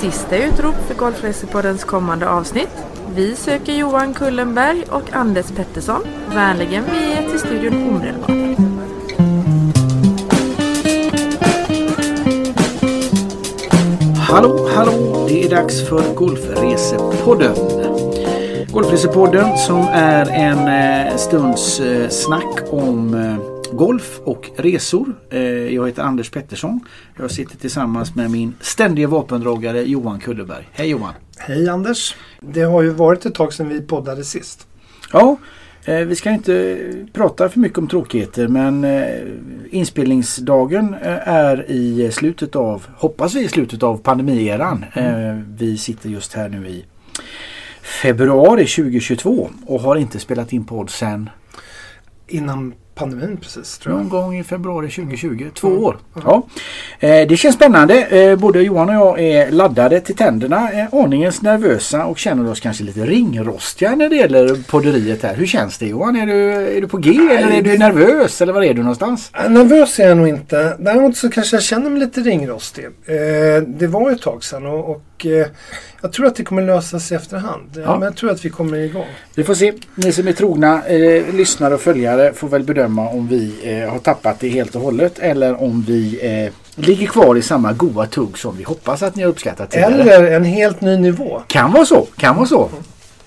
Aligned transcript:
Sista 0.00 0.36
utrop 0.36 0.74
för 0.88 0.94
Golfresepoddens 0.94 1.84
kommande 1.84 2.28
avsnitt. 2.28 2.84
Vi 3.14 3.36
söker 3.36 3.72
Johan 3.72 4.14
Kullenberg 4.14 4.84
och 4.90 5.12
Anders 5.12 5.46
Pettersson. 5.56 6.02
Vänligen 6.34 6.84
vi 6.92 7.12
är 7.12 7.30
till 7.30 7.38
studion 7.38 7.88
omedelbart. 7.88 8.30
Hallå, 14.16 14.68
hallå! 14.74 15.26
Det 15.28 15.44
är 15.44 15.50
dags 15.50 15.88
för 15.88 16.14
Golfresepodden. 16.14 17.54
Golfresepodden 18.72 19.58
som 19.58 19.80
är 19.92 20.26
en 20.30 20.68
eh, 21.08 21.16
stunds 21.16 21.80
eh, 21.80 22.08
snack 22.08 22.60
om 22.70 23.14
eh, 23.14 23.49
golf 23.72 24.20
och 24.24 24.50
resor. 24.56 25.14
Eh, 25.30 25.40
jag 25.74 25.86
heter 25.86 26.02
Anders 26.02 26.30
Pettersson. 26.30 26.80
Jag 27.18 27.30
sitter 27.30 27.56
tillsammans 27.56 28.14
med 28.14 28.30
min 28.30 28.54
ständiga 28.60 29.08
vapendragare 29.08 29.82
Johan 29.82 30.20
Kulleberg. 30.20 30.68
Hej 30.72 30.88
Johan! 30.88 31.14
Hej 31.38 31.68
Anders! 31.68 32.16
Det 32.40 32.62
har 32.62 32.82
ju 32.82 32.90
varit 32.90 33.26
ett 33.26 33.34
tag 33.34 33.52
sedan 33.52 33.68
vi 33.68 33.80
poddade 33.80 34.24
sist. 34.24 34.66
Ja, 35.12 35.36
eh, 35.84 35.98
vi 35.98 36.16
ska 36.16 36.30
inte 36.30 36.78
prata 37.12 37.48
för 37.48 37.60
mycket 37.60 37.78
om 37.78 37.88
tråkigheter 37.88 38.48
men 38.48 38.84
eh, 38.84 39.04
inspelningsdagen 39.70 40.96
är 41.24 41.70
i 41.70 42.10
slutet 42.12 42.56
av, 42.56 42.86
hoppas 42.96 43.34
vi 43.34 43.44
i 43.44 43.48
slutet 43.48 43.82
av 43.82 43.96
pandemieran. 43.96 44.84
Eh, 44.94 45.38
vi 45.56 45.78
sitter 45.78 46.08
just 46.08 46.32
här 46.32 46.48
nu 46.48 46.68
i 46.68 46.84
februari 48.02 48.66
2022 48.66 49.50
och 49.66 49.80
har 49.80 49.96
inte 49.96 50.18
spelat 50.18 50.52
in 50.52 50.64
podd 50.64 50.90
sedan 50.90 51.30
Innan 52.30 52.74
pandemin 53.00 53.36
precis 53.36 53.78
tror 53.78 53.94
jag. 53.94 53.98
någon 54.00 54.08
gång 54.08 54.38
i 54.38 54.44
februari 54.44 54.90
2020. 54.90 55.46
Två 55.54 55.68
Mm. 55.68 55.84
år. 55.84 55.96
Ja. 56.24 56.42
Eh, 57.00 57.28
det 57.28 57.36
känns 57.36 57.54
spännande. 57.54 57.94
Eh, 58.06 58.36
både 58.36 58.62
Johan 58.62 58.88
och 58.88 58.94
jag 58.94 59.20
är 59.20 59.50
laddade 59.50 60.00
till 60.00 60.16
tänderna. 60.16 60.72
Eh, 60.72 60.94
aningens 60.94 61.42
nervösa 61.42 62.04
och 62.06 62.18
känner 62.18 62.50
oss 62.50 62.60
kanske 62.60 62.84
lite 62.84 63.00
ringrostiga 63.06 63.94
när 63.96 64.08
det 64.08 64.16
gäller 64.16 64.62
podderiet 64.70 65.22
här. 65.22 65.34
Hur 65.34 65.46
känns 65.46 65.78
det 65.78 65.86
Johan? 65.86 66.16
Är 66.16 66.26
du, 66.26 66.52
är 66.76 66.80
du 66.80 66.88
på 66.88 66.96
G 66.96 67.10
eller 67.10 67.50
är 67.58 67.62
du 67.62 67.78
nervös 67.78 68.42
eller 68.42 68.52
var 68.52 68.62
är 68.62 68.74
du 68.74 68.82
någonstans? 68.82 69.30
Nervös 69.48 69.98
är 70.00 70.08
jag 70.08 70.16
nog 70.16 70.28
inte. 70.28 70.76
Däremot 70.78 71.16
så 71.16 71.30
kanske 71.30 71.56
jag 71.56 71.62
känner 71.62 71.90
mig 71.90 72.00
lite 72.00 72.20
ringrostig. 72.20 72.84
Eh, 72.84 73.62
det 73.66 73.86
var 73.86 74.10
ett 74.10 74.22
tag 74.22 74.44
sedan 74.44 74.66
och, 74.66 74.90
och 74.90 75.26
jag 76.00 76.12
tror 76.12 76.26
att 76.26 76.34
det 76.34 76.44
kommer 76.44 76.62
lösa 76.62 77.00
sig 77.00 77.16
efterhand. 77.16 77.82
Ja. 77.84 77.92
Men 77.92 78.02
jag 78.02 78.16
tror 78.16 78.30
att 78.30 78.44
vi 78.44 78.50
kommer 78.50 78.78
igång. 78.78 79.06
Vi 79.34 79.44
får 79.44 79.54
se. 79.54 79.72
Ni 79.94 80.12
som 80.12 80.28
är 80.28 80.32
trogna 80.32 80.86
eh, 80.86 81.34
lyssnare 81.34 81.74
och 81.74 81.80
följare 81.80 82.32
får 82.32 82.48
väl 82.48 82.62
bedöma 82.62 83.08
om 83.08 83.28
vi 83.28 83.54
eh, 83.62 83.92
har 83.92 83.98
tappat 83.98 84.40
det 84.40 84.48
helt 84.48 84.74
och 84.74 84.82
hållet 84.82 85.18
eller 85.18 85.62
om 85.62 85.84
vi 85.88 86.18
eh, 86.22 86.52
ligger 86.84 87.06
kvar 87.06 87.36
i 87.36 87.42
samma 87.42 87.72
goa 87.72 88.06
tugg 88.06 88.38
som 88.38 88.56
vi 88.56 88.62
hoppas 88.62 89.02
att 89.02 89.16
ni 89.16 89.22
har 89.22 89.30
uppskattat 89.30 89.70
tidigare. 89.70 89.94
Eller 89.94 90.30
en 90.30 90.44
helt 90.44 90.80
ny 90.80 90.96
nivå. 90.96 91.42
Kan 91.46 91.72
vara 91.72 91.84
så. 91.84 92.06
Kan 92.16 92.36
vara 92.36 92.46
så. 92.46 92.70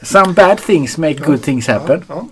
Some 0.03 0.33
bad 0.33 0.57
things 0.57 0.97
make 0.97 1.13
good 1.13 1.41
things 1.43 1.67
happen. 1.67 2.03
Ja. 2.07 2.27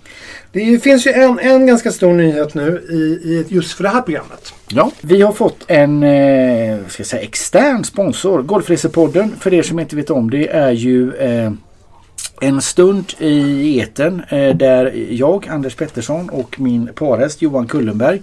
Det 0.52 0.82
finns 0.82 1.06
ju 1.06 1.10
en, 1.10 1.38
en 1.38 1.66
ganska 1.66 1.92
stor 1.92 2.12
nyhet 2.12 2.54
nu 2.54 2.86
i, 2.90 3.28
i 3.30 3.44
just 3.48 3.72
för 3.72 3.82
det 3.82 3.88
här 3.88 4.02
programmet. 4.02 4.54
Ja, 4.68 4.90
vi 5.00 5.22
har 5.22 5.32
fått 5.32 5.64
en 5.66 6.02
eh, 6.02 6.78
ska 6.88 7.04
säga, 7.04 7.22
extern 7.22 7.84
sponsor. 7.84 8.42
Golfresepodden, 8.42 9.36
för 9.40 9.54
er 9.54 9.62
som 9.62 9.78
inte 9.78 9.96
vet 9.96 10.10
om 10.10 10.30
det, 10.30 10.48
är 10.48 10.70
ju 10.70 11.14
eh, 11.14 11.52
en 12.40 12.62
stund 12.62 13.12
i 13.18 13.78
eten 13.78 14.22
eh, 14.28 14.56
där 14.56 15.06
jag, 15.10 15.48
Anders 15.48 15.74
Pettersson 15.74 16.30
och 16.30 16.60
min 16.60 16.90
parhäst 16.94 17.42
Johan 17.42 17.66
Kullenberg 17.66 18.20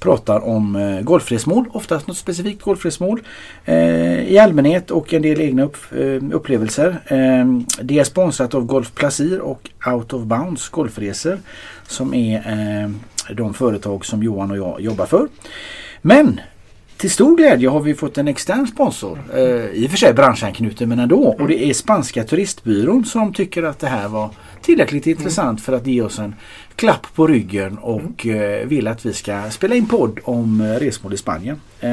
pratar 0.00 0.44
om 0.44 0.76
eh, 0.76 1.00
golfresmål, 1.00 1.64
oftast 1.72 2.06
något 2.06 2.16
specifikt 2.16 2.62
golfresmål 2.62 3.20
eh, 3.64 4.32
i 4.32 4.38
allmänhet 4.38 4.90
och 4.90 5.14
en 5.14 5.22
del 5.22 5.40
egna 5.40 5.62
upp, 5.62 5.76
eh, 5.92 6.34
upplevelser. 6.36 6.88
Eh, 7.06 7.46
det 7.82 7.98
är 7.98 8.04
sponsrat 8.04 8.54
av 8.54 8.64
Golf 8.64 8.94
Placir 8.94 9.40
och 9.40 9.70
Out 9.86 10.12
of 10.12 10.22
Bounds 10.22 10.68
Golfresor 10.68 11.38
som 11.88 12.14
är 12.14 12.36
eh, 12.36 12.90
de 13.34 13.54
företag 13.54 14.04
som 14.04 14.22
Johan 14.22 14.50
och 14.50 14.56
jag 14.56 14.80
jobbar 14.80 15.06
för. 15.06 15.28
Men 16.02 16.40
till 16.96 17.10
stor 17.10 17.36
glädje 17.36 17.68
har 17.68 17.80
vi 17.80 17.94
fått 17.94 18.18
en 18.18 18.28
extern 18.28 18.66
sponsor. 18.66 19.18
Eh, 19.34 19.40
I 19.66 19.86
och 19.86 19.90
för 19.90 19.98
sig 19.98 20.14
branschanknuten 20.14 20.88
men 20.88 20.98
ändå. 20.98 21.36
Och 21.40 21.48
det 21.48 21.64
är 21.64 21.74
Spanska 21.74 22.24
turistbyrån 22.24 23.04
som 23.04 23.32
tycker 23.32 23.62
att 23.62 23.78
det 23.78 23.86
här 23.86 24.08
var 24.08 24.30
tillräckligt 24.62 25.06
intressant 25.06 25.60
för 25.60 25.72
att 25.72 25.86
ge 25.86 26.02
oss 26.02 26.18
en 26.18 26.34
klapp 26.76 27.06
på 27.14 27.26
ryggen 27.26 27.78
och 27.78 28.26
eh, 28.26 28.66
vill 28.66 28.86
att 28.86 29.06
vi 29.06 29.12
ska 29.12 29.50
spela 29.50 29.74
in 29.74 29.88
podd 29.88 30.18
om 30.24 30.60
eh, 30.60 30.64
resmål 30.64 31.14
i 31.14 31.16
Spanien. 31.16 31.60
Eh, 31.80 31.90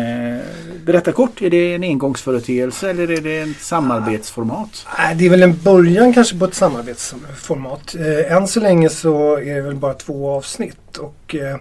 berätta 0.86 1.12
kort, 1.12 1.42
är 1.42 1.50
det 1.50 1.76
en 1.76 1.84
engångsföreteelse 1.84 2.90
eller 2.90 3.12
är 3.12 3.22
det 3.22 3.38
ett 3.38 3.62
samarbetsformat? 3.62 4.86
Det 5.16 5.26
är 5.26 5.30
väl 5.30 5.44
en 5.44 5.58
början 5.64 6.14
kanske 6.14 6.40
på 6.40 6.46
ett 6.46 6.54
samarbetsformat. 6.54 7.96
Eh, 7.96 8.36
än 8.36 8.48
så 8.48 8.60
länge 8.60 8.90
så 8.90 9.38
är 9.38 9.56
det 9.56 9.62
väl 9.62 9.76
bara 9.76 9.94
två 9.94 10.30
avsnitt. 10.32 10.98
Och, 10.98 11.36
eh, 11.36 11.58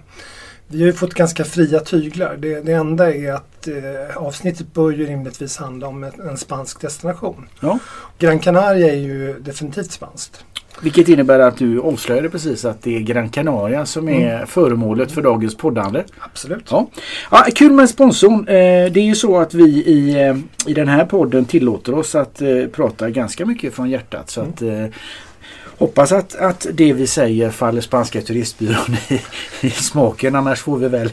vi 0.73 0.81
har 0.81 0.87
ju 0.87 0.93
fått 0.93 1.15
ganska 1.15 1.45
fria 1.45 1.81
tyglar. 1.81 2.37
Det, 2.37 2.61
det 2.61 2.73
enda 2.73 3.15
är 3.15 3.33
att 3.33 3.69
eh, 3.69 4.17
avsnittet 4.17 4.75
bör 4.75 4.91
ju 4.91 5.07
rimligtvis 5.07 5.57
handla 5.57 5.87
om 5.87 6.05
en, 6.05 6.21
en 6.29 6.37
spansk 6.37 6.81
destination. 6.81 7.49
Ja. 7.61 7.79
Gran 8.19 8.39
Canaria 8.39 8.93
är 8.93 8.97
ju 8.97 9.41
definitivt 9.41 9.93
spanskt. 9.93 10.45
Vilket 10.83 11.09
innebär 11.09 11.39
att 11.39 11.57
du 11.57 11.81
avslöjade 11.81 12.31
precis 12.31 12.65
att 12.65 12.83
det 12.83 12.97
är 12.97 13.01
Gran 13.01 13.29
Canaria 13.29 13.87
som 13.87 14.09
är 14.09 14.47
föremålet 14.47 15.13
för 15.13 15.23
dagens 15.23 15.57
poddande. 15.57 16.05
Absolut. 16.19 16.65
Ja. 16.71 16.87
Ja, 17.31 17.47
kul 17.55 17.73
med 17.73 17.91
sponsorn. 17.91 18.49
Eh, 18.49 18.93
det 18.93 19.01
är 19.01 19.05
ju 19.05 19.15
så 19.15 19.39
att 19.39 19.55
vi 19.55 19.65
i, 19.65 20.23
eh, 20.23 20.37
i 20.71 20.75
den 20.75 20.89
här 20.89 21.05
podden 21.05 21.45
tillåter 21.45 21.95
oss 21.95 22.15
att 22.15 22.43
eh, 22.43 22.67
prata 22.73 23.11
ganska 23.11 23.47
mycket 23.47 23.75
från 23.75 23.91
hjärtat. 23.91 24.31
Så 24.31 24.41
att, 24.41 24.63
eh, 24.63 24.87
hoppas 25.83 26.13
att, 26.13 26.35
att 26.35 26.67
det 26.73 26.93
vi 26.93 27.07
säger 27.07 27.51
faller 27.51 27.81
Spanska 27.81 28.21
turistbyrån 28.21 28.97
i, 29.09 29.21
i 29.67 29.71
smaken. 29.71 30.35
Annars 30.35 30.61
får 30.61 30.79
vi 30.79 30.89
väl... 30.89 31.13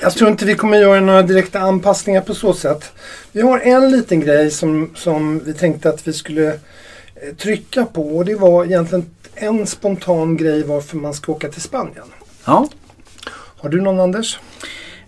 Jag 0.00 0.12
tror 0.12 0.30
inte 0.30 0.44
vi 0.44 0.54
kommer 0.54 0.78
göra 0.78 1.00
några 1.00 1.22
direkta 1.22 1.58
anpassningar 1.60 2.20
på 2.20 2.34
så 2.34 2.52
sätt. 2.54 2.92
Vi 3.32 3.40
har 3.40 3.58
en 3.58 3.90
liten 3.90 4.20
grej 4.20 4.50
som, 4.50 4.90
som 4.94 5.38
vi 5.44 5.54
tänkte 5.54 5.88
att 5.88 6.08
vi 6.08 6.12
skulle 6.12 6.48
eh, 6.48 7.34
trycka 7.38 7.84
på 7.84 8.16
och 8.16 8.24
det 8.24 8.34
var 8.34 8.64
egentligen 8.64 9.10
en 9.34 9.66
spontan 9.66 10.36
grej 10.36 10.62
varför 10.62 10.96
man 10.96 11.14
ska 11.14 11.32
åka 11.32 11.48
till 11.48 11.62
Spanien. 11.62 12.06
Ja. 12.44 12.68
Har 13.34 13.68
du 13.68 13.80
någon 13.80 14.00
Anders? 14.00 14.38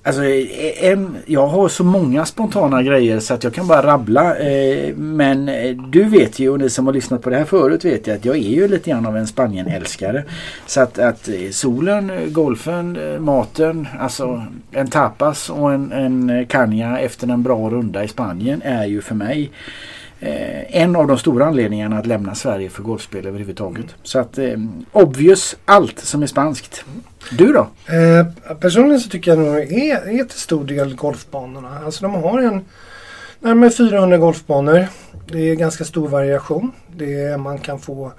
Alltså, 0.03 0.25
eh, 0.25 0.67
eh, 0.67 0.91
en, 0.91 1.17
jag 1.27 1.47
har 1.47 1.69
så 1.69 1.85
många 1.85 2.25
spontana 2.27 2.83
grejer 2.83 3.21
så 3.21 3.35
att 3.35 3.45
jag 3.45 3.55
kan 3.55 3.67
bara 3.67 3.87
rabbla. 3.87 4.37
Eh, 4.37 4.95
men 4.97 5.49
eh, 5.49 5.77
du 5.77 6.05
vet 6.05 6.39
ju 6.39 6.51
och 6.51 6.59
ni 6.59 6.71
som 6.71 6.87
har 6.87 6.93
lyssnat 6.93 7.23
på 7.23 7.31
det 7.31 7.37
här 7.37 7.45
förut 7.45 7.85
vet 7.85 8.09
ju 8.09 8.15
att 8.15 8.25
jag 8.25 8.37
är 8.37 8.51
ju 8.51 8.69
lite 8.69 8.91
grann 8.91 9.07
av 9.07 9.17
en 9.17 9.27
Spanien-älskare. 9.27 10.25
Så 10.67 10.81
att, 10.81 10.99
att 10.99 11.29
solen, 11.51 12.13
golfen, 12.27 12.99
maten, 13.19 13.89
alltså 13.99 14.47
en 14.71 14.89
tapas 14.89 15.51
och 15.51 15.73
en, 15.73 15.93
en 15.93 16.31
eh, 16.31 17.05
efter 17.05 17.29
en 17.29 17.43
bra 17.43 17.71
runda 17.71 18.05
i 18.05 18.09
Spanien 18.09 18.63
är 18.65 18.85
ju 18.85 19.01
för 19.01 19.15
mig 19.15 19.51
eh, 20.21 20.83
en 20.83 20.97
av 20.97 21.07
de 21.07 21.19
stora 21.19 21.47
anledningarna 21.47 21.99
att 21.99 22.07
lämna 22.07 22.35
Sverige 22.35 22.71
för 22.71 22.83
golfspel 22.83 23.27
överhuvudtaget. 23.27 23.87
Så 24.03 24.19
att 24.19 24.39
eh, 24.39 24.57
obvious 24.93 25.57
allt 25.65 25.99
som 25.99 26.23
är 26.23 26.27
spanskt. 26.27 26.85
Du 27.31 27.53
då? 27.53 27.69
Eh, 27.95 28.55
personligen 28.55 29.01
så 29.01 29.09
tycker 29.09 29.31
jag 29.31 29.39
nog 29.39 29.57
är, 29.57 30.21
är 30.21 30.25
till 30.25 30.41
stor 30.41 30.65
del 30.65 30.95
golfbanorna. 30.95 31.79
Alltså 31.85 32.03
de 32.03 32.15
har 32.15 32.39
en 32.39 32.65
närmare 33.41 33.71
400 33.71 34.19
golfbanor. 34.19 34.87
Det 35.27 35.51
är 35.51 35.55
ganska 35.55 35.85
stor 35.85 36.09
variation. 36.09 36.73
Det 36.97 37.15
är, 37.15 37.37
man 37.37 37.59
kan 37.59 37.79
få 37.79 38.13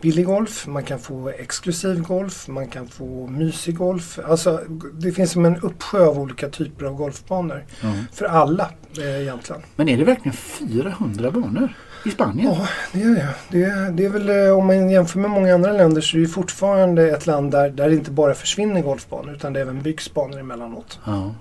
billig 0.00 0.26
golf, 0.26 0.66
man 0.66 0.84
kan 0.84 0.98
få 0.98 1.28
exklusiv 1.28 2.02
golf, 2.02 2.48
man 2.48 2.66
kan 2.66 2.88
få 2.88 3.26
mysig 3.26 3.76
golf. 3.76 4.18
Alltså 4.24 4.60
det 4.92 5.12
finns 5.12 5.32
som 5.32 5.44
en 5.44 5.56
uppsjö 5.56 6.06
av 6.06 6.18
olika 6.18 6.48
typer 6.48 6.84
av 6.84 6.94
golfbanor. 6.94 7.64
För 8.12 8.24
alla 8.24 8.70
eh, 8.98 9.22
egentligen. 9.22 9.62
Men 9.76 9.88
är 9.88 9.96
det 9.96 10.04
verkligen 10.04 10.36
400 10.36 11.30
banor 11.30 11.74
i 12.04 12.10
Spanien? 12.10 12.52
Ja, 12.52 12.68
det 12.92 13.02
är 13.02 13.14
det. 13.14 13.28
Det 13.48 13.62
är, 13.62 13.90
det 13.90 14.04
är 14.04 14.08
väl 14.08 14.46
eh, 14.46 14.58
om 14.58 14.66
man 14.66 14.90
jämför 14.90 15.18
med 15.18 15.30
många 15.30 15.54
andra 15.54 15.72
länder 15.72 16.00
så 16.00 16.16
är 16.16 16.20
det 16.20 16.26
ju 16.26 16.32
fortfarande 16.32 17.10
ett 17.10 17.26
land 17.26 17.50
där, 17.50 17.70
där 17.70 17.88
det 17.88 17.94
inte 17.94 18.10
bara 18.10 18.34
försvinner 18.34 18.80
golfbanor 18.80 19.34
utan 19.34 19.52
det 19.52 19.60
även 19.60 19.82
byggs 19.82 20.14
banor 20.14 20.40
emellanåt. 20.40 20.98
Ja. 21.04 21.34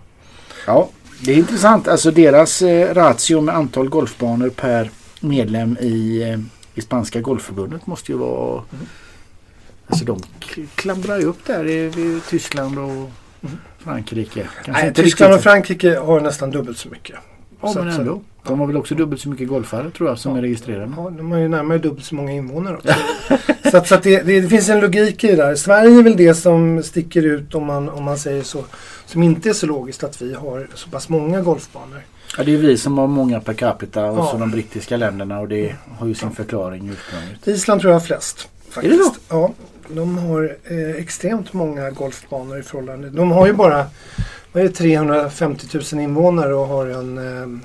ja, 0.67 0.89
det 1.25 1.31
är 1.31 1.37
intressant. 1.37 1.87
Alltså 1.87 2.11
deras 2.11 2.61
eh, 2.61 2.93
ratio 2.93 3.41
med 3.41 3.55
antal 3.55 3.89
golfbanor 3.89 4.49
per 4.49 4.89
medlem 5.19 5.77
i, 5.81 6.23
eh, 6.23 6.39
i 6.79 6.81
spanska 6.81 7.21
golfförbundet 7.21 7.87
måste 7.87 8.11
ju 8.11 8.17
vara... 8.17 8.63
Alltså 9.87 10.05
de 10.05 10.19
klamrar 10.75 11.19
ju 11.19 11.25
upp 11.25 11.45
där 11.45 11.67
i, 11.67 11.89
vid 11.89 12.25
Tyskland 12.25 12.79
och 12.79 13.09
Frankrike. 13.77 14.47
Kanske 14.65 14.83
Nej, 14.83 14.93
Tyskland 14.93 15.33
och 15.33 15.41
Frankrike 15.41 15.97
har 15.99 16.19
nästan 16.21 16.51
dubbelt 16.51 16.77
så 16.77 16.89
mycket. 16.89 17.15
Ja 17.61 17.67
Så 17.73 17.79
men 17.79 17.87
att- 17.87 17.95
så- 17.95 18.01
ändå. 18.01 18.21
De 18.43 18.59
har 18.59 18.67
väl 18.67 18.77
också 18.77 18.95
dubbelt 18.95 19.21
så 19.21 19.29
mycket 19.29 19.47
golfare 19.47 19.91
tror 19.91 20.09
jag 20.09 20.19
som 20.19 20.35
är 20.35 20.41
registrerade. 20.41 20.91
Ja, 20.97 21.09
de 21.09 21.31
har 21.31 21.37
ju 21.39 21.47
närmare 21.47 21.77
dubbelt 21.77 22.05
så 22.05 22.15
många 22.15 22.31
invånare 22.31 22.75
också. 22.77 22.93
så 23.71 23.77
att, 23.77 23.87
så 23.87 23.95
att 23.95 24.03
det, 24.03 24.21
det, 24.21 24.41
det 24.41 24.49
finns 24.49 24.69
en 24.69 24.79
logik 24.79 25.23
i 25.23 25.27
det 25.27 25.35
där. 25.35 25.55
Sverige 25.55 25.99
är 25.99 26.03
väl 26.03 26.17
det 26.17 26.33
som 26.35 26.83
sticker 26.83 27.23
ut 27.25 27.55
om 27.55 27.65
man, 27.65 27.89
om 27.89 28.03
man 28.03 28.17
säger 28.17 28.43
så. 28.43 28.63
Som 29.05 29.23
inte 29.23 29.49
är 29.49 29.53
så 29.53 29.65
logiskt 29.65 30.03
att 30.03 30.21
vi 30.21 30.33
har 30.33 30.67
så 30.75 30.89
pass 30.89 31.09
många 31.09 31.41
golfbanor. 31.41 32.01
Ja, 32.37 32.43
det 32.43 32.53
är 32.53 32.57
vi 32.57 32.77
som 32.77 32.97
har 32.97 33.07
många 33.07 33.41
per 33.41 33.53
capita 33.53 34.05
och 34.05 34.17
Ja. 34.17 34.29
så 34.31 34.37
de 34.37 34.51
brittiska 34.51 34.97
länderna 34.97 35.39
och 35.39 35.47
det 35.47 35.75
har 35.99 36.07
ju 36.07 36.13
sin 36.15 36.31
förklaring 36.31 36.89
ursprungligen. 36.89 37.37
Island 37.45 37.81
tror 37.81 37.91
jag 37.93 37.99
har 37.99 38.05
flest. 38.05 38.47
Faktiskt. 38.69 38.93
Är 38.93 38.97
det 38.97 39.03
så? 39.03 39.13
Ja. 39.29 39.53
De 39.89 40.17
har 40.17 40.57
eh, 40.63 40.89
extremt 41.01 41.53
många 41.53 41.89
golfbanor 41.91 42.59
i 42.59 42.63
förhållande. 42.63 43.09
De 43.09 43.31
har 43.31 43.47
ju 43.47 43.53
bara 43.53 43.85
vad 44.51 44.63
är 44.63 44.67
det, 44.67 44.73
350 44.73 45.67
000 45.93 46.01
invånare 46.03 46.53
och 46.53 46.67
har 46.67 46.85
en, 46.85 47.17
eh, 47.17 47.59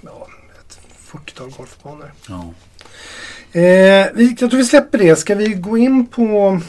ja, 0.00 0.26
ett 0.60 0.78
40-tal 1.12 1.50
golfbanor. 1.56 2.12
Ja. 2.28 2.52
Eh, 3.60 4.06
vi, 4.14 4.36
jag 4.40 4.50
tror 4.50 4.56
vi 4.56 4.64
släpper 4.64 4.98
det. 4.98 5.16
Ska 5.16 5.34
vi 5.34 5.48
gå 5.48 5.78
in 5.78 6.06
på... 6.06 6.60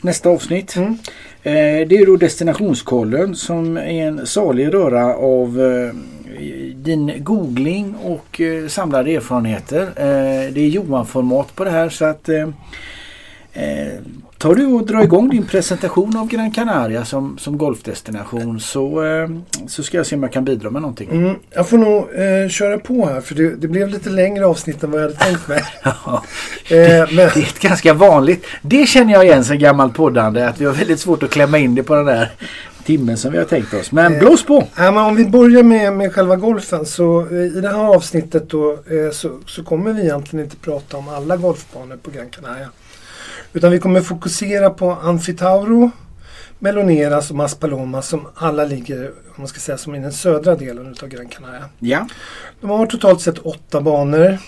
Nästa 0.00 0.28
avsnitt. 0.28 0.76
Mm. 0.76 0.98
Eh, 1.46 1.88
det 1.88 1.96
är 1.96 2.06
då 2.06 2.16
destinationskollen 2.16 3.34
som 3.34 3.76
är 3.76 4.06
en 4.06 4.26
salig 4.26 4.74
röra 4.74 5.14
av 5.16 5.60
eh, 5.60 5.94
din 6.74 7.12
googling 7.24 7.94
och 8.02 8.40
eh, 8.40 8.68
samlade 8.68 9.14
erfarenheter. 9.14 9.90
Det 10.50 10.60
är 10.60 10.68
Johan-format 10.68 11.54
på 11.54 11.64
det 11.64 11.70
här 11.70 11.88
så 11.88 12.04
att 12.04 12.28
tar 14.38 14.54
du 14.54 14.66
och 14.66 14.86
drar 14.86 15.02
igång 15.02 15.28
din 15.28 15.46
presentation 15.46 16.16
av 16.16 16.28
Gran 16.28 16.50
Canaria 16.50 17.04
som, 17.04 17.38
som 17.38 17.58
golfdestination 17.58 18.60
så, 18.60 19.04
eh, 19.04 19.28
så 19.66 19.82
ska 19.82 19.96
jag 19.96 20.06
se 20.06 20.16
om 20.16 20.22
jag 20.22 20.32
kan 20.32 20.44
bidra 20.44 20.70
med 20.70 20.82
någonting. 20.82 21.10
Mm, 21.10 21.36
jag 21.50 21.68
får 21.68 21.78
nog 21.78 21.98
eh, 21.98 22.48
köra 22.48 22.78
på 22.78 23.06
här 23.06 23.20
för 23.20 23.34
det, 23.34 23.56
det 23.56 23.68
blev 23.68 23.88
lite 23.88 24.10
längre 24.10 24.46
avsnitt 24.46 24.82
än 24.82 24.90
vad 24.90 25.00
jag 25.00 25.06
hade 25.06 25.18
tänkt 25.18 25.48
mig. 25.48 25.62
Ja. 25.82 26.24
Eh, 26.70 26.76
men, 26.88 27.16
Det 27.16 27.36
är 27.36 27.38
ett 27.38 27.60
ganska 27.60 27.94
vanligt. 27.94 28.46
Det 28.62 28.86
känner 28.86 29.12
jag 29.12 29.24
igen 29.24 29.44
sen 29.44 29.58
gammalt 29.58 29.94
poddande 29.94 30.46
att 30.46 30.60
vi 30.60 30.64
har 30.64 30.72
väldigt 30.72 31.00
svårt 31.00 31.22
att 31.22 31.30
klämma 31.30 31.58
in 31.58 31.74
det 31.74 31.82
på 31.82 31.94
den 31.94 32.06
där 32.06 32.30
timmen 32.86 33.16
som 33.16 33.32
vi 33.32 33.38
har 33.38 33.44
tänkt 33.44 33.74
oss. 33.74 33.92
Men 33.92 34.12
Eh, 34.12 34.18
blås 34.18 34.44
på! 34.44 34.68
Ja, 34.76 34.90
men 34.90 35.04
om 35.04 35.16
vi 35.16 35.24
börjar 35.24 35.62
med, 35.62 35.92
med 35.92 36.14
själva 36.14 36.36
golfen 36.36 36.86
så 36.86 37.26
eh, 37.30 37.36
i 37.36 37.60
det 37.60 37.68
här 37.68 37.94
avsnittet 37.94 38.50
då, 38.50 38.72
eh, 38.72 39.10
så, 39.12 39.40
så 39.46 39.64
kommer 39.64 39.92
vi 39.92 40.02
egentligen 40.02 40.44
inte 40.44 40.56
prata 40.56 40.96
om 40.96 41.08
alla 41.08 41.36
golfbanor 41.36 41.96
på 42.02 42.10
Gran 42.10 42.28
Canaria. 42.30 42.68
Utan 43.56 43.72
vi 43.72 43.78
kommer 43.78 44.00
fokusera 44.00 44.70
på 44.70 44.92
Anfitauro, 44.92 45.90
Meloneras 46.58 47.30
och 47.30 47.36
Maspalomas 47.36 48.08
som 48.08 48.26
alla 48.34 48.64
ligger 48.64 49.06
om 49.06 49.34
man 49.36 49.48
ska 49.48 49.60
säga, 49.60 49.78
som 49.78 49.94
i 49.94 49.98
den 49.98 50.12
södra 50.12 50.56
delen 50.56 50.90
utav 50.90 51.08
Gran 51.08 51.28
Canaria. 51.28 51.64
Ja. 51.78 52.08
De 52.60 52.70
har 52.70 52.86
totalt 52.86 53.20
sett 53.20 53.38
åtta 53.38 53.80
banor. 53.80 54.38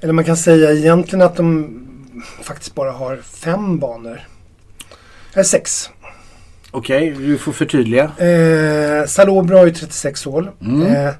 Eller 0.00 0.12
man 0.12 0.24
kan 0.24 0.36
säga 0.36 0.72
egentligen 0.72 1.22
att 1.22 1.36
de 1.36 1.80
faktiskt 2.42 2.74
bara 2.74 2.92
har 2.92 3.16
fem 3.16 3.78
banor. 3.78 4.20
Eller 5.32 5.44
sex. 5.44 5.90
Okej, 6.70 7.10
du 7.10 7.38
får 7.38 7.52
förtydliga. 7.52 8.04
Eh, 8.04 9.06
Salobro 9.06 9.56
har 9.56 9.66
ju 9.66 9.72
36 9.72 10.24
hål. 10.24 10.50
Mm. 10.60 10.82
Eh, 10.82 11.14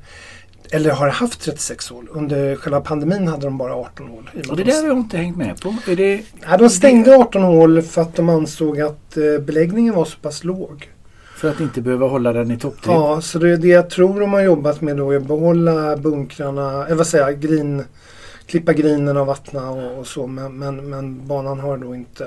eller 0.70 0.90
har 0.90 1.08
haft 1.08 1.40
36 1.40 1.88
hål. 1.88 2.08
Under 2.11 2.56
själva 2.56 2.81
pandemin 2.81 3.28
hade 3.28 3.46
de 3.46 3.58
bara 3.58 3.75
18 3.75 4.08
hål. 4.08 4.31
och 4.50 4.56
det 4.56 4.64
där 4.64 4.81
har 4.81 4.88
jag 4.88 4.99
inte 4.99 5.16
hängt 5.16 5.37
med 5.37 5.61
på. 5.61 5.75
Är 5.87 5.96
det... 5.96 6.22
Ja, 6.50 6.56
de 6.56 6.70
stängde 6.70 7.16
18 7.16 7.43
hål 7.43 7.82
för 7.82 8.02
att 8.02 8.16
de 8.16 8.28
ansåg 8.28 8.81
att 8.81 9.16
eh, 9.16 9.38
beläggningen 9.40 9.94
var 9.94 10.05
så 10.05 10.19
pass 10.19 10.44
låg. 10.44 10.90
För 11.37 11.50
att 11.50 11.61
inte 11.61 11.81
behöva 11.81 12.06
hålla 12.06 12.32
den 12.32 12.50
i 12.50 12.58
topptid? 12.58 12.93
Ja, 12.93 13.20
så 13.20 13.38
det, 13.38 13.56
det 13.56 13.69
jag 13.69 13.90
tror 13.90 14.20
de 14.20 14.32
har 14.32 14.40
jobbat 14.40 14.81
med 14.81 14.96
då 14.96 15.11
är 15.11 15.16
att 15.16 15.26
behålla 15.26 15.96
bunkrarna, 15.96 16.88
eh, 16.88 16.96
vad 16.96 17.06
säger 17.06 17.25
jag, 17.25 17.40
green, 17.40 17.84
klippa 18.46 18.73
grinen 18.73 19.17
och 19.17 19.26
vattna 19.26 19.70
och, 19.70 19.99
och 19.99 20.06
så. 20.06 20.26
Men, 20.26 20.58
men, 20.58 20.91
men 20.91 21.26
banan 21.26 21.61
har 21.61 21.76
då 21.76 21.94
inte, 21.94 22.25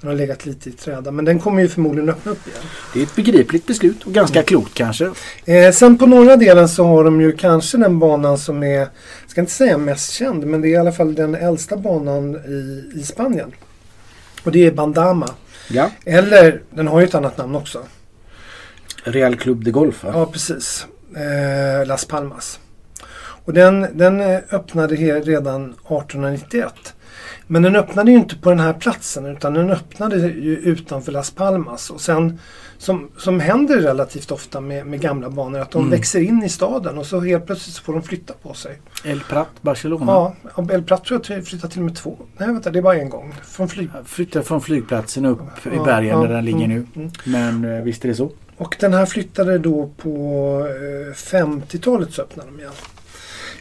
den 0.00 0.10
har 0.10 0.16
legat 0.16 0.46
lite 0.46 0.68
i 0.68 0.72
träda. 0.72 1.10
Men 1.10 1.24
den 1.24 1.40
kommer 1.40 1.62
ju 1.62 1.68
förmodligen 1.68 2.08
öppna 2.08 2.32
upp 2.32 2.48
igen. 2.48 2.60
Det 2.94 2.98
är 2.98 3.02
ett 3.02 3.16
begripligt 3.16 3.66
beslut 3.66 4.06
och 4.06 4.12
ganska 4.12 4.42
klokt 4.42 4.74
kanske. 4.74 5.10
Eh, 5.44 5.72
sen 5.72 5.98
på 5.98 6.06
norra 6.06 6.36
delen 6.36 6.68
så 6.68 6.84
har 6.84 7.04
de 7.04 7.20
ju 7.20 7.32
kanske 7.32 7.78
den 7.78 7.98
banan 7.98 8.38
som 8.38 8.62
är, 8.62 8.78
jag 8.78 8.88
ska 9.26 9.40
inte 9.40 9.52
säga 9.52 9.78
mest 9.78 10.12
känd, 10.12 10.46
men 10.46 10.60
det 10.60 10.68
är 10.68 10.70
i 10.70 10.76
alla 10.76 10.92
fall 10.92 11.14
den 11.14 11.34
äldsta 11.34 11.76
banan 11.76 12.34
i, 12.34 12.90
i 13.00 13.02
Spanien. 13.02 13.52
Och 14.44 14.52
det 14.52 14.66
är 14.66 14.70
Bandama. 14.70 15.30
Ja. 15.68 15.90
Eller, 16.04 16.62
den 16.70 16.88
har 16.88 17.00
ju 17.00 17.06
ett 17.06 17.14
annat 17.14 17.38
namn 17.38 17.56
också. 17.56 17.82
Real 19.04 19.36
Club 19.36 19.64
de 19.64 19.70
Golf 19.70 20.04
va? 20.04 20.10
Ja, 20.14 20.26
precis. 20.26 20.86
Eh, 21.16 21.86
Las 21.86 22.04
Palmas. 22.04 22.58
Och 23.48 23.54
den, 23.54 23.86
den 23.94 24.20
eh, 24.20 24.38
öppnade 24.52 24.94
redan 24.94 25.64
1891. 25.64 26.94
Men 27.46 27.62
den 27.62 27.76
öppnade 27.76 28.10
ju 28.10 28.16
inte 28.16 28.36
på 28.36 28.50
den 28.50 28.60
här 28.60 28.72
platsen 28.72 29.26
utan 29.26 29.54
den 29.54 29.70
öppnade 29.70 30.16
ju 30.16 30.56
utanför 30.56 31.12
Las 31.12 31.30
Palmas. 31.30 31.90
Och 31.90 32.00
sen, 32.00 32.38
som, 32.78 33.10
som 33.18 33.40
händer 33.40 33.76
relativt 33.76 34.30
ofta 34.30 34.60
med, 34.60 34.86
med 34.86 35.00
gamla 35.00 35.30
banor, 35.30 35.60
att 35.60 35.70
de 35.70 35.78
Mm. 35.78 35.90
växer 35.90 36.20
in 36.20 36.42
i 36.42 36.48
staden 36.48 36.98
och 36.98 37.06
så 37.06 37.20
helt 37.20 37.46
plötsligt 37.46 37.74
så 37.76 37.82
får 37.82 37.92
de 37.92 38.02
flytta 38.02 38.34
på 38.42 38.54
sig. 38.54 38.78
El 39.04 39.20
Prat, 39.20 39.48
Barcelona. 39.60 40.32
Ja, 40.56 40.66
El 40.72 40.82
Prat 40.82 41.04
tror 41.04 41.22
jag 41.28 41.46
flyttar 41.46 41.68
till 41.68 41.78
och 41.78 41.84
med 41.84 41.96
två. 41.96 42.16
Nej, 42.36 42.48
vänta, 42.48 42.70
det 42.70 42.78
är 42.78 42.82
bara 42.82 42.96
en 42.96 43.08
gång. 43.10 43.34
Från 43.44 43.68
flyg... 43.68 43.88
Flyttar 44.04 44.42
från 44.42 44.60
flygplatsen 44.60 45.24
upp 45.24 45.40
i 45.40 45.68
Ja, 45.76 45.84
bergen 45.84 46.20
ja, 46.20 46.26
där 46.26 46.34
den 46.34 46.44
ligger 46.44 46.64
mm, 46.64 46.86
nu. 46.94 47.02
mm. 47.02 47.10
Men 47.24 47.76
eh, 47.76 47.82
visst 47.84 48.04
är 48.04 48.08
det 48.08 48.14
så. 48.14 48.30
Och 48.56 48.76
den 48.80 48.94
här 48.94 49.06
flyttade 49.06 49.58
då 49.58 49.90
på 49.96 50.10
eh, 51.10 51.14
50-talet 51.14 52.12
så 52.12 52.22
öppnade 52.22 52.50
de 52.50 52.60
igen. 52.60 52.72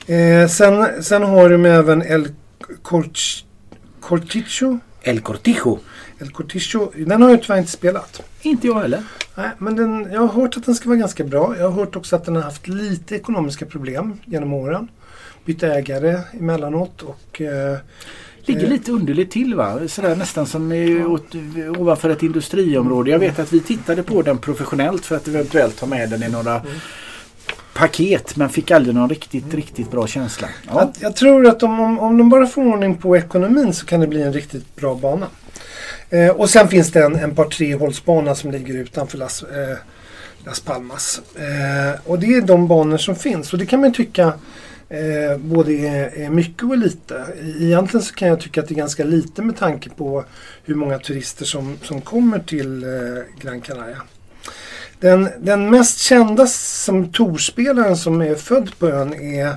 Eh, 0.07 0.47
sen, 0.47 1.03
sen 1.03 1.23
har 1.23 1.49
de 1.49 1.65
även 1.65 2.01
El 2.01 2.27
Corch, 2.81 3.45
Corticho. 3.99 4.77
El 5.01 5.21
Cortijo. 5.21 5.79
El 6.19 6.31
Corticho. 6.31 6.91
Den 6.95 7.21
har 7.21 7.29
jag 7.29 7.41
tyvärr 7.43 7.57
inte 7.57 7.71
spelat. 7.71 8.21
Inte 8.41 8.67
jag 8.67 8.79
heller. 8.81 9.03
Nej, 9.35 9.49
men 9.57 9.75
den, 9.75 10.07
jag 10.11 10.21
har 10.21 10.41
hört 10.41 10.57
att 10.57 10.65
den 10.65 10.75
ska 10.75 10.89
vara 10.89 10.99
ganska 10.99 11.23
bra. 11.23 11.55
Jag 11.57 11.63
har 11.69 11.71
hört 11.71 11.95
också 11.95 12.15
att 12.15 12.25
den 12.25 12.35
har 12.35 12.43
haft 12.43 12.67
lite 12.67 13.15
ekonomiska 13.15 13.65
problem 13.65 14.19
genom 14.25 14.53
åren. 14.53 14.87
Bytt 15.45 15.63
ägare 15.63 16.19
emellanåt 16.33 17.01
och 17.01 17.41
eh, 17.41 17.77
Ligger 18.45 18.63
Eh. 18.63 18.69
lite 18.69 18.91
underligt 18.91 19.31
till 19.31 19.55
va? 19.55 19.79
Sådär 19.87 20.15
nästan 20.15 20.45
som 20.45 20.71
åt, 21.07 21.35
ovanför 21.79 22.09
ett 22.09 22.23
industriområde. 22.23 23.11
Jag 23.11 23.19
vet 23.19 23.39
att 23.39 23.53
vi 23.53 23.59
tittade 23.59 24.03
på 24.03 24.21
den 24.21 24.37
professionellt 24.37 25.05
för 25.05 25.15
att 25.15 25.27
eventuellt 25.27 25.79
ha 25.79 25.87
med 25.87 26.09
den 26.09 26.23
i 26.23 26.29
några 26.29 26.51
Mm. 26.59 26.71
Paket 27.77 28.35
men 28.35 28.49
fick 28.49 28.71
aldrig 28.71 28.95
någon 28.95 29.09
riktigt, 29.09 29.53
riktigt 29.53 29.91
bra 29.91 30.07
känsla. 30.07 30.47
Ja. 30.67 30.73
Jag, 30.79 30.89
jag 30.99 31.15
tror 31.15 31.47
att 31.47 31.63
om, 31.63 31.79
om, 31.79 31.99
om 31.99 32.17
de 32.17 32.29
bara 32.29 32.47
får 32.47 32.61
ordning 32.61 32.95
på 32.95 33.17
ekonomin 33.17 33.73
så 33.73 33.85
kan 33.85 33.99
det 33.99 34.07
bli 34.07 34.21
en 34.21 34.33
riktigt 34.33 34.75
bra 34.75 34.95
bana. 34.95 35.27
Eh, 36.09 36.29
och 36.29 36.49
sen 36.49 36.67
finns 36.67 36.91
det 36.91 37.03
en, 37.03 37.15
en 37.15 37.35
par 37.35 37.45
trehålsbana 37.45 38.35
som 38.35 38.51
ligger 38.51 38.73
utanför 38.73 39.17
Las, 39.17 39.43
eh, 39.43 39.77
Las 40.45 40.59
Palmas. 40.59 41.21
Eh, 41.35 41.99
och 42.05 42.19
det 42.19 42.27
är 42.27 42.41
de 42.41 42.67
banor 42.67 42.97
som 42.97 43.15
finns. 43.15 43.53
Och 43.53 43.59
det 43.59 43.65
kan 43.65 43.81
man 43.81 43.93
tycka 43.93 44.33
eh, 44.89 45.37
både 45.37 45.73
är, 45.73 46.17
är 46.17 46.29
mycket 46.29 46.63
och 46.63 46.77
lite. 46.77 47.25
Egentligen 47.59 48.03
så 48.03 48.13
kan 48.13 48.27
jag 48.27 48.39
tycka 48.39 48.61
att 48.61 48.67
det 48.67 48.73
är 48.73 48.77
ganska 48.77 49.03
lite 49.03 49.41
med 49.41 49.57
tanke 49.57 49.89
på 49.89 50.23
hur 50.63 50.75
många 50.75 50.99
turister 50.99 51.45
som, 51.45 51.77
som 51.83 52.01
kommer 52.01 52.39
till 52.39 52.83
eh, 52.83 52.89
Gran 53.41 53.61
Canaria. 53.61 54.01
Den, 54.99 55.29
den 55.39 55.69
mest 55.69 55.99
kända 55.99 56.47
som 56.47 57.11
torspelaren 57.11 57.97
som 57.97 58.21
är 58.21 58.35
född 58.35 58.79
på 58.79 58.87
ön 58.87 59.13
är 59.13 59.55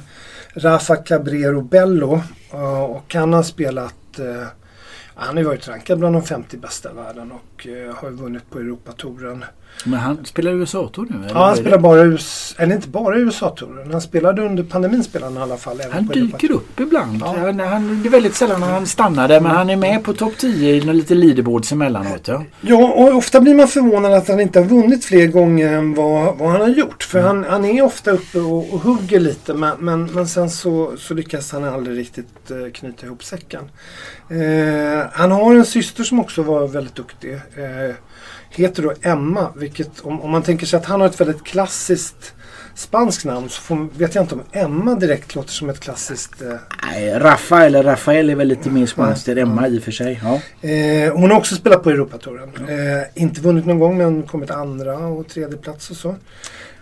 Rafa 0.55 0.97
Cabrero 0.97 1.63
Bello. 1.63 2.23
Eh, 2.53 2.83
och 2.83 3.15
han 3.15 3.33
har 3.33 3.43
spelat 3.43 4.19
eh, 4.19 4.47
han 5.15 5.37
har 5.37 5.43
ju 5.43 5.49
varit 5.49 5.69
rankad 5.69 5.99
bland 5.99 6.15
de 6.15 6.23
50 6.23 6.57
bästa 6.57 6.91
i 6.91 6.95
världen 6.95 7.33
och 7.33 7.67
eh, 7.67 7.95
har 7.95 8.11
ju 8.11 8.17
vunnit 8.17 8.51
på 8.51 8.59
Europatouren. 8.59 9.45
Men 9.85 9.99
han 9.99 10.25
spelar 10.25 10.53
USA-tour 10.53 11.07
nu? 11.11 11.17
eller 11.17 11.35
Ja, 11.35 11.47
han 11.47 11.57
spelar 11.57 11.79
bara 11.79 12.01
US, 12.05 12.55
eller 12.59 12.75
inte 12.75 12.89
bara 12.89 13.19
USA-touren. 13.19 13.93
Han 13.93 14.01
spelade 14.01 14.43
under 14.43 14.63
pandemin 14.63 15.05
spelade 15.05 15.33
han 15.33 15.41
i 15.41 15.43
alla 15.43 15.57
fall. 15.57 15.81
Han 15.93 16.07
dyker 16.07 16.53
upp 16.53 16.81
ibland. 16.81 17.19
Ja. 17.21 17.37
Han, 17.39 17.61
han, 17.61 18.03
det 18.03 18.09
är 18.09 18.11
väldigt 18.11 18.35
sällan 18.35 18.63
han 18.63 18.87
stannar 18.87 19.29
där 19.29 19.41
men 19.41 19.51
han 19.51 19.71
är 19.71 19.77
med 19.77 20.05
på 20.05 20.13
topp 20.13 20.33
10 20.39 20.75
i 20.75 20.81
lite 20.81 21.15
leaderboards 21.15 21.73
emellanåt. 21.73 22.29
Ja. 22.29 22.45
Ja, 22.61 22.77
och 22.77 23.17
ofta 23.17 23.41
blir 23.41 23.55
man 23.55 23.69
förvånad 23.69 24.13
att 24.13 24.29
han 24.29 24.41
inte 24.41 24.59
har 24.59 24.67
vunnit 24.67 25.05
fler 25.05 25.27
gånger 25.27 25.73
än 25.73 25.95
vad, 25.95 26.39
vad 26.39 26.51
han 26.51 26.61
har 26.61 26.69
gjort. 26.69 27.03
För 27.03 27.21
han, 27.21 27.45
han 27.49 27.65
är 27.65 27.83
ofta 27.83 28.11
uppe 28.11 28.39
och, 28.39 28.75
och 28.75 28.81
hugger 28.81 29.21
lite 29.21 29.55
men, 29.55 29.77
men, 29.79 30.05
men 30.05 30.29
sen 30.29 30.51
så, 30.51 30.93
så 30.99 31.15
lyckas 31.15 31.53
han 31.53 31.65
aldrig 31.65 31.99
riktigt 31.99 32.51
eh, 32.51 32.73
knyta 32.73 33.07
ihop 33.07 33.25
säcken. 33.25 33.63
Eh, 34.29 35.07
han 35.13 35.31
har 35.31 35.55
en 35.55 35.65
syster 35.65 36.05
som 36.05 36.21
också 36.21 36.43
var 36.43 36.69
väldigt 36.69 36.95
duktig. 36.95 37.33
Eh, 37.33 37.95
heter 38.51 38.83
då 38.83 38.93
Emma, 39.03 39.53
vilket 39.57 40.01
om, 40.01 40.21
om 40.21 40.31
man 40.31 40.43
tänker 40.43 40.67
sig 40.67 40.77
att 40.77 40.87
han 40.87 41.01
har 41.01 41.09
ett 41.09 41.21
väldigt 41.21 41.45
klassiskt 41.45 42.35
spanskt 42.75 43.25
namn 43.25 43.49
så 43.49 43.61
får, 43.63 43.89
vet 43.99 44.15
jag 44.15 44.25
inte 44.25 44.35
om 44.35 44.43
Emma 44.53 44.95
direkt 44.95 45.35
låter 45.35 45.51
som 45.51 45.71
ett 45.71 45.81
klassiskt 45.81 46.43
eh, 46.43 46.55
Nej, 46.87 47.19
Rafa 47.19 47.65
eller 47.67 47.83
Rafael 47.83 48.31
är 48.31 48.35
väl 48.35 48.49
lite 48.49 48.71
mer 48.71 48.87
spanskt 48.87 49.29
än 49.29 49.39
Emma 49.39 49.69
i 49.69 49.79
och 49.79 49.83
för 49.83 49.91
sig. 49.93 50.21
Ja. 50.23 50.69
Eh, 50.69 51.13
hon 51.13 51.31
har 51.31 51.39
också 51.39 51.55
spelat 51.55 51.83
på 51.83 51.91
Europatouren. 51.91 52.51
Eh, 52.69 53.23
inte 53.23 53.41
vunnit 53.41 53.67
någon 53.67 53.79
gång 53.79 53.99
men 53.99 54.23
kommit 54.23 54.51
andra 54.51 54.97
och 54.99 55.29
tredje 55.29 55.57
plats 55.57 55.91
och 55.91 55.97
så. 55.97 56.15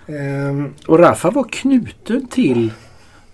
Ehm, 0.06 0.74
Och 0.86 0.98
Rafa 0.98 1.30
var 1.30 1.44
knuten 1.50 2.26
till 2.28 2.72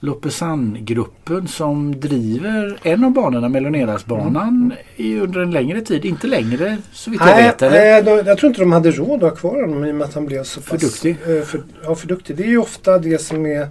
Loppesan-gruppen 0.04 1.48
som 1.48 2.00
driver 2.00 2.78
en 2.82 3.04
av 3.04 3.10
banorna, 3.10 3.48
Melonerasbanan, 3.48 4.72
i 4.96 5.18
under 5.18 5.40
en 5.40 5.50
längre 5.50 5.80
tid. 5.80 6.04
Inte 6.04 6.26
längre 6.26 6.78
så 6.92 7.10
vitt 7.10 7.20
jag 7.26 7.36
vet. 7.36 7.62
Eller? 7.62 7.76
nej 7.78 8.02
de, 8.02 8.10
jag 8.28 8.38
tror 8.38 8.48
inte 8.48 8.60
de 8.60 8.72
hade 8.72 8.90
råd 8.90 9.24
att 9.24 9.30
ha 9.30 9.36
kvar 9.36 9.60
honom 9.62 9.84
i 9.84 9.90
och 9.90 9.94
med 9.94 10.04
att 10.06 10.14
han 10.14 10.26
blev 10.26 10.42
så 10.44 10.60
För 10.60 10.70
pass... 10.70 10.80
duktig. 10.80 11.16
eh, 11.38 11.42
För, 11.42 11.62
ja, 11.84 11.94
för 11.94 12.06
duktig. 12.08 12.36
Det 12.36 12.42
är 12.42 12.48
ju 12.48 12.58
ofta 12.58 12.98
det 12.98 13.18
som 13.20 13.46
är 13.46 13.68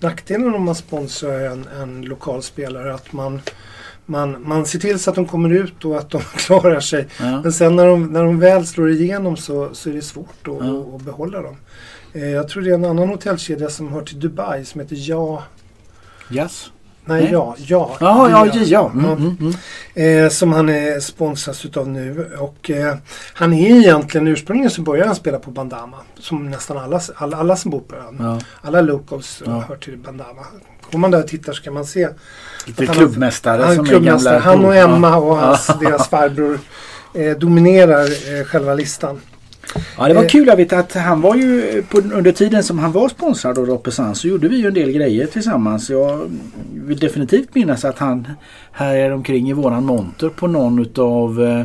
nackdelen 0.00 0.54
om 0.54 0.62
man 0.64 0.74
sponsrar 0.74 1.40
en, 1.40 1.64
en 1.82 2.02
lokal 2.02 2.42
spelare. 2.42 2.94
Att 2.94 3.12
man, 3.12 3.40
man, 4.06 4.36
man 4.48 4.66
ser 4.66 4.78
till 4.78 4.98
så 4.98 5.10
att 5.10 5.16
de 5.16 5.26
kommer 5.26 5.50
ut 5.50 5.84
och 5.84 5.96
att 5.98 6.10
de 6.10 6.20
klarar 6.36 6.80
sig. 6.80 7.06
Ja. 7.20 7.40
Men 7.42 7.52
sen 7.52 7.76
när 7.76 7.86
de, 7.86 8.06
när 8.06 8.24
de 8.24 8.38
väl 8.40 8.66
slår 8.66 8.90
igenom 8.90 9.36
så, 9.36 9.68
så 9.72 9.90
är 9.90 9.94
det 9.94 10.02
svårt 10.02 10.28
att, 10.48 10.66
Ja. 10.66 10.80
att, 10.80 10.94
att 10.94 11.02
behålla 11.02 11.42
dem. 11.42 11.56
Eh, 12.12 12.28
jag 12.30 12.48
tror 12.48 12.62
det 12.62 12.70
är 12.70 12.74
en 12.74 12.84
annan 12.84 13.08
hotellkedja 13.08 13.68
som 13.68 13.92
hör 13.92 14.02
till 14.02 14.20
Dubai 14.20 14.64
som 14.64 14.80
heter 14.80 14.96
Ja... 14.98 15.42
Yes. 16.30 16.70
Nej, 17.08 17.22
Nej. 17.22 17.32
Ja. 17.32 17.54
Ja. 17.58 17.96
Ja, 18.00 18.30
ja, 18.30 18.46
ja. 18.54 18.62
ja. 18.66 18.90
Mm, 18.94 19.04
mm, 19.12 19.36
mm. 19.94 20.24
Eh, 20.24 20.30
som 20.30 20.52
han 20.52 20.68
är 20.68 21.00
sponsras 21.00 21.64
utav 21.64 21.88
nu. 21.88 22.36
Och 22.38 22.70
eh, 22.70 22.94
han 23.34 23.52
är 23.52 23.70
egentligen 23.76 24.26
ursprungligen 24.28 24.70
så 24.70 24.82
började 24.82 25.06
han 25.08 25.16
spela 25.16 25.38
på 25.38 25.50
Bandama. 25.50 25.96
Som 26.18 26.50
nästan 26.50 26.78
alla, 26.78 27.00
alla, 27.16 27.36
alla 27.36 27.56
som 27.56 27.70
bor 27.70 27.80
på 27.80 27.96
ön. 27.96 28.16
Ja. 28.20 28.40
Alla 28.62 28.80
locals 28.80 29.42
Ja. 29.46 29.64
hör 29.68 29.76
till 29.76 29.98
Bandama. 29.98 30.42
Går 30.92 30.98
man 30.98 31.10
där 31.10 31.18
och 31.22 31.28
tittar 31.28 31.52
så 31.52 31.62
kan 31.62 31.74
man 31.74 31.84
se 31.86 32.08
Lite 32.66 32.86
klubbmästare 32.86 33.62
han, 33.62 33.76
som 33.76 33.84
är 33.84 33.88
klubbmästare. 33.88 34.34
gamla... 34.34 34.50
han 34.50 34.64
och 34.64 34.76
Emma 34.76 35.16
och 35.16 35.36
hans, 35.36 35.70
deras 35.80 36.08
farbror 36.08 36.58
eh, 37.14 37.38
dominerar 37.38 38.04
eh, 38.40 38.44
själva 38.44 38.74
listan. 38.74 39.20
Ja, 39.98 40.08
det 40.08 40.14
var 40.14 40.22
Eh. 40.22 40.28
kul. 40.28 40.46
Jag 40.46 40.56
vet 40.56 40.72
att 40.72 40.92
han 40.94 41.20
var 41.20 41.34
ju 41.36 41.82
på, 41.82 41.98
under 41.98 42.32
tiden 42.32 42.62
som 42.64 42.78
han 42.78 42.92
var 42.92 43.08
sponsrad 43.08 43.58
av 43.58 43.66
Loppesan 43.66 44.14
så 44.14 44.28
gjorde 44.28 44.48
vi 44.48 44.56
ju 44.56 44.66
en 44.68 44.74
del 44.74 44.92
grejer 44.92 45.26
tillsammans. 45.26 45.90
Jag 45.90 46.30
vill 46.74 46.98
definitivt 46.98 47.54
minnas 47.54 47.84
att 47.84 47.98
han 47.98 48.28
här 48.72 49.10
omkring 49.12 49.50
i 49.50 49.52
våran 49.52 49.84
monter 49.84 50.28
på 50.28 50.46
någon 50.46 50.78
utav 50.78 51.42
eh, 51.44 51.64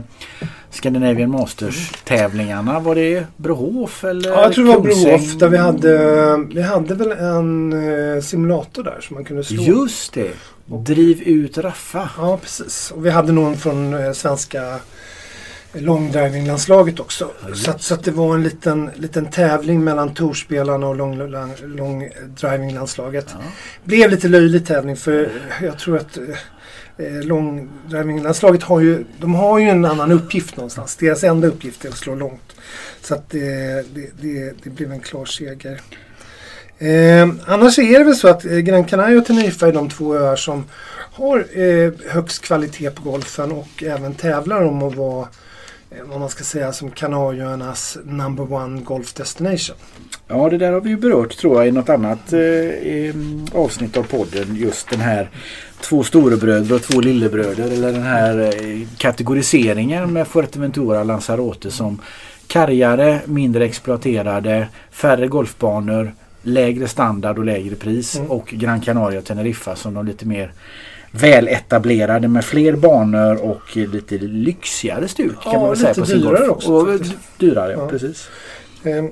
Scandinavian 0.69 1.29
Masters 1.31 1.91
tävlingarna. 2.03 2.79
Var 2.79 2.95
det 2.95 3.25
Brohof 3.37 4.03
eller 4.03 4.29
Ja, 4.29 4.41
jag 4.43 4.53
tror 4.53 4.65
det 4.65 4.71
var? 4.71 4.79
Brohof 4.81 5.33
där 5.37 5.47
vi 5.49 5.57
hade, 5.57 6.37
vi 6.53 6.61
hade 6.61 6.95
väl 6.95 7.11
en 7.11 7.73
eh, 8.15 8.21
simulator 8.21 8.83
där 8.83 8.97
som 9.01 9.13
man 9.13 9.23
kunde 9.25 9.43
slå. 9.43 9.63
Just 9.63 10.13
det! 10.13 10.31
Driv 10.65 11.21
ut 11.21 11.57
Raffa. 11.57 12.09
Ja, 12.17 12.39
precis. 12.41 12.91
Och 12.95 13.05
vi 13.05 13.09
hade 13.09 13.31
någon 13.31 13.57
från 13.57 13.93
eh, 13.93 14.11
svenska 14.11 14.75
långdrivinglandslaget 15.73 16.99
också. 16.99 17.31
så, 17.53 17.71
att, 17.71 17.81
så 17.81 17.93
att 17.93 18.03
det 18.03 18.11
var 18.11 18.35
en 18.35 18.43
liten, 18.43 18.89
liten 18.95 19.25
tävling 19.25 19.83
mellan 19.83 20.13
torspelarna 20.13 20.87
och 20.87 20.95
långdrivinglandslaget. 20.95 23.33
Lång. 23.33 23.43
Ja. 23.43 23.49
Blev 23.83 24.09
lite 24.09 24.27
löjlig 24.27 24.65
tävling 24.65 24.97
för 24.97 25.31
jag 25.61 25.79
tror 25.79 25.97
att 25.97 26.17
eh, 26.97 27.21
långdrivinglandslaget 27.23 28.63
har 28.63 28.79
ju, 28.79 29.05
de 29.19 29.35
har 29.35 29.59
ju 29.59 29.69
en 29.69 29.85
annan 29.85 30.11
uppgift 30.11 30.57
någonstans. 30.57 30.95
Deras 30.95 31.23
enda 31.23 31.47
uppgift 31.47 31.85
är 31.85 31.89
att 31.89 31.97
slå 31.97 32.15
långt. 32.15 32.55
Så 33.01 33.13
att 33.13 33.29
det, 33.29 33.85
det, 33.93 34.09
det, 34.21 34.53
det 34.63 34.69
blev 34.69 34.91
en 34.91 34.99
klar 34.99 35.25
seger. 35.25 35.81
Eh, 36.77 37.29
annars 37.45 37.79
är 37.79 37.99
det 37.99 38.05
väl 38.05 38.15
så 38.15 38.27
att 38.27 38.45
eh, 38.45 38.57
Gran 38.57 38.85
Canaria 38.85 39.17
och 39.17 39.25
Teneriffa 39.25 39.67
är 39.67 39.73
de 39.73 39.89
två 39.89 40.15
öar 40.15 40.35
som 40.35 40.65
har 41.13 41.59
eh, 41.59 41.91
högst 42.07 42.41
kvalitet 42.41 42.91
på 42.91 43.09
golfen 43.09 43.51
och 43.51 43.83
även 43.83 44.13
tävlar 44.13 44.63
om 44.63 44.83
att 44.83 44.95
vara 44.95 45.27
vad 45.99 46.19
man 46.19 46.29
ska 46.29 46.43
säga 46.43 46.73
som 46.73 46.91
Kanarieöarnas 46.91 47.97
number 48.03 48.53
one 48.53 48.81
golf 48.81 49.13
destination. 49.13 49.75
Ja, 50.27 50.49
det 50.49 50.57
där 50.57 50.71
har 50.71 50.81
vi 50.81 50.89
ju 50.89 50.97
berört 50.97 51.37
tror 51.37 51.57
jag 51.57 51.67
i 51.67 51.71
något 51.71 51.89
annat 51.89 52.33
eh, 52.33 52.39
em, 52.39 53.45
avsnitt 53.53 53.97
av 53.97 54.03
podden. 54.03 54.55
Just 54.55 54.89
den 54.89 54.99
här 54.99 55.29
två 55.81 56.03
storebröder 56.03 56.75
och 56.75 56.81
två 56.81 57.01
lillebröder. 57.01 57.71
Eller 57.71 57.91
den 57.91 58.03
här 58.03 58.39
eh, 58.39 58.87
kategoriseringen 58.97 60.13
med 60.13 60.27
Fuerteventura 60.27 61.03
Lanzarote 61.03 61.71
som 61.71 62.01
kargare, 62.47 63.19
mindre 63.25 63.65
exploaterade, 63.65 64.67
färre 64.91 65.27
golfbanor, 65.27 66.13
lägre 66.41 66.87
standard 66.87 67.37
och 67.37 67.45
lägre 67.45 67.75
pris. 67.75 68.15
Mm. 68.15 68.31
Och 68.31 68.47
Gran 68.47 68.81
Canaria 68.81 69.19
och 69.19 69.25
Teneriffa 69.25 69.75
som 69.75 69.93
de 69.93 70.05
lite 70.05 70.25
mer 70.25 70.53
väletablerade 71.11 72.27
med 72.27 72.45
fler 72.45 72.75
banor 72.75 73.35
och 73.35 73.77
lite 73.77 74.17
lyxigare 74.17 75.07
stuk 75.07 75.41
kan 75.43 75.53
Ja, 75.53 75.59
man 75.59 75.69
väl 75.69 75.77
säga 75.77 75.93
på 75.93 76.05
sin 76.05 76.17
dyrare 76.21 76.37
golf. 76.37 76.49
också, 76.51 76.71
Och, 76.73 76.87
faktiskt. 76.91 77.15
dyrare, 77.37 77.71
ja, 77.71 77.87
precis. 77.87 78.27
Eh, 78.83 79.05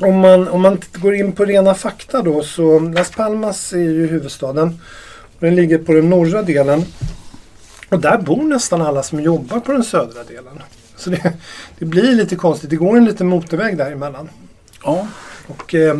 om, 0.00 0.18
man, 0.18 0.48
om 0.48 0.62
man 0.62 0.78
går 0.94 1.14
in 1.14 1.32
på 1.32 1.44
rena 1.44 1.74
fakta 1.74 2.22
då 2.22 2.42
så 2.42 2.78
Las 2.78 3.10
Palmas 3.10 3.72
är 3.72 3.78
ju 3.78 4.06
huvudstaden. 4.06 4.80
Och 5.38 5.46
den 5.46 5.54
ligger 5.54 5.78
på 5.78 5.92
den 5.92 6.10
norra 6.10 6.42
delen. 6.42 6.84
Och 7.88 8.00
där 8.00 8.18
bor 8.18 8.42
nästan 8.42 8.82
alla 8.82 9.02
som 9.02 9.20
jobbar 9.20 9.60
på 9.60 9.72
den 9.72 9.84
södra 9.84 10.24
delen. 10.24 10.58
Så 10.96 11.10
det, 11.10 11.32
det 11.78 11.84
blir 11.84 12.14
lite 12.14 12.36
konstigt. 12.36 12.70
Det 12.70 12.76
går 12.76 12.96
en 12.96 13.04
liten 13.04 13.26
motorväg 13.26 13.76
däremellan. 13.78 14.28
Ja, 14.84 15.06
Och 15.46 15.74
eh, 15.74 15.98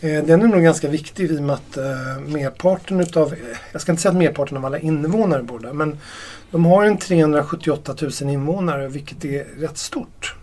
Eh, 0.00 0.24
den 0.24 0.42
är 0.42 0.48
nog 0.48 0.62
ganska 0.62 0.88
viktig 0.88 1.30
i 1.30 1.38
och 1.38 1.42
med 1.42 1.54
att 1.54 1.76
eh, 1.76 2.20
merparten 2.26 3.00
utav, 3.00 3.34
jag 3.72 3.80
ska 3.80 3.92
inte 3.92 4.02
säga 4.02 4.12
att 4.12 4.18
merparten 4.18 4.56
av 4.56 4.64
alla 4.64 4.78
invånare 4.78 5.42
bor 5.42 5.58
där, 5.58 5.72
men 5.72 5.98
de 6.50 6.64
har 6.64 6.84
en 6.84 6.98
378 6.98 7.96
000 8.22 8.30
invånare 8.30 8.88
vilket 8.88 9.24
är 9.24 9.44
rätt 9.44 9.78
stort. 9.78 10.34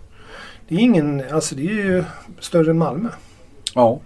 Det 0.67 0.75
är 0.75 0.79
ingen, 0.79 1.23
alltså 1.31 1.55
det 1.55 1.61
är 1.61 1.73
ju 1.73 2.03
större 2.39 2.71
än 2.71 2.77
Malmö. 2.77 3.09
ja. 3.73 3.99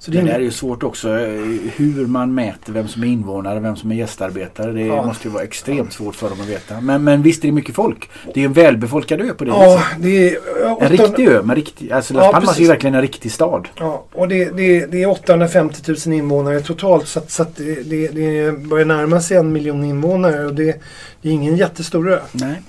Så 0.00 0.10
Det 0.10 0.20
det 0.20 0.30
är 0.30 0.34
är 0.34 0.40
ju 0.40 0.50
svårt 0.50 0.82
också 0.82 1.08
eh, 1.18 1.28
hur 1.76 2.06
man 2.06 2.34
mäter 2.34 2.72
vem 2.72 2.88
som 2.88 3.02
är 3.02 3.06
invånare 3.06 3.60
vem 3.60 3.76
som 3.76 3.90
är 3.92 3.94
gästarbetare. 3.94 4.72
Det 4.72 4.80
Ja. 4.80 5.06
måste 5.06 5.28
ju 5.28 5.34
vara 5.34 5.42
extremt 5.42 5.92
svårt 5.92 6.14
för 6.14 6.28
dem 6.30 6.40
att 6.40 6.48
veta. 6.48 6.80
Men, 6.80 7.04
men 7.04 7.22
visst 7.22 7.44
är 7.44 7.48
det 7.48 7.52
mycket 7.52 7.74
folk. 7.74 8.08
Det 8.34 8.40
är 8.40 8.44
en 8.44 8.52
välbefolkad 8.52 9.20
ö 9.20 9.32
på 9.34 9.44
det 9.44 9.50
ja, 9.50 9.60
viset. 9.74 10.02
det 10.02 10.28
är, 10.28 10.38
ja, 10.62 10.78
En 10.80 10.86
åtta- 10.88 11.06
riktig 11.06 11.28
ö 11.28 11.42
med 11.42 11.56
riktig, 11.56 11.92
alltså 11.92 12.14
Las 12.14 12.24
Ja, 12.24 12.32
Palmas 12.32 12.44
är 12.48 12.52
precis. 12.52 12.64
ju 12.64 12.68
verkligen 12.68 12.94
en 12.94 13.02
riktig 13.02 13.32
stad. 13.32 13.68
Ja, 13.78 14.04
och 14.12 14.28
det, 14.28 14.56
det, 14.56 14.86
det 14.86 15.02
är 15.02 15.06
850 15.10 15.82
000 16.06 16.14
invånare 16.16 16.60
totalt 16.60 17.08
så, 17.08 17.18
att, 17.18 17.30
så 17.30 17.42
att 17.42 17.56
det, 17.56 18.08
det, 18.14 18.52
börjar 18.58 18.84
närma 18.86 19.20
sig 19.20 19.36
en 19.36 19.52
miljon 19.52 19.84
invånare 19.84 20.46
och 20.46 20.54
det, 20.54 20.80
det 21.22 21.28
är 21.28 21.32
ingen 21.32 21.56
jättestor 21.56 22.10
ö. 22.12 22.18
Nej. 22.32 22.62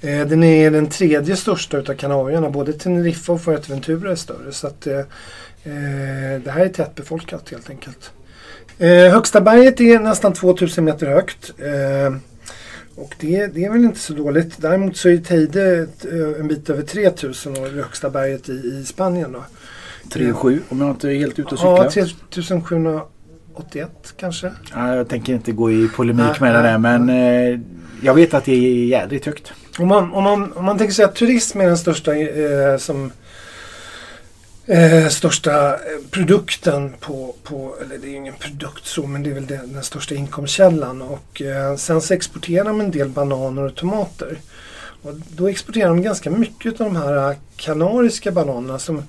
Eh, 0.00 0.26
den 0.26 0.42
är 0.42 0.70
den 0.70 0.86
tredje 0.86 1.36
största 1.36 1.78
utav 1.78 1.94
Kanarieöarna. 1.94 2.50
Både 2.50 2.72
Teneriffa 2.72 3.32
och 3.32 3.40
Fuerteventura 3.42 4.10
är 4.10 4.14
större. 4.14 4.52
Så 4.52 4.66
att, 4.66 4.86
eh, 4.86 4.94
eh, 4.98 5.04
det 6.44 6.50
här 6.50 6.64
är 6.64 6.68
tättbefolkat 6.68 7.50
helt 7.50 7.70
enkelt. 7.70 8.12
Eh, 8.78 9.12
högsta 9.12 9.40
berget 9.40 9.80
är 9.80 9.98
nästan 9.98 10.32
2000 10.32 10.84
meter 10.84 11.06
högt. 11.06 11.52
Eh, 11.58 12.16
och 12.96 13.14
det, 13.20 13.46
det 13.46 13.64
är 13.64 13.70
väl 13.70 13.84
inte 13.84 13.98
så 13.98 14.12
dåligt. 14.12 14.54
Däremot 14.56 14.96
så 14.96 15.08
är 15.08 15.16
Teide 15.16 15.78
eh, 15.78 16.40
en 16.40 16.48
bit 16.48 16.70
över 16.70 16.82
3000 16.82 17.52
och 17.52 17.64
det 17.68 17.82
högsta 17.82 18.10
berget 18.10 18.48
i, 18.48 18.52
i 18.52 18.84
Spanien. 18.86 19.32
Då. 19.32 19.44
3 20.12 20.32
och 20.32 20.38
7 20.38 20.60
om 20.68 20.80
jag 20.80 20.90
inte 20.90 21.08
är 21.08 21.18
helt 21.18 21.38
ute 21.38 21.54
och 21.54 21.60
Ja, 21.62 21.90
cyklar. 21.90 22.12
3781 22.30 24.14
kanske. 24.16 24.52
Ja, 24.74 24.94
jag 24.94 25.08
tänker 25.08 25.32
inte 25.32 25.52
gå 25.52 25.70
i 25.70 25.88
polemik 25.88 26.26
Nej, 26.26 26.36
med 26.40 26.54
det 26.54 26.62
nej, 26.62 26.72
där 26.72 26.78
men 26.78 27.08
eh, 27.08 27.60
jag 28.02 28.14
vet 28.14 28.34
att 28.34 28.44
det 28.44 28.52
är 28.52 28.86
jädrigt 28.86 29.26
högt. 29.26 29.52
Om 29.78 29.88
man, 29.88 30.12
om 30.12 30.24
man, 30.24 30.52
om 30.52 30.64
man 30.64 30.78
tänker 30.78 30.94
sig 30.94 31.04
att 31.04 31.14
turism 31.14 31.60
är 31.60 31.66
den 31.66 31.78
största 31.78 32.14
eh, 32.16 32.76
som 32.78 33.10
eh, 34.66 35.08
största 35.08 35.74
eh, 35.74 35.78
produkten 36.10 36.92
på, 37.00 37.34
på, 37.42 37.76
eller 37.80 37.98
det 37.98 38.06
är 38.06 38.10
ju 38.10 38.16
ingen 38.16 38.34
produkt 38.34 38.86
så, 38.86 39.06
men 39.06 39.22
det 39.22 39.30
är 39.30 39.34
väl 39.34 39.46
den, 39.46 39.72
den 39.72 39.82
största 39.82 40.14
inkomstkällan. 40.14 41.02
Och 41.02 41.42
eh, 41.42 41.76
sen 41.76 42.00
så 42.00 42.14
exporterar 42.14 42.64
de 42.64 42.80
en 42.80 42.90
del 42.90 43.08
bananer 43.08 43.62
och 43.62 43.74
tomater. 43.74 44.38
Och 45.02 45.12
då 45.14 45.48
exporterar 45.48 45.88
de 45.88 46.02
ganska 46.02 46.30
mycket 46.30 46.80
av 46.80 46.86
de 46.86 46.96
här 46.96 47.30
eh, 47.30 47.36
kanariska 47.56 48.30
bananerna 48.32 48.78
som 48.78 49.02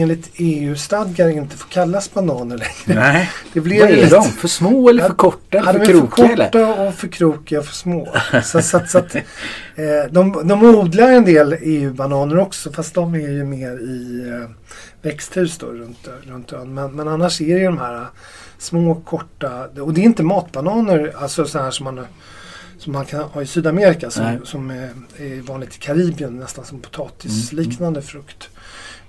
enligt 0.00 0.30
EU-stadgar 0.36 1.28
inte 1.28 1.56
får 1.56 1.68
kallas 1.68 2.14
bananer 2.14 2.56
längre. 2.58 3.00
Nej. 3.02 3.30
Det 3.52 3.60
blev 3.60 3.80
Vad 3.80 3.90
är 3.90 3.96
lite- 3.96 4.14
de? 4.16 4.24
För 4.24 4.48
små 4.48 4.88
eller 4.88 5.02
för 5.08 5.14
korta? 5.14 5.38
Ja, 5.50 5.70
Eller 5.70 5.78
de 5.80 5.86
för 5.86 5.92
är 5.94 6.00
för 6.00 6.06
krokiga 6.06 6.32
eller? 6.32 6.44
korta 6.44 6.82
och 6.82 6.94
för 6.94 7.08
krokiga 7.08 7.58
och 7.58 7.66
för 7.66 7.74
små. 7.74 8.08
Så, 8.44 8.62
så, 8.62 8.76
att- 8.76 8.90
så 8.90 8.98
att, 8.98 9.14
eh, 9.14 9.22
de, 10.10 10.48
de 10.48 10.62
odlar 10.64 11.10
en 11.12 11.24
del 11.24 11.56
EU-bananer 11.60 12.38
också 12.38 12.72
fast 12.72 12.94
de 12.94 13.14
är 13.14 13.18
ju 13.18 13.44
mer 13.44 13.72
i 13.78 14.28
eh, 14.28 14.50
växthus 15.02 15.58
då 15.58 15.66
runt, 15.66 16.08
runt 16.26 16.52
ön. 16.52 16.74
Men, 16.74 16.92
men 16.92 17.08
annars 17.08 17.40
är 17.40 17.54
det 17.54 17.60
ju 17.60 17.66
de 17.66 17.78
här 17.78 17.94
eh, 17.94 18.06
små 18.58 18.94
korta 18.94 19.68
och 19.80 19.94
det 19.94 20.00
är 20.00 20.04
inte 20.04 20.22
matbananer 20.22 21.12
alltså 21.18 21.44
så 21.44 21.58
här 21.58 21.70
som 21.70 21.84
man 21.84 22.06
som 22.78 22.92
man 22.92 23.04
kan 23.04 23.20
ha 23.20 23.42
i 23.42 23.46
Sydamerika 23.46 24.10
som, 24.10 24.24
Nej. 24.24 24.38
som 24.44 24.70
är, 24.70 24.90
är 25.18 25.42
vanligt 25.42 25.74
i 25.76 25.78
Karibien 25.78 26.38
nästan 26.38 26.64
som 26.64 26.76
Mm, 26.76 26.82
potatisliknande 26.90 28.02
frukt. 28.02 28.48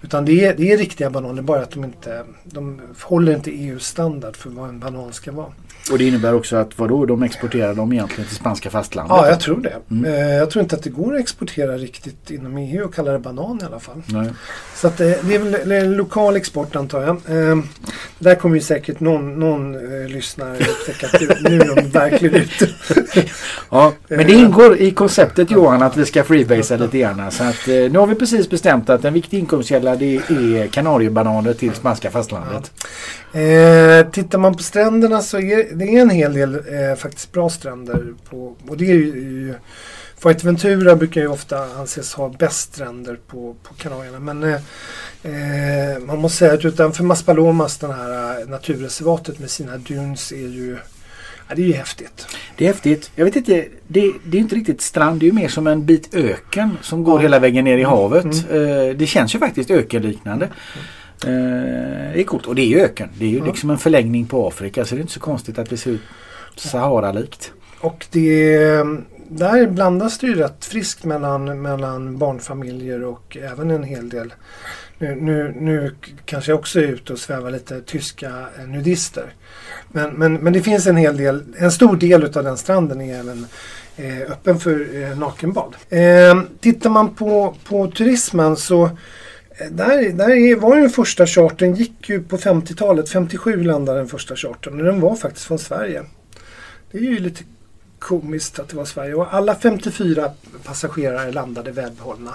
Utan 0.02 0.26
det 0.26 0.46
är, 0.46 0.54
det 0.58 0.72
är 0.72 0.78
riktiga 0.78 1.10
bananer 1.10 1.42
bara 1.42 1.62
att 1.62 1.72
de 1.72 1.84
inte 1.84 2.24
de 2.44 2.82
håller 3.02 3.34
inte 3.36 3.52
EU-standard 3.52 4.36
för 4.36 4.50
vad 4.50 4.70
en 4.70 4.80
banan 4.80 5.14
ska 5.14 5.32
vara. 5.32 5.48
Och 5.92 5.98
det 5.98 6.08
innebär 6.08 6.34
också 6.34 6.56
att 6.56 6.80
vadå, 6.80 7.06
de 7.06 7.24
exporterar 7.24 7.74
dem 7.74 7.94
egentligen 7.94 8.28
till 8.28 8.36
spanska 8.36 8.70
fastlandet? 8.70 9.18
Ja, 9.18 9.28
jag 9.28 9.40
tror 9.40 9.58
det. 9.62 9.76
Mm. 9.92 10.06
Eh, 10.06 10.36
Jag 10.36 10.50
tror 10.50 10.64
inte 10.64 10.76
att 10.76 10.84
det 10.84 10.90
går 10.90 11.14
att 11.16 11.20
exportera 11.20 11.78
riktigt 11.78 12.32
inom 12.32 12.58
EU 12.58 12.86
och 12.86 12.94
kalla 12.94 13.12
det 13.12 13.20
banan 13.20 13.60
i 13.62 13.66
alla 13.66 13.80
fall. 13.80 14.02
Nej. 14.06 14.28
Så 14.76 14.88
att 14.88 15.00
eh, 15.02 15.08
det 15.22 15.36
är 15.36 15.66
väl 15.66 15.92
lokal 15.96 16.36
export 16.36 16.76
antar 16.76 17.02
jag. 17.02 17.10
Eh, 17.50 17.58
Där 18.20 18.36
kommer 18.36 18.56
ju 18.56 18.62
säkert 18.62 19.00
någon, 19.00 19.40
någon 19.40 19.76
eh, 19.76 20.08
lyssnare 20.10 20.58
upptäcka 20.58 21.08
att 21.08 21.42
nu 21.44 21.60
är 21.62 21.76
de 21.76 21.90
verkligen 21.90 22.36
ute. 22.36 22.70
Ja, 23.70 23.94
men 24.08 24.28
det 24.28 24.34
ingår 24.34 24.78
i 24.78 24.92
konceptet 24.92 25.52
Johan 25.52 25.82
att 25.82 25.98
vi 25.98 26.06
ska 26.06 26.24
freebasea 26.24 26.78
lite 26.78 26.98
grann. 26.98 27.32
Så 27.32 27.44
att, 27.44 27.68
nu 27.68 28.00
har 28.00 28.08
vi 28.08 28.16
precis 28.16 28.50
bestämt 28.50 28.90
att 28.90 29.06
en 29.06 29.14
viktig 29.14 29.40
inkomstkälla 29.40 29.87
det 29.96 30.16
är 30.16 30.68
kanariebananer 30.68 31.54
till 31.54 31.74
spanska 31.74 32.12
fastlandet. 32.12 32.72
Eh, 33.34 34.12
tittar 34.12 34.38
man 34.38 34.56
på 34.56 34.64
stränderna 34.64 35.22
så 35.22 35.38
är 35.38 35.76
det 35.76 35.86
är 35.86 36.02
en 36.02 36.10
hel 36.10 36.34
del 36.34 36.56
eh, 36.56 36.96
faktiskt 36.98 37.32
bra 37.32 37.50
stränder. 37.50 38.14
På, 38.30 38.56
och 38.68 38.78
det 38.78 38.86
är 38.86 38.96
ju, 38.96 39.54
Fuerteventura 40.20 40.96
brukar 40.96 41.22
ju 41.22 41.28
ofta 41.28 41.64
anses 41.64 42.14
ha 42.14 42.30
bäst 42.30 42.74
stränder 42.74 43.20
på, 43.28 43.56
på 43.64 43.74
Kanarierna. 43.74 44.20
Men 44.20 44.44
eh, 44.44 44.56
eh 45.24 46.00
man 46.00 46.18
måste 46.20 46.38
säga 46.38 46.54
att 46.54 46.66
utanför 46.66 47.04
Maspalomas, 47.04 47.78
den 47.78 47.92
här 47.92 48.42
eh, 48.42 48.48
naturreservatet 48.48 49.40
med 49.40 49.50
sina 49.50 49.78
dunes 49.78 50.32
är 50.32 50.38
ju 50.38 50.78
Ja, 51.50 51.56
det 51.56 51.62
är 51.62 51.66
ju 51.68 51.74
häftigt. 51.74 52.28
Det 52.58 52.64
är 52.64 52.68
häftigt. 52.68 53.12
Jag 53.16 53.26
vet 53.26 53.36
inte, 53.36 53.66
det, 53.88 54.12
det 54.26 54.38
är 54.38 54.42
inte 54.42 54.56
riktigt 54.56 54.82
strand. 54.82 55.20
Det 55.20 55.24
är 55.26 55.28
ju 55.28 55.34
mer 55.34 55.48
som 55.48 55.68
en 55.68 55.86
bit 55.86 56.16
öken 56.16 56.78
som 56.82 57.04
går 57.04 57.20
hela 57.20 57.40
vägen 57.40 57.66
ner 57.66 57.78
i 57.78 57.82
Mm. 57.82 57.90
havet. 57.92 58.26
Eh, 58.26 58.96
Det 58.98 59.08
känns 59.08 59.36
ju 59.36 59.40
faktiskt 59.40 59.72
ökenliknande. 59.72 60.46
Eh, 61.26 61.30
Det 62.14 62.20
är 62.20 62.24
coolt. 62.24 62.46
Och 62.46 62.56
det 62.56 62.62
är 62.62 62.66
ju 62.68 62.80
öken. 62.82 63.10
Det 63.20 63.26
är 63.26 63.30
ju 63.30 63.36
Mm. 63.38 63.48
liksom 63.48 63.70
en 63.70 63.78
förlängning 63.78 64.26
på 64.26 64.48
Afrika 64.48 64.86
så 64.86 64.96
det 64.96 65.00
är 65.00 65.02
inte 65.02 65.14
så 65.14 65.20
konstigt 65.20 65.60
att 65.60 65.70
det 65.70 65.78
ser 65.78 65.92
ut 65.92 66.02
Sahara-likt. 66.56 67.52
Och 67.80 68.06
det, 68.12 68.58
där 69.30 69.68
blandas 69.68 70.18
det 70.20 70.28
ju 70.28 70.36
rätt 70.36 70.66
friskt 70.66 71.04
mellan, 71.04 71.62
mellan 71.62 72.18
barnfamiljer 72.18 73.04
och 73.04 73.38
även 73.52 73.72
en 73.72 73.84
hel 73.84 74.10
del 74.10 74.34
nu, 75.00 75.16
nu, 75.16 75.54
nu 75.60 75.96
kanske 76.26 76.52
jag 76.52 76.60
också 76.60 76.80
är 76.80 76.84
ute 76.84 77.14
och 77.14 77.20
svävar 77.20 77.52
lite 77.52 77.82
tyska 77.82 78.48
eh, 78.60 78.68
nudister. 78.68 79.34
Men, 79.88 80.14
men, 80.14 80.34
men 80.34 80.54
det 80.54 80.62
finns 80.62 80.88
en 80.88 80.98
hel 80.98 81.18
del, 81.18 81.44
en 81.58 81.72
stor 81.72 81.98
del 81.98 82.24
utav 82.24 82.44
den 82.44 82.58
stranden 82.58 83.02
är 83.02 83.20
även 83.20 83.48
eh, 83.96 84.32
öppen 84.32 84.60
för 84.60 85.04
eh, 85.04 85.18
nakenbad. 85.18 85.76
Eh, 85.90 86.42
tittar 86.60 86.90
man 86.90 87.16
på, 87.16 87.56
på 87.64 87.92
turismen 87.92 88.56
så 88.56 88.86
eh, 88.86 89.68
där, 89.72 90.10
där 90.10 90.56
var 90.56 90.76
ju 90.76 90.82
den 90.82 90.90
första 90.90 91.28
chartern 91.28 91.76
gick 91.76 92.10
ju 92.10 92.24
på 92.24 92.38
50-talet. 92.38 93.10
57 93.10 93.64
landade 93.64 94.00
den 94.00 94.08
första 94.08 94.36
chartern 94.36 94.80
och 94.80 94.86
den 94.86 95.02
var 95.02 95.16
faktiskt 95.16 95.46
från 95.46 95.60
Sverige. 95.60 96.04
Det 96.92 96.98
är 96.98 97.02
ju 97.02 97.20
lite 97.20 97.44
komiskt 98.00 98.60
att 98.60 98.70
det 98.70 98.76
var 98.76 98.86
Sverige 98.86 99.14
och 99.14 99.34
alla 99.34 99.56
54 99.56 100.32
passagerare 100.64 101.32
landade 101.32 101.72
välbehållna. 101.72 102.34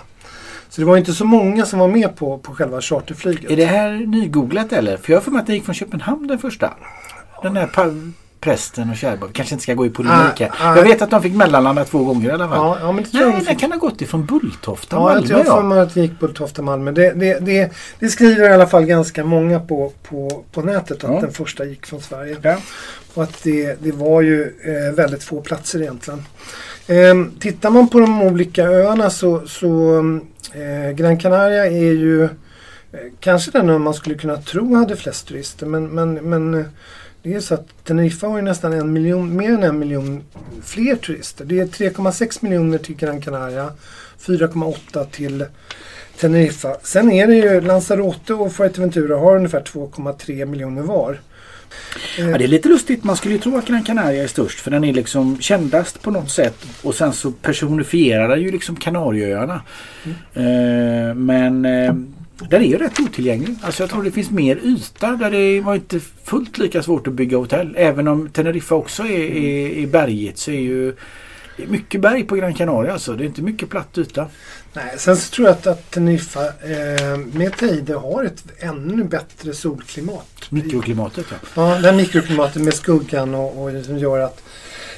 Så 0.75 0.81
det 0.81 0.85
var 0.87 0.97
inte 0.97 1.13
så 1.13 1.25
många 1.25 1.67
som 1.67 1.79
var 1.79 1.89
med 1.89 2.17
på, 2.17 2.39
på 2.39 2.55
själva 2.55 2.81
charterflyget. 2.81 3.51
Är 3.51 3.57
det 3.57 3.65
här 3.65 3.91
nygooglat 3.93 4.73
eller? 4.73 4.97
För 4.97 5.13
jag 5.13 5.19
har 5.21 5.23
för 5.25 5.31
mig 5.31 5.41
att 5.41 5.47
det 5.47 5.55
gick 5.55 5.65
från 5.65 5.75
Köpenhamn 5.75 6.27
den 6.27 6.39
första. 6.39 6.73
Den 7.43 7.55
där 7.55 7.67
pa- 7.67 8.13
prästen 8.41 8.91
och 8.91 8.97
Kärrborg. 8.97 9.29
Vi 9.29 9.35
kanske 9.35 9.55
inte 9.55 9.63
ska 9.63 9.75
gå 9.75 9.87
i 9.87 9.91
polemik 9.91 10.41
här. 10.41 10.51
Ah, 10.61 10.71
ah. 10.73 10.77
Jag 10.77 10.83
vet 10.83 11.03
att 11.03 11.11
de 11.11 11.23
fick 11.23 11.35
mellanlanda 11.35 11.85
två 11.85 12.05
gånger 12.05 12.29
i 12.29 12.33
alla 12.33 12.49
fall. 12.49 12.57
Ja, 12.59 12.79
ja, 12.81 12.93
men 12.93 13.05
det 13.05 13.11
Nej, 13.13 13.23
de 13.23 13.31
den 13.33 13.41
fick. 13.45 13.59
kan 13.61 13.73
ha 13.73 13.79
gått 13.79 14.01
ifrån 14.03 14.25
Bulltofta, 14.27 14.97
Ja, 14.97 15.03
Malmö 15.03 15.27
jag 15.31 15.47
för 15.47 15.53
ja. 15.57 15.63
mig 15.63 15.81
att 15.81 15.95
det 15.95 16.01
gick 16.01 16.19
Bulltofta 16.21 16.63
Malmö. 16.63 16.93
Det, 16.93 17.11
det, 17.13 17.39
det, 17.41 17.73
det 17.99 18.09
skriver 18.09 18.51
i 18.51 18.53
alla 18.55 18.67
fall 18.67 18.85
ganska 18.85 19.25
många 19.25 19.61
på, 19.61 19.93
på, 20.03 20.45
på 20.53 20.63
nätet 20.63 21.05
att 21.05 21.11
Ja. 21.15 21.21
den 21.21 21.33
första 21.33 21.65
gick 21.65 21.87
från 21.87 22.01
Sverige. 22.01 22.37
Ja. 22.43 22.57
Och 23.15 23.23
att 23.23 23.43
det, 23.43 23.83
det 23.83 23.93
var 23.93 24.21
ju 24.23 24.43
eh, 24.43 24.95
väldigt 24.95 25.25
få 25.25 25.41
platser 25.41 25.83
egentligen. 25.83 26.25
Eh, 26.87 27.25
tittar 27.41 27.71
man 27.71 27.89
på 27.89 28.01
de 28.01 28.23
olika 28.23 28.65
öarna 28.65 29.11
så, 29.11 29.47
så 29.47 29.99
eh, 30.55 30.91
Gran 30.91 31.19
Canaria 31.19 31.67
är 31.67 31.93
ju 31.93 32.25
eh, 32.25 32.31
kanske 33.21 33.51
den 33.51 33.71
ö 33.71 33.79
man 33.79 33.95
skulle 33.95 34.15
kunna 34.15 34.37
tro 34.37 34.75
hade 34.75 34.97
flest 34.97 35.29
turister. 35.29 35.67
Men, 35.67 35.87
men, 35.87 36.15
men 36.15 36.55
eh, 36.55 36.65
det 37.23 37.35
är 37.35 37.41
så 37.41 37.55
att 37.55 37.85
Teneriffa 37.85 38.27
har 38.27 38.37
ju 38.37 38.43
nästan 38.43 38.73
en 38.73 38.93
miljon, 38.93 39.37
mer 39.37 39.53
än 39.53 39.63
en 39.63 39.79
miljon 39.79 40.23
fler 40.65 40.97
turister. 40.97 41.45
Det 41.45 41.61
är 41.61 41.67
3,6 41.67 42.39
miljoner 42.41 42.79
till 42.79 42.97
Gran 42.97 43.21
Canaria, 43.21 43.73
4,8 44.21 45.07
till 45.11 45.45
Teneriffa. 46.21 46.77
Sen 46.83 47.13
är 47.13 47.27
det 47.27 47.35
ju 47.35 47.61
Lanzarote 47.61 48.35
och 48.35 48.53
Fuerteventura 48.53 49.17
har 49.17 49.37
ungefär 49.37 49.61
2,3 49.61 50.45
miljoner 50.45 50.83
var. 50.83 51.21
Eh, 52.19 52.31
Ja, 52.31 52.39
det 52.39 52.45
är 52.45 52.49
lite 52.49 52.69
lustigt. 52.69 53.05
Man 53.05 53.17
skulle 53.17 53.35
ju 53.35 53.41
tro 53.41 53.57
att 53.57 53.67
Gran 53.67 53.83
Canaria 53.85 54.23
är 54.23 54.27
störst 54.27 54.61
för 54.61 54.71
den 54.71 54.85
är 54.85 54.93
liksom 54.93 55.39
kändast 55.41 56.03
på 56.03 56.11
något 56.11 56.31
sätt. 56.31 56.67
Och 56.83 56.95
sen 56.95 57.13
så 57.13 57.31
personifierar 57.31 58.29
den 58.29 58.43
ju 58.43 58.51
liksom 58.51 58.77
Kanarieöarna. 58.77 59.63
Eh, 60.35 61.15
men 61.15 61.65
eh, 61.65 61.95
den 62.51 62.63
är 62.63 62.67
ju 62.67 62.79
rätt 62.79 63.01
otillgänglig. 63.01 63.57
Alltså 63.63 63.83
jag 63.83 63.91
tror 63.91 64.03
det 64.03 64.11
finns 64.11 64.31
mer 64.31 64.57
yta 64.65 65.11
där 65.11 65.31
det 65.31 65.61
var 65.61 65.75
inte 65.75 66.01
fullt 66.25 66.59
lika 66.59 66.83
svårt 66.83 67.07
att 67.07 67.13
bygga 67.13 67.37
hotell. 67.37 67.75
Även 67.79 68.09
om 68.09 68.29
Teneriffa 68.29 68.75
också 68.75 69.03
är, 69.03 69.37
är, 69.37 69.69
är 69.83 69.87
berget 69.87 70.39
så 70.39 70.51
är 70.51 70.61
ju 70.61 70.95
det 71.57 71.63
är 71.63 71.67
mycket 71.67 72.01
berg 72.01 72.25
på 72.25 72.37
Gran 72.37 72.55
Canaria 72.55 72.93
alltså. 72.93 73.13
Det 73.13 73.25
är 73.25 73.27
inte 73.27 73.43
mycket 73.43 73.71
platt 73.71 73.99
yta. 73.99 74.27
Nej, 74.73 74.95
sen 74.99 75.17
så 75.17 75.31
tror 75.31 75.49
jag 75.49 75.57
att, 75.57 75.67
att 75.67 75.91
Teneriffa 75.91 76.47
eh, 76.47 77.17
med 77.33 77.57
Teide 77.57 77.95
har 77.95 78.25
ett 78.25 78.45
ännu 78.59 79.05
bättre 79.05 79.55
solklimat. 79.55 80.27
Mikroklimatet 80.49 81.27
ja. 81.31 81.37
Ja, 81.55 81.79
det 81.79 81.91
här 81.91 81.97
mikroklimatet 81.97 82.63
med 82.63 82.75
skuggan 82.75 83.35
och, 83.35 83.63
och 83.63 83.85
som 83.85 83.99
gör 83.99 84.19
att 84.19 84.43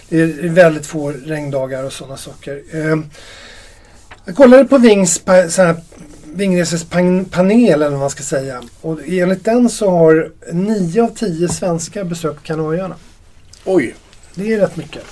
det 0.09 0.21
är 0.21 0.49
väldigt 0.49 0.87
få 0.87 1.11
regndagar 1.11 1.85
och 1.85 1.93
sådana 1.93 2.17
saker. 2.17 2.63
Eh, 2.73 2.97
jag 4.25 4.37
kollade 4.37 4.65
på 4.65 4.79
här, 4.79 5.77
Vingreses 6.25 6.85
pan, 6.85 7.25
panel 7.25 7.73
eller 7.73 7.91
vad 7.91 8.01
man 8.01 8.11
ska 8.11 8.23
säga. 8.23 8.63
Och 8.81 9.01
enligt 9.07 9.45
den 9.45 9.71
så 9.71 9.91
har 9.91 10.33
9 10.53 11.03
av 11.03 11.09
10 11.09 11.49
svenskar 11.49 12.05
besökt 12.05 12.43
Kanarieöarna. 12.43 12.97
Oj! 13.65 13.95
Det 14.35 14.53
är 14.53 14.59
rätt 14.59 14.77
mycket. 14.77 15.03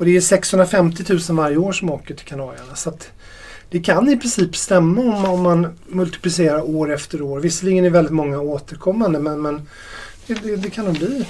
Och 0.00 0.06
det 0.06 0.16
är 0.16 0.20
650 0.20 1.04
000 1.08 1.20
varje 1.30 1.56
år 1.56 1.72
som 1.72 1.90
åker 1.90 2.14
till 2.14 2.26
Kanarieöarna. 2.26 2.74
Så 2.74 2.92
det 3.70 3.80
kan 3.80 4.08
i 4.08 4.16
princip 4.16 4.56
stämma 4.56 5.00
om, 5.00 5.24
om 5.24 5.42
man 5.42 5.78
multiplicerar 5.88 6.70
år 6.76 6.92
efter 6.92 7.22
år. 7.22 7.40
Visserligen 7.40 7.84
är 7.84 7.90
väldigt 7.90 8.12
många 8.12 8.40
återkommande 8.40 9.18
men, 9.18 9.42
men 9.42 9.68
det, 10.26 10.34
det, 10.34 10.56
det 10.56 10.70
kan 10.70 10.84
nog 10.84 10.94
bli. 10.94 11.26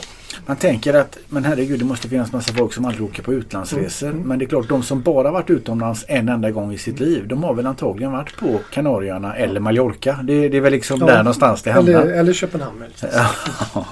Man 0.47 0.57
tänker 0.57 0.95
att 0.95 1.19
men 1.29 1.45
herregud 1.45 1.79
det 1.79 1.85
måste 1.85 2.09
finnas 2.09 2.33
massa 2.33 2.53
folk 2.53 2.73
som 2.73 2.85
aldrig 2.85 3.05
åker 3.05 3.23
på 3.23 3.33
utlandsresor. 3.33 4.09
Mm. 4.11 4.23
Men 4.23 4.39
det 4.39 4.45
är 4.45 4.47
klart 4.49 4.69
de 4.69 4.83
som 4.83 5.03
bara 5.03 5.31
varit 5.31 5.51
utomlands 5.51 6.05
en 6.09 6.29
enda 6.29 6.51
gång 6.51 6.73
i 6.73 6.79
sitt 6.79 7.01
liv. 7.01 7.29
De 7.29 7.45
har 7.45 7.55
väl 7.55 7.67
antagligen 7.67 8.13
varit 8.13 8.37
på 8.37 8.61
Kanarieöarna 8.73 9.37
eller 9.37 9.61
Mallorca. 9.61 10.19
Det, 10.23 10.49
det 10.49 10.57
är 10.57 10.61
väl 10.61 10.73
liksom 10.73 11.01
Ja. 11.01 11.07
där 11.07 11.17
någonstans 11.19 11.63
det 11.63 11.73
hamnar. 11.73 11.93
Eller, 11.93 12.13
eller 12.13 12.33
Köpenhamn. 12.33 12.79
möjligtvis. 12.79 13.11
Ja. 13.75 13.85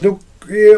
Då 0.00 0.18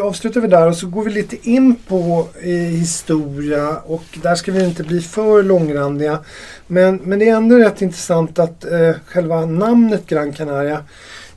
avslutar 0.03 0.41
vi 0.41 0.47
där 0.47 0.67
och 0.67 0.75
så 0.75 0.87
går 0.87 1.03
vi 1.03 1.11
lite 1.11 1.49
in 1.49 1.75
på 1.75 2.27
eh, 2.41 2.49
historia 2.49 3.77
och 3.77 4.03
där 4.23 4.35
ska 4.35 4.51
vi 4.51 4.63
inte 4.63 4.83
bli 4.83 5.01
för 5.01 5.43
långrandiga. 5.43 6.19
Men, 6.67 6.95
men 6.95 7.19
det 7.19 7.29
är 7.29 7.35
ändå 7.35 7.55
rätt 7.55 7.81
intressant 7.81 8.39
att 8.39 8.65
eh, 8.65 8.91
själva 9.05 9.45
namnet 9.45 10.07
Gran 10.07 10.33
Canaria 10.33 10.83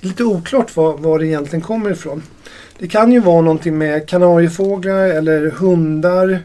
är 0.01 0.07
lite 0.07 0.25
oklart 0.25 0.77
var, 0.77 0.97
var 0.97 1.19
det 1.19 1.27
egentligen 1.27 1.61
kommer 1.61 1.91
ifrån. 1.91 2.23
Det 2.79 2.89
kan 2.89 3.13
ju 3.13 3.21
vara 3.21 3.41
någonting 3.41 3.79
med 3.79 4.09
kanariefåglar 4.09 5.07
eller 5.07 5.51
hundar. 5.51 6.39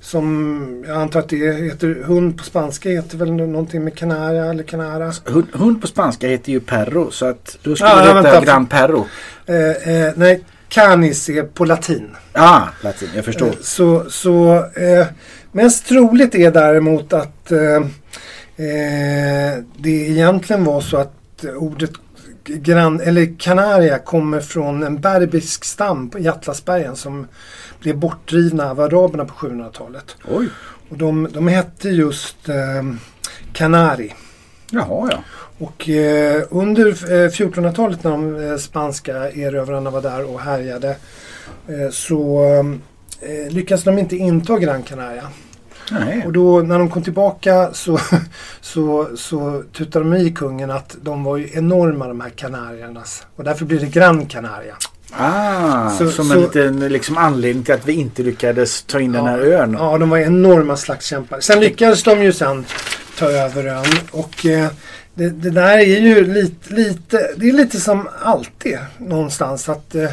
Som 0.00 0.84
jag 0.88 0.96
antar 0.96 1.20
att 1.20 1.28
det 1.28 1.52
heter, 1.52 2.02
hund 2.04 2.38
på 2.38 2.44
spanska 2.44 2.88
heter 2.88 3.18
väl 3.18 3.32
någonting 3.32 3.84
med 3.84 3.94
canaria 3.94 4.44
eller 4.44 4.62
canara. 4.62 5.12
Hund, 5.24 5.46
hund 5.52 5.80
på 5.80 5.86
spanska 5.86 6.28
heter 6.28 6.52
ju 6.52 6.60
perro 6.60 7.10
så 7.10 7.26
att 7.26 7.58
då 7.62 7.76
skulle 7.76 7.90
Ja, 7.90 8.22
det 8.22 8.28
heta. 8.28 8.40
Gran 8.40 8.66
Perro. 8.66 9.06
Eh, 9.46 9.94
eh, 9.94 10.12
nej, 10.16 10.44
canis 10.68 11.28
är 11.28 11.42
på 11.42 11.64
latin. 11.64 12.16
Ah, 12.32 12.62
latin, 12.80 13.08
jag 13.14 13.24
förstår. 13.24 13.46
Eh, 13.46 13.52
Så, 13.60 14.10
så 14.10 14.54
eh, 14.76 15.06
mest 15.52 15.86
troligt 15.88 16.34
är 16.34 16.50
däremot 16.50 17.12
att 17.12 17.52
eh, 17.52 17.76
eh, 18.56 19.58
det 19.78 19.90
egentligen 19.90 20.64
var 20.64 20.80
så 20.80 20.96
att 20.96 21.44
ordet 21.56 21.90
gran, 22.44 23.00
eller 23.00 23.38
Kanaria 23.38 23.98
kommer 23.98 24.40
från 24.40 24.82
en 24.82 25.00
berbisk 25.00 25.64
stam 25.64 26.10
i 26.18 26.28
Atlasbergen 26.28 26.96
som 26.96 27.26
blev 27.80 27.96
bortdrivna 27.96 28.70
av 28.70 28.80
araberna 28.80 29.24
på 29.24 29.34
700-talet. 29.34 30.16
Oj, 30.28 30.48
Och 30.88 30.96
de, 30.98 31.28
de 31.32 31.48
hette 31.48 31.88
just 31.88 32.48
eh, 32.48 32.54
Kanari. 33.52 34.14
jaha 34.70 35.08
ja. 35.10 35.18
Och 35.58 35.88
eh, 35.88 36.42
under 36.50 36.86
eh, 36.86 37.28
1400-talet 37.30 38.04
när 38.04 38.10
de 38.10 38.50
eh, 38.50 38.56
spanska 38.56 39.30
erövrarna 39.30 39.90
var 39.90 40.02
där 40.02 40.24
och 40.34 40.40
härjade 40.40 40.88
eh, 41.68 41.90
så 41.90 42.44
eh, 43.20 43.52
lyckades 43.52 43.84
de 43.84 43.98
inte 43.98 44.16
inta 44.16 44.58
Gran 44.58 44.82
Canaria. 44.82 45.28
Nej. 45.90 46.22
Och 46.26 46.32
då 46.32 46.60
när 46.62 46.78
de 46.78 46.90
kom 46.90 47.02
tillbaka 47.02 47.70
så, 47.72 47.98
så, 48.60 49.08
så 49.16 49.62
tutade 49.76 50.04
de 50.04 50.16
i 50.16 50.30
kungen 50.30 50.70
att 50.70 50.96
de 51.02 51.24
var 51.24 51.36
ju 51.36 51.48
enorma 51.52 52.08
de 52.08 52.20
här 52.20 52.30
kanariernas. 52.30 53.26
Och 53.36 53.44
därför 53.44 53.64
blir 53.64 53.80
det 53.80 53.86
Gran 53.86 54.26
Canaria. 54.26 54.74
Ah, 55.12 55.90
Så- 55.90 56.10
som 56.10 56.26
så- 56.26 56.32
en 56.34 56.40
liten 56.40 56.80
liksom, 56.88 57.16
anledning 57.18 57.64
till 57.64 57.74
att 57.74 57.86
vi 57.86 57.92
inte 57.92 58.22
lyckades 58.22 58.82
ta 58.82 59.00
in 59.00 59.12
den 59.12 59.26
här 59.26 59.38
ön. 59.38 59.76
Ja, 59.78 59.98
de 59.98 60.10
var 60.10 60.18
enorma 60.18 60.76
slagskämpar. 60.76 61.40
Sen 61.40 61.60
lyckades 61.60 62.02
de 62.02 62.22
ju 62.22 62.32
sen 62.32 62.64
ta 63.18 63.26
över 63.30 63.64
ön. 63.66 63.84
Och 64.10 64.46
eh, 64.46 64.68
det, 65.16 65.30
det 65.30 65.50
där 65.50 65.78
är 65.78 66.00
ju 66.00 66.32
lite, 66.32 66.74
lite, 66.74 67.30
det 67.36 67.48
är 67.48 67.52
lite 67.52 67.80
som 67.80 68.08
alltid 68.22 68.78
någonstans 68.98 69.68
att 69.68 69.94
eh, 69.94 70.10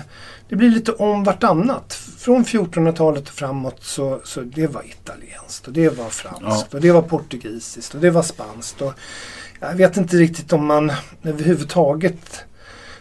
det 0.50 0.56
blir 0.56 0.70
lite 0.70 0.92
om 0.92 1.24
vartannat. 1.24 1.94
Från 2.18 2.46
1400-talet 2.46 3.24
och 3.30 3.34
framåt 3.36 3.84
så, 3.84 4.22
så 4.24 4.42
det 4.42 4.68
var 4.68 4.84
italienskt 4.86 5.68
och 5.68 5.74
det 5.74 5.90
var 5.90 6.10
franskt 6.10 6.68
Ja. 6.72 6.78
och 6.78 6.82
det 6.82 6.92
var 6.92 7.02
portugisiskt 7.02 7.96
och 7.96 8.02
det 8.02 8.10
var 8.10 8.24
spanskt. 8.24 8.82
Och 8.82 8.94
jag 9.60 9.76
vet 9.76 9.98
inte 9.98 10.18
riktigt 10.18 10.54
om 10.54 10.66
man 10.66 10.92
överhuvudtaget 11.24 12.44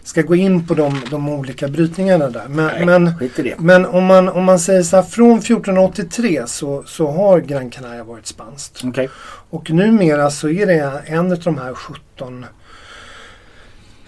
ska 0.04 0.22
gå 0.22 0.34
in 0.34 0.66
på 0.66 0.74
de, 0.74 1.00
de 1.10 1.28
olika 1.28 1.68
brytningarna 1.68 2.28
där. 2.30 2.48
Men, 2.48 2.66
Nej, 2.66 2.86
men, 2.86 3.14
men 3.58 3.86
om, 3.86 4.04
man, 4.04 4.28
om 4.28 4.44
man 4.44 4.58
säger 4.58 4.82
så 4.82 4.96
här 4.96 5.02
från 5.02 5.38
1483 5.38 6.42
så, 6.46 6.82
så 6.86 7.10
har 7.10 7.40
Gran 7.40 7.70
Canaria 7.70 8.04
varit 8.04 8.26
spanskt. 8.26 8.80
Okej. 8.84 9.08
Och 9.50 9.70
numera 9.70 10.30
så 10.30 10.48
är 10.48 10.66
det 10.66 11.02
en 11.06 11.32
av 11.32 11.38
de 11.38 11.58
här 11.58 11.74
17 11.74 12.44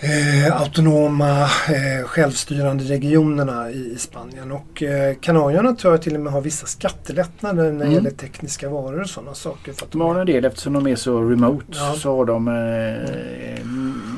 eh, 0.01 0.61
autonoma 0.61 1.43
eh, 1.43 2.07
självstyrande 2.07 2.85
regionerna 2.85 3.71
i, 3.71 3.93
i 3.95 3.99
Spanien. 3.99 4.53
Och 4.53 4.83
eh, 4.83 5.15
Kanarierna 5.21 5.75
tror 5.75 5.93
jag 5.93 6.03
till 6.03 6.15
och 6.15 6.21
med 6.21 6.33
har 6.33 6.41
vissa 6.41 6.67
skattelättnader 6.67 7.63
när 7.63 7.71
det 7.79 7.85
Mm. 7.85 7.93
gäller 7.93 8.11
tekniska 8.11 8.69
varor 8.69 9.01
och 9.01 9.09
sådana 9.11 9.35
saker. 9.35 9.73
För 9.73 9.87
att 9.87 9.93
De 9.93 10.01
har 10.01 10.21
en 10.21 10.27
del 10.27 10.45
eftersom 10.45 10.73
de 10.73 10.87
är 10.87 10.97
så 10.97 11.21
remote 11.31 11.65
Ja. 11.71 11.95
så 11.99 12.17
har 12.17 12.25
de 12.25 12.49
eh, 12.49 12.55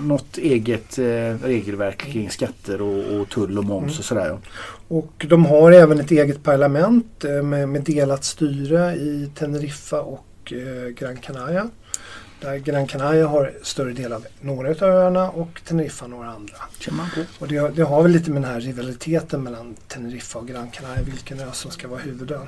något 0.08 0.38
eget 0.38 0.98
eh, 0.98 1.04
regelverk 1.42 1.98
kring 1.98 2.30
skatter 2.30 2.82
och, 2.82 3.20
och 3.20 3.28
tull 3.28 3.58
och 3.58 3.64
moms 3.64 3.82
Mm. 3.86 3.98
och 3.98 4.04
sådär. 4.04 4.26
ja. 4.26 4.38
Och 4.88 5.26
de 5.28 5.46
har 5.46 5.72
även 5.72 6.00
ett 6.00 6.10
eget 6.10 6.42
parlament 6.42 7.24
eh, 7.24 7.42
med, 7.42 7.68
med 7.68 7.82
delat 7.82 8.24
styre 8.24 8.94
i 8.94 9.30
Teneriffa 9.34 10.00
och 10.00 10.52
eh, 10.52 10.88
Gran 10.88 11.16
Canaria. 11.16 11.70
Där 12.40 12.56
Gran 12.56 12.86
Canaria 12.86 13.26
har 13.26 13.52
större 13.62 13.92
del 13.92 14.12
av 14.12 14.26
några 14.40 14.68
av 14.70 14.82
öarna 14.82 15.30
och 15.30 15.60
Teneriffa 15.64 16.06
några 16.06 16.28
andra. 16.30 16.54
Och 17.38 17.48
det, 17.48 17.68
det 17.76 17.82
har 17.82 18.02
väl 18.02 18.12
lite 18.12 18.30
med 18.30 18.42
den 18.42 18.50
här 18.50 18.60
rivaliteten 18.60 19.42
mellan 19.42 19.74
Teneriffa 19.88 20.38
och 20.38 20.48
Gran 20.48 20.70
Canaria, 20.70 21.02
vilken 21.02 21.40
ö 21.40 21.46
som 21.52 21.70
ska 21.70 21.88
vara 21.88 22.00
huvudön. 22.00 22.46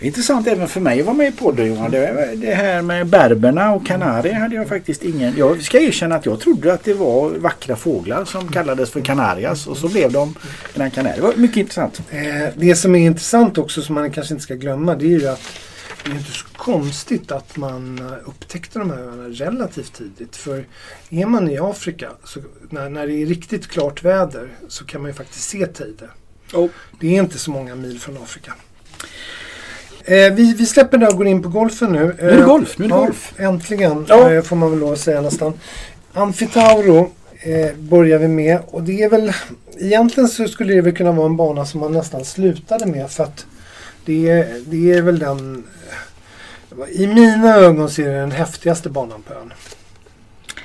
Intressant 0.00 0.46
även 0.46 0.68
för 0.68 0.80
mig 0.80 1.00
att 1.00 1.06
vara 1.06 1.16
med 1.16 1.28
i 1.28 1.36
podden 1.36 1.66
Johan. 1.66 1.90
Det, 1.90 2.34
det 2.36 2.54
här 2.54 2.82
med 2.82 3.06
berberna 3.06 3.74
och 3.74 3.86
kanarier 3.86 4.34
hade 4.34 4.54
jag 4.54 4.68
faktiskt 4.68 5.04
ingen... 5.04 5.36
Jag 5.36 5.62
ska 5.62 5.80
erkänna 5.80 6.14
att 6.14 6.26
jag 6.26 6.40
trodde 6.40 6.72
att 6.72 6.84
det 6.84 6.94
var 6.94 7.30
vackra 7.30 7.76
fåglar 7.76 8.24
som 8.24 8.48
kallades 8.48 8.90
för 8.90 9.00
kanarias 9.00 9.66
och 9.66 9.76
så 9.76 9.88
blev 9.88 10.12
de 10.12 10.34
Gran 10.74 10.90
Canaria. 10.90 11.16
Det 11.16 11.22
var 11.22 11.34
mycket 11.36 11.56
intressant. 11.56 12.02
Eh, 12.10 12.48
det 12.56 12.76
som 12.76 12.94
är 12.94 13.06
intressant 13.06 13.58
också, 13.58 13.82
som 13.82 13.94
man 13.94 14.10
kanske 14.10 14.34
inte 14.34 14.44
ska 14.44 14.54
glömma, 14.54 14.94
det 14.94 15.04
är 15.04 15.20
ju 15.20 15.28
att 15.28 15.40
det 16.04 16.10
är 16.10 16.14
inte 16.14 16.32
så 16.32 16.46
konstigt 16.56 17.32
att 17.32 17.56
man 17.56 18.12
upptäckte 18.24 18.78
de 18.78 18.90
här 18.90 18.98
öarna 18.98 19.28
relativt 19.28 19.92
tidigt. 19.92 20.36
För 20.36 20.64
är 21.10 21.26
man 21.26 21.50
i 21.50 21.58
Afrika, 21.58 22.08
så 22.24 22.40
när, 22.70 22.88
när 22.88 23.06
det 23.06 23.22
är 23.22 23.26
riktigt 23.26 23.68
klart 23.68 24.04
väder, 24.04 24.48
så 24.68 24.84
kan 24.84 25.02
man 25.02 25.10
ju 25.10 25.14
faktiskt 25.14 25.48
se 25.48 25.66
Teide. 25.66 26.08
Oh. 26.52 26.70
Det 27.00 27.16
är 27.16 27.22
inte 27.22 27.38
så 27.38 27.50
många 27.50 27.74
mil 27.74 28.00
från 28.00 28.16
Afrika. 28.16 28.54
Eh, 30.08 30.32
vi, 30.34 30.54
vi 30.54 30.66
släpper 30.66 30.98
det 30.98 31.08
och 31.08 31.16
går 31.16 31.26
in 31.26 31.42
på 31.42 31.48
golfen 31.48 31.92
nu. 31.92 32.16
Nu 32.20 32.28
är 32.30 32.36
det 32.36 32.42
golf, 32.42 32.78
nu 32.78 32.84
är 32.84 32.88
det 32.88 32.94
ja, 32.94 33.00
golf. 33.00 33.34
Äntligen, 33.36 34.06
Ja. 34.08 34.32
eh, 34.32 34.42
får 34.42 34.56
man 34.56 34.70
väl 34.70 34.78
lov 34.80 34.92
att 34.92 34.98
säga 34.98 35.20
nästan. 35.20 35.52
Amfitauro 36.12 37.10
eh, 37.40 37.74
börjar 37.78 38.18
vi 38.18 38.28
med 38.28 38.58
och 38.66 38.82
det 38.82 39.02
är 39.02 39.10
väl 39.10 39.32
egentligen 39.78 40.28
så 40.28 40.48
skulle 40.48 40.74
det 40.74 40.80
väl 40.80 40.96
kunna 40.96 41.12
vara 41.12 41.26
en 41.26 41.36
bana 41.36 41.66
som 41.66 41.80
man 41.80 41.92
nästan 41.92 42.24
slutade 42.24 42.86
med 42.86 43.10
för 43.10 43.24
att 43.24 43.46
det 44.04 44.28
är, 44.30 44.62
det 44.66 44.92
är 44.92 45.02
väl 45.02 45.18
den 45.18 45.64
i 46.92 47.06
mina 47.06 47.54
ögon 47.56 47.90
så 47.90 48.02
är 48.02 48.06
det 48.08 48.20
den 48.20 48.30
häftigaste 48.32 48.88
banan 48.90 49.22
på 49.22 49.34
ön. 49.34 49.52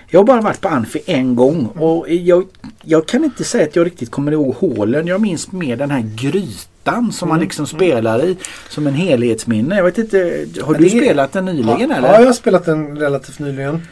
Jag 0.07 0.19
har 0.19 0.25
bara 0.25 0.41
varit 0.41 0.61
på 0.61 0.67
Anfi 0.67 1.01
en 1.05 1.35
gång 1.35 1.65
och 1.65 2.09
jag, 2.09 2.45
jag 2.81 3.07
kan 3.07 3.23
inte 3.23 3.43
säga 3.43 3.63
att 3.63 3.75
jag 3.75 3.85
riktigt 3.85 4.11
kommer 4.11 4.31
ihåg 4.31 4.55
hålen. 4.55 5.07
Jag 5.07 5.21
minns 5.21 5.51
mer 5.51 5.75
den 5.75 5.91
här 5.91 6.11
grytan 6.15 6.72
som 6.83 7.29
man 7.29 7.35
Mm. 7.37 7.39
liksom 7.43 7.67
spelar 7.67 8.25
i 8.25 8.37
som 8.69 8.87
en 8.87 8.93
helhetsminne. 8.93 9.75
Jag 9.75 9.83
vet 9.83 9.97
inte, 9.97 10.45
har 10.63 10.73
du 10.73 10.89
spelat 10.89 11.31
den 11.31 11.45
nyligen 11.45 11.89
ja, 11.89 11.95
eller? 11.97 12.07
Ja, 12.13 12.19
jag 12.19 12.25
har 12.25 12.33
spelat 12.33 12.65
den 12.65 12.97
relativt 12.97 13.39
nyligen. 13.39 13.87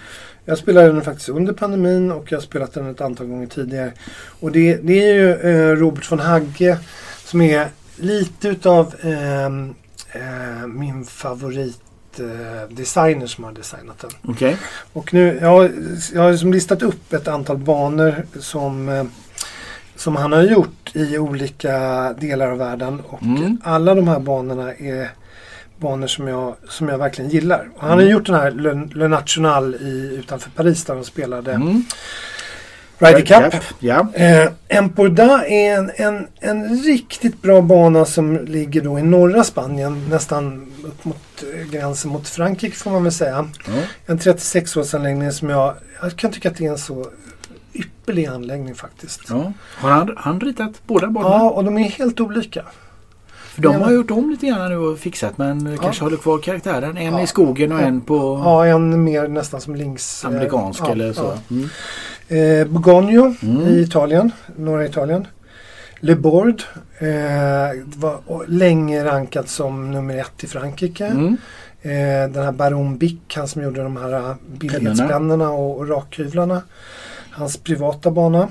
Jag 0.46 0.58
spelade 0.58 0.88
den 0.88 1.02
faktiskt 1.02 1.30
under 1.30 1.54
pandemin 1.54 2.12
och 2.12 2.32
jag 2.32 2.38
har 2.38 2.42
spelat 2.44 2.74
den 2.74 2.90
ett 2.90 3.02
antal 3.02 3.28
gånger 3.28 3.48
tidigare. 3.48 3.92
Och 4.40 4.52
det, 4.52 4.76
det 4.84 5.10
är 5.10 5.14
ju 5.14 5.32
eh, 5.34 5.76
Robert 5.76 6.12
von 6.12 6.20
Hagge 6.20 6.78
som 7.26 7.42
är 7.42 7.68
lite 7.96 8.48
utav 8.48 8.94
ehm, 9.02 9.74
eh, 10.12 10.68
min 10.68 11.06
favorit 11.06 11.80
eh, 12.20 12.70
designer 12.76 13.28
som 13.28 13.44
har 13.44 13.52
designat 13.52 14.00
den. 14.00 14.12
Okej. 14.32 14.58
Och 14.94 15.14
nu, 15.14 15.38
jag, 15.42 15.48
har- 15.50 15.72
jag 16.14 16.22
har 16.22 16.32
liksom 16.32 16.54
listat 16.54 16.82
upp 16.84 17.14
ett 17.14 17.28
antal 17.28 17.58
banor 17.58 18.26
som, 18.40 18.90
eh, 18.90 19.04
som 20.02 20.16
han 20.16 20.32
har 20.32 20.42
gjort 20.44 20.92
i 20.96 21.18
olika 21.18 21.74
delar 22.14 22.52
av 22.52 22.58
världen. 22.58 23.02
Och 23.10 23.22
Mm. 23.24 23.58
alla 23.64 23.96
de 23.96 24.08
här 24.08 24.20
banorna 24.20 24.74
är 24.74 25.10
banor 25.78 26.08
som 26.08 26.28
jag, 26.28 26.56
som 26.70 26.90
jag 26.90 26.98
verkligen 26.98 27.30
gillar. 27.32 27.70
Och 27.76 27.82
han 27.82 27.90
har 27.90 27.98
Mm. 27.98 28.12
gjort 28.12 28.26
den 28.26 28.36
här 28.36 28.52
Le, 28.52 28.88
Le 28.96 29.08
National 29.08 29.76
i, 29.76 30.16
utanför 30.20 30.50
Paris 30.50 30.86
där 30.86 30.96
de 30.96 31.04
spelade 31.04 31.52
Mm. 31.54 31.84
Ryder 32.98 33.22
Cup. 33.52 33.64
Ja. 33.80 34.08
Eh, 34.14 34.50
Emporda 34.68 35.46
är 35.48 35.76
en, 35.78 35.92
en, 35.96 36.28
en 36.40 36.78
riktigt 36.84 37.42
bra 37.42 37.62
bana 37.62 38.06
som 38.06 38.46
ligger 38.46 38.82
då 38.82 39.00
i 39.00 39.02
norra 39.04 39.44
Spanien. 39.44 40.06
Nästan 40.10 40.72
upp 40.84 41.06
mot 41.06 41.44
eh, 41.54 41.72
gränsen 41.72 42.12
mot 42.12 42.28
Frankrike 42.30 42.76
får 42.76 42.92
man 42.92 43.04
väl 43.04 43.12
säga. 43.12 43.50
Ja. 43.68 43.74
En 44.06 44.18
36-hålsanläggning 44.20 45.32
som 45.32 45.50
jag, 45.50 45.74
jag 46.02 46.16
kan 46.16 46.32
tycka 46.32 46.50
att 46.50 46.58
det 46.58 46.66
är 46.66 46.72
en 46.72 46.78
så 46.78 47.08
ypperlig 47.74 48.26
anläggning 48.26 48.76
faktiskt. 48.76 49.22
Ja, 49.30 49.36
Ja. 49.38 49.54
Har 49.78 49.90
han, 49.90 50.14
han 50.18 50.40
ritat 50.40 50.72
båda 50.88 51.08
banorna? 51.08 51.44
och 51.44 51.64
de 51.64 51.78
är 51.78 51.84
helt 51.84 52.20
olika. 52.20 52.64
För 53.28 53.62
de 53.62 53.74
ja. 53.74 53.80
har 53.86 53.92
gjort 53.92 54.12
om 54.12 54.30
lite 54.30 54.48
grann 54.48 54.70
nu 54.72 54.78
och 54.78 55.00
fixat 55.00 55.38
men 55.38 55.78
kanske 55.78 56.04
håller 56.04 56.18
kvar 56.18 56.38
karaktären. 56.40 56.98
En 56.98 57.14
Ja. 57.14 57.22
i 57.22 57.28
skogen 57.28 57.72
och 57.72 57.82
Ja. 57.82 57.84
en 57.86 58.02
på 58.02 58.42
Ja, 58.46 58.66
en 58.66 59.04
mer 59.04 59.28
nästan 59.28 59.62
som 59.62 59.76
links... 59.76 60.24
eh, 60.24 60.30
amerikansk 60.30 60.82
ja, 60.86 60.92
eller 60.92 61.14
så. 61.14 61.34
ja. 61.48 61.56
Mm. 61.56 61.70
Eh, 62.62 62.68
Bogogno 62.68 63.36
Mm. 63.42 63.62
i 63.68 63.82
Italien, 63.82 64.32
norra 64.56 64.86
Italien. 64.86 65.28
Le 66.00 66.16
Bord 66.16 66.64
eh, 67.00 67.08
var 67.96 68.48
länge 68.48 69.06
rankat 69.06 69.50
som 69.50 69.92
nummer 69.92 70.18
ett 70.18 70.44
i 70.44 70.48
Frankrike. 70.48 71.06
Mm. 71.06 71.38
Eh, 71.82 72.32
den 72.34 72.44
här 72.44 72.52
Baron 72.52 72.98
Bick, 72.98 73.36
han 73.36 73.48
som 73.48 73.64
gjorde 73.64 73.84
de 73.84 73.98
här 73.98 74.14
eh, 74.14 74.36
billighetspennorna 74.48 75.50
och, 75.50 75.78
och 75.78 75.90
rakhyvlarna. 75.90 76.62
Hans 77.32 77.58
privata 77.58 78.12
bana. 78.12 78.48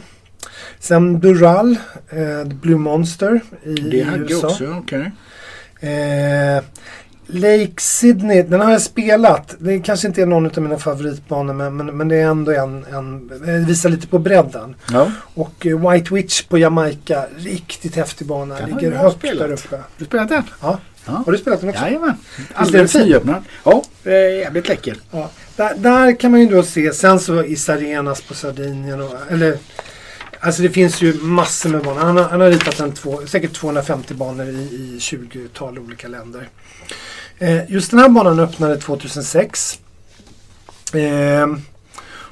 Sen 0.78 1.20
Dural, 1.20 1.76
eh, 2.10 2.44
Blue 2.48 2.78
Monster 2.78 3.40
i, 3.64 3.74
Det 3.74 4.02
hade 4.02 4.22
USA. 4.32 4.46
också, 4.46 4.74
okej. 4.78 5.10
Eh, 5.80 6.62
Lake 7.32 7.72
Sydney, 7.80 8.42
den 8.42 8.60
har 8.60 8.70
jag 8.72 8.82
spelat. 8.82 9.54
Det 9.58 9.78
kanske 9.80 10.06
inte 10.08 10.22
är 10.22 10.26
någon 10.26 10.46
av 10.46 10.58
mina 10.62 10.78
favoritbanor 10.78 11.54
men, 11.54 11.76
men, 11.76 11.86
men 11.96 12.08
det 12.08 12.16
är 12.16 12.26
ändå 12.26 12.52
en, 12.52 12.84
en 12.84 13.30
eh, 13.48 13.66
visar 13.66 13.88
lite 13.90 14.06
på 14.06 14.18
bredden. 14.18 14.74
Ja. 14.92 15.10
Och 15.34 15.66
eh, 15.66 15.90
White 15.90 16.14
Witch 16.14 16.42
på 16.42 16.58
Jamaica, 16.58 17.24
riktigt 17.36 17.96
häftig 17.96 18.26
bana. 18.26 18.54
Den 18.54 18.68
Ligger 18.70 18.92
jag 18.92 18.98
högt 18.98 19.18
spelat. 19.18 19.38
där 19.48 19.52
uppe. 19.52 19.78
Du 19.98 20.04
spelat 20.04 20.28
den? 20.28 20.42
Ja. 20.62 20.78
Ja. 21.06 21.22
Har 21.26 21.32
du 21.32 21.38
spelat 21.38 21.60
den 21.60 21.70
också? 21.70 21.82
Jajamän. 21.82 22.14
Alldeles 22.54 22.94
nyöppnad. 22.94 23.42
Ja, 23.64 23.82
eh, 24.04 24.12
jävligt 24.12 24.68
läcker. 24.68 24.96
Ja. 25.10 25.30
Där, 25.56 25.74
där 25.74 26.20
kan 26.20 26.30
man 26.30 26.40
ju 26.40 26.46
då 26.46 26.62
se, 26.62 26.92
sen 26.92 27.20
så 27.20 27.44
i 27.44 27.56
Sarenas 27.56 28.22
på 28.22 28.34
Sardinien 28.34 29.00
och, 29.00 29.14
eller 29.30 29.58
Alltså 30.42 30.62
det 30.62 30.70
finns 30.70 31.02
ju 31.02 31.14
massor 31.14 31.70
med 31.70 31.82
banor. 31.82 32.00
Han 32.00 32.16
har, 32.16 32.24
han 32.24 32.40
har 32.40 32.50
ritat 32.50 32.80
en 32.80 32.92
två, 32.92 33.26
säkert 33.26 33.52
250 33.52 34.14
banor 34.14 34.46
i, 34.46 34.50
i 34.50 34.98
20-tal 35.00 35.78
olika 35.78 36.08
länder. 36.08 36.48
Eh, 37.38 37.70
just 37.70 37.90
den 37.90 38.00
här 38.00 38.08
banan 38.08 38.40
öppnade 38.40 38.76
2006. 38.76 39.80
Eh, 40.94 41.46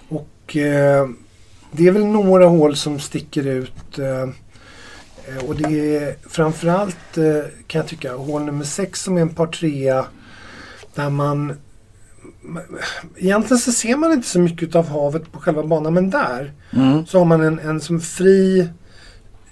och 0.09 0.57
eh, 0.57 1.09
det 1.73 1.87
är 1.87 1.91
väl 1.91 2.05
några 2.05 2.47
hål 2.47 2.77
som 2.77 3.01
sticker 3.01 3.47
ut. 3.47 3.99
Eh, 5.29 5.45
och 5.49 5.57
det 5.57 5.97
är 5.97 6.17
framförallt 6.29 7.19
eh, 7.19 7.25
kan 7.67 7.79
jag 7.79 7.87
tycka 7.89 8.15
hål 8.15 8.43
nummer 8.45 8.65
6 8.65 9.03
som 9.03 9.17
är 9.17 9.21
en 9.21 9.29
par 9.35 9.47
trea. 9.47 10.07
Där 10.95 11.11
man 11.11 11.55
Egentligen 13.17 13.59
så 13.59 13.73
ser 13.73 13.97
man 13.97 14.13
inte 14.13 14.29
så 14.29 14.41
mycket 14.41 14.75
av 14.75 14.89
havet 14.89 15.33
på 15.33 15.41
själva 15.41 15.63
banan 15.63 15.95
men 15.95 16.11
där 16.11 16.53
Mm. 16.73 17.07
så 17.07 17.19
har 17.19 17.25
man 17.25 17.41
en, 17.41 17.59
en 17.59 17.81
som 17.81 18.01
fri 18.01 18.69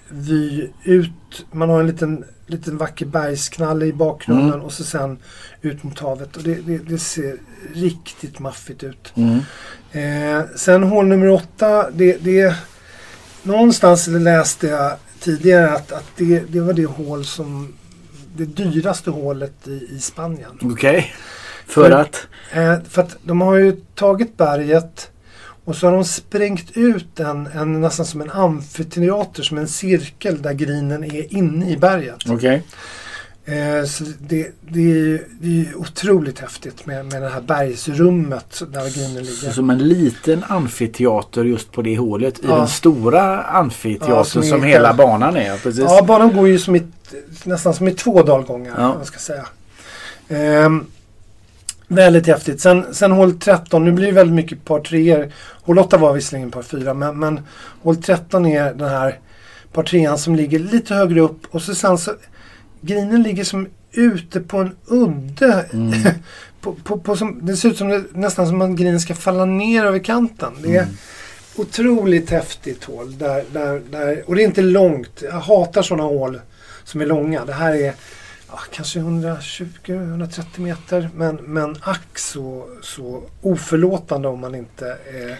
vy 0.09 0.67
ut. 0.83 1.45
Man 1.51 1.69
har 1.69 1.79
en 1.79 1.87
liten, 1.87 2.25
liten 2.47 2.77
vacker 2.77 3.05
bergsknalle 3.05 3.85
i 3.85 3.93
bakgrunden 3.93 4.47
Mm. 4.53 4.61
och 4.61 4.73
så 4.73 4.83
sen 4.83 5.17
ut 5.61 5.83
mot 5.83 5.99
havet. 5.99 6.37
Och 6.37 6.43
det, 6.43 6.55
det, 6.55 6.77
det 6.77 6.97
ser 6.97 7.35
riktigt 7.73 8.39
maffigt 8.39 8.83
ut. 8.83 9.13
Mm. 9.15 9.39
Eh, 9.91 10.45
sen 10.55 10.83
hål 10.83 11.05
nummer 11.07 11.29
åtta. 11.29 11.91
Det, 11.91 12.17
det, 12.23 12.55
någonstans 13.43 14.07
läste 14.07 14.67
jag 14.67 14.93
tidigare 15.19 15.69
att, 15.71 15.91
att 15.91 16.05
det, 16.15 16.39
det 16.39 16.59
var 16.59 16.73
det 16.73 16.85
hål 16.85 17.25
som 17.25 17.73
det 18.35 18.45
dyraste 18.45 19.09
hålet 19.09 19.67
i, 19.67 19.87
i 19.91 19.99
Spanien. 19.99 20.59
Okej. 20.61 21.13
För 21.67 21.83
För- 21.83 21.91
att? 21.91 22.27
Eh, 22.51 22.75
för 22.89 23.01
att 23.01 23.17
de 23.23 23.41
har 23.41 23.55
ju 23.55 23.81
tagit 23.95 24.37
berget 24.37 25.11
Och 25.65 25.75
så 25.75 25.87
har 25.87 25.93
de 25.93 26.05
sprängt 26.05 26.77
ut 26.77 27.19
en, 27.19 27.47
en 27.47 27.81
nästan 27.81 28.05
som 28.05 28.21
en 28.21 28.31
amfiteater, 28.31 29.43
som 29.43 29.57
en 29.57 29.67
cirkel 29.67 30.41
där 30.41 30.53
grinen 30.53 31.03
är 31.03 31.33
inne 31.33 31.69
i 31.71 31.77
berget. 31.77 32.29
Okej. 32.29 32.63
Eh, 33.47 33.85
så 33.85 34.03
det, 34.19 34.51
det, 34.61 34.91
är, 34.91 35.21
det 35.39 35.61
är 35.61 35.75
otroligt 35.77 36.39
häftigt 36.39 36.85
med, 36.85 37.05
med 37.05 37.21
det 37.21 37.29
här 37.29 37.41
bergsrummet 37.41 38.61
där 38.71 38.89
Så 38.89 39.19
ligger. 39.19 39.51
som 39.53 39.69
en 39.69 39.77
liten 39.87 40.43
amfiteater 40.47 41.43
just 41.45 41.71
på 41.71 41.81
det 41.81 41.97
hålet 41.97 42.39
i 42.39 42.41
Ja. 42.47 42.55
den 42.55 42.67
stora 42.67 43.43
amfiteatern 43.43 44.15
Ja, 44.15 44.23
som, 44.23 44.43
som 44.43 44.63
hela 44.63 44.93
banan 44.93 45.35
är. 45.37 45.57
Precis. 45.57 45.83
Ja, 45.83 46.03
banan 46.03 46.33
går 46.35 46.47
ju 46.47 46.59
som 46.59 46.75
i, 46.75 46.83
nästan 47.43 47.73
som 47.73 47.87
i 47.87 47.91
två 47.91 48.23
dalgångar. 48.23 48.73
Ja. 48.77 48.93
Man 48.95 49.05
ska 49.05 49.19
säga. 49.19 49.45
Ehm, 50.29 50.85
väldigt 51.87 52.27
häftigt. 52.27 52.61
Sen, 52.61 52.85
sen 52.91 53.11
hål 53.11 53.39
13, 53.39 53.85
nu 53.85 53.91
blir 53.91 54.05
det 54.07 54.11
väldigt 54.13 54.35
mycket 54.35 54.65
par 54.65 54.79
treor. 54.79 55.31
Hål 55.63 55.79
8 55.79 55.97
var 55.97 56.13
visserligen 56.13 56.51
par 56.51 56.61
4 56.61 56.93
men, 56.93 57.19
men 57.19 57.39
hål 57.83 57.95
13 57.95 58.45
är 58.45 58.73
den 58.73 58.89
här 58.89 59.19
par 59.73 59.83
trean 59.83 60.17
som 60.17 60.35
ligger 60.35 60.59
lite 60.59 60.93
högre 60.95 61.19
upp 61.21 61.39
och 61.51 61.61
så 61.61 61.75
sen 61.75 61.97
så 61.97 62.11
grinen 62.87 63.23
ligger 63.23 63.43
som 63.43 63.67
ute 63.91 64.39
på 64.41 64.57
en 64.57 64.75
udde. 64.85 65.65
Mm. 65.73 65.93
på, 66.61 66.73
på, 66.73 66.97
på 66.97 67.15
som, 67.15 67.45
det 67.45 67.57
ser 67.57 67.69
ut 67.69 67.77
som 67.77 67.89
det, 67.89 68.03
nästan 68.13 68.47
som 68.47 68.61
att 68.61 68.77
grinen 68.77 68.99
ska 68.99 69.15
falla 69.15 69.45
ner 69.45 69.85
över 69.85 69.99
kanten. 69.99 70.53
Det 70.63 70.75
är 70.75 70.83
Mm. 70.83 70.95
otroligt 71.55 72.29
häftigt 72.29 72.83
hål. 72.83 73.17
Där, 73.17 73.43
där, 73.51 73.81
där, 73.91 74.23
och 74.27 74.35
det 74.35 74.41
är 74.41 74.45
inte 74.45 74.61
långt. 74.61 75.23
Jag 75.23 75.31
hatar 75.31 75.81
sådana 75.81 76.03
hål 76.03 76.39
som 76.83 77.01
är 77.01 77.05
långa. 77.05 77.45
Det 77.45 77.53
här 77.53 77.75
är 77.75 77.93
ja, 78.49 78.59
kanske 78.71 78.99
120-130 78.99 80.43
meter. 80.57 81.09
Men, 81.15 81.35
men 81.35 81.75
ack 81.81 82.19
så, 82.19 82.65
så 82.81 83.23
oförlåtande 83.41 84.27
om 84.27 84.39
man 84.39 84.55
inte 84.55 84.87
eh, 84.89 85.35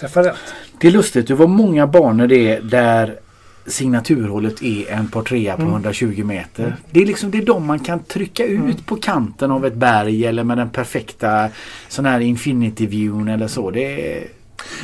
träffar 0.00 0.22
rätt. 0.22 0.54
Det 0.80 0.88
är 0.88 0.92
lustigt, 0.92 1.28
det 1.28 1.34
var 1.34 1.46
många 1.46 1.86
banor 1.86 2.26
det 2.26 2.58
där 2.58 3.20
signaturhålet 3.66 4.62
är 4.62 4.90
en 4.90 5.08
par 5.08 5.22
trea 5.22 5.56
på 5.56 5.62
Mm. 5.62 5.72
120 5.74 6.24
meter. 6.24 6.76
Det 6.90 7.02
är 7.02 7.06
liksom 7.06 7.30
det 7.30 7.38
är 7.38 7.46
de 7.46 7.66
man 7.66 7.78
kan 7.78 7.98
trycka 8.04 8.44
ut 8.44 8.60
Mm. 8.60 8.76
på 8.76 8.96
kanten 8.96 9.50
av 9.50 9.66
ett 9.66 9.74
berg 9.74 10.26
eller 10.26 10.44
med 10.44 10.58
den 10.58 10.70
perfekta 10.70 11.48
sån 11.88 12.04
här 12.06 12.20
infinity 12.20 12.86
viewn 12.86 13.28
eller 13.28 13.48
så. 13.48 13.70
Det 13.70 14.16
är 14.16 14.26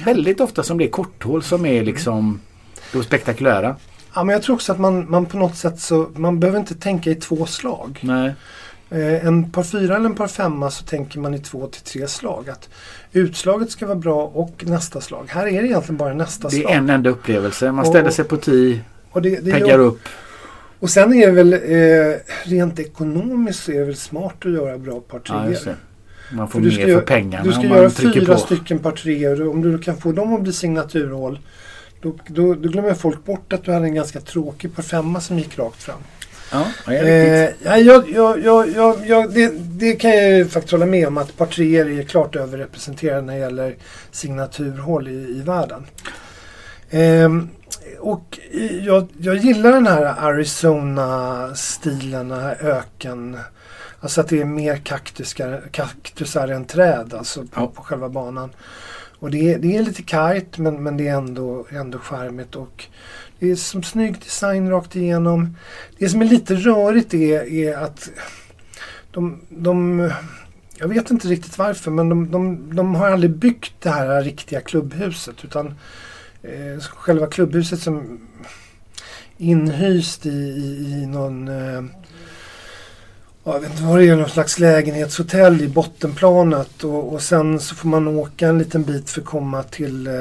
väldigt 0.05 0.41
ofta 0.41 0.63
som 0.63 0.79
det 0.79 0.85
är 0.85 0.91
korthål 0.91 1.43
som 1.43 1.67
är 1.67 1.85
liksom 1.85 2.41
då 2.93 3.03
spektakulära. 3.03 3.77
Ja, 4.15 4.25
men 4.25 4.33
jag 4.33 4.43
tror 4.43 4.55
också 4.57 4.73
att 4.73 4.81
man, 4.81 5.11
man 5.11 5.27
på 5.27 5.39
något 5.39 5.57
sätt 5.57 5.81
så 5.81 6.11
man 6.15 6.41
behöver 6.41 6.59
inte 6.59 6.75
tänka 6.75 7.11
i 7.11 7.15
två 7.15 7.47
slag. 7.47 7.99
Nej. 8.03 8.33
Eh, 8.91 9.27
en 9.27 9.51
par 9.51 9.63
fyra 9.63 9.97
eller 9.97 10.07
en 10.07 10.15
par 10.15 10.27
femma 10.29 10.71
så 10.71 10.85
tänker 10.85 11.19
man 11.19 11.35
i 11.35 11.39
två 11.39 11.67
till 11.67 11.83
tre 11.83 12.09
slag. 12.09 12.51
Att 12.51 12.69
utslaget 13.13 13.71
ska 13.71 13.87
vara 13.87 13.97
bra 13.99 14.23
och 14.35 14.65
nästa 14.67 15.01
slag. 15.01 15.25
Här 15.29 15.47
är 15.47 15.63
det 15.63 15.69
egentligen 15.69 15.97
bara 15.97 16.15
nästa 16.15 16.49
Det 16.49 16.57
är 16.57 16.61
slag. 16.61 16.73
en 16.73 16.91
enda 16.91 17.11
upplevelse. 17.11 17.73
Man 17.73 17.79
Och- 17.79 17.87
ställer 17.87 18.11
sig 18.11 18.25
på 18.25 18.37
tee, 18.37 18.81
och, 19.11 19.23
det, 19.23 19.45
det 19.45 19.53
peggar 19.53 19.79
upp. 19.79 20.01
och 20.81 20.91
sen 20.91 21.15
är 21.15 21.27
det 21.27 21.33
väl 21.33 21.53
eh, 21.53 22.17
rent 22.45 22.79
ekonomiskt 22.79 23.63
så 23.65 23.73
är 23.73 23.79
det 23.79 23.85
väl 23.85 23.97
smart 23.97 24.35
att 24.45 24.53
göra 24.53 24.79
bra 24.79 25.01
par 25.01 25.21
Ja, 25.25 25.43
treor. 25.43 25.59
det. 25.65 25.77
Man 26.33 26.49
får 26.49 26.59
För 26.61 26.67
mer 26.67 26.71
ska 26.73 26.83
för 26.87 27.01
pengarna 27.01 27.45
Du 27.45 27.53
ska 27.53 27.63
göra 27.63 27.91
fyra 27.91 28.35
på. 28.35 28.41
stycken 28.41 28.79
par 28.79 28.93
treor. 28.93 29.49
Om 29.49 29.63
du 29.63 29.79
kan 29.79 29.97
få 29.97 30.13
dem 30.13 30.35
att 30.35 30.43
bli 30.43 30.53
signaturhål 30.53 31.39
då, 32.03 32.17
då, 32.27 32.55
då 32.55 32.69
glömmer 32.69 32.95
folk 32.95 33.25
bort 33.25 33.53
att 33.53 33.65
du 33.65 33.73
hade 33.73 33.85
en 33.87 33.95
ganska 33.95 34.21
tråkig 34.21 34.77
par 34.77 34.83
femma 34.83 35.21
som 35.21 35.39
gick 35.39 35.59
rakt 35.59 35.83
fram. 35.83 35.99
Ja. 36.53 36.67
Eh, 36.93 37.49
ja, 37.63 37.79
jag, 37.79 38.11
jag, 38.11 38.41
jag, 38.71 39.07
jag, 39.07 39.33
det, 39.35 39.53
det 39.59 39.93
kan 39.93 40.11
jag 40.11 40.31
ju 40.31 40.49
faktiskt 40.49 40.73
hålla 40.73 40.87
med 40.87 41.09
om 41.09 41.19
att 41.19 41.37
par 41.37 41.47
treor 41.47 41.91
är 41.91 42.03
klart 42.03 42.37
överrepresenterade 42.37 43.23
när 43.23 43.33
det 43.33 43.39
gäller 43.39 43.75
signaturhål 44.11 45.09
i, 45.09 45.39
i 45.39 45.43
världen. 45.43 45.87
Ehm, 46.91 47.49
och 48.01 48.39
jag, 48.83 49.09
jag 49.19 49.37
gillar 49.37 49.73
den 49.73 49.87
här 49.87 50.15
Arizona-stilen, 50.19 52.29
den 52.29 52.41
här 52.41 52.67
öken. 52.67 53.39
Alltså 54.01 54.21
att 54.21 54.29
det 54.29 54.41
är 54.41 54.45
mer 54.45 54.77
kaktusar, 54.77 55.63
kaktusar 55.73 56.49
än 56.49 56.65
träd 56.65 57.15
alltså 57.15 57.41
på, 57.41 57.49
Ja. 57.55 57.67
på 57.75 57.83
själva 57.83 58.09
banan. 58.09 58.51
Och 59.19 59.31
det 59.31 59.57
det 59.57 59.77
är 59.77 59.83
lite 59.83 60.03
kargt 60.03 60.59
men, 60.59 60.83
men 60.83 60.97
det 60.97 61.09
är 61.09 61.15
ändå, 61.15 61.67
ändå 61.71 61.99
charmigt. 61.99 62.57
Och 62.57 62.85
det 63.41 63.51
är 63.51 63.57
som 63.57 63.83
snygg 63.83 64.19
design 64.19 64.71
rakt 64.71 64.97
igenom. 64.97 65.57
Det 65.99 66.09
som 66.09 66.21
är 66.21 66.27
lite 66.27 66.55
rörigt 66.55 67.15
är, 67.15 67.53
är 67.53 67.77
att 67.77 68.11
de, 69.11 69.41
de 69.49 70.11
jag 70.77 70.89
vet 70.89 71.11
inte 71.11 71.29
riktigt 71.29 71.59
varför 71.59 71.91
men 71.91 72.09
de, 72.09 72.31
de, 72.31 72.77
de 72.77 72.95
har 72.95 73.11
aldrig 73.11 73.31
byggt 73.31 73.73
det 73.79 73.91
här 73.91 74.23
riktiga 74.23 74.61
klubbhuset 74.61 75.45
utan 75.45 75.67
eh, 76.43 76.81
själva 76.81 77.27
klubbhuset 77.27 77.81
som 77.81 78.21
inhyst 79.37 80.27
i, 80.27 80.31
i, 80.31 81.01
i 81.03 81.07
någon 81.07 81.49
eh, 81.49 81.83
jag 83.45 83.61
vet 83.61 83.71
inte 83.71 83.83
vad 83.83 83.99
det 83.99 84.09
är, 84.09 84.17
någon 84.17 84.29
slags 84.29 84.59
lägenhetshotell 84.59 85.63
i 85.63 85.69
bottenplanet 85.69 86.85
och, 86.85 87.13
och 87.13 87.23
sen 87.23 87.61
så 87.61 87.75
får 87.75 87.89
man 87.89 88.09
åka 88.09 88.49
en 88.49 88.59
liten 88.59 88.85
bit 88.85 89.11
för 89.11 89.21
att 89.21 89.27
komma 89.27 89.63
till 89.63 90.07
eh, 90.07 90.15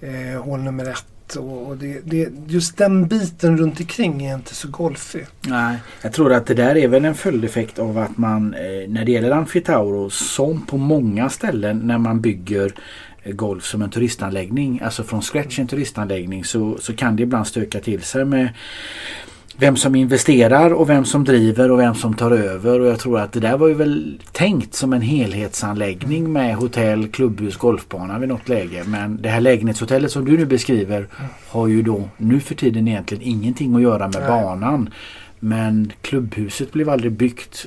eh, 0.00 0.42
hål 0.42 0.60
nummer 0.60 0.84
ett. 0.90 1.11
Och, 1.36 1.66
och 1.68 1.76
det, 1.76 2.00
det, 2.04 2.28
just 2.46 2.76
den 2.76 3.08
biten 3.08 3.58
runt 3.58 3.80
omkring 3.80 4.26
är 4.26 4.34
inte 4.34 4.54
så 4.54 4.68
golfig. 4.68 5.26
Nej, 5.40 5.76
jag 6.02 6.12
tror 6.12 6.32
att 6.32 6.46
det 6.46 6.54
där 6.54 6.76
är 6.76 6.88
väl 6.88 7.04
en 7.04 7.14
följdeffekt 7.14 7.78
av 7.78 7.98
att 7.98 8.18
man 8.18 8.54
eh, 8.54 8.88
när 8.88 9.04
det 9.04 9.12
gäller 9.12 9.30
Amfitauro 9.30 10.10
som 10.10 10.66
på 10.66 10.76
många 10.76 11.28
ställen 11.28 11.78
när 11.78 11.98
man 11.98 12.20
bygger 12.20 12.74
eh, 13.22 13.32
golf 13.32 13.64
som 13.64 13.82
en 13.82 13.90
turistanläggning, 13.90 14.80
alltså 14.84 15.04
från 15.04 15.22
scratch 15.22 15.58
en 15.58 15.66
turistanläggning 15.66 16.44
så, 16.44 16.78
så 16.78 16.96
kan 16.96 17.16
det 17.16 17.22
ibland 17.22 17.46
stöka 17.46 17.80
till 17.80 18.02
sig 18.02 18.24
med 18.24 18.48
vem 19.58 19.76
som 19.76 19.94
investerar 19.94 20.72
och 20.72 20.88
vem 20.88 21.04
som 21.04 21.24
driver 21.24 21.70
och 21.70 21.78
vem 21.78 21.94
som 21.94 22.14
tar 22.14 22.30
över 22.30 22.80
och 22.80 22.86
jag 22.86 22.98
tror 22.98 23.20
att 23.20 23.32
det 23.32 23.40
där 23.40 23.56
var 23.56 23.68
ju 23.68 23.74
väl 23.74 24.20
tänkt 24.32 24.74
som 24.74 24.92
en 24.92 25.02
helhetsanläggning 25.02 26.32
med 26.32 26.54
hotell, 26.54 27.08
klubbhus, 27.08 27.56
golfbana 27.56 28.18
vid 28.18 28.28
något 28.28 28.48
läge. 28.48 28.84
Men 28.86 29.22
det 29.22 29.28
här 29.28 29.40
lägenhetshotellet 29.40 30.12
som 30.12 30.24
du 30.24 30.36
nu 30.36 30.46
beskriver 30.46 31.06
har 31.48 31.66
ju 31.66 31.82
då 31.82 32.08
nu 32.16 32.40
för 32.40 32.54
tiden 32.54 32.88
egentligen 32.88 33.22
ingenting 33.22 33.74
att 33.76 33.82
göra 33.82 34.08
med 34.08 34.20
Nej. 34.20 34.28
banan. 34.28 34.90
Men 35.38 35.92
klubbhuset 36.00 36.72
blev 36.72 36.88
aldrig 36.88 37.12
byggt 37.12 37.66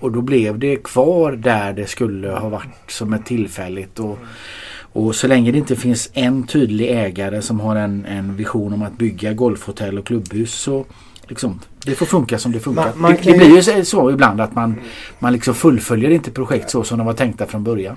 och 0.00 0.12
då 0.12 0.20
blev 0.20 0.58
det 0.58 0.76
kvar 0.76 1.32
där 1.32 1.72
det 1.72 1.86
skulle 1.86 2.30
ha 2.30 2.48
varit 2.48 2.90
som 2.90 3.12
ett 3.12 3.26
tillfälligt. 3.26 3.98
Och, 3.98 4.18
och 4.92 5.14
så 5.14 5.26
länge 5.26 5.52
det 5.52 5.58
inte 5.58 5.76
finns 5.76 6.10
en 6.12 6.46
tydlig 6.46 6.90
ägare 6.90 7.42
som 7.42 7.60
har 7.60 7.76
en, 7.76 8.04
en 8.04 8.36
vision 8.36 8.72
om 8.72 8.82
att 8.82 8.98
bygga 8.98 9.32
golfhotell 9.32 9.98
och 9.98 10.06
klubbhus 10.06 10.54
så 10.54 10.84
liksom, 11.28 11.60
det 11.84 11.94
får 11.94 12.06
funka 12.06 12.38
som 12.38 12.52
det 12.52 12.60
funkar. 12.60 12.82
Man- 12.84 13.00
man 13.00 13.12
det, 13.12 13.32
det 13.32 13.38
blir 13.38 13.56
ju 13.56 13.62
så- 13.62 13.84
så 13.84 14.10
ibland 14.10 14.40
att 14.40 14.54
man, 14.54 14.74
man 15.18 15.32
liksom 15.32 15.54
fullföljer 15.54 16.10
inte 16.10 16.30
projekt 16.30 16.70
så 16.70 16.84
som 16.84 16.98
de 16.98 17.06
var 17.06 17.14
tänkta 17.14 17.46
från 17.46 17.64
början. 17.64 17.96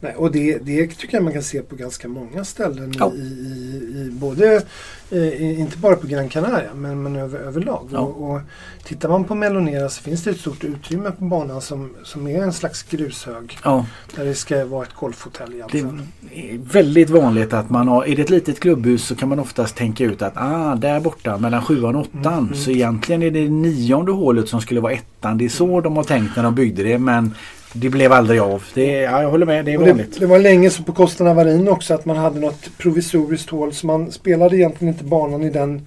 Nej, 0.00 0.14
och 0.16 0.32
det, 0.32 0.58
det 0.58 0.86
tycker 0.86 1.16
jag 1.16 1.24
man 1.24 1.32
kan 1.32 1.42
se 1.42 1.62
på 1.62 1.76
ganska 1.76 2.08
många 2.08 2.44
ställen. 2.44 2.92
Ja. 2.98 3.12
I, 3.14 3.18
i, 3.18 4.06
i 4.06 4.10
både, 4.12 4.62
eh, 5.10 5.60
inte 5.60 5.78
bara 5.78 5.96
på 5.96 6.06
Gran 6.06 6.28
Canaria 6.28 6.74
men, 6.74 7.02
men 7.02 7.16
över, 7.16 7.38
överlag. 7.38 7.88
Ja. 7.92 7.98
Och, 7.98 8.30
och 8.30 8.40
tittar 8.84 9.08
man 9.08 9.24
på 9.24 9.34
Melonera 9.34 9.88
så 9.88 10.02
finns 10.02 10.24
det 10.24 10.30
ett 10.30 10.40
stort 10.40 10.64
utrymme 10.64 11.10
på 11.10 11.24
banan 11.24 11.60
som, 11.60 11.90
som 12.04 12.26
är 12.26 12.42
en 12.42 12.52
slags 12.52 12.82
grushög. 12.82 13.58
Ja, 13.64 13.86
Där 14.16 14.24
det 14.24 14.34
ska 14.34 14.64
vara 14.64 14.82
ett 14.84 14.94
golfhotell 14.94 15.50
det 15.50 15.56
egentligen. 15.56 16.02
är 16.32 16.58
väldigt 16.72 17.10
vanligt 17.10 17.52
att 17.52 17.70
man 17.70 17.88
har, 17.88 18.04
är 18.04 18.16
det 18.16 18.22
ett 18.22 18.30
litet 18.30 18.60
klubbhus 18.60 19.04
så 19.06 19.14
kan 19.16 19.28
man 19.28 19.38
oftast 19.38 19.76
tänka 19.76 20.04
ut 20.04 20.22
att 20.22 20.32
ah, 20.36 20.74
där 20.74 21.00
borta 21.00 21.38
mellan 21.38 21.62
sjuan 21.62 21.96
och 21.96 22.00
åttan 22.02 22.32
Mm, 22.32 22.44
mm. 22.44 22.54
så 22.54 22.70
egentligen 22.70 23.22
är 23.22 23.30
det 23.30 23.48
nionde 23.48 24.12
hålet 24.12 24.48
som 24.48 24.60
skulle 24.60 24.80
vara 24.80 24.92
ettan. 24.92 25.38
Det 25.38 25.44
är 25.44 25.48
så 25.48 25.80
de 25.80 25.96
har 25.96 26.04
tänkt 26.04 26.36
när 26.36 26.42
de 26.42 26.54
byggde 26.54 26.82
det 26.82 26.98
men 26.98 27.34
det 27.72 27.88
blev 27.90 28.12
aldrig 28.12 28.40
av. 28.40 28.62
Det 28.74 28.86
ja, 28.86 29.22
jag 29.22 29.30
håller 29.30 29.46
med, 29.46 29.64
det 29.64 29.72
är 29.72 29.78
Och 29.80 29.86
vanligt. 29.86 30.14
det, 30.14 30.20
det 30.20 30.26
var 30.26 30.38
länge 30.38 30.70
så 30.70 30.82
på 30.82 30.92
Costa 30.92 31.24
Navarin 31.24 31.68
också 31.68 31.94
att 31.94 32.04
man 32.04 32.16
hade 32.16 32.40
något 32.40 32.78
provisoriskt 32.78 33.50
hål 33.50 33.72
så 33.74 33.86
man 33.86 34.12
spelade 34.12 34.56
egentligen 34.56 34.94
inte 34.94 35.04
banan 35.04 35.42
i 35.42 35.50
den 35.50 35.86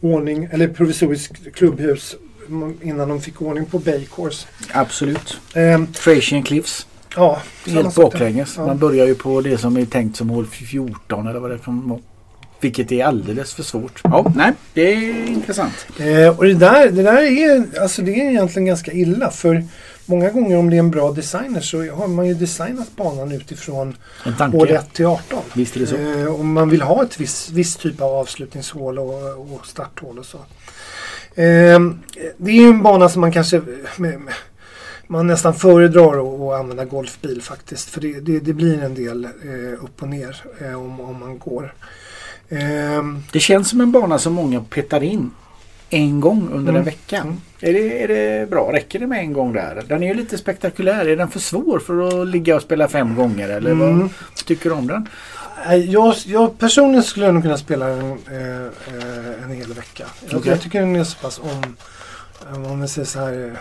ordning, 0.00 0.48
eller 0.52 0.68
provisoriskt 0.68 1.54
klubbhus 1.54 2.16
innan 2.82 3.08
de 3.08 3.20
fick 3.20 3.42
ordning 3.42 3.64
på 3.66 3.78
Bay 3.78 4.06
Course. 4.16 4.46
Absolut. 4.72 5.38
Ehm, 5.54 5.86
Thracian 5.86 6.42
Cliffs. 6.42 6.86
ja, 7.16 7.42
Helt 7.66 7.94
baklänges. 7.94 8.54
Ja. 8.56 8.66
Man 8.66 8.78
börjar 8.78 9.06
ju 9.06 9.14
på 9.14 9.40
det 9.40 9.58
som 9.58 9.76
är 9.76 9.84
tänkt 9.84 10.16
som 10.16 10.30
hål 10.30 10.46
14 10.46 11.26
eller 11.26 11.40
vad 11.40 11.50
det 11.50 11.54
är 11.54 11.58
för 11.58 11.98
Vilket 12.60 12.92
är 12.92 13.04
alldeles 13.04 13.54
för 13.54 13.62
svårt. 13.62 14.00
Ja, 14.04 14.32
nej, 14.36 14.52
det 14.74 14.92
är 14.94 15.26
intressant. 15.26 15.86
Eh, 15.98 16.38
och 16.38 16.44
det 16.44 16.54
där, 16.54 16.90
det 16.90 17.02
där 17.02 17.22
är, 17.22 17.80
alltså 17.82 18.02
det 18.02 18.20
är 18.20 18.30
egentligen 18.30 18.66
ganska 18.66 18.92
illa 18.92 19.30
för 19.30 19.64
många 20.10 20.30
gånger 20.30 20.58
om 20.58 20.70
det 20.70 20.76
är 20.76 20.78
en 20.78 20.90
bra 20.90 21.10
designer 21.12 21.60
så 21.60 21.92
har 21.92 22.08
man 22.08 22.26
ju 22.26 22.34
designat 22.34 22.96
banan 22.96 23.32
utifrån 23.32 23.96
hål 24.52 24.70
1 24.70 24.92
till 24.92 25.06
18. 25.06 25.38
Visst 25.54 25.76
är 25.76 25.80
det 25.80 25.86
så. 25.86 25.96
Eh, 25.96 26.40
om 26.40 26.52
man 26.52 26.68
vill 26.68 26.82
ha 26.82 27.02
ett 27.02 27.20
viss, 27.20 27.50
viss 27.50 27.76
typ 27.76 28.00
av 28.00 28.14
avslutningshål 28.14 28.98
och, 28.98 29.54
och 29.54 29.66
starthål 29.66 30.18
och 30.18 30.26
så. 30.26 30.38
Eh, 31.34 31.80
det 32.36 32.50
är 32.50 32.60
ju 32.62 32.68
en 32.68 32.82
bana 32.82 33.08
som 33.08 33.20
man 33.20 33.32
kanske 33.32 33.62
med, 33.96 34.20
med, 34.20 34.34
man 35.06 35.26
nästan 35.26 35.54
föredrar 35.54 36.12
att, 36.12 36.60
använda 36.60 36.84
golfbil 36.84 37.42
faktiskt. 37.42 37.90
För 37.90 38.00
det, 38.00 38.20
det, 38.20 38.40
det 38.40 38.52
blir 38.52 38.82
en 38.82 38.94
del 38.94 39.24
eh, 39.24 39.84
upp 39.84 40.02
och 40.02 40.08
ner 40.08 40.36
eh, 40.60 40.74
om, 40.74 41.00
om 41.00 41.20
man 41.20 41.38
går. 41.38 41.74
Ehm, 42.48 43.22
Det 43.32 43.40
känns 43.40 43.70
som 43.70 43.80
en 43.80 43.92
bana 43.92 44.18
som 44.18 44.32
många 44.32 44.60
petar 44.60 45.02
in 45.02 45.30
en 45.90 46.20
gång 46.20 46.48
under 46.52 46.58
Mm. 46.72 46.76
en 46.76 46.84
vecka. 46.84 47.16
Mm. 47.16 47.36
Är, 47.60 47.72
det, 47.72 48.02
är 48.02 48.08
det 48.08 48.50
bra? 48.50 48.72
Räcker 48.72 48.98
det 48.98 49.06
med 49.06 49.18
en 49.18 49.32
gång 49.32 49.52
där? 49.52 49.82
Den 49.88 50.02
är 50.02 50.06
ju 50.08 50.14
lite 50.14 50.38
spektakulär. 50.38 51.06
Är 51.08 51.16
den 51.16 51.28
för 51.30 51.40
svår 51.40 51.78
för 51.78 52.22
att 52.22 52.28
ligga 52.28 52.56
och 52.56 52.62
spela 52.62 52.88
fem 52.88 53.14
gånger? 53.14 53.48
Eller 53.48 53.74
vad 53.74 53.88
Mm. 53.88 54.08
tycker 54.44 54.70
du 54.70 54.76
om 54.76 54.86
den? 54.86 55.08
Nej, 55.66 55.90
Jag, 55.92 56.14
jag 56.26 56.58
personligen 56.58 57.02
skulle 57.02 57.26
jag 57.26 57.34
nog 57.34 57.42
kunna 57.42 57.58
spela 57.58 57.86
den 57.86 58.10
eh, 58.10 58.62
eh, 58.64 59.42
en 59.44 59.50
hel 59.50 59.72
vecka. 59.72 60.04
Jag, 60.28 60.38
Okej. 60.38 60.50
jag 60.52 60.60
tycker 60.60 60.80
den 60.80 60.96
är 60.96 61.04
så 61.04 61.18
pass 61.18 61.38
om, 61.38 61.76
eh, 62.52 62.70
om 62.72 62.78
man 62.78 62.88
säger 62.88 63.06
så 63.06 63.20
här. 63.20 63.46
eh, 63.46 63.52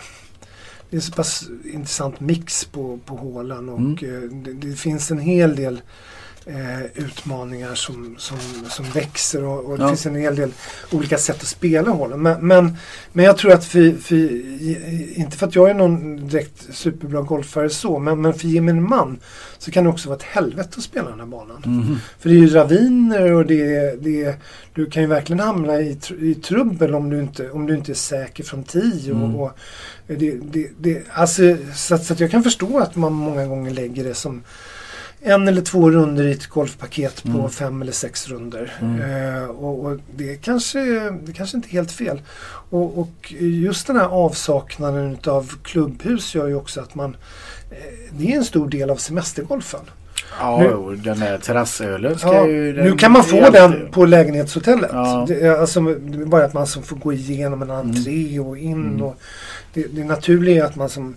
Det 0.89 0.97
är 0.97 1.01
så 1.01 1.11
pass 1.11 1.43
intressant 1.73 2.19
mix 2.19 2.65
på, 2.65 2.99
på 3.05 3.15
hålen 3.15 3.69
och 3.69 3.79
Mm. 3.79 3.93
eh, 4.01 4.29
det, 4.29 4.53
det 4.67 4.75
finns 4.75 5.11
en 5.11 5.19
hel 5.19 5.55
del 5.55 5.81
eh, 6.49 6.85
utmaningar 7.05 7.75
som, 7.75 8.15
som, 8.17 8.37
som 8.69 8.85
växer 8.85 9.43
och, 9.43 9.65
och 9.65 9.77
det 9.77 9.83
Ja. 9.83 9.87
finns 9.89 10.05
en 10.05 10.15
hel 10.15 10.35
del 10.35 10.51
olika 10.91 11.17
sätt 11.17 11.41
att 11.41 11.47
spela 11.47 11.91
hålen. 11.91 12.21
Men, 12.21 12.47
men, 12.47 12.77
men 13.13 13.25
jag 13.25 13.37
tror 13.37 13.51
att 13.51 13.65
för, 13.65 14.01
för, 14.01 14.15
inte 15.19 15.37
för 15.37 15.47
att 15.47 15.55
jag 15.55 15.69
är 15.69 15.73
någon 15.73 16.27
direkt 16.27 16.67
superbra 16.75 17.21
golfare 17.21 17.69
så, 17.69 17.99
men, 17.99 18.21
men 18.21 18.33
för 18.33 18.47
gemene 18.47 18.81
man 18.81 19.19
så 19.57 19.71
kan 19.71 19.83
det 19.83 19.89
också 19.89 20.09
vara 20.09 20.17
ett 20.17 20.23
helvete 20.23 20.69
att 20.77 20.83
spela 20.83 21.09
den 21.09 21.19
här 21.19 21.27
banan. 21.27 21.63
Mhm. 21.65 21.97
För 22.19 22.29
det 22.29 22.35
är 22.35 22.39
ju 22.39 22.47
raviner 22.49 23.31
och 23.33 23.45
det 23.45 23.75
är, 23.75 23.97
det 23.97 24.23
är, 24.23 24.35
du 24.73 24.85
kan 24.89 25.03
ju 25.03 25.07
verkligen 25.09 25.39
hamna 25.39 25.79
i, 25.79 25.93
tr- 25.93 26.23
i 26.23 26.35
trubbel 26.35 26.95
om 26.95 27.09
du 27.09 27.19
inte, 27.19 27.49
om 27.51 27.65
du 27.67 27.75
inte 27.75 27.91
är 27.91 27.93
säker 27.93 28.43
från. 28.43 28.59
Och, 28.59 28.75
Mm. 29.09 29.35
och 29.35 29.51
det, 30.07 30.31
det, 30.51 30.69
det, 30.79 31.03
alltså, 31.13 31.41
så, 31.75 31.97
så 31.97 32.13
att 32.13 32.19
jag 32.19 32.31
kan 32.31 32.43
förstå 32.43 32.79
att 32.79 32.95
man 32.95 33.13
många 33.13 33.45
gånger 33.45 33.71
lägger 33.71 34.03
det 34.03 34.13
som 34.13 34.41
en 35.21 35.47
eller 35.47 35.61
två 35.61 35.91
runder 35.91 36.23
i 36.23 36.31
ett 36.31 36.47
golfpaket 36.47 37.23
på 37.23 37.29
Mm. 37.29 37.49
fem 37.49 37.81
eller 37.81 37.91
sex 37.91 38.27
runder. 38.27 38.73
Mm. 38.81 39.01
Eh, 39.35 39.43
och, 39.49 39.85
och 39.85 39.97
det, 40.15 40.35
kanske, 40.35 40.79
det 41.23 41.33
kanske 41.33 41.57
inte 41.57 41.69
är 41.69 41.71
helt 41.71 41.91
fel. 41.91 42.21
Och, 42.69 42.99
och 42.99 43.33
just 43.39 43.87
den 43.87 43.95
här 43.95 44.05
avsaknaden 44.07 45.17
av 45.27 45.53
klubbhus 45.63 46.35
gör 46.35 46.47
ju 46.47 46.55
också 46.55 46.81
att 46.81 46.95
man 46.95 47.17
eh, 47.71 47.77
det 48.11 48.31
är 48.33 48.37
en 48.37 48.45
stor 48.45 48.67
del 48.69 48.89
av 48.89 48.95
semestergolfen. 48.95 49.79
Ja, 50.39 50.59
Nu- 50.61 50.95
den 50.95 51.19
där 51.19 51.37
terrassölen 51.37 52.17
ska 52.19 52.33
Ja, 52.33 52.47
ju... 52.47 52.83
Nu 52.83 52.95
kan 52.97 53.11
man 53.11 53.23
få 53.23 53.35
är 53.37 53.51
den 53.51 53.91
på 53.91 54.05
lägenhetshotellet. 54.05 54.89
Ja. 54.93 55.25
Det 55.27 55.41
är 55.41 55.57
alltså 55.59 55.81
det 55.81 56.21
är 56.21 56.25
bara 56.25 56.45
att 56.45 56.53
man 56.53 56.67
som 56.67 56.83
får 56.83 56.95
gå 56.95 57.13
igenom 57.13 57.61
en 57.61 57.71
entré 57.71 58.39
och 58.39 58.57
in. 58.57 58.73
Mm. 58.85 59.01
Och 59.01 59.15
det, 59.73 59.83
det 59.91 60.03
naturliga 60.03 60.63
är 60.63 60.67
att 60.67 60.75
man 60.75 60.89
som 60.89 61.15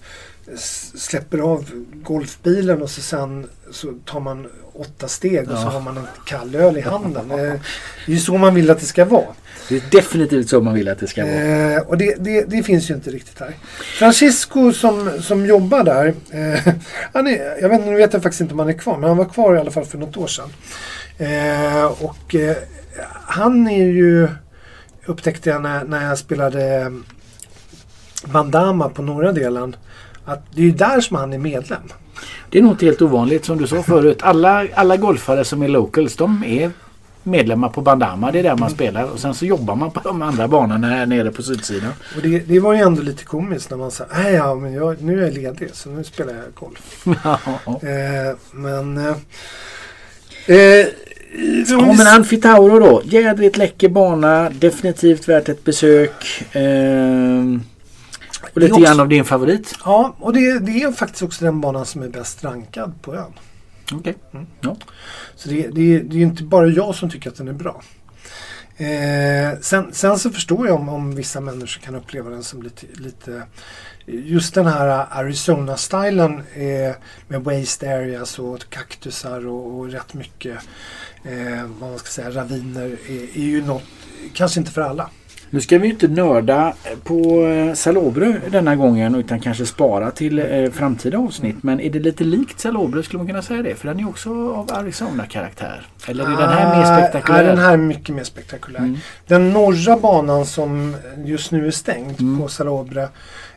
släpper 0.95 1.39
av 1.39 1.65
golfbilen 2.03 2.83
och 2.83 2.91
så 2.91 3.01
sen 3.01 3.47
så 3.71 3.93
tar 4.05 4.21
man 4.21 4.47
åtta 4.75 5.09
steg 5.09 5.51
och 5.51 5.59
så 5.59 5.65
Ja. 5.65 5.71
har 5.71 5.81
man 5.81 5.97
en 5.97 6.07
kall 6.27 6.55
öl 6.55 6.77
i 6.77 6.81
handen. 6.81 7.31
Eh, 7.31 7.37
Det 7.37 7.43
är 8.07 8.11
ju 8.15 8.19
så 8.19 8.39
man 8.39 8.55
vill 8.55 8.71
att 8.71 8.81
det 8.81 8.87
ska 8.87 9.05
vara. 9.05 9.25
Det 9.69 9.77
är 9.77 9.83
definitivt 9.91 10.49
så 10.49 10.61
man 10.61 10.75
vill 10.75 10.89
att 10.89 10.99
det 10.99 11.07
ska 11.07 11.23
vara. 11.25 11.35
Eh, 11.35 11.81
och 11.83 11.99
det, 11.99 12.15
det, 12.25 12.45
det 12.45 12.63
finns 12.63 12.91
ju 12.91 12.95
inte 12.95 13.11
riktigt 13.11 13.41
här. 13.41 13.57
Francisco 13.99 14.73
som, 14.73 15.11
som 15.23 15.47
jobbar 15.47 15.85
där. 15.85 16.15
Eh, 16.31 16.75
han 17.13 17.27
är, 17.27 17.61
jag 17.63 17.69
vet, 17.69 17.85
nu 17.87 17.97
vet 17.97 18.13
jag 18.13 18.23
faktiskt 18.23 18.41
inte 18.41 18.53
om 18.55 18.59
han 18.59 18.69
är 18.69 18.73
kvar. 18.79 18.99
Men 18.99 19.09
han 19.09 19.17
var 19.19 19.25
kvar 19.25 19.55
i 19.57 19.59
alla 19.59 19.71
fall 19.71 19.85
för 19.85 19.99
något 19.99 20.17
år 20.17 20.27
sedan. 20.27 20.49
Eh, 21.19 21.85
och 21.85 22.35
eh, 22.35 22.57
han 23.27 23.69
är 23.69 23.87
ju 23.87 24.29
upptäckte 25.07 25.51
jag 25.51 25.63
när, 25.63 25.85
när 25.85 26.09
jag 26.09 26.19
spelade 26.19 26.93
Bandama 28.25 28.89
på 28.89 29.03
norra 29.03 29.33
delen. 29.33 29.77
Att 30.25 30.47
det 30.55 30.69
är 30.69 30.73
där 30.73 31.01
som 31.01 31.17
han 31.17 31.33
är 31.33 31.39
medlem. 31.39 31.83
Det 32.51 32.59
är 32.59 32.63
nog 32.63 32.73
inte 32.73 32.85
helt 32.85 33.03
ovanligt 33.03 33.45
som 33.45 33.59
du 33.59 33.67
sa 33.67 33.83
förut. 33.83 34.19
Alla, 34.23 34.67
alla 34.75 34.97
golfare 34.97 35.45
som 35.45 35.63
är 35.63 35.69
locals 35.69 36.17
de 36.17 36.45
är 36.45 36.71
medlemmar 37.23 37.69
på 37.69 37.81
Bandama. 37.81 38.33
Det 38.33 38.39
är 38.39 38.43
där 38.43 38.57
man 38.57 38.71
spelar. 38.71 39.05
Och 39.05 39.19
sen 39.19 39.35
så 39.35 39.47
jobbar 39.47 39.75
man 39.75 39.91
på 39.91 40.01
de 40.01 40.23
andra 40.23 40.49
banorna 40.49 40.87
här 40.87 41.07
nere 41.07 41.31
på 41.31 41.43
sydsidan. 41.43 41.93
Och 42.17 42.23
det, 42.23 42.39
det 42.39 42.61
var 42.61 42.75
ju 42.75 42.81
ändå 42.81 43.03
lite 43.03 43.25
komiskt 43.25 43.71
när 43.71 43.77
man 43.77 43.91
sa 43.91 44.05
nej 44.15 44.33
ja 44.33 44.55
men 44.55 44.73
jag, 44.73 45.03
nu 45.03 45.19
är 45.19 45.25
jag 45.25 45.35
ledig 45.35 45.71
så 45.73 45.91
nu 45.91 46.05
spelar 46.05 46.35
jag 46.35 46.45
golf. 46.55 47.07
Eh, 47.83 48.37
men... 48.53 48.99
Eh, 48.99 50.57
eh, 50.57 50.87
Ja 51.69 51.93
men 51.93 52.07
Anfitauro 52.07 52.79
då. 52.79 53.03
Jädrigt 53.05 53.57
läcker 53.57 53.89
bana. 53.89 54.51
Definitivt 54.51 55.29
värt 55.29 55.49
ett 55.49 55.65
besök. 55.65 56.45
Ehm, 56.53 57.63
och 58.55 58.61
lite 58.61 58.81
grann 58.81 59.01
av 59.01 59.09
din 59.09 59.25
favorit. 59.25 59.75
Ja, 59.85 60.17
och 60.19 60.33
det, 60.33 60.59
det 60.59 60.83
är 60.83 60.93
faktiskt 60.93 61.23
också 61.23 61.45
den 61.45 61.61
banan 61.61 61.87
som 61.87 62.03
är 62.03 62.09
bäst 62.09 62.45
rankad 62.45 63.03
på 63.03 63.15
ön. 63.15 63.33
Okej. 63.93 64.15
Så 65.35 65.49
det, 65.49 65.69
det, 65.69 65.99
det 65.99 66.17
är 66.17 66.23
inte 66.23 66.43
bara 66.43 66.67
jag 66.67 66.95
som 66.95 67.11
tycker 67.11 67.31
att 67.31 67.37
den 67.37 67.49
är 67.49 67.53
bra. 67.53 67.83
Eh, 68.77 69.59
sen, 69.61 69.89
sen 69.93 70.19
så 70.19 70.31
förstår 70.31 70.67
jag 70.67 70.81
om, 70.81 70.89
om 70.89 71.15
vissa 71.15 71.41
människor 71.41 71.81
kan 71.81 71.95
uppleva 71.95 72.31
den 72.31 72.43
som 72.43 72.63
lite, 72.63 72.87
lite 72.93 73.43
just 74.07 74.55
den 74.55 74.67
här 74.67 75.07
Arizona-stilen 75.11 76.43
eh, 76.55 76.95
med 77.29 77.45
waste 77.45 77.95
areas 77.95 78.39
och 78.39 78.69
kaktusar 78.69 79.47
och, 79.47 79.79
och 79.79 79.91
rätt 79.91 80.15
mycket 80.15 80.59
eh, 81.25 81.65
vad 81.81 81.91
man 81.91 81.99
ska 81.99 82.09
säga, 82.09 82.31
raviner 82.31 82.97
är, 83.09 83.39
är 83.39 83.45
ju 83.45 83.65
något, 83.65 83.83
kanske 84.33 84.61
inte 84.61 84.73
för 84.73 84.81
alla. 84.81 85.11
Nu 85.55 85.61
ska 85.61 85.79
vi 85.79 85.89
inte 85.89 86.09
nörda 86.09 86.75
på 87.05 87.47
eh, 87.47 87.75
Salobro 87.75 88.35
denna 88.51 88.77
gången 88.77 89.15
utan 89.15 89.41
kanske 89.41 89.67
spara 89.67 90.11
till 90.11 90.39
eh, 90.39 90.71
framtida 90.71 91.19
avsnitt. 91.19 91.57
Men 91.63 91.81
är 91.81 91.91
det 91.91 91.99
lite 91.99 92.25
likt 92.25 92.61
Salobro 92.61 93.03
skulle 93.03 93.19
man 93.19 93.27
kunna 93.27 93.43
säga 93.43 93.63
det? 93.63 93.75
För 93.75 93.89
den 93.89 94.01
är 94.01 94.09
också 94.09 94.31
av 94.55 94.71
Arizona-karaktär. 94.73 95.87
Eller 96.07 96.25
är 96.25 96.29
den 96.29 96.49
här 96.49 96.77
mer 96.79 96.93
Ah, 96.93 96.99
spektakulär? 96.99 97.39
Nej, 97.39 97.47
den 97.47 97.59
här 97.59 97.73
är 97.73 97.77
mycket 97.77 98.15
mer 98.15 98.25
spektakulär. 98.25 98.79
Mm. 98.79 98.97
Den 99.27 99.51
norra 99.53 99.97
banan 99.97 100.47
som 100.47 100.97
just 101.25 101.51
nu 101.53 101.67
är 101.67 101.71
stängd 101.71 102.21
Mm. 102.21 102.41
på 102.41 102.49
Salobra 102.49 103.03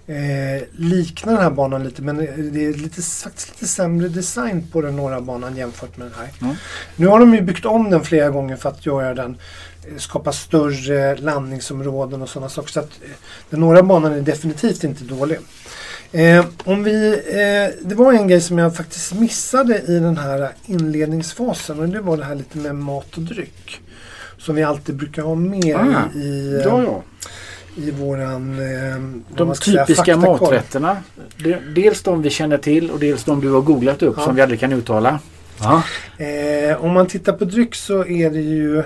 eh, 0.07 0.63
liknar 0.71 1.33
den 1.33 1.41
här 1.43 1.49
banan 1.51 1.83
lite 1.83 2.01
men 2.01 2.17
det 2.17 2.65
är 2.65 2.73
lite, 2.73 3.01
faktiskt 3.01 3.49
lite 3.49 3.67
sämre 3.67 4.07
design 4.07 4.67
på 4.71 4.81
den 4.81 4.95
norra 4.95 5.21
banan 5.21 5.55
jämfört 5.57 5.97
med 5.97 6.07
den 6.07 6.13
här. 6.19 6.29
Ja. 6.39 6.55
Nu 6.95 7.07
har 7.07 7.19
de 7.19 7.33
ju 7.35 7.41
byggt 7.41 7.65
om 7.65 7.89
den 7.89 8.01
flera 8.01 8.29
gånger 8.29 8.55
för 8.55 8.69
att 8.69 8.85
göra 8.85 9.13
den 9.13 9.37
skapa 9.97 10.31
större 10.31 11.15
landningsområden 11.17 12.21
och 12.21 12.29
sådana 12.29 12.49
saker. 12.49 12.71
Så 12.71 12.79
att 12.79 12.99
eh, 13.03 13.09
den 13.49 13.59
norra 13.59 13.83
banan 13.83 14.13
är 14.13 14.21
definitivt 14.21 14.83
inte 14.83 15.03
dålig. 15.03 15.37
Eh, 16.11 16.45
om 16.63 16.83
vi, 16.83 17.13
eh, 17.13 17.87
det 17.87 17.95
var 17.95 18.13
en 18.13 18.27
grej 18.27 18.41
som 18.41 18.57
jag 18.57 18.75
faktiskt 18.75 19.13
missade 19.13 19.79
i 19.87 19.99
den 19.99 20.17
här 20.17 20.49
inledningsfasen 20.65 21.79
och 21.79 21.89
det 21.89 22.01
var 22.01 22.17
det 22.17 22.23
här 22.25 22.35
lite 22.35 22.57
med 22.57 22.75
mat 22.75 23.15
och 23.17 23.21
dryck. 23.21 23.81
Som 24.37 24.55
vi 24.55 24.63
alltid 24.63 24.95
brukar 24.95 25.21
ha 25.21 25.35
med 25.35 25.75
Ah, 25.75 26.17
i, 26.17 26.61
Ja, 26.65 26.83
ja. 26.83 27.03
i 27.75 27.91
våran 27.91 28.59
eh, 28.59 28.95
De 29.37 29.55
säga, 29.55 29.85
typiska 29.85 30.13
faktakoll. 30.15 30.41
maträtterna. 30.41 30.97
De- 31.37 31.57
Dels 31.75 32.03
de 32.03 32.21
vi 32.21 32.29
känner 32.29 32.57
till 32.57 32.91
och 32.91 32.99
dels 32.99 33.23
de 33.23 33.41
du 33.41 33.49
har 33.51 33.61
googlat 33.61 34.03
upp 34.03 34.15
Ja. 34.17 34.23
som 34.23 34.35
vi 34.35 34.41
aldrig 34.41 34.59
kan 34.59 34.73
uttala. 34.73 35.19
Ja. 35.59 35.83
Eh, 36.25 36.83
om 36.85 36.91
man 36.91 37.07
tittar 37.07 37.33
på 37.33 37.45
dryck 37.45 37.75
så 37.75 38.05
är 38.05 38.29
det 38.29 38.41
ju 38.41 38.83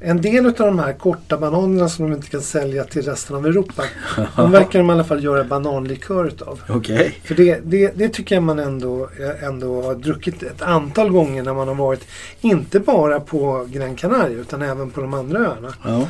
en 0.00 0.20
del 0.20 0.46
av 0.46 0.52
de 0.52 0.78
här 0.78 0.92
korta 0.92 1.36
bananerna 1.36 1.88
som 1.88 2.10
de 2.10 2.16
inte 2.16 2.30
kan 2.30 2.40
sälja 2.40 2.84
till 2.84 3.02
resten 3.02 3.36
av 3.36 3.46
Europa. 3.46 3.82
De 4.36 4.50
verkar 4.50 4.78
de 4.78 4.90
i 4.90 4.92
alla 4.92 5.04
fall 5.04 5.24
göra 5.24 5.44
bananlikör 5.44 6.24
utav. 6.24 6.60
Okej. 6.68 7.20
För 7.24 7.34
det, 7.34 7.60
det, 7.64 7.92
det 7.96 8.08
tycker 8.08 8.34
jag 8.34 8.42
man 8.44 8.58
ändå, 8.58 9.08
ändå 9.42 9.82
har 9.82 9.94
druckit 9.94 10.42
ett 10.42 10.62
antal 10.62 11.10
gånger 11.10 11.42
när 11.42 11.54
man 11.54 11.68
har 11.68 11.74
varit 11.74 12.06
inte 12.40 12.80
bara 12.80 13.20
på 13.20 13.66
Gran 13.70 13.96
Canaria 13.96 14.38
utan 14.38 14.62
även 14.62 14.90
på 14.90 15.00
de 15.00 15.14
andra 15.14 15.38
öarna. 15.38 15.74
Ja. 15.84 16.08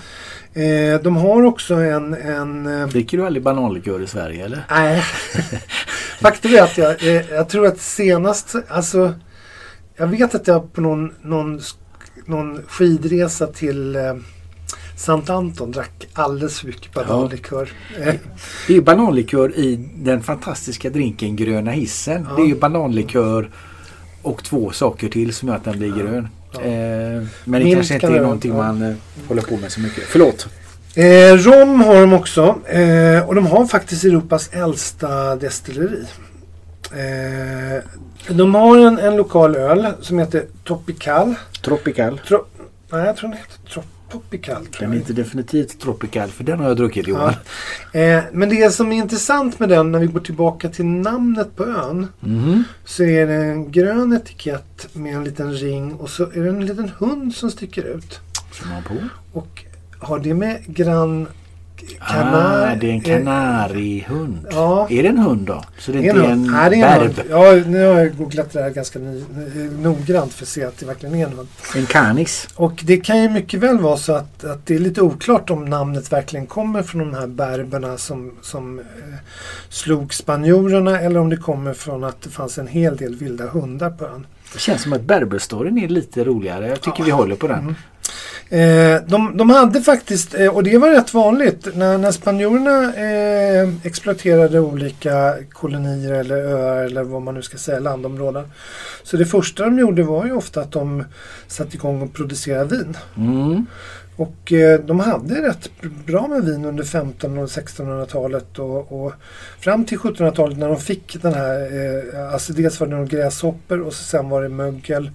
Eh, 0.62 1.01
de 1.01 1.16
har 1.16 1.42
också 1.42 1.75
en... 1.75 2.14
en 2.14 2.66
eh, 2.66 2.88
Dricker 2.88 3.18
du 3.18 3.27
aldrig 3.27 3.42
bananlikör 3.42 4.03
i 4.03 4.07
Sverige 4.07 4.44
eller? 4.44 4.66
Nej. 4.70 5.03
Faktum 6.20 6.55
är 6.55 6.62
att 6.62 6.79
jag, 6.79 7.03
eh, 7.03 7.31
jag 7.31 7.49
tror 7.49 7.66
att 7.66 7.81
senast, 7.81 8.55
alltså 8.68 9.14
jag 9.96 10.07
vet 10.07 10.35
att 10.35 10.46
jag 10.46 10.72
på 10.72 10.81
någon, 10.81 11.12
någon, 11.22 11.61
någon 12.27 12.62
skidresa 12.69 13.47
till 13.47 13.97
eh, 13.97 14.15
Sant 14.97 15.31
Anton 15.31 15.73
drack 15.73 16.07
alldeles 16.12 16.61
för 16.61 16.67
mycket 16.67 16.95
bananlikör. 16.95 17.73
Eh, 18.01 18.05
Det 18.67 18.73
är 18.73 18.77
ju 18.77 18.83
bananlikör 18.83 19.57
i 19.57 19.89
den 19.97 20.23
fantastiska 20.23 20.91
drinken 20.91 21.37
Gröna 21.37 21.71
hissen. 21.71 22.27
Ja. 22.29 22.37
Det 22.37 22.43
är 22.43 22.47
ju 22.47 22.55
bananlikör 22.55 23.51
och 24.22 24.45
två 24.45 24.70
saker 24.70 25.09
till 25.09 25.35
som 25.35 25.49
gör 25.49 25.57
att 25.57 25.64
den 25.64 25.79
blir 25.79 25.93
grön. 25.97 26.29
Ja. 26.53 26.61
Eh, 26.61 26.66
men 26.66 27.29
det 27.45 27.64
Milt 27.64 27.74
kanske 27.74 27.95
inte 27.95 28.07
är 28.07 28.20
någonting 28.20 28.51
ja. 28.51 28.57
man 28.57 28.83
eh, 28.83 28.95
håller 29.29 29.43
på 29.43 29.57
med 29.57 29.72
så 29.72 29.81
mycket. 29.81 30.05
Förlåt. 30.05 30.49
Eh, 30.95 31.37
rom 31.37 31.81
har 31.81 32.01
de 32.01 32.12
också 32.12 32.59
eh, 32.66 33.29
och 33.29 33.35
de 33.35 33.47
har 33.47 33.66
faktiskt 33.66 34.05
Europas 34.05 34.49
äldsta 34.53 35.37
destilleri. 35.37 36.05
Eh, 36.93 37.82
de 38.28 38.55
har 38.55 38.78
en, 38.78 38.99
en 38.99 39.16
lokal 39.16 39.57
öl 39.57 39.87
som 40.01 40.18
heter 40.18 40.45
Tropical. 40.66 41.34
Tropical. 41.64 42.20
Tro, 42.28 42.45
nej, 42.91 43.07
jag 43.07 43.16
tror 43.16 43.28
den 43.30 43.39
heter 43.39 43.70
Trop, 43.72 43.84
Tropical. 44.11 44.66
tror 44.66 44.87
Den 44.87 44.93
är 44.93 44.97
inte 44.97 45.12
definitivt 45.12 45.80
tropical 45.80 46.28
för 46.30 46.45
den 46.45 46.59
har 46.61 46.68
jag 46.68 46.76
druckit 46.76 47.07
Johan. 47.09 47.34
Eh, 47.93 48.22
men 48.32 48.49
det 48.49 48.74
som 48.74 48.93
är 48.93 48.97
intressant 48.97 49.59
med 49.59 49.68
den 49.68 49.93
när 49.93 49.99
vi 49.99 50.07
går 50.07 50.20
tillbaka 50.20 50.68
till 50.68 50.84
namnet 50.84 51.57
på 51.57 51.64
ön. 51.64 52.09
Mhm. 52.20 52.64
Så 52.84 53.03
är 53.03 53.26
det 53.26 53.34
en 53.34 53.72
grön 53.72 54.12
etikett 54.12 54.89
med 54.93 55.16
en 55.16 55.24
liten 55.24 55.53
ring 55.53 55.95
och 55.95 56.11
så 56.11 56.22
är 56.22 56.41
det 56.43 56.49
en 56.49 56.66
liten 56.66 56.91
hund 56.99 57.34
som 57.34 57.51
sticker 57.51 57.82
ut. 57.84 58.20
Som 58.53 58.68
man 58.70 58.82
på. 58.82 58.95
Och 59.32 59.64
har 59.99 60.18
det 60.18 60.34
med 60.34 60.62
Gran 60.66 61.28
Canar... 61.87 62.72
Ah, 62.72 62.74
det 62.74 62.87
är 62.87 62.93
en 62.93 63.01
kanariehund. 63.01 64.47
Ja. 64.51 64.87
Är 64.91 65.03
det 65.03 65.09
en 65.09 65.18
hund 65.18 65.47
då? 65.47 65.64
Så 65.78 65.93
det 65.93 65.99
är 65.99 66.03
inte 66.03 66.26
en. 66.26 66.43
Nej, 66.43 66.70
det 66.70 66.76
är 66.76 66.97
en 66.97 67.03
hund. 67.03 67.14
berb? 67.14 67.26
Ja, 67.30 67.62
nu 67.66 67.87
har 67.87 67.99
jag 67.99 68.16
googlat 68.16 68.53
det 68.53 68.62
här 68.62 68.70
ganska 68.70 68.99
ny, 68.99 69.24
noggrant 69.82 70.34
för 70.34 70.45
att 70.45 70.49
se 70.49 70.64
att 70.64 70.78
det 70.78 70.87
verkligen 70.87 71.14
är 71.14 71.26
en 71.26 71.32
hund. 71.32 71.49
En 71.74 71.87
canis? 71.87 72.49
Och 72.55 72.82
det 72.84 72.97
kan 72.97 73.22
ju 73.22 73.28
mycket 73.28 73.61
väl 73.61 73.78
vara 73.78 73.97
så 73.97 74.12
att, 74.12 74.45
att 74.45 74.66
det 74.66 74.74
är 74.74 74.78
lite 74.78 75.01
oklart 75.01 75.51
om 75.51 75.64
namnet 75.64 76.12
verkligen 76.12 76.47
kommer 76.47 76.82
från 76.82 76.99
de 77.01 77.14
här 77.14 77.26
berberna 77.26 77.99
som, 77.99 78.32
som 78.43 78.78
eh, 78.78 78.84
slog 79.68 80.14
spanjorerna 80.14 81.01
eller 81.01 81.20
om 81.20 81.30
det 81.30 81.37
kommer 81.37 81.74
från 81.74 82.05
att 82.05 82.22
det 82.22 82.30
fanns 82.30 82.59
en 82.59 82.66
hel 82.66 82.97
del 82.97 83.16
vilda 83.16 83.47
hundar 83.47 83.91
på 83.91 84.05
ön. 84.07 84.26
Det 84.53 84.59
känns 84.59 84.82
som 84.82 84.93
att 84.93 85.03
berberstoryn 85.03 85.78
är 85.78 85.89
lite 85.89 86.24
roligare. 86.24 86.68
Jag 86.68 86.80
tycker 86.80 87.05
vi 87.05 87.11
håller 87.11 87.37
på 87.37 87.49
den. 87.49 87.59
Mm. 87.59 87.74
Eh, 88.49 89.03
de, 89.07 89.37
de 89.37 89.51
hade 89.51 89.81
faktiskt, 89.83 90.35
eh, 90.35 90.49
och 90.49 90.62
det 90.62 90.79
var 90.79 90.91
rätt 90.91 91.14
vanligt, 91.14 91.68
när, 91.74 91.99
när 91.99 92.12
spanjorerna 92.12 92.95
eh, 92.95 93.68
exploaterade 93.83 94.61
olika 94.61 95.35
kolonier 95.53 96.12
eller 96.12 96.37
öar 96.37 96.85
eller 96.85 97.03
vad 97.03 97.22
man 97.22 97.35
nu 97.35 97.43
ska 97.43 97.59
säga, 97.59 97.79
landområden. 97.79 98.45
Så 99.03 99.16
det 99.16 99.27
första 99.27 99.64
de 99.64 99.79
gjorde 99.79 100.03
var 100.03 100.27
ju 100.27 100.33
ofta 100.33 100.61
att 100.61 100.72
de 100.72 101.05
satte 101.47 101.77
igång 101.77 102.03
och 102.03 102.12
producerade 102.14 102.77
vin. 102.77 102.97
Mm. 103.16 103.66
Och 104.16 104.53
eh, 104.53 104.81
de 104.81 105.01
hade 105.01 105.49
rätt 105.49 105.70
bra 106.07 106.29
med 106.29 106.45
vin 106.45 106.64
under 106.64 106.85
1500 106.85 107.43
och 107.43 107.49
1600-talet 107.49 108.59
och, 108.59 109.05
och 109.05 109.12
fram 109.61 109.85
till 109.85 109.99
1700-talet 109.99 110.59
när 110.59 110.68
de 110.68 110.81
fick 110.81 111.22
den 111.22 111.35
här, 111.35 111.61
eh, 112.14 112.33
alltså 112.33 112.53
dels 112.53 112.81
var 112.81 112.87
det 112.87 113.07
gräshoppor 113.07 113.81
och 113.81 113.95
sen 113.95 114.29
var 114.29 114.43
det 114.43 114.49
mögel. 114.49 115.11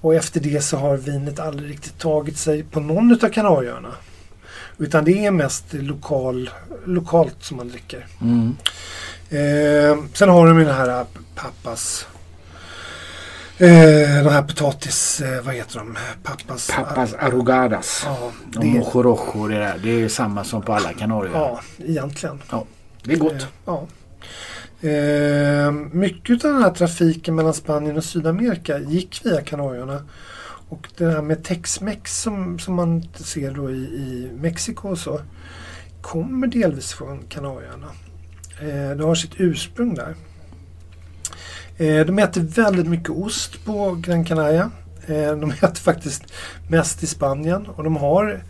Och 0.00 0.14
efter 0.14 0.40
det 0.40 0.60
så 0.60 0.76
har 0.76 0.96
vinet 0.96 1.38
aldrig 1.38 1.70
riktigt 1.70 1.98
tagit 1.98 2.38
sig 2.38 2.62
på 2.62 2.80
någon 2.80 3.10
utav 3.12 3.28
Kanarieöarna. 3.28 3.92
Utan 4.78 5.04
det 5.04 5.26
är 5.26 5.30
mest 5.30 5.64
lokal, 5.72 6.50
lokalt 6.84 7.36
som 7.40 7.56
man 7.56 7.68
dricker. 7.68 8.06
Mm. 8.20 8.56
Eh, 9.30 10.04
sen 10.14 10.28
har 10.28 10.46
de 10.46 10.58
ju 10.58 10.64
den 10.64 10.74
här 10.74 11.04
pappas 11.34 12.06
eh, 13.58 13.68
de 14.24 14.30
här 14.30 14.42
potatis, 14.42 15.20
eh, 15.20 15.42
vad 15.44 15.54
heter 15.54 15.78
de? 15.78 15.96
Pappas... 16.22 16.70
Pappas 16.70 17.14
arrugadas. 17.14 18.02
Ja, 18.04 18.18
Och 18.56 18.60
det, 18.60 18.66
mojo 18.66 19.02
rojo, 19.02 19.48
det 19.48 19.58
där. 19.58 19.78
Det 19.82 19.90
är 20.02 20.08
samma 20.08 20.44
som 20.44 20.62
på 20.62 20.72
alla 20.72 20.92
Kanarieöar. 20.92 21.40
ja, 21.40 21.60
egentligen. 21.84 22.42
Det 23.02 23.12
är 23.12 23.16
gott. 23.16 23.32
Eh, 23.32 23.48
Ja. 23.64 23.86
Eh, 24.80 25.72
mycket 25.92 26.44
av 26.44 26.52
den 26.52 26.62
här 26.62 26.70
trafiken 26.70 27.34
mellan 27.34 27.54
Spanien 27.54 27.96
och 27.96 28.04
Sydamerika 28.04 28.78
gick 28.78 29.20
via 29.24 29.40
Kanarieöarna. 29.40 30.02
Och 30.68 30.88
det 30.96 31.04
här 31.04 31.22
med 31.22 31.44
Tex-Mex 31.44 32.22
som, 32.22 32.58
som 32.58 32.74
man 32.74 33.08
ser 33.14 33.50
då 33.50 33.70
i, 33.70 33.74
i 33.74 34.30
Mexiko 34.34 34.88
och 34.88 34.98
så 34.98 35.20
kommer 36.00 36.46
delvis 36.46 36.92
från 36.92 37.22
Kanarieöarna. 37.28 37.88
Eh, 38.60 38.96
det 38.96 39.04
har 39.04 39.14
sitt 39.14 39.34
ursprung 39.36 39.94
där. 39.94 40.14
Eh, 41.76 42.06
de 42.06 42.18
äter 42.18 42.40
väldigt 42.40 42.86
mycket 42.86 43.10
ost 43.10 43.64
på 43.64 43.94
Gran 43.94 44.24
Canaria. 44.24 44.70
Eh, 45.06 45.36
de 45.36 45.50
äter 45.62 45.74
faktiskt 45.74 46.24
mest 46.68 47.02
i 47.02 47.06
Spanien 47.06 47.66
och 47.66 47.84
de 47.84 47.96
har 47.96 48.42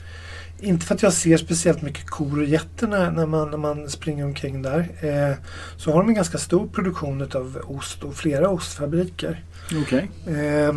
inte 0.61 0.87
för 0.87 0.95
att 0.95 1.03
jag 1.03 1.13
ser 1.13 1.37
speciellt 1.37 1.83
mycket 1.83 2.07
kor 2.07 2.39
och 2.39 2.45
getter 2.45 2.87
när, 2.87 3.11
när, 3.11 3.27
man, 3.27 3.51
när 3.51 3.59
man 3.59 3.91
springer 3.91 4.25
omkring 4.25 4.63
där. 4.63 4.89
Eh, 5.01 5.37
så 5.77 5.93
har 5.93 6.01
de 6.01 6.09
en 6.09 6.15
ganska 6.15 6.39
stor 6.39 6.69
produktion 6.69 7.23
av 7.35 7.63
ost 7.65 8.03
och 8.03 8.15
flera 8.15 8.49
ostfabriker. 8.49 9.45
Okej. 9.83 10.11
Eh, 10.27 10.75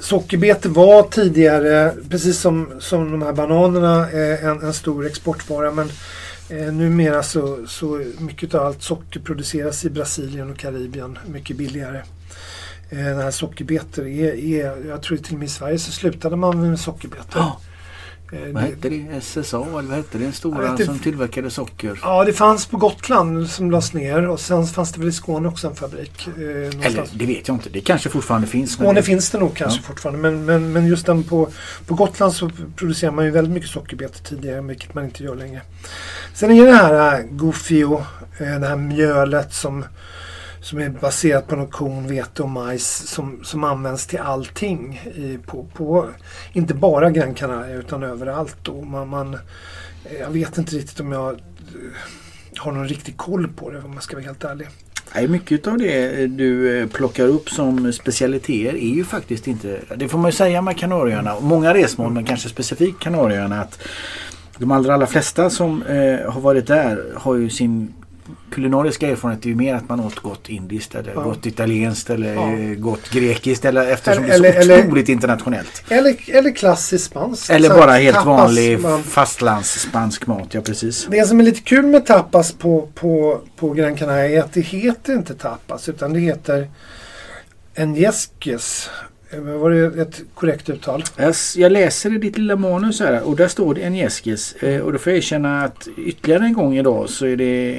sockerbete 0.00 0.68
var 0.68 1.02
tidigare, 1.02 1.94
precis 2.10 2.40
som, 2.40 2.72
som 2.78 3.10
de 3.10 3.22
här 3.22 3.32
bananerna, 3.32 4.10
eh, 4.10 4.44
en, 4.44 4.62
en 4.62 4.74
stor 4.74 5.06
exportvara. 5.06 5.70
Men 5.70 5.88
eh, 6.48 6.72
numera 6.72 7.22
så, 7.22 7.66
så 7.66 8.04
mycket 8.18 8.54
av 8.54 8.66
allt 8.66 8.82
socker 8.82 9.20
produceras 9.20 9.84
i 9.84 9.90
Brasilien 9.90 10.50
och 10.50 10.58
Karibien 10.58 11.18
mycket 11.26 11.56
billigare. 11.56 12.02
Eh, 12.90 13.16
det 13.16 13.22
här 13.22 13.30
sockerbetor 13.30 14.06
är, 14.06 14.34
är, 14.34 14.88
jag 14.88 15.02
tror 15.02 15.16
till 15.16 15.34
och 15.34 15.38
med 15.38 15.46
i 15.46 15.50
Sverige 15.50 15.78
så 15.78 15.92
slutade 15.92 16.36
man 16.36 16.60
med 16.70 16.80
sockerbetor. 16.80 17.40
Eh, 17.40 17.56
vad 18.52 18.62
det- 18.62 18.68
hette 18.68 18.88
det? 18.88 19.06
SSA 19.20 19.56
eller 19.62 19.72
vad 19.88 19.96
hette 19.96 20.18
det? 20.18 20.24
Den 20.24 20.32
stora 20.32 20.76
som 20.76 20.98
tillverkade 20.98 21.50
socker. 21.50 21.98
Ja, 22.02 22.24
det 22.24 22.32
fanns 22.32 22.66
på 22.66 22.76
Gotland 22.76 23.50
som 23.50 23.70
lades 23.70 23.92
ner 23.92 24.28
och 24.28 24.40
sen 24.40 24.66
fanns 24.66 24.92
det 24.92 25.00
väl 25.00 25.08
i 25.08 25.12
Skåne 25.12 25.48
också 25.48 25.68
en 25.68 25.74
fabrik. 25.74 26.26
Eh, 26.26 26.86
Eller 26.86 27.06
det 27.14 27.26
vet 27.26 27.48
jag 27.48 27.54
inte. 27.56 27.68
Det 27.70 27.80
kanske 27.80 28.08
fortfarande 28.08 28.46
finns. 28.46 28.78
men 28.78 28.86
Skåne 28.86 29.00
det- 29.00 29.06
finns 29.06 29.30
det 29.30 29.38
nog 29.38 29.54
kanske 29.56 29.78
Ja. 29.80 29.86
fortfarande 29.86 30.20
men, 30.22 30.44
men, 30.44 30.72
men 30.72 30.86
just 30.86 31.06
den 31.06 31.22
på, 31.24 31.48
på 31.86 31.94
Gotland 31.94 32.32
så 32.32 32.50
producerar 32.76 33.12
man 33.12 33.24
ju 33.24 33.30
väldigt 33.30 33.54
mycket 33.54 33.70
sockerbetor 33.70 34.24
tidigare 34.24 34.60
vilket 34.60 34.94
man 34.94 35.04
inte 35.04 35.22
gör 35.24 35.34
längre. 35.36 35.60
Sen 36.34 36.50
är 36.50 36.66
det 36.66 36.72
här 36.72 37.18
äh, 37.20 37.26
Gofio, 37.30 37.94
äh, 38.38 38.60
det 38.60 38.66
här 38.66 38.76
mjölet 38.76 39.54
som, 39.54 39.84
som 40.64 40.78
är 40.78 40.88
baserat 40.88 41.46
på 41.46 41.56
någon 41.56 41.66
korn, 41.66 42.06
vete 42.06 42.42
och 42.42 42.48
majs 42.48 43.08
som, 43.08 43.44
som 43.44 43.64
används 43.64 44.06
till 44.06 44.18
allting. 44.18 44.94
I, 45.14 45.38
på, 45.46 45.66
på, 45.74 46.08
inte 46.52 46.74
bara 46.74 47.10
Gran 47.10 47.34
Canaria 47.34 47.74
utan 47.74 48.02
överallt. 48.02 48.56
Då. 48.62 48.82
man, 48.82 49.08
man, 49.08 49.34
eh, 49.34 49.40
jag 50.20 50.30
vet 50.30 50.58
inte 50.58 50.76
riktigt 50.76 51.00
om 51.00 51.12
jag 51.12 51.32
eh, 51.32 51.38
har 52.56 52.72
någon 52.72 52.88
riktig 52.88 53.16
koll 53.16 53.48
på 53.48 53.70
det 53.70 53.78
om 53.78 53.92
jag 53.94 54.02
ska 54.02 54.16
vara 54.16 54.24
helt 54.24 54.44
ärlig. 54.44 54.68
Nej, 55.14 55.28
mycket 55.28 55.66
av 55.66 55.78
det 55.78 56.22
eh, 56.22 56.28
du 56.28 56.88
plockar 56.92 57.26
upp 57.26 57.50
som 57.50 57.92
specialiteter 57.92 58.74
är 58.74 58.94
ju 58.94 59.04
faktiskt 59.04 59.46
inte... 59.46 59.80
Det 59.96 60.08
får 60.08 60.18
man 60.18 60.30
ju 60.30 60.36
säga 60.36 60.62
med 60.62 60.78
Kanarieöarna. 60.78 61.40
Många 61.40 61.74
resmål 61.74 62.12
men 62.12 62.24
kanske 62.24 62.48
specifikt 62.48 63.00
Kanarieöarna 63.00 63.60
att 63.60 63.78
de 64.58 64.70
allra, 64.70 64.94
allra 64.94 65.06
flesta 65.06 65.50
som 65.50 65.82
eh, 65.82 66.32
har 66.32 66.40
varit 66.40 66.66
där 66.66 67.04
har 67.14 67.34
ju 67.34 67.50
sin 67.50 67.94
kulinariska 68.54 69.08
erfarenhet 69.08 69.44
är 69.44 69.48
ju 69.48 69.54
mer 69.54 69.74
att 69.74 69.88
man 69.88 70.00
åt 70.00 70.18
gott 70.20 70.48
indiskt 70.48 70.94
eller 70.94 71.12
Ja. 71.14 71.20
gott 71.22 71.46
italienskt 71.46 72.10
eller 72.10 72.34
Ja. 72.34 72.74
gott 72.78 73.10
grekiskt 73.10 73.64
eller 73.64 73.86
eftersom 73.86 74.24
Eller- 74.24 74.38
det 74.42 74.48
är 74.58 74.62
så 74.62 74.72
eller- 74.72 74.84
otroligt 74.86 75.08
internationellt. 75.08 75.82
Eller, 75.88 76.16
eller 76.28 76.50
klassisk 76.54 77.04
spansk. 77.04 77.50
Eller 77.50 77.68
bara 77.68 77.92
helt 77.92 78.16
tapas, 78.16 78.26
vanlig 78.26 78.80
man- 78.80 79.02
fastlandsspansk 79.02 80.26
mat, 80.26 80.54
ja 80.54 80.60
precis. 80.60 81.06
Det 81.10 81.24
som 81.28 81.40
är 81.40 81.44
lite 81.44 81.60
kul 81.60 81.86
med 81.86 82.06
tapas 82.06 82.52
på, 82.52 82.88
på, 82.94 83.40
på 83.56 83.70
Gran 83.70 83.96
Canaria 83.96 84.38
är 84.40 84.40
att 84.44 84.52
det 84.52 84.60
heter 84.60 85.12
inte 85.14 85.34
tapas 85.34 85.88
utan 85.88 86.12
det 86.12 86.20
heter 86.20 86.68
enjesques. 87.74 88.88
Eh, 88.88 89.04
Var 89.40 89.70
det 89.70 90.02
ett 90.02 90.22
korrekt 90.34 90.70
uttal? 90.70 91.04
Jag, 91.56 91.72
läser 91.72 92.14
i 92.14 92.18
ditt 92.18 92.38
lilla 92.38 92.56
manus 92.56 93.00
här 93.00 93.22
och 93.22 93.36
där 93.36 93.48
står 93.48 93.74
det 93.74 93.80
en 93.80 93.94
Jeskis. 93.94 94.54
Eh, 94.54 94.80
och 94.80 94.92
då 94.92 94.98
får 94.98 95.12
jag 95.12 95.16
erkänna 95.18 95.64
att 95.64 95.88
ytterligare 95.96 96.44
en 96.44 96.52
gång 96.52 96.76
idag 96.76 97.10
så 97.10 97.26
är 97.26 97.36
det 97.36 97.78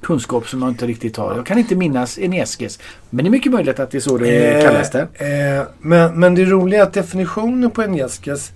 kunskap 0.00 0.48
som 0.48 0.62
jag 0.62 0.70
inte 0.70 0.86
riktigt 0.86 1.16
har. 1.16 1.36
Jag 1.36 1.46
kan 1.46 1.58
inte 1.58 1.74
minnas 1.74 2.18
en 2.18 2.32
Jeskis. 2.32 2.78
Men 3.10 3.24
det 3.24 3.28
är 3.28 3.30
mycket 3.30 3.52
möjligt 3.52 3.80
att 3.80 3.90
det 3.90 3.98
är 3.98 4.00
så 4.00 4.18
det 4.18 4.62
kallas 4.64 4.90
där. 4.90 5.08
Eh, 5.14 5.58
eh, 5.58 5.64
men, 5.80 6.20
men 6.20 6.34
det 6.34 6.44
roliga 6.44 6.80
är 6.80 6.86
att 6.86 6.92
definitionen 6.92 7.70
på 7.70 7.82
enjesques 7.82 8.52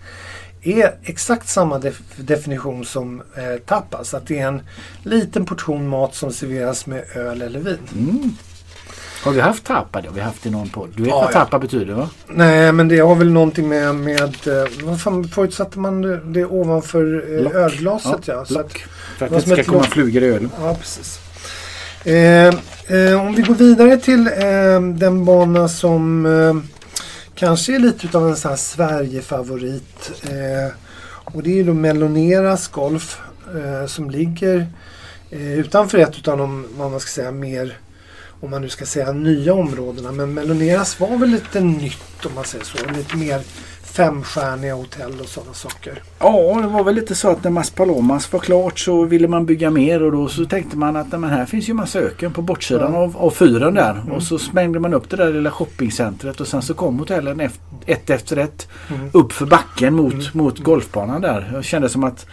är 0.63 0.95
exakt 1.03 1.49
samma 1.49 1.79
def 1.79 2.01
definition 2.17 2.85
som 2.85 3.23
eh, 3.37 3.59
tapas. 3.67 4.15
Att 4.15 4.27
det 4.27 4.39
är 4.39 4.49
en 4.49 4.63
liten 5.03 5.45
portion 5.45 5.89
mat 5.89 6.15
som 6.15 6.33
serveras 6.33 6.87
med 6.87 7.05
öl 7.15 7.43
eller 7.43 7.61
vin. 7.61 7.79
Mm. 7.97 8.37
Har 9.23 9.33
vi 9.33 9.41
haft 9.41 9.65
tapa? 9.65 10.01
Det 10.01 10.09
har 10.09 10.15
vi 10.15 10.21
haft 10.21 10.47
i 10.47 10.51
någon 10.51 10.69
podd. 10.69 10.89
Du 10.97 11.03
vet 11.03 11.11
Ja, 11.11 11.31
vad 11.35 11.47
ja. 11.51 11.59
betyder 11.59 11.95
va? 11.95 12.11
Nej, 12.27 12.73
men 12.73 12.89
det 12.89 12.99
har 12.99 13.15
väl 13.15 13.31
någonting 13.33 13.69
med... 13.69 13.95
med 13.95 14.23
eh, 14.23 14.65
vad 14.83 15.01
fan 15.01 15.29
förutsatte 15.29 15.79
man 15.79 16.03
det, 16.03 16.21
det 16.25 16.45
ovanför 16.45 17.25
eh, 17.39 17.63
ölglaset? 17.63 18.29
Ja, 18.29 18.45
så 18.45 18.61
att. 18.61 18.73
För 19.19 19.27
att 19.27 19.33
det 19.33 19.41
ska 19.41 19.65
komma 19.65 19.79
lock. 19.79 19.87
flugor 19.87 20.23
i 20.23 20.27
ölen. 20.27 20.51
Ja, 20.61 20.75
precis. 20.81 21.21
Eh, 22.05 22.47
eh, 22.97 23.21
om 23.27 23.35
vi 23.35 23.43
går 23.43 23.55
vidare 23.55 23.97
till 23.97 24.27
eh, 24.27 24.81
den 24.95 25.25
bana 25.25 25.69
som 25.69 26.27
eh, 26.27 26.57
kanske 27.35 27.75
är 27.75 27.79
lite 27.79 28.07
utav 28.07 28.29
en 28.29 28.37
sån 28.37 28.49
här 28.49 28.57
Sverigefavorit. 28.57 30.11
Eh, 30.23 30.73
och 31.35 31.43
det 31.43 31.51
är 31.51 31.55
ju 31.55 31.65
då 31.65 31.75
Meloneras 31.75 32.69
Golf 32.69 33.21
som 33.87 34.11
ligger 34.11 34.67
utanför 35.31 35.99
ett 35.99 36.19
utav 36.19 36.39
de, 36.39 36.67
vad 36.77 36.91
man 36.91 37.01
ska 37.01 37.09
säga, 37.11 37.31
mer 37.31 37.79
om 38.41 38.51
man 38.51 38.63
nu 38.63 38.69
ska 38.69 38.87
säga 38.87 39.13
nya 39.13 39.55
områdena. 39.55 40.13
Men 40.13 40.35
Meloneras 40.35 41.01
var 41.01 41.17
väl 41.17 41.29
lite 41.31 41.61
nytt 41.61 42.27
om 42.27 42.35
man 42.35 42.45
säger 42.45 42.65
så. 42.65 42.77
Lite 42.97 43.17
mer 43.17 43.41
femstjärniga 43.83 44.75
hotell 44.75 45.21
och 45.21 45.27
sådana 45.29 45.55
saker. 45.55 46.03
Ja, 46.19 46.59
det 46.63 46.69
var 46.69 46.85
väl 46.85 46.95
lite 46.95 47.15
så 47.15 47.31
att 47.31 47.45
när 47.45 47.51
Maspalomas 47.51 48.33
var 48.33 48.41
klart 48.41 48.79
så 48.79 49.05
ville 49.05 49.29
man 49.29 49.47
bygga 49.47 49.71
mer 49.71 50.03
och 50.03 50.13
då 50.13 50.29
så 50.29 50.45
tänkte 50.45 50.77
man 50.77 50.97
att 50.97 51.11
men 51.21 51.25
här 51.31 51.47
finns 51.47 51.69
ju 51.69 51.75
massa 51.75 51.99
öken 51.99 52.33
på 52.33 52.43
bortsidan 52.43 52.93
Ja. 52.93 52.99
av, 52.99 53.17
av 53.17 53.31
fyren 53.31 53.75
där. 53.75 53.91
Mm. 53.91 54.13
Och 54.13 54.23
så 54.23 54.39
smängde 54.39 54.79
man 54.81 54.95
upp 54.95 55.11
det 55.11 55.17
där 55.17 55.33
lilla 55.33 55.51
shoppingcentret 55.51 56.41
och 56.41 56.47
sen 56.49 56.63
så 56.63 56.75
kom 56.75 56.99
hotellen 56.99 57.41
efter, 57.41 57.61
ett 57.87 58.11
efter 58.11 58.37
ett 58.37 58.69
Mm. 58.91 59.11
upp 59.13 59.33
för 59.33 59.47
backen 59.47 59.95
mot, 59.95 60.13
Mm. 60.15 60.25
mot 60.33 60.59
golfbanan 60.59 61.21
där. 61.21 61.51
Jag 61.55 61.65
kände 61.65 61.89
som 61.89 62.05
att 62.05 62.27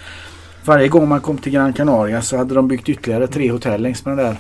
varje 0.66 0.88
gång 0.88 1.08
man 1.08 1.22
kom 1.22 1.38
till 1.38 1.52
Gran 1.52 1.74
Canaria 1.74 2.22
så 2.22 2.38
hade 2.38 2.56
de 2.56 2.68
byggt 2.68 2.90
ytterligare 2.90 3.28
tre 3.28 3.52
hotell 3.52 3.82
längs 3.82 4.06
med 4.06 4.18
den 4.18 4.26
där 4.26 4.38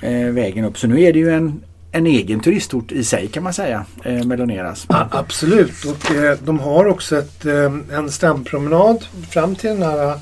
eh, 0.00 0.26
vägen 0.26 0.64
upp. 0.64 0.78
Så 0.78 0.86
nu 0.86 1.02
är 1.02 1.12
det 1.12 1.18
ju 1.18 1.30
en, 1.30 1.62
en 1.92 2.06
egen 2.06 2.40
turistort 2.40 2.92
i 2.92 3.04
sig 3.04 3.28
kan 3.28 3.42
man 3.42 3.52
säga, 3.52 3.84
eh, 4.04 4.24
Meloneras. 4.24 4.86
Ja, 4.88 5.08
absolut. 5.10 5.84
Och 5.84 6.14
eh, 6.14 6.38
de 6.44 6.60
har 6.60 6.86
också 6.86 7.18
ett, 7.18 7.46
eh, 7.46 7.72
en 7.92 8.10
strandpromenad 8.10 9.04
fram 9.30 9.54
till 9.56 9.70
den 9.70 9.82
här 9.82 10.08
eh, 10.08 10.16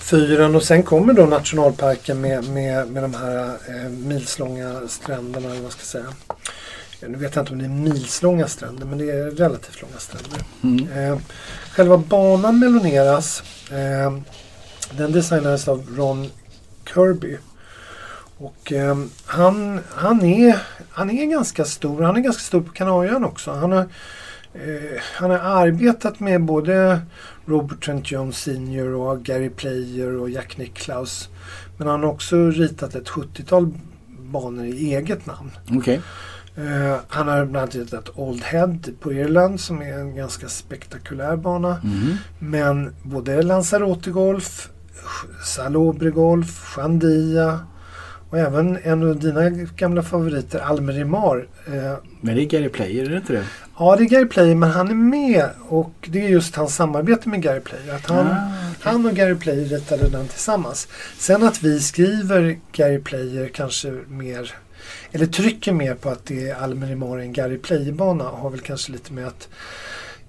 fyren 0.00 0.54
och 0.54 0.62
sen 0.62 0.82
kommer 0.82 1.12
då 1.12 1.26
nationalparken 1.26 2.20
med, 2.20 2.48
med, 2.48 2.88
med 2.88 3.02
de 3.02 3.14
här 3.14 3.44
eh, 3.44 3.90
milslånga 3.90 4.80
stränderna. 4.88 5.48
Vad 5.62 5.72
ska 5.72 5.82
säga. 5.82 6.06
Nu 7.08 7.18
vet 7.18 7.34
jag 7.34 7.42
inte 7.42 7.52
om 7.52 7.58
det 7.58 7.64
är 7.64 7.68
milslånga 7.68 8.48
stränder 8.48 8.86
men 8.86 8.98
det 8.98 9.10
är 9.10 9.30
relativt 9.30 9.82
långa 9.82 9.98
stränder. 9.98 10.40
Mm. 10.62 11.18
Själva 11.70 11.98
banan 11.98 12.58
meloneras. 12.58 13.42
Den 14.90 15.12
designades 15.12 15.68
av 15.68 15.86
Ron 15.96 16.30
Kirby. 16.94 17.36
Och 18.38 18.72
eh, 18.72 18.96
han, 19.26 19.80
han, 19.88 20.22
är, 20.22 20.62
han 20.90 21.10
är 21.10 21.26
ganska 21.26 21.64
stor. 21.64 22.02
Han 22.02 22.16
är 22.16 22.20
ganska 22.20 22.42
stor 22.42 22.60
på 22.60 22.72
Kanarieöarna 22.72 23.26
också. 23.26 23.52
Han 23.52 23.72
har, 23.72 23.86
eh, 24.54 25.00
han 25.14 25.30
har 25.30 25.38
arbetat 25.38 26.20
med 26.20 26.44
både 26.44 27.00
Robert 27.46 27.84
Trent 27.84 28.10
Jones 28.10 28.36
Sr 28.36 28.94
och 28.94 29.22
Gary 29.22 29.50
Player 29.50 30.16
och 30.16 30.30
Jack 30.30 30.56
Nicklaus. 30.58 31.28
Men 31.76 31.88
han 31.88 32.02
har 32.02 32.10
också 32.10 32.50
ritat 32.50 32.94
ett 32.94 33.08
70-tal 33.08 33.74
banor 34.08 34.64
i 34.64 34.94
eget 34.94 35.26
namn. 35.26 35.50
Okej. 35.70 36.00
Eh, 36.56 36.96
han 37.08 37.28
har 37.28 37.44
bland 37.44 37.56
annat 37.56 37.74
ritat 37.74 38.10
Old 38.14 38.42
Head 38.42 38.78
på 39.00 39.12
Irland 39.12 39.60
som 39.60 39.82
är 39.82 39.92
en 39.92 40.16
ganska 40.16 40.48
spektakulär 40.48 41.36
bana. 41.36 41.80
Mhm. 41.84 42.16
Men 42.38 42.94
både 43.02 43.42
Lanzarote 43.42 44.10
Golf, 44.10 44.68
Salobre 45.44 46.10
Golf, 46.10 46.64
Chandia 46.64 47.60
och 48.36 48.42
även 48.42 48.78
en 48.82 49.08
av 49.10 49.18
dina 49.20 49.50
gamla 49.50 50.02
favoriter, 50.02 50.58
Almerimar. 50.58 51.46
Eh, 51.66 51.94
Men 52.20 52.34
det 52.36 52.42
är 52.42 52.46
Gary 52.46 52.68
Player, 52.68 53.04
är 53.04 53.08
det 53.10 53.16
inte 53.16 53.32
det? 53.32 53.44
ja, 53.78 53.96
det 53.96 54.04
är 54.04 54.08
Gary 54.08 54.26
Player 54.26 54.54
men 54.54 54.70
han 54.70 54.88
är 54.90 54.94
med 54.94 55.48
och 55.68 55.92
det 56.06 56.24
är 56.24 56.28
just 56.28 56.56
hans 56.56 56.74
samarbete 56.74 57.28
med 57.28 57.42
Gary 57.42 57.60
Player. 57.60 57.94
Att 57.94 58.06
han, 58.06 58.26
Ah, 58.26 58.30
okej. 58.70 58.80
han 58.92 59.06
och 59.06 59.12
Gary 59.12 59.34
Player 59.34 59.64
ritade 59.64 60.08
den 60.10 60.28
tillsammans. 60.28 60.88
Sen 61.18 61.42
att 61.42 61.62
vi 61.62 61.80
skriver 61.80 62.58
Gary 62.72 62.98
Player 62.98 63.48
kanske 63.48 63.90
mer 64.08 64.54
eller 65.12 65.26
trycker 65.26 65.72
mer 65.72 65.94
på 65.94 66.08
att 66.10 66.26
det 66.26 66.48
är 66.48 66.54
Almerimar 66.54 67.18
en 67.18 67.32
Gary 67.32 67.58
Player-bana 67.58 68.24
har 68.24 68.50
väl 68.50 68.60
kanske 68.60 68.92
lite 68.92 69.12
med 69.12 69.26
att 69.26 69.48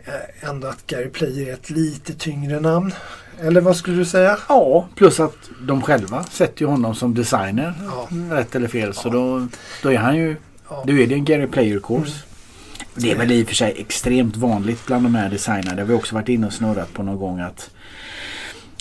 eh, 0.05 0.49
ändå 0.49 0.67
att 0.67 0.87
Gary 0.87 1.09
Player 1.09 1.49
är 1.49 1.53
ett 1.53 1.69
lite 1.69 2.13
tyngre 2.13 2.59
namn. 2.59 2.93
Eller 3.41 3.61
vad 3.61 3.75
skulle 3.75 3.97
du 3.97 4.05
säga? 4.05 4.37
Ja, 4.49 4.87
plus 4.95 5.19
att 5.19 5.49
de 5.61 5.81
själva 5.81 6.23
sätter 6.23 6.61
ju 6.61 6.67
honom 6.67 6.95
som 6.95 7.13
designer. 7.13 7.73
Ja. 7.85 8.07
Rätt 8.35 8.55
eller 8.55 8.67
fel. 8.67 8.93
Så 8.93 9.09
då, 9.09 9.47
då 9.83 9.91
är 9.91 9.97
han 9.97 10.17
ju... 10.17 10.35
Ja. 10.69 10.83
Då 10.87 10.93
är 10.93 11.07
det 11.07 11.15
en 11.15 11.25
Gary 11.25 11.47
Player 11.47 11.79
course. 11.79 12.11
Mm. 12.11 12.87
Det 12.93 13.11
är 13.11 13.15
väl 13.17 13.31
i 13.31 13.43
och 13.43 13.47
för 13.47 13.55
sig 13.55 13.73
extremt 13.77 14.35
vanligt 14.35 14.85
bland 14.85 15.05
de 15.05 15.15
här 15.15 15.29
designerna. 15.29 15.75
Det 15.75 15.81
har 15.81 15.87
vi 15.87 15.93
också 15.93 16.15
varit 16.15 16.29
inne 16.29 16.47
och 16.47 16.53
snurrat 16.53 16.93
på 16.93 17.03
någon 17.03 17.17
gång 17.19 17.39
att 17.39 17.69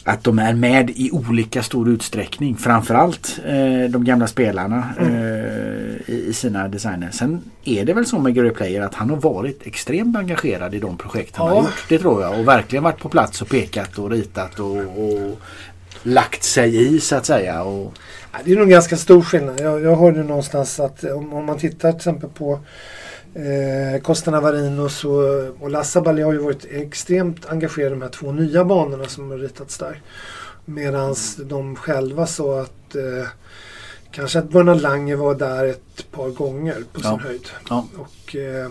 att 0.08 0.24
de 0.24 0.38
är 0.38 0.54
med 0.54 0.90
i 0.90 1.10
olika 1.12 1.62
stor 1.62 1.88
utsträckning. 1.88 2.56
Framförallt 2.56 3.38
eh, 3.46 3.90
de 3.90 4.04
gamla 4.04 4.26
spelarna 4.26 4.88
Mm. 5.00 5.12
eh, 5.14 6.10
i, 6.14 6.24
i 6.28 6.32
sina 6.32 6.68
designer. 6.68 7.10
Sen 7.10 7.40
är 7.64 7.84
det 7.84 7.92
väl 7.92 8.06
så 8.06 8.18
med 8.18 8.34
Gary 8.34 8.50
Player 8.50 8.82
att 8.82 8.94
han 8.94 9.10
har 9.10 9.16
varit 9.16 9.66
extremt 9.66 10.16
engagerad 10.16 10.74
i 10.74 10.78
de 10.78 10.96
projekt 10.98 11.36
han 11.36 11.46
Ja. 11.48 11.54
har 11.54 11.62
gjort. 11.62 11.84
Det 11.88 11.98
tror 11.98 12.22
jag. 12.22 12.38
Och 12.40 12.48
verkligen 12.48 12.82
varit 12.84 12.98
på 12.98 13.08
plats 13.08 13.42
och 13.42 13.48
pekat 13.48 13.98
och 13.98 14.10
ritat 14.10 14.60
och, 14.60 14.76
och 14.76 15.40
lagt 16.02 16.42
sig 16.42 16.94
i 16.96 17.00
så 17.00 17.16
att 17.16 17.26
säga. 17.26 17.62
Och, 17.62 17.94
Ja, 18.32 18.38
Det 18.44 18.52
är 18.52 18.56
nog 18.56 18.68
ganska 18.68 18.96
stor 18.96 19.22
skillnad. 19.22 19.60
Jag, 19.60 19.82
jag 19.82 19.96
hörde 19.96 20.22
någonstans 20.22 20.80
att 20.80 21.04
om, 21.04 21.32
om 21.32 21.44
man 21.46 21.58
tittar 21.58 21.90
till 21.92 21.96
exempel 21.96 22.30
på 22.30 22.60
eh, 23.36 24.00
Costa 24.02 24.30
Navarinos 24.30 25.04
och, 25.04 25.62
och 25.62 25.70
Lassa 25.70 26.00
Bali 26.00 26.22
har 26.22 26.32
ju 26.32 26.38
varit 26.38 26.64
extremt 26.70 27.46
engagerade 27.46 27.90
i 27.96 27.98
de 27.98 28.02
här 28.02 28.08
två 28.08 28.32
nya 28.32 28.64
banorna 28.64 29.04
som 29.04 29.30
har 29.30 29.38
ritats 29.38 29.78
där. 29.78 30.02
Medan 30.64 31.14
de 31.44 31.76
själva 31.76 32.26
sa 32.26 32.60
att 32.60 32.94
eh, 32.94 33.28
kanske 34.10 34.38
att 34.38 34.50
Bernard 34.50 34.80
Lange 34.80 35.16
var 35.16 35.34
där 35.34 35.64
ett 35.64 36.10
par 36.12 36.28
gånger 36.28 36.76
på 36.92 37.00
sin 37.00 37.10
Ja. 37.10 37.18
höjd. 37.24 37.48
ja, 37.70 37.86
Och, 37.96 38.36
eh, 38.36 38.64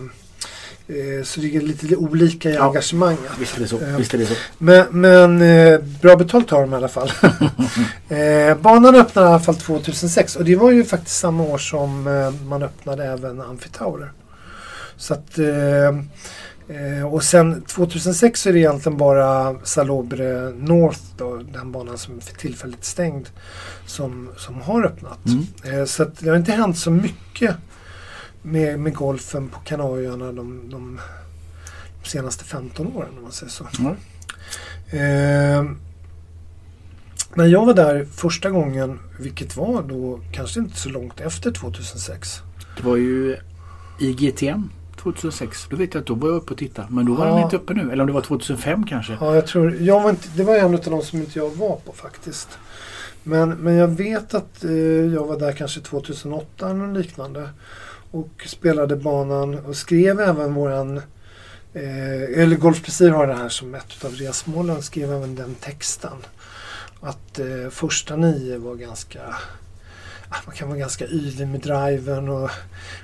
eh, 0.88 1.22
så 1.24 1.40
det 1.40 1.56
är 1.56 1.60
lite 1.60 1.96
olika 1.96 2.50
i 2.50 2.54
Ja. 2.54 2.62
engagemanget. 2.66 3.30
visst 3.38 3.56
är 3.56 3.60
det 3.60 3.68
så. 3.68 3.78
Eh, 3.80 3.96
Visst 3.96 4.14
är 4.14 4.18
det 4.18 4.26
så. 4.26 4.34
Men, 4.58 4.86
men 4.90 5.42
eh, 5.42 5.80
bra 6.02 6.16
betalt 6.16 6.50
har 6.50 6.60
de 6.60 6.72
i 6.72 6.76
alla 6.76 6.88
fall. 6.88 7.10
banan 8.62 8.94
öppnade 8.94 9.28
i 9.28 9.30
alla 9.30 9.40
fall 9.40 9.54
2006 9.56 10.36
och 10.36 10.44
det 10.44 10.56
var 10.56 10.70
ju 10.70 10.84
faktiskt 10.84 11.16
samma 11.18 11.42
år 11.42 11.58
som 11.58 12.02
man 12.48 12.62
öppnade 12.62 13.04
även 13.04 13.40
Amphitaurer. 13.40 14.12
Så 14.96 15.14
att, 15.14 15.38
eh, 15.38 15.88
eh, 16.76 17.06
och 17.06 17.22
sen 17.22 17.62
2006 17.62 18.40
så 18.40 18.48
är 18.48 18.52
det 18.52 18.58
egentligen 18.58 18.98
bara 18.98 19.56
Salobre 19.64 20.50
North, 20.50 21.00
då, 21.16 21.36
den 21.36 21.72
banan 21.72 21.98
som 21.98 22.16
är 22.16 22.20
för 22.20 22.34
tillfälligt 22.34 22.84
stängd, 22.84 23.28
som, 23.86 24.28
som 24.36 24.60
har 24.60 24.84
öppnat. 24.84 25.18
Mm. 25.26 25.80
Eh, 25.80 25.84
så 25.84 26.02
att 26.02 26.18
det 26.18 26.30
har 26.30 26.36
inte 26.36 26.52
hänt 26.52 26.78
så 26.78 26.90
mycket 26.90 27.56
med, 28.42 28.80
med 28.80 28.94
golfen 28.94 29.48
på 29.48 29.60
Kanarieöarna 29.60 30.32
de, 30.32 30.70
de 30.70 31.00
senaste 32.02 32.44
15 32.44 32.86
åren 32.86 33.08
om 33.16 33.22
man 33.22 33.32
säger 33.32 33.50
så. 33.52 33.66
Ja. 33.78 33.96
Eh, 34.98 35.64
när 37.34 37.46
jag 37.46 37.66
var 37.66 37.74
där 37.74 38.04
första 38.12 38.50
gången, 38.50 38.98
vilket 39.20 39.56
var 39.56 39.82
då 39.82 40.20
kanske 40.32 40.60
inte 40.60 40.76
så 40.76 40.88
långt 40.88 41.20
efter 41.20 41.52
2006. 41.52 42.40
Det 42.76 42.82
var 42.82 42.96
ju 42.96 43.36
IGTM 44.00 44.70
2006. 45.12 45.66
Då 45.70 45.76
vet 45.76 45.94
jag 45.94 46.00
att 46.00 46.06
då 46.06 46.14
var 46.14 46.28
jag 46.28 46.36
uppe 46.36 46.52
och 46.52 46.58
tittade. 46.58 46.88
Men 46.90 47.04
då 47.06 47.14
var 47.14 47.26
Ja. 47.26 47.34
den 47.34 47.42
inte 47.44 47.56
uppe 47.56 47.74
nu. 47.74 47.92
Eller 47.92 48.00
om 48.00 48.06
det 48.06 48.12
var 48.12 48.20
2005 48.20 48.86
kanske. 48.86 49.16
Ja, 49.20 49.34
jag 49.34 49.46
tror, 49.46 49.74
jag 49.80 50.00
var 50.02 50.10
inte, 50.10 50.28
det 50.36 50.42
var 50.44 50.56
en 50.56 50.74
av 50.74 50.80
de 50.84 51.02
som 51.02 51.18
inte 51.18 51.38
jag 51.38 51.50
var 51.56 51.76
på 51.76 51.92
faktiskt. 51.92 52.48
Men, 53.22 53.48
men 53.50 53.74
jag 53.74 53.88
vet 53.88 54.34
att 54.34 54.64
eh, 54.64 54.70
jag 55.14 55.26
var 55.26 55.38
där 55.38 55.52
kanske 55.52 55.80
2008 55.80 56.70
eller 56.70 56.92
liknande. 56.92 57.48
Och 58.10 58.44
spelade 58.46 58.96
banan 58.96 59.58
och 59.58 59.76
skrev 59.76 60.20
även 60.20 60.54
våran 60.54 60.96
eh, 61.74 62.42
eller 62.42 62.56
Golf 62.56 62.82
Precis 62.84 63.10
har 63.10 63.26
det 63.26 63.34
här 63.34 63.48
som 63.48 63.74
ett 63.74 64.04
av 64.04 64.12
resmålen. 64.14 64.82
Skrev 64.82 65.12
även 65.12 65.34
den 65.34 65.54
texten. 65.54 66.16
Att 67.00 67.38
eh, 67.38 67.70
första 67.70 68.16
nio 68.16 68.58
var 68.58 68.74
ganska 68.74 69.20
man 70.46 70.54
kan 70.56 70.68
vara 70.68 70.78
ganska 70.78 71.06
yvig 71.06 71.48
med 71.48 71.60
driven. 71.60 72.28
Och, 72.28 72.50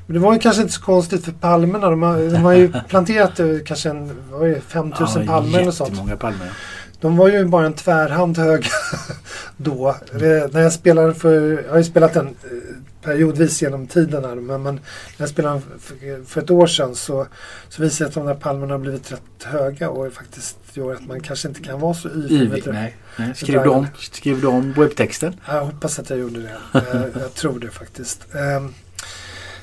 men 0.06 0.14
det 0.14 0.18
var 0.20 0.32
ju 0.32 0.38
kanske 0.38 0.62
inte 0.62 0.74
så 0.74 0.82
konstigt 0.82 1.24
för 1.24 1.32
palmerna. 1.32 1.90
De 1.90 2.02
har, 2.02 2.18
de 2.18 2.36
har 2.36 2.52
ju 2.52 2.72
planterat 2.88 3.40
eh, 3.40 3.46
kanske 3.66 3.90
en, 3.90 4.10
vad 4.30 4.48
är 4.48 4.54
det, 4.54 4.60
5000 4.60 5.26
palmer 5.26 5.58
eller 5.58 5.70
sånt. 5.70 5.90
jättemånga 5.90 6.16
palmer. 6.16 6.46
ja. 6.46 6.52
De 7.00 7.16
var 7.16 7.28
ju 7.28 7.44
bara 7.44 7.66
en 7.66 7.72
tvärhand 7.74 8.38
höga 8.38 8.68
då. 9.56 9.88
Eh, 9.88 10.50
När 10.52 10.60
jag 10.60 10.72
spelade 10.72 11.14
för, 11.14 11.62
jag 11.64 11.70
har 11.70 11.78
ju 11.78 11.84
spelat 11.84 12.14
den 12.14 12.26
eh, 12.26 12.32
periodvis 13.02 13.62
genom 13.62 13.86
tiden 13.86 14.24
här, 14.24 14.34
men, 14.34 14.62
men 14.62 14.74
när 14.74 14.80
jag 15.16 15.28
spelade 15.28 15.60
för, 15.80 16.24
för 16.24 16.40
ett 16.40 16.50
år 16.50 16.66
sedan 16.66 16.94
så, 16.94 17.26
så 17.68 17.82
visade 17.82 18.04
det 18.04 18.08
att 18.08 18.14
de 18.14 18.26
där 18.26 18.34
palmerna 18.34 18.74
har 18.74 18.78
blivit 18.78 19.12
rätt 19.12 19.42
höga 19.44 19.90
och 19.90 20.12
faktiskt 20.12 20.58
gör 20.72 20.94
att 20.94 21.06
man 21.06 21.20
kanske 21.20 21.48
inte 21.48 21.60
kan 21.60 21.80
vara 21.80 21.94
så 21.94 22.08
yvig. 22.08 22.62
Nej. 22.66 22.96
Nej. 23.16 23.34
Skrev, 23.34 23.62
du 23.62 23.68
om, 23.68 23.86
skrev 23.98 24.40
du 24.40 24.46
om 24.46 24.72
webbtexten? 24.72 25.36
Jag 25.48 25.64
hoppas 25.64 25.98
att 25.98 26.10
jag 26.10 26.18
gjorde 26.18 26.40
det. 26.40 26.56
jag, 26.72 27.22
jag 27.22 27.34
tror 27.34 27.58
det 27.58 27.70
faktiskt. 27.70 28.26
Ehm, 28.34 28.74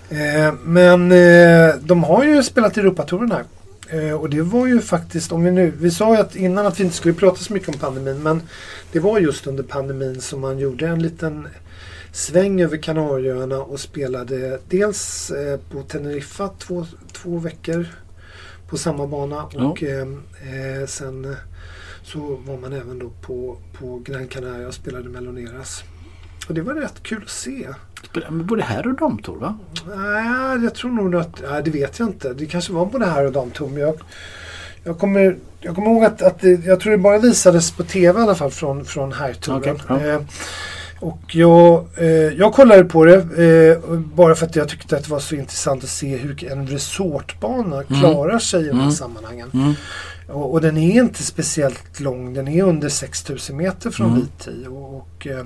eh, 0.09 0.53
men 0.63 1.11
eh, 1.11 1.75
de 1.81 2.03
har 2.03 2.23
ju 2.23 2.43
spelat 2.43 2.77
Europatouren 2.77 3.31
här. 3.31 3.43
Eh, 3.89 4.13
och 4.13 4.29
det 4.29 4.41
var 4.41 4.67
ju 4.67 4.81
faktiskt, 4.81 5.31
om 5.31 5.43
vi 5.43 5.51
nu, 5.51 5.73
vi 5.77 5.91
sa 5.91 6.15
ju 6.15 6.21
att 6.21 6.35
innan 6.35 6.65
att 6.65 6.79
vi 6.79 6.83
inte 6.83 6.95
skulle 6.95 7.13
prata 7.13 7.37
så 7.37 7.53
mycket 7.53 7.69
om 7.69 7.75
pandemin 7.75 8.23
men 8.23 8.41
det 8.91 8.99
var 8.99 9.19
just 9.19 9.47
under 9.47 9.63
pandemin 9.63 10.21
som 10.21 10.41
man 10.41 10.59
gjorde 10.59 10.87
en 10.87 11.01
liten 11.01 11.47
sväng 12.11 12.61
över 12.61 12.77
Kanarieöarna 12.77 13.59
och 13.59 13.79
spelade 13.79 14.59
dels 14.69 15.31
eh, 15.31 15.59
på 15.71 15.83
Teneriffa 15.83 16.49
två, 16.59 16.85
två 17.11 17.37
veckor 17.37 17.87
på 18.69 18.77
samma 18.77 19.07
bana 19.07 19.43
och 19.43 19.83
eh, 19.83 20.01
eh, 20.01 20.87
sen 20.87 21.25
eh, 21.25 21.37
så 22.03 22.19
var 22.19 22.57
man 22.57 22.73
även 22.73 22.99
då 22.99 23.09
på, 23.21 23.57
på 23.79 23.99
Gran 23.99 24.27
Canaria 24.27 24.67
och 24.67 24.73
spelade 24.73 25.09
Meloneras. 25.09 25.83
Och 26.47 26.53
det 26.53 26.61
var 26.61 26.73
rätt 26.73 27.03
kul 27.03 27.21
att 27.23 27.29
se. 27.29 27.67
Med 28.29 28.45
både 28.45 28.63
här 28.63 28.87
och 28.87 28.95
damtour 28.95 29.35
va? 29.35 29.57
Nej, 29.87 30.63
jag 30.63 30.75
tror 30.75 30.91
nog 30.91 31.15
att... 31.15 31.41
Nej, 31.49 31.63
det 31.63 31.71
vet 31.71 31.99
jag 31.99 32.07
inte. 32.07 32.33
Det 32.33 32.45
kanske 32.45 32.73
var 32.73 32.85
både 32.85 33.05
här 33.05 33.25
och 33.25 33.31
damtour. 33.31 33.69
Men 33.69 33.81
jag, 33.81 33.95
Jag 34.83 34.99
kommer, 34.99 35.37
jag 35.59 35.75
kommer 35.75 35.91
ihåg 35.91 36.03
att, 36.03 36.21
att 36.21 36.39
det, 36.39 36.65
jag 36.65 36.79
tror 36.79 36.91
det 36.91 36.97
bara 36.97 37.17
visades 37.17 37.71
på 37.71 37.83
TV 37.83 38.19
i 38.19 38.23
alla 38.23 38.35
fall 38.35 38.51
från, 38.51 38.85
från 38.85 39.11
herrtouren. 39.11 39.79
Okej, 39.89 40.07
ja. 40.07 40.13
eh, 40.13 40.21
och 40.99 41.35
jag, 41.35 41.85
eh, 41.97 42.07
jag 42.07 42.53
kollade 42.53 42.83
på 42.83 43.05
det 43.05 43.15
eh, 43.15 43.99
bara 43.99 44.35
för 44.35 44.45
att 44.45 44.55
jag 44.55 44.69
tyckte 44.69 44.97
att 44.97 45.03
det 45.03 45.09
var 45.11 45.19
så 45.19 45.35
intressant 45.35 45.83
att 45.83 45.89
se 45.89 46.17
hur 46.17 46.51
en 46.51 46.67
resortbana 46.67 47.83
klarar 47.83 48.39
sig 48.39 48.61
i 48.65 48.67
de 48.67 48.73
här 48.75 48.81
Mm. 48.83 48.91
sammanhangen. 48.91 49.51
Mm. 49.53 49.73
Och, 50.27 50.51
och 50.53 50.61
den 50.61 50.77
är 50.77 51.01
inte 51.01 51.23
speciellt 51.23 51.99
lång. 51.99 52.33
Den 52.33 52.47
är 52.47 52.63
under 52.63 52.89
6000 52.89 53.57
meter 53.57 53.89
från 53.91 54.07
Mm. 54.09 54.21
VT. 54.21 54.67
Och, 54.67 54.97
och, 54.97 55.27
eh, 55.27 55.39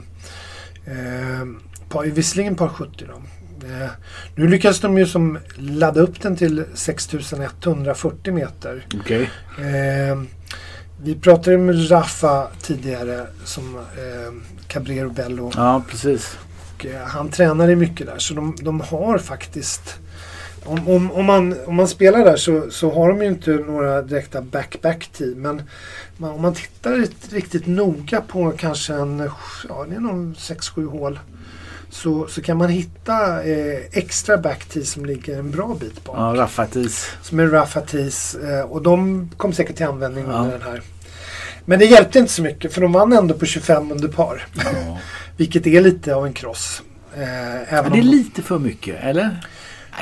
eh, 0.86 1.46
par, 1.90 2.06
visserligen 2.06 2.56
par 2.56 2.68
70 2.70 3.06
då. 3.08 3.22
Eh, 3.68 3.90
nu 4.36 4.48
lyckas 4.48 4.80
de 4.80 4.98
ju 4.98 5.06
som 5.08 5.38
ladda 5.56 6.02
upp 6.02 6.22
den 6.22 6.36
till 6.36 6.64
6140 6.74 8.34
meter. 8.34 8.86
Okej. 9.02 9.30
Eh, 9.58 10.22
vi 11.04 11.16
pratade 11.16 11.58
med 11.58 11.92
Rafa 11.92 12.48
tidigare 12.62 13.28
som 13.46 13.76
eh, 13.76 14.34
Cabrero 14.74 15.10
Bello. 15.10 15.52
Ja, 15.56 15.84
precis. 15.90 16.38
Och, 16.76 16.86
eh, 16.86 17.02
han 17.08 17.30
tränade 17.30 17.76
mycket 17.76 18.08
där 18.08 18.18
så 18.18 18.34
de, 18.34 18.56
de 18.62 18.82
har 18.82 19.18
faktiskt 19.18 19.96
om, 20.66 20.88
om, 20.88 21.12
om, 21.12 21.26
man, 21.26 21.56
om 21.66 21.76
man 21.76 21.88
spelar 21.88 22.26
där 22.26 22.36
så, 22.38 22.72
så 22.72 22.94
har 22.94 23.10
de 23.10 23.22
ju 23.22 23.28
inte 23.28 23.52
några 23.52 24.02
direkta 24.02 24.42
back-back-team. 24.42 25.42
Men 25.42 25.62
man, 26.18 26.32
om 26.32 26.42
man 26.42 26.54
tittar 26.54 27.08
riktigt, 27.32 27.68
noga 27.68 28.22
på 28.22 28.52
kanske 28.58 28.94
en, 28.94 29.30
ja 29.70 29.86
det 29.90 29.96
är 29.96 30.00
nog 30.00 30.34
6-7 30.36 30.90
hål. 30.90 31.20
Så, 31.90 32.28
så 32.28 32.42
kan 32.42 32.58
man 32.58 32.70
hitta 32.70 33.44
eh, 33.44 33.80
extra 33.92 34.38
back-tee 34.38 34.86
som 34.86 35.06
ligger 35.06 35.40
en 35.40 35.52
bra 35.52 35.78
bit 35.80 36.04
bak. 36.04 36.16
Ja, 36.18 36.42
Raffatis. 36.42 37.12
Som 37.22 37.40
är 37.40 37.48
Rafa 37.48 37.82
Tees. 37.82 38.36
Eh, 38.36 38.62
och 38.62 38.82
de 38.82 39.30
kom 39.38 39.54
säkert 39.54 39.76
till 39.76 39.86
användning 39.86 40.26
Ja. 40.28 40.34
under 40.38 40.52
den 40.52 40.62
här. 40.62 40.82
Men 41.66 41.80
det 41.80 41.86
hjälpte 41.86 42.20
inte 42.20 42.32
så 42.32 42.42
mycket 42.42 42.74
för 42.74 42.82
de 42.82 42.92
vann 42.92 43.14
ändå 43.14 43.34
på 43.34 43.46
25 43.46 43.92
under 43.92 44.08
par. 44.08 44.48
Ja. 44.56 44.98
Vilket 45.38 45.68
är 45.68 45.82
lite 45.82 46.16
av 46.16 46.26
en 46.26 46.34
kross. 46.34 46.82
Eh, 47.18 47.74
även 47.74 47.92
det 47.92 47.98
är 47.98 48.02
om- 48.02 48.08
lite 48.08 48.42
för 48.42 48.60
mycket, 48.60 49.04
eller? 49.04 49.48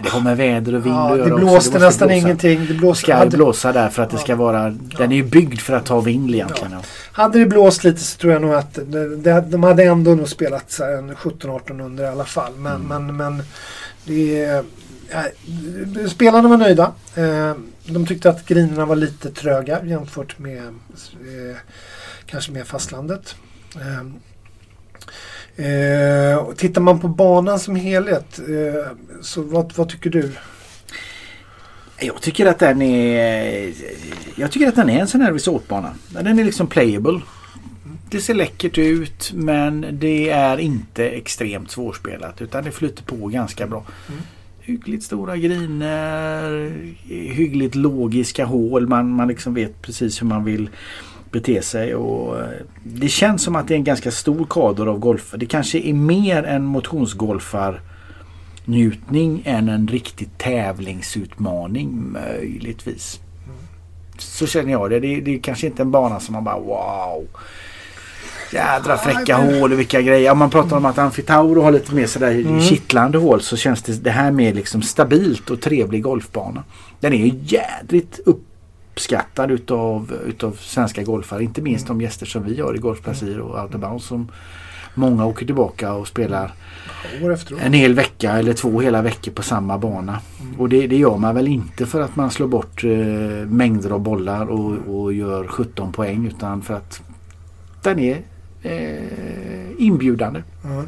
Det 0.03 0.09
har 0.09 0.21
med 0.21 0.37
väder 0.37 0.75
och 0.75 0.85
vind 0.85 0.95
Ja, 0.95 1.11
att 1.11 1.17
göra 1.17 1.27
det 1.27 1.33
också. 1.33 1.45
blåste 1.45 1.55
måste 1.69 1.79
nästan 1.85 2.07
blåsa. 2.07 2.17
ingenting. 2.27 2.65
Det 2.67 2.73
blåste, 2.73 3.03
ska 3.03 3.15
hade, 3.15 3.37
blåsa 3.37 3.71
där 3.71 3.89
för 3.89 4.03
att 4.03 4.09
det 4.09 4.17
ska 4.17 4.35
vara... 4.35 4.69
Den 4.97 5.11
är 5.11 5.15
ju 5.15 5.23
byggd 5.23 5.59
för 5.59 5.73
att 5.73 5.85
ta 5.85 5.99
vind 5.99 6.31
egentligen. 6.35 6.71
Ja. 6.71 6.79
hade 7.11 7.39
det 7.39 7.45
blåst 7.45 7.83
lite 7.83 7.99
så 7.99 8.17
tror 8.17 8.33
jag 8.33 8.41
nog 8.41 8.53
att 8.53 8.73
det, 8.85 9.15
det, 9.15 9.41
de 9.41 9.63
hade 9.63 9.83
ändå 9.83 10.15
nog 10.15 10.27
spelat 10.29 10.71
så 10.71 10.83
här 10.83 10.91
en 10.91 11.15
17-18 11.15 11.81
under 11.85 12.03
i 12.03 12.07
alla 12.07 12.25
fall. 12.25 12.51
Men, 12.57 12.75
Mm. 12.85 13.05
men, 13.05 13.17
men 13.17 13.43
det, 14.05 14.63
ja, 15.11 15.23
spelarna 16.07 16.49
var 16.49 16.57
nöjda. 16.57 16.91
Eh, 17.15 17.53
de 17.93 18.05
tyckte 18.05 18.29
att 18.29 18.47
grinerna 18.47 18.85
var 18.85 18.95
lite 18.95 19.31
tröga 19.31 19.85
jämfört 19.85 20.39
med 20.39 20.67
eh, 20.67 21.57
kanske 22.25 22.51
med 22.51 22.67
fastlandet. 22.67 23.35
Eh, 23.75 24.01
eh, 25.65 26.37
och 26.37 26.57
tittar 26.57 26.81
man 26.81 26.99
på 26.99 27.07
banan 27.07 27.59
som 27.59 27.75
helhet, 27.75 28.39
eh, 28.39 28.91
så 29.21 29.41
vad, 29.41 29.73
vad 29.75 29.89
tycker 29.89 30.09
du? 30.09 30.31
Jag 31.99 32.21
tycker 32.21 32.45
att 32.45 32.59
den 32.59 32.81
är... 32.81 33.73
Jag 34.35 34.51
tycker 34.51 34.67
att 34.67 34.75
den 34.75 34.89
är 34.89 34.99
en 34.99 35.07
sån 35.07 35.21
här 35.21 35.33
resortbana. 35.33 35.93
Den 36.09 36.39
är 36.39 36.43
liksom 36.43 36.67
playable. 36.67 37.21
Det 38.09 38.21
ser 38.21 38.33
läckert 38.33 38.77
ut 38.77 39.31
men 39.33 39.87
det 39.91 40.29
är 40.29 40.57
inte 40.57 41.09
extremt 41.09 41.71
svårspelat 41.71 42.41
utan 42.41 42.63
det 42.63 42.71
flyter 42.71 43.03
på 43.03 43.27
ganska 43.27 43.67
bra. 43.67 43.85
Mm. 44.09 44.21
Hyggligt 44.61 45.03
stora 45.03 45.37
griner, 45.37 46.71
hyggligt 47.07 47.75
logiska 47.75 48.45
hål. 48.45 48.87
Man, 48.87 49.09
man 49.09 49.27
liksom 49.27 49.53
vet 49.53 49.81
precis 49.81 50.21
hur 50.21 50.27
man 50.27 50.43
vill 50.43 50.69
bete 51.31 51.61
sig. 51.61 51.95
Och 51.95 52.39
eh, 52.39 52.49
det 52.83 53.07
känns 53.07 53.43
som 53.43 53.55
att 53.55 53.67
det 53.67 53.73
är 53.73 53.75
en 53.75 53.83
ganska 53.83 54.11
stor 54.11 54.45
kader 54.49 54.85
av 54.85 54.99
golfare. 54.99 55.39
Det 55.39 55.45
kanske 55.45 55.79
är 55.79 55.93
mer 55.93 56.43
en 56.43 56.63
motionsgolfar 56.63 57.81
njutning 58.65 59.41
än 59.45 59.69
en 59.69 59.87
riktig 59.87 60.29
tävlingsutmaning 60.37 62.11
möjligtvis. 62.11 63.19
Så 64.17 64.47
känner 64.47 64.71
jag 64.71 64.89
det. 64.89 64.99
Det, 64.99 65.21
det 65.21 65.35
är 65.35 65.39
kanske 65.39 65.67
inte 65.67 65.81
en 65.81 65.91
bana 65.91 66.19
som 66.19 66.33
man 66.33 66.43
bara 66.43 66.59
wow. 66.59 67.27
Jädra 68.53 68.97
fräcka 68.97 69.37
men- 69.37 69.59
hål 69.59 69.71
och 69.73 69.79
vilka 69.79 70.01
grejer. 70.01 70.31
Om 70.31 70.37
man 70.37 70.49
pratar 70.49 70.77
om 70.77 70.85
att 70.85 70.97
Amfitauro 70.97 71.61
har 71.61 71.71
lite 71.71 71.95
mer 71.95 72.07
sådär 72.07 72.31
Mm. 72.31 72.61
kittlande 72.61 73.17
hål 73.17 73.41
så 73.41 73.57
känns 73.57 73.81
det, 73.81 74.03
det 74.03 74.11
här 74.11 74.31
mer 74.31 74.53
liksom 74.53 74.81
stabilt 74.81 75.49
och 75.49 75.61
trevlig 75.61 76.03
golfbana. 76.03 76.63
Den 76.99 77.13
är 77.13 77.17
ju 77.25 77.39
jädrigt 77.43 78.19
uppskattad 78.25 79.51
utav, 79.51 80.13
utav 80.27 80.51
svenska 80.51 81.03
golfare. 81.03 81.43
Inte 81.43 81.61
minst 81.61 81.87
de 81.87 82.01
gäster 82.01 82.25
som 82.25 82.43
vi 82.43 82.61
har 82.61 82.75
i 82.75 82.77
Golfplacier 82.77 83.39
och 83.39 83.63
Out 83.63 84.01
som 84.03 84.27
många 84.95 85.25
åker 85.25 85.45
tillbaka 85.45 85.93
och 85.93 86.07
spelar 86.07 86.51
en 87.61 87.73
hel 87.73 87.93
vecka 87.93 88.31
eller 88.31 88.53
två 88.53 88.81
hela 88.81 89.01
veckor 89.01 89.31
på 89.31 89.43
samma 89.43 89.77
bana. 89.77 90.19
Och 90.57 90.69
det, 90.69 90.87
det 90.87 90.95
gör 90.95 91.17
man 91.17 91.35
väl 91.35 91.47
inte 91.47 91.85
för 91.85 92.01
att 92.01 92.15
man 92.15 92.31
slår 92.31 92.47
bort 92.47 92.83
eh, 92.83 92.89
mängder 93.47 93.89
av 93.89 93.99
bollar 93.99 94.45
och, 94.45 95.03
och 95.03 95.13
gör 95.13 95.47
17 95.47 95.91
poäng 95.91 96.25
utan 96.27 96.61
för 96.61 96.73
att 96.73 97.01
den 97.83 97.99
är 97.99 98.17
eh, 98.63 99.71
inbjudande. 99.77 100.43
Ja. 100.63 100.83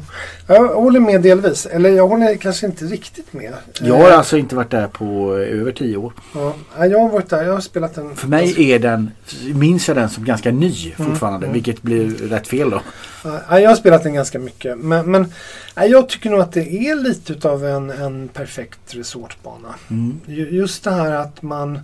Jag 0.46 0.68
håller 0.68 1.00
med 1.00 1.22
delvis. 1.22 1.66
Eller 1.66 1.90
jag 1.90 2.08
håller 2.08 2.36
kanske 2.36 2.66
inte 2.66 2.84
riktigt 2.84 3.32
med. 3.32 3.52
Jag 3.80 3.96
har 3.96 4.10
alltså 4.10 4.36
inte 4.36 4.56
varit 4.56 4.70
där 4.70 4.86
på 4.86 5.36
eh, 5.36 5.60
över 5.60 5.72
10 5.72 5.96
år. 5.96 6.12
Ja, 6.34 6.54
ja, 6.78 6.86
jag 6.86 7.00
har 7.00 7.08
varit 7.08 7.28
där. 7.28 7.44
Jag 7.44 7.52
har 7.52 7.60
spelat 7.60 7.96
en... 7.96 8.16
För 8.16 8.28
mig 8.28 8.72
är 8.72 8.78
den, 8.78 9.10
minns 9.54 9.88
jag 9.88 9.96
den 9.96 10.10
som 10.10 10.24
ganska 10.24 10.50
ny 10.50 10.94
fortfarande 10.96 11.46
mm. 11.46 11.52
vilket 11.54 11.82
blir 11.82 12.10
rätt 12.10 12.46
fel 12.46 12.70
då. 12.70 12.80
Ja, 13.24 13.60
jag 13.60 13.70
har 13.70 13.76
spelat 13.76 14.02
den 14.02 14.14
ganska 14.14 14.38
mycket. 14.38 14.78
Men, 14.78 15.10
men 15.10 15.32
ja, 15.74 15.84
jag 15.84 16.08
tycker 16.08 16.30
nog 16.30 16.40
att 16.40 16.52
det 16.52 16.88
är 16.88 16.94
lite 16.94 17.32
utav 17.32 17.64
en, 17.64 17.90
en 17.90 18.28
perfekt 18.28 18.94
resortbana. 18.94 19.74
Mm. 19.90 20.20
Ju- 20.26 20.50
Just 20.50 20.84
det 20.84 20.90
här 20.90 21.12
att 21.12 21.42
man 21.42 21.80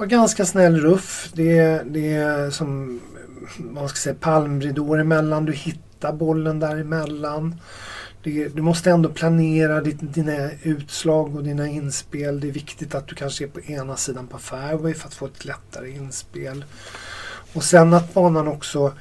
var 0.00 0.06
ganska 0.06 0.44
snäll 0.44 0.80
ruff. 0.80 1.30
Det 1.34 1.58
är, 1.58 1.84
det 1.84 2.14
är 2.14 2.50
som 2.50 3.00
man 3.58 3.88
ska 3.88 3.96
säga, 3.96 4.14
palmridåer 4.20 4.98
emellan. 4.98 5.44
Du 5.44 5.52
hittar 5.52 6.12
bollen 6.12 6.60
däremellan. 6.60 7.54
Det, 8.22 8.48
du 8.48 8.62
måste 8.62 8.90
ändå 8.90 9.08
planera 9.08 9.80
ditt, 9.80 10.14
dina 10.14 10.50
utslag 10.62 11.36
och 11.36 11.44
dina 11.44 11.68
inspel. 11.68 12.40
Det 12.40 12.48
är 12.48 12.52
viktigt 12.52 12.94
att 12.94 13.08
du 13.08 13.14
kanske 13.14 13.44
är 13.44 13.48
på 13.48 13.60
ena 13.60 13.96
sidan 13.96 14.26
på 14.26 14.38
fairway 14.38 14.94
för 14.94 15.08
att 15.08 15.14
få 15.14 15.26
ett 15.26 15.44
lättare 15.44 15.90
inspel. 15.90 16.64
Och 17.52 17.64
sen 17.64 17.94
att 17.94 18.14
banan 18.14 18.48
också 18.48 18.92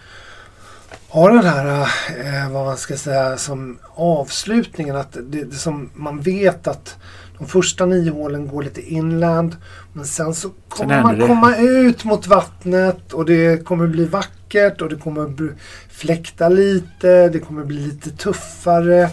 har 1.10 1.32
den 1.32 1.46
här, 1.46 1.82
eh, 2.20 2.52
vad 2.52 2.66
man 2.66 2.78
ska 2.78 2.98
säga, 2.98 3.38
som 3.38 3.80
avslutningen. 3.96 4.96
Att 4.96 5.18
det, 5.22 5.44
det 5.44 5.56
som 5.56 5.90
man 5.94 6.22
vet 6.22 6.68
att 6.68 6.98
de 7.40 7.48
första 7.48 7.86
nio 7.86 8.12
hålen 8.12 8.48
går 8.48 8.64
lite 8.64 8.82
inland. 8.94 9.56
Men 9.94 10.06
sen 10.06 10.34
så 10.34 10.50
kommer 10.70 10.94
händer 10.94 11.12
man 11.12 11.20
det. 11.20 11.28
komma 11.28 11.56
ut 11.58 12.04
mot 12.04 12.28
vattnet 12.28 13.14
och 13.14 13.26
det 13.26 13.66
kommer 13.66 13.88
bli 13.88 14.06
vackert 14.06 14.82
och 14.82 14.90
det 14.90 14.96
kommer 14.96 15.54
fläkta 15.90 16.50
lite. 16.50 17.30
Det 17.30 17.40
kommer 17.40 17.64
bli 17.66 17.78
lite 17.80 18.10
tuffare. 18.10 19.10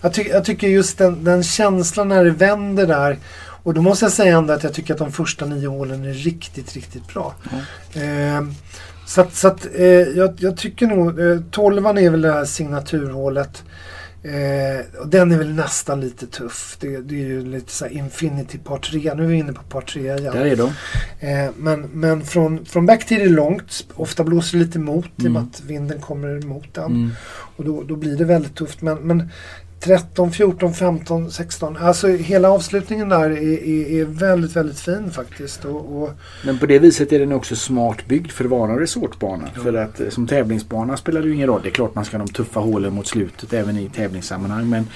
Jag, 0.00 0.14
ty- 0.14 0.28
jag 0.28 0.44
tycker 0.44 0.68
just 0.68 0.98
den, 0.98 1.24
den 1.24 1.42
känslan 1.42 2.08
när 2.08 2.24
det 2.24 2.30
vänder 2.30 2.86
där. 2.86 3.18
Och 3.62 3.74
då 3.74 3.82
måste 3.82 4.04
jag 4.04 4.12
säga 4.12 4.38
ändå 4.38 4.52
att 4.52 4.62
jag 4.62 4.74
tycker 4.74 4.94
att 4.94 4.98
de 4.98 5.12
första 5.12 5.46
nio 5.46 5.66
hålen 5.68 6.04
är 6.04 6.12
riktigt, 6.12 6.74
riktigt 6.74 7.08
bra. 7.14 7.34
Ehm, 7.94 8.54
så 9.06 9.20
att, 9.20 9.34
så 9.34 9.48
att 9.48 9.66
eh, 9.74 9.84
jag, 9.86 10.34
jag 10.38 10.56
tycker 10.56 10.86
nog, 10.86 11.20
eh, 11.20 11.38
12 11.50 11.86
är 11.86 12.10
väl 12.10 12.22
det 12.22 12.32
här 12.32 12.44
signaturhålet. 12.44 13.62
Eh, 14.22 15.00
och 15.00 15.08
den 15.08 15.32
är 15.32 15.38
väl 15.38 15.54
nästan 15.54 16.00
lite 16.00 16.26
tuff. 16.26 16.76
Det, 16.80 16.96
det 17.00 17.14
är 17.14 17.26
ju 17.26 17.44
lite 17.46 17.72
så 17.72 17.86
Infinity 17.86 18.58
par 18.58 18.78
3. 18.78 19.14
Nu 19.14 19.22
är 19.24 19.26
vi 19.28 19.36
inne 19.36 19.52
på 19.52 19.62
par 19.62 19.80
3 19.80 20.00
igen. 20.02 20.22
Där 20.22 20.44
är 20.46 20.56
de. 20.56 20.72
Eh, 21.26 21.50
men 21.56 21.80
men 21.80 22.24
från, 22.24 22.64
från 22.64 22.86
backtid 22.86 23.20
är 23.20 23.24
det 23.24 23.30
långt. 23.30 23.86
Ofta 23.94 24.24
blåser 24.24 24.58
det 24.58 24.64
lite 24.64 24.78
emot 24.78 25.06
i 25.06 25.08
och 25.18 25.22
med 25.22 25.30
Mm. 25.30 25.42
att 25.52 25.60
vinden 25.60 26.00
kommer 26.00 26.42
emot 26.44 26.74
den. 26.74 26.84
Mm. 26.84 27.10
Och 27.56 27.64
då, 27.64 27.82
då 27.82 27.96
blir 27.96 28.16
det 28.16 28.24
väldigt 28.24 28.54
tufft. 28.54 28.82
Men, 28.82 28.98
men 28.98 29.30
13, 29.80 30.32
14, 30.32 30.74
15, 30.74 31.30
16. 31.30 31.76
Alltså 31.76 32.08
hela 32.08 32.50
avslutningen 32.50 33.08
där 33.08 33.30
är, 33.30 33.64
är, 33.64 34.00
är 34.00 34.04
väldigt, 34.04 34.56
väldigt 34.56 34.80
fin 34.80 35.10
faktiskt. 35.10 35.64
Och, 35.64 36.02
och, 36.02 36.10
Men 36.44 36.58
på 36.58 36.66
det 36.66 36.78
viset 36.78 37.12
är 37.12 37.18
den 37.18 37.32
också 37.32 37.56
smart 37.56 38.06
byggd 38.08 38.30
för 38.30 38.44
att 38.44 38.50
vara 38.50 38.72
en 38.72 38.78
resortbana. 38.78 39.44
För 39.62 39.74
att 39.74 40.00
eh, 40.00 40.08
som 40.08 40.26
tävlingsbana 40.26 40.96
spelar 40.96 41.20
det 41.20 41.28
ju 41.28 41.34
ingen 41.34 41.46
roll. 41.46 41.60
Det 41.62 41.68
är 41.68 41.72
klart 41.72 41.94
man 41.94 42.04
ska 42.04 42.18
ha 42.18 42.24
de 42.26 42.32
tuffa 42.32 42.60
hålen 42.60 42.92
mot 42.94 43.06
slutet 43.06 43.52
även 43.52 43.78
i 43.78 43.88
tävlingssammanhang. 43.88 44.68
Men, 44.68 44.86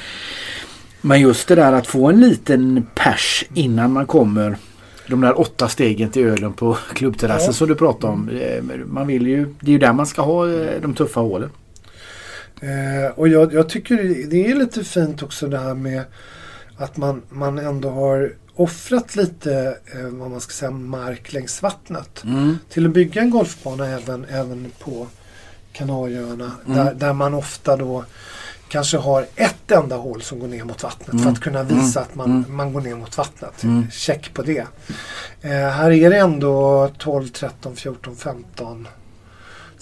men 1.00 1.20
just 1.20 1.48
det 1.48 1.54
där 1.54 1.72
att 1.72 1.86
få 1.86 2.08
en 2.08 2.20
liten 2.20 2.86
pers 2.94 3.44
innan 3.54 3.92
man 3.92 4.06
kommer 4.06 4.56
de 5.08 5.20
där 5.20 5.40
åtta 5.40 5.68
stegen 5.68 6.10
till 6.10 6.26
ölen 6.26 6.52
på 6.52 6.76
klubbterrassen 6.94 7.46
Ja. 7.46 7.52
som 7.52 7.68
du 7.68 7.74
pratade 7.74 8.12
om. 8.12 8.28
Eh, 8.28 8.62
Man 8.86 9.06
vill 9.06 9.26
ju, 9.26 9.54
det 9.60 9.66
är 9.70 9.72
ju 9.72 9.78
där 9.78 9.92
man 9.92 10.06
ska 10.06 10.22
ha 10.22 10.48
eh, 10.52 10.80
de 10.82 10.94
tuffa 10.94 11.20
hålen. 11.20 11.50
Eh, 12.62 13.10
och 13.14 13.28
jag, 13.28 13.52
jag 13.54 13.68
tycker 13.68 13.96
det 14.30 14.46
är 14.50 14.54
lite 14.54 14.84
fint 14.84 15.22
också 15.22 15.46
det 15.48 15.58
här 15.58 15.74
med 15.74 16.02
att 16.76 16.96
man, 16.96 17.22
man 17.28 17.58
ändå 17.58 17.90
har 17.90 18.32
offrat 18.54 19.16
lite 19.16 19.76
eh, 19.94 20.00
vad 20.02 20.30
man 20.30 20.40
ska 20.40 20.52
säga, 20.52 20.70
mark 20.70 21.32
längs 21.32 21.62
vattnet 21.62 22.24
Mm. 22.24 22.58
till 22.68 22.86
att 22.86 22.92
bygga 22.92 23.20
en 23.22 23.30
golfbana 23.30 23.86
även, 23.86 24.24
även 24.24 24.72
på 24.78 25.06
Kanarieöarna. 25.72 26.50
Mm. 26.66 26.76
Där, 26.78 26.94
där 26.94 27.12
man 27.12 27.34
ofta 27.34 27.76
då 27.76 28.04
kanske 28.68 28.96
har 28.96 29.26
ett 29.36 29.70
enda 29.70 29.96
hål 29.96 30.22
som 30.22 30.38
går 30.38 30.48
ner 30.48 30.64
mot 30.64 30.82
vattnet 30.82 31.22
för 31.22 31.30
att 31.30 31.40
kunna 31.40 31.62
visa 31.62 32.00
att 32.00 32.14
man, 32.14 32.30
Mm. 32.30 32.56
man 32.56 32.72
går 32.72 32.80
ner 32.80 32.94
mot 32.94 33.18
vattnet. 33.18 33.62
Mm. 33.62 33.90
Check 33.90 34.34
på 34.34 34.42
det. 34.42 34.66
Eh, 35.42 35.50
här 35.50 35.90
är 35.90 36.10
det 36.10 36.16
ändå 36.18 36.88
12, 36.98 37.28
13, 37.28 37.76
14, 37.76 38.16
15, 38.16 38.88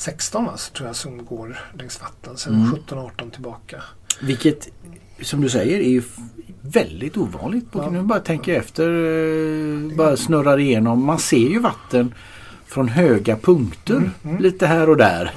16 0.01 0.45
va, 0.45 0.57
så 0.57 0.73
tror 0.73 0.87
jag 0.89 0.97
som 0.97 1.25
går 1.25 1.59
längs 1.79 2.01
vatten. 2.01 2.37
Sen 2.37 2.55
Mm. 2.55 2.71
17, 2.73 2.99
18 2.99 3.31
tillbaka. 3.31 3.83
Vilket 4.23 4.69
som 5.23 5.41
du 5.41 5.49
säger 5.49 5.81
är 5.81 6.03
väldigt 6.61 7.17
ovanligt. 7.17 7.67
Ja. 7.73 7.91
Nu 7.91 8.03
bara 8.03 8.21
tänker 8.21 8.53
jag 8.53 8.59
efter. 8.61 8.89
eh, 9.91 9.97
Bara 9.97 10.17
snurrar 10.17 10.59
igenom. 10.59 11.05
Man 11.05 11.19
ser 11.19 11.49
ju 11.49 11.59
vatten 11.59 12.15
från 12.67 12.89
höga 12.89 13.37
punkter. 13.37 13.95
Mm, 13.97 14.11
mm. 14.25 14.43
Lite 14.43 14.67
här 14.67 14.89
och 14.91 14.97
där. 14.97 15.31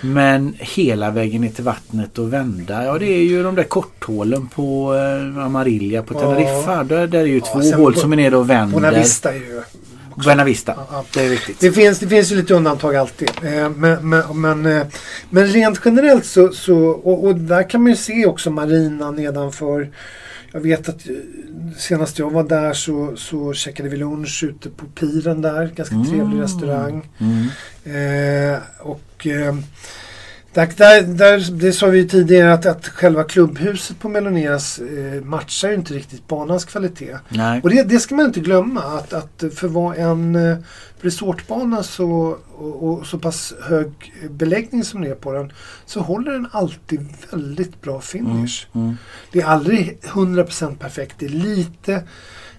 Men 0.00 0.54
hela 0.58 1.10
vägen 1.10 1.40
ner 1.40 1.48
till 1.50 1.64
vattnet 1.64 2.18
och 2.18 2.32
vända. 2.32 2.84
Ja 2.84 2.98
det 2.98 3.06
är 3.06 3.22
ju 3.24 3.42
de 3.42 3.54
där 3.54 3.62
korthålen 3.62 4.46
på 4.48 4.94
eh, 4.94 5.44
Amarilla 5.44 6.02
på 6.02 6.14
Ja. 6.14 6.20
Teneriffa. 6.20 6.84
Där, 6.84 7.06
där 7.06 7.18
är 7.20 7.24
ju 7.24 7.38
Ja, 7.38 7.44
två 7.62 7.76
hål 7.76 7.96
som 7.96 8.12
är 8.12 8.16
nere 8.16 8.36
och 8.36 8.50
vänder. 8.50 8.74
Bonavista 8.74 9.30
är 9.34 9.34
ju... 9.38 9.62
Buena 10.24 10.44
Vista. 10.44 10.74
Ja, 10.76 10.86
ja. 10.92 11.04
Det 11.14 11.26
är 11.26 11.30
riktigt. 11.30 11.60
Det 11.60 11.72
finns, 11.72 11.98
det 11.98 12.08
finns 12.08 12.32
ju 12.32 12.36
lite 12.36 12.54
undantag 12.54 12.96
alltid. 12.96 13.30
Eh, 13.42 13.68
men, 13.70 14.08
men, 14.08 14.40
men, 14.40 14.66
eh, 14.66 14.86
men 15.30 15.46
rent 15.46 15.80
generellt 15.84 16.24
så, 16.26 16.52
så 16.52 16.78
och, 16.88 17.24
och 17.24 17.34
där 17.34 17.70
kan 17.70 17.82
man 17.82 17.90
ju 17.90 17.96
se 17.96 18.26
också 18.26 18.50
marinan 18.50 19.16
nedanför. 19.16 19.90
Jag 20.52 20.60
vet 20.60 20.88
att 20.88 21.08
eh, 21.08 21.14
senast 21.78 22.18
jag 22.18 22.30
var 22.32 22.42
där 22.44 22.72
så, 22.72 23.16
så 23.16 23.52
käkade 23.52 23.88
vi 23.88 23.96
lunch 23.96 24.44
ute 24.44 24.70
på 24.70 24.86
piren 24.86 25.42
där. 25.42 25.70
Ganska 25.74 25.94
trevlig 25.94 26.20
Mm. 26.20 26.40
restaurang. 26.40 27.08
Mm. 27.18 28.54
Eh, 28.54 28.60
och 28.78 29.26
eh, 29.26 29.54
där, 30.52 30.68
där, 30.76 31.02
där, 31.02 31.50
det 31.50 31.72
sa 31.72 31.86
vi 31.86 31.98
ju 31.98 32.08
tidigare 32.08 32.52
att, 32.52 32.66
att 32.66 32.88
själva 32.88 33.24
klubbhuset 33.24 33.98
på 33.98 34.08
Meloneras 34.08 34.78
eh, 34.78 35.24
matchar 35.24 35.68
ju 35.68 35.74
inte 35.74 35.94
riktigt 35.94 36.28
banans 36.28 36.64
kvalitet. 36.64 37.16
Nej. 37.28 37.60
Och 37.62 37.70
det, 37.70 37.82
det 37.82 37.98
ska 37.98 38.14
man 38.14 38.26
inte 38.26 38.40
glömma 38.40 38.82
att, 38.82 39.12
att 39.12 39.44
för 39.54 39.68
vara 39.68 39.94
en 39.94 40.36
eh, 40.36 40.56
resortbana 41.00 41.82
så, 41.82 42.38
och, 42.56 42.88
och 42.88 43.06
så 43.06 43.18
pass 43.18 43.54
hög 43.62 44.12
beläggning 44.30 44.84
som 44.84 45.00
det 45.00 45.08
är 45.08 45.14
på 45.14 45.32
den 45.32 45.52
så 45.86 46.00
håller 46.00 46.32
den 46.32 46.48
alltid 46.52 47.08
väldigt 47.30 47.82
bra 47.82 48.00
finish. 48.00 48.66
Mm. 48.74 48.96
Det 49.32 49.40
är 49.40 49.46
aldrig 49.46 49.98
100% 50.02 50.76
perfekt. 50.76 51.16
Det 51.18 51.26
är 51.26 51.30
lite, 51.30 52.02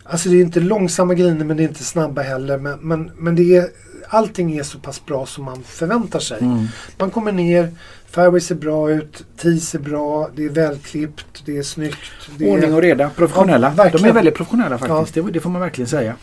alltså 0.04 0.30
det 0.30 0.36
är 0.36 0.42
inte 0.42 0.60
långsamma 0.60 1.14
griner 1.14 1.46
men 1.46 1.58
det 1.58 1.64
är 1.64 1.68
inte 1.68 1.84
snabba 1.84 2.22
heller. 2.22 2.58
Men, 2.58 2.80
men, 2.80 3.12
men 3.18 3.36
det 3.36 3.56
är, 3.56 3.70
allting 4.10 4.58
är 4.58 4.64
så 4.64 4.80
pass 4.80 5.06
bra 5.06 5.26
som 5.26 5.44
man 5.44 5.64
förväntar 5.64 6.20
sig. 6.20 6.40
Mm. 6.42 6.68
Man 6.98 7.12
kommer 7.12 7.32
ner, 7.32 7.72
fairway 8.10 8.42
ser 8.42 8.56
bra 8.56 8.92
ut, 8.92 9.26
tee 9.38 9.60
ser 9.60 9.80
bra, 9.80 10.30
det 10.36 10.46
är 10.46 10.50
välklippt, 10.50 11.44
det 11.46 11.58
är 11.58 11.64
snyggt. 11.64 11.98
Det 12.38 12.46
är, 12.46 12.54
Ordning 12.54 12.74
och 12.74 12.82
reda, 12.82 13.10
professionella. 13.10 13.74
Ja. 13.78 13.90
De 13.90 14.06
är 14.06 14.14
väldigt 14.14 14.36
professionella 14.36 14.78
faktiskt. 14.78 15.14
Det, 15.14 15.32
det 15.32 15.40
får 15.40 15.50
man 15.50 15.62
verkligen 15.62 15.88
säga. 15.88 16.16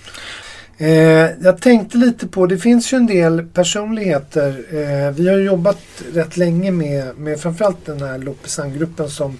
Eh, 0.79 0.89
jag 1.41 1.61
tänkte 1.61 1.99
lite 1.99 2.29
på, 2.29 2.47
det 2.47 2.59
finns 2.59 2.93
ju 2.93 2.97
en 2.97 3.07
del 3.07 3.43
personligheter. 3.43 4.49
Eh, 4.71 5.15
vi 5.15 5.29
har 5.29 5.39
jobbat 5.39 5.83
rätt 6.13 6.37
länge 6.37 6.71
med, 6.71 7.19
med 7.19 7.41
framförallt 7.41 7.87
den 7.87 8.03
här 8.03 8.19
Lopesan-gruppen 8.19 9.11
som 9.11 9.39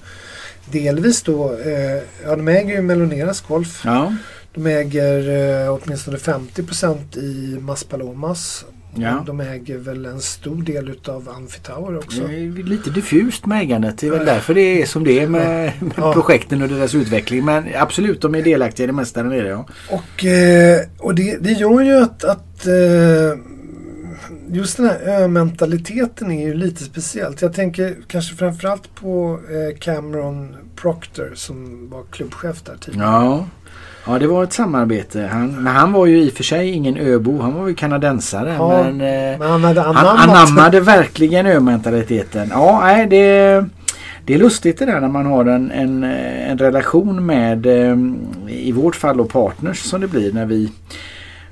delvis 0.71 1.23
då, 1.23 1.53
eh, 1.53 2.03
ja 2.25 2.37
de 2.37 2.49
äger 2.49 2.75
ju 2.75 2.83
Meloneras 2.83 3.41
Golf. 3.41 3.83
Ja. 3.85 4.13
De 4.57 4.67
äger 4.67 5.29
eh, 5.67 5.75
åtminstone 5.75 6.17
50% 6.17 7.19
i 7.19 7.59
Maspalomas. 7.61 8.65
Ja. 8.99 9.23
De 9.27 9.41
äger 9.41 9.79
väl 9.79 10.05
en 10.07 10.21
stor 10.21 10.63
del 10.63 10.89
utav 10.89 11.29
Amphitower 11.29 11.97
också. 11.99 12.21
Det 12.27 12.35
är 12.35 12.63
lite 12.63 12.91
diffust 12.91 13.47
med 13.47 13.61
ägandet. 13.63 13.99
Det 13.99 14.07
är 14.07 14.11
väl 14.11 14.27
därför 14.27 14.55
det 14.55 14.83
är 14.83 14.87
som 14.87 15.05
det 15.05 15.21
är 15.21 15.27
med, 15.29 15.73
med 15.83 15.93
Ja. 15.97 16.13
projekten 16.13 16.63
och 16.63 16.69
deras 16.69 16.95
utveckling. 16.95 17.45
Men 17.45 17.65
absolut, 17.77 18.21
de 18.21 18.35
är 18.35 18.43
delaktiga 18.43 18.85
i 18.85 18.87
det 18.87 18.93
mesta 18.93 19.23
där 19.23 19.31
nere. 19.31 19.49
Ja. 19.49 19.67
Och, 19.91 20.25
eh, 20.25 20.81
och 20.99 21.15
det, 21.15 21.37
det 21.41 21.53
gör 21.53 21.81
ju 21.81 21.97
att, 22.03 22.25
att 22.25 22.67
eh, 22.67 23.39
just 24.51 24.77
den 24.77 24.87
här 24.87 24.99
ö-mentaliteten 25.05 26.31
är 26.31 26.47
ju 26.47 26.55
lite 26.55 26.85
speciellt. 26.85 27.43
Jag 27.43 27.53
tänker 27.55 27.97
kanske 28.09 28.35
framförallt 28.37 28.95
på 28.95 29.41
Cameron 29.81 30.57
Proctor 30.77 31.33
som 31.35 31.89
var 31.91 32.03
klubbchef 32.11 32.63
där 32.63 32.77
tidigare. 32.81 33.07
Ja. 33.07 33.47
Ja, 34.07 34.19
det 34.19 34.27
var 34.27 34.45
ett 34.45 34.53
samarbete. 34.53 35.29
Han, 35.33 35.63
men 35.63 35.67
han 35.77 35.93
var 35.93 36.07
ju 36.07 36.23
i 36.23 36.29
och 36.29 36.33
för 36.33 36.45
sig 36.45 36.71
ingen 36.71 36.97
öbo. 36.97 37.41
Han 37.41 37.55
var 37.55 37.69
ju 37.69 37.75
kanadensare. 37.75 38.55
Ja, 38.59 38.83
men, 38.83 39.01
eh, 39.01 39.39
Men 39.39 39.51
han 39.51 39.65
hade 39.65 39.81
han 39.81 39.97
anammat. 39.97 40.29
anammade 40.29 40.81
verkligen 40.81 41.47
ö-mentaliteten. 41.47 42.49
Ja, 42.51 42.81
nej, 42.85 43.07
det, 43.07 43.65
det 44.25 44.35
är 44.35 44.39
lustigt 44.39 44.79
det 44.79 44.85
där 44.87 45.01
när 45.01 45.09
man 45.09 45.27
har 45.27 45.45
en, 45.45 45.71
en, 45.71 46.05
en 46.05 46.59
relation 46.59 47.27
med, 47.27 47.67
eh, 47.67 47.97
i 48.49 48.73
vårt 48.73 48.97
fall 48.97 49.17
då 49.17 49.25
partners 49.25 49.79
som 49.79 50.01
det 50.01 50.09
blir 50.09 50.33
när 50.33 50.47
vi 50.47 50.73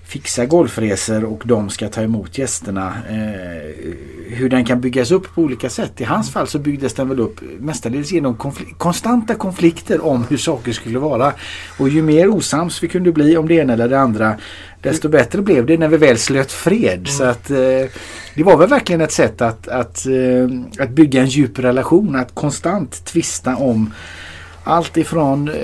fixar 0.07 0.47
golfresor 0.47 1.25
och 1.25 1.43
de 1.45 1.71
ska 1.71 1.89
ta 1.89 2.03
emot 2.03 2.39
gästerna. 2.39 2.93
Eh, 3.11 3.93
hur 4.35 4.49
den 4.49 4.65
kan 4.65 4.81
byggas 4.81 5.11
upp 5.11 5.35
på 5.35 5.43
olika 5.43 5.71
sätt. 5.71 6.01
I 6.01 6.05
hans 6.05 6.31
fall 6.31 6.47
så 6.47 6.59
byggdes 6.59 6.95
den 6.95 7.09
väl 7.09 7.21
upp 7.21 7.41
mestadels 7.59 8.13
genom 8.13 8.37
konfl- 8.37 8.75
konstanta 8.79 9.35
konflikter 9.35 10.05
om 10.05 10.25
hur 10.29 10.37
saker 10.37 10.73
skulle 10.73 10.99
vara. 10.99 11.33
Och 11.79 11.89
ju 11.89 12.03
mer 12.03 12.29
osams 12.29 12.83
vi 12.83 12.89
kunde 12.89 13.13
bli 13.13 13.37
om 13.37 13.49
det 13.49 13.55
ena 13.55 13.73
eller 13.73 13.89
det 13.89 14.01
andra 14.01 14.37
desto 14.85 15.09
bättre 15.09 15.43
blev 15.43 15.67
det 15.67 15.77
när 15.77 15.89
vi 15.89 15.97
väl 15.97 16.19
slöt 16.19 16.53
fred. 16.53 17.09
Så 17.09 17.25
att 17.25 17.51
eh, 17.51 17.57
det 18.35 18.43
var 18.43 18.57
väl 18.57 18.69
verkligen 18.69 19.01
ett 19.01 19.13
sätt 19.13 19.43
att, 19.43 19.69
att, 19.69 20.07
eh, 20.07 20.83
att 20.85 20.91
bygga 20.91 21.21
en 21.21 21.29
djup 21.29 21.59
relation. 21.59 22.17
Att 22.17 22.35
konstant 22.35 23.05
tvista 23.05 23.57
om 23.57 23.93
allt 24.65 24.97
ifrån 24.97 25.49
eh, 25.49 25.55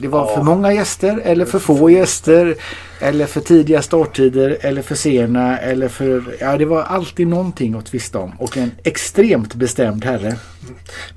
det 0.00 0.08
var 0.08 0.34
för 0.34 0.42
många 0.42 0.72
gäster 0.72 1.20
eller 1.24 1.44
för 1.44 1.58
få 1.58 1.90
gäster. 1.90 2.54
Eller 3.00 3.26
för 3.26 3.40
tidiga 3.40 3.82
starttider 3.82 4.58
eller 4.60 4.82
för 4.82 4.94
sena. 4.94 5.58
Eller 5.58 5.88
för, 5.88 6.36
ja, 6.40 6.56
det 6.56 6.64
var 6.64 6.82
alltid 6.82 7.26
någonting 7.26 7.74
att 7.74 7.86
tvista 7.86 8.18
om. 8.18 8.32
Och 8.38 8.56
en 8.56 8.70
extremt 8.82 9.54
bestämd 9.54 10.04
herre. 10.04 10.36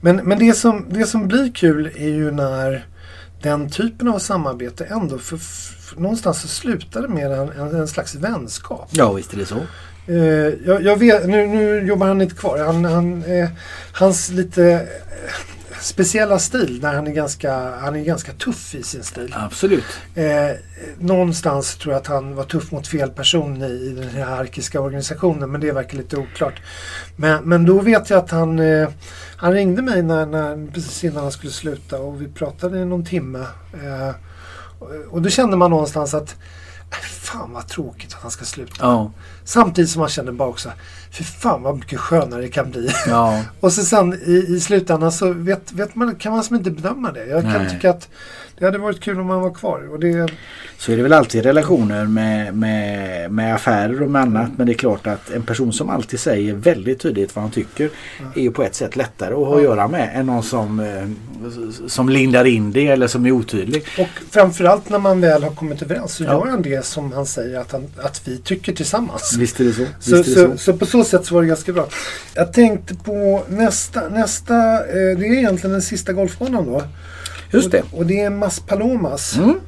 Men, 0.01 0.15
men 0.15 0.39
det, 0.39 0.53
som, 0.53 0.85
det 0.89 1.05
som 1.05 1.27
blir 1.27 1.51
kul 1.53 1.91
är 1.95 2.09
ju 2.09 2.31
när 2.31 2.85
den 3.41 3.69
typen 3.69 4.07
av 4.07 4.19
samarbete 4.19 4.85
ändå 4.85 5.17
för, 5.17 5.37
för, 5.37 6.01
någonstans 6.01 6.41
så 6.41 6.47
slutar 6.47 7.01
det 7.01 7.07
med 7.07 7.31
en, 7.31 7.49
en, 7.49 7.75
en 7.75 7.87
slags 7.87 8.15
vänskap. 8.15 8.89
Ja 8.91 9.13
visst 9.13 9.33
är 9.33 9.37
det 9.37 9.45
så. 9.45 9.57
Eh, 10.07 10.53
jag, 10.65 10.83
jag 10.83 10.97
vet, 10.99 11.27
nu, 11.27 11.47
nu 11.47 11.87
jobbar 11.87 12.07
han 12.07 12.21
inte 12.21 12.35
kvar. 12.35 12.57
Han, 12.57 12.85
han, 12.85 13.23
eh, 13.23 13.49
hans 13.91 14.29
lite 14.29 14.63
eh, 14.65 14.79
speciella 15.81 16.39
stil 16.39 16.79
där 16.81 16.93
han 16.93 17.07
är 17.07 17.11
ganska, 17.11 17.75
han 17.79 17.95
är 17.95 18.03
ganska 18.03 18.33
tuff 18.33 18.75
i 18.75 18.83
sin 18.83 19.03
stil. 19.03 19.35
Absolut. 19.37 19.85
Eh, 20.15 20.51
någonstans 20.99 21.75
tror 21.77 21.93
jag 21.93 22.01
att 22.01 22.07
han 22.07 22.35
var 22.35 22.43
tuff 22.43 22.71
mot 22.71 22.87
fel 22.87 23.09
person 23.09 23.61
i, 23.61 23.65
i 23.65 23.89
den 23.89 24.09
hierarkiska 24.09 24.81
organisationen 24.81 25.51
men 25.51 25.61
det 25.61 25.71
verkar 25.71 25.97
lite 25.97 26.17
oklart. 26.17 26.61
Men, 27.15 27.43
men 27.43 27.65
då 27.65 27.79
vet 27.79 28.09
jag 28.09 28.19
att 28.19 28.31
han, 28.31 28.59
eh, 28.59 28.89
han 29.37 29.53
ringde 29.53 29.81
mig 29.81 30.03
när, 30.03 30.25
när, 30.25 30.71
precis 30.73 31.03
innan 31.03 31.23
han 31.23 31.31
skulle 31.31 31.51
sluta 31.51 31.99
och 31.99 32.21
vi 32.21 32.27
pratade 32.27 32.79
i 32.79 32.85
någon 32.85 33.05
timme. 33.05 33.45
Eh, 33.73 34.15
och, 35.09 35.21
då 35.21 35.29
kände 35.29 35.57
man 35.57 35.71
någonstans 35.71 36.13
att 36.13 36.35
"Äh, 36.91 36.97
Fan 36.97 37.53
vad 37.53 37.67
tråkigt 37.67 38.13
att 38.13 38.21
han 38.21 38.31
ska 38.31 38.45
sluta. 38.45 38.75
Ja. 38.79 39.11
Samtidigt 39.43 39.89
som 39.91 39.99
man 39.99 40.09
känner 40.09 40.31
bara 40.31 40.49
också 40.49 40.71
Fy 41.11 41.23
fan 41.23 41.63
vad 41.63 41.75
mycket 41.75 41.99
skönare 41.99 42.41
det 42.41 42.49
kan 42.49 42.71
bli. 42.71 42.89
ja. 43.07 43.43
Och 43.59 43.73
så 43.73 43.83
sen 43.83 44.13
i, 44.13 44.45
i 44.49 44.59
slutändan 44.59 45.11
så 45.11 45.33
vet, 45.33 45.71
vet 45.71 45.95
man, 45.95 46.15
kan 46.15 46.31
man 46.31 46.43
som 46.43 46.55
inte 46.55 46.71
bedöma 46.71 47.11
det. 47.11 47.25
Jag 47.25 47.41
kan 47.41 47.51
Nej. 47.51 47.69
tycka 47.69 47.89
att 47.89 48.09
det 48.59 48.65
hade 48.65 48.77
varit 48.77 48.99
kul 48.99 49.19
om 49.19 49.29
han 49.29 49.41
var 49.41 49.53
kvar. 49.53 49.93
Och 49.93 49.99
det, 49.99 50.27
Så 50.77 50.91
är 50.91 50.97
det 50.97 51.03
väl 51.03 51.13
alltid 51.13 51.43
relationer 51.43 52.05
med, 52.05 52.55
med, 52.57 53.31
med 53.31 53.55
affärer 53.55 54.01
och 54.03 54.11
med 54.11 54.21
annat. 54.21 54.49
Men 54.57 54.67
det 54.67 54.73
är 54.73 54.77
klart 54.77 55.07
att 55.07 55.31
en 55.31 55.41
person 55.43 55.73
som 55.73 55.89
alltid 55.89 56.19
säger 56.19 56.53
väldigt 56.53 56.99
tydligt 56.99 57.35
vad 57.35 57.43
han 57.43 57.51
tycker 57.51 57.89
är 58.35 58.41
ju 58.41 58.51
på 58.51 58.63
ett 58.63 58.75
sätt 58.75 58.95
lättare 58.95 59.33
att 59.33 59.39
ha 59.47 59.57
att 59.57 59.63
göra 59.63 59.87
med 59.87 60.09
än 60.15 60.25
någon 60.25 60.43
som, 60.43 60.79
eh, 60.79 61.07
som 61.87 62.09
lindar 62.09 62.45
in 62.45 62.71
det 62.71 62.87
eller 62.87 63.07
som 63.07 63.25
är 63.25 63.31
otydlig. 63.31 63.83
och 63.99 64.07
framförallt 64.31 64.89
när 64.89 64.99
man 64.99 65.21
väl 65.21 65.43
har 65.43 65.51
kommit 65.51 65.81
överens 65.81 66.13
så 66.13 66.23
Ja. 66.23 66.29
gör 66.31 66.45
han 66.51 66.61
det 66.61 66.85
som 66.85 67.11
han 67.11 67.25
säger 67.25 67.59
att, 67.59 67.71
han, 67.71 67.83
att 67.97 68.21
vi 68.27 68.37
tycker 68.37 68.73
tillsammans. 68.73 69.35
Visst 69.39 69.59
är 69.59 69.63
det 69.63 69.73
så. 69.73 69.85
Så, 69.99 70.15
det 70.15 70.23
så, 70.23 70.57
så 70.57 70.73
på 70.73 70.85
så 70.85 71.03
sätt 71.03 71.25
så 71.25 71.33
var 71.35 71.41
det 71.41 71.47
ganska 71.47 71.73
bra. 71.73 71.87
Jag 72.33 72.53
tänkte 72.53 72.95
på 72.95 73.43
nästa, 73.49 74.09
nästa 74.09 74.55
eh, 74.87 75.17
det 75.17 75.25
är 75.27 75.33
egentligen 75.33 75.71
den 75.71 75.81
sista 75.81 76.13
golfbanan 76.13 76.65
då. 76.65 76.83
Just 77.51 77.71
det. 77.71 77.81
Och, 77.91 77.97
och 77.97 78.05
det 78.05 78.19
är 78.19 78.29
Mas 78.29 78.59
Palomas. 78.59 79.37
Mm. 79.37 79.59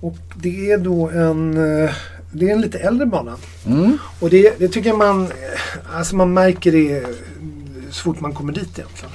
Och 0.00 0.16
det 0.36 0.70
är 0.70 0.78
då 0.78 1.08
en, 1.10 1.56
eh, 1.84 1.90
det 2.32 2.48
är 2.48 2.52
en 2.52 2.60
lite 2.60 2.78
äldre 2.78 3.06
bana. 3.06 3.36
Mm. 3.66 3.98
Och 4.20 4.30
det, 4.30 4.58
det 4.58 4.68
tycker 4.68 4.92
man, 4.92 5.22
eh, 5.24 5.96
alltså 5.96 6.16
man 6.16 6.32
märker 6.34 6.72
det 6.72 7.02
så 7.90 8.02
fort 8.02 8.20
man 8.20 8.32
kommer 8.32 8.52
dit 8.52 8.78
egentligen. 8.78 9.14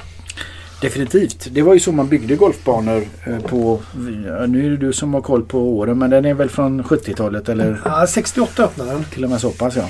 Definitivt. 0.82 1.48
Det 1.52 1.62
var 1.62 1.74
ju 1.74 1.80
så 1.80 1.92
man 1.92 2.08
byggde 2.08 2.36
golfbanor 2.36 3.04
eh, 3.24 3.40
på... 3.40 3.80
Nu 4.48 4.66
är 4.66 4.70
det 4.70 4.78
du 4.78 4.94
som 4.94 5.14
har 5.14 5.22
koll 5.22 5.44
på 5.46 5.60
åren 5.60 6.00
men 6.00 6.10
den 6.10 6.26
är 6.26 6.34
väl 6.34 6.50
från 6.50 6.84
70-talet 6.84 7.50
eller 7.50 7.82
Ja, 7.86 8.08
68 8.08 8.64
öppnade 8.64 8.92
den. 8.92 9.04
till 9.04 9.24
och 9.24 9.30
med 9.30 9.42
så 9.42 9.52
pass 9.52 9.76
ja. 9.76 9.90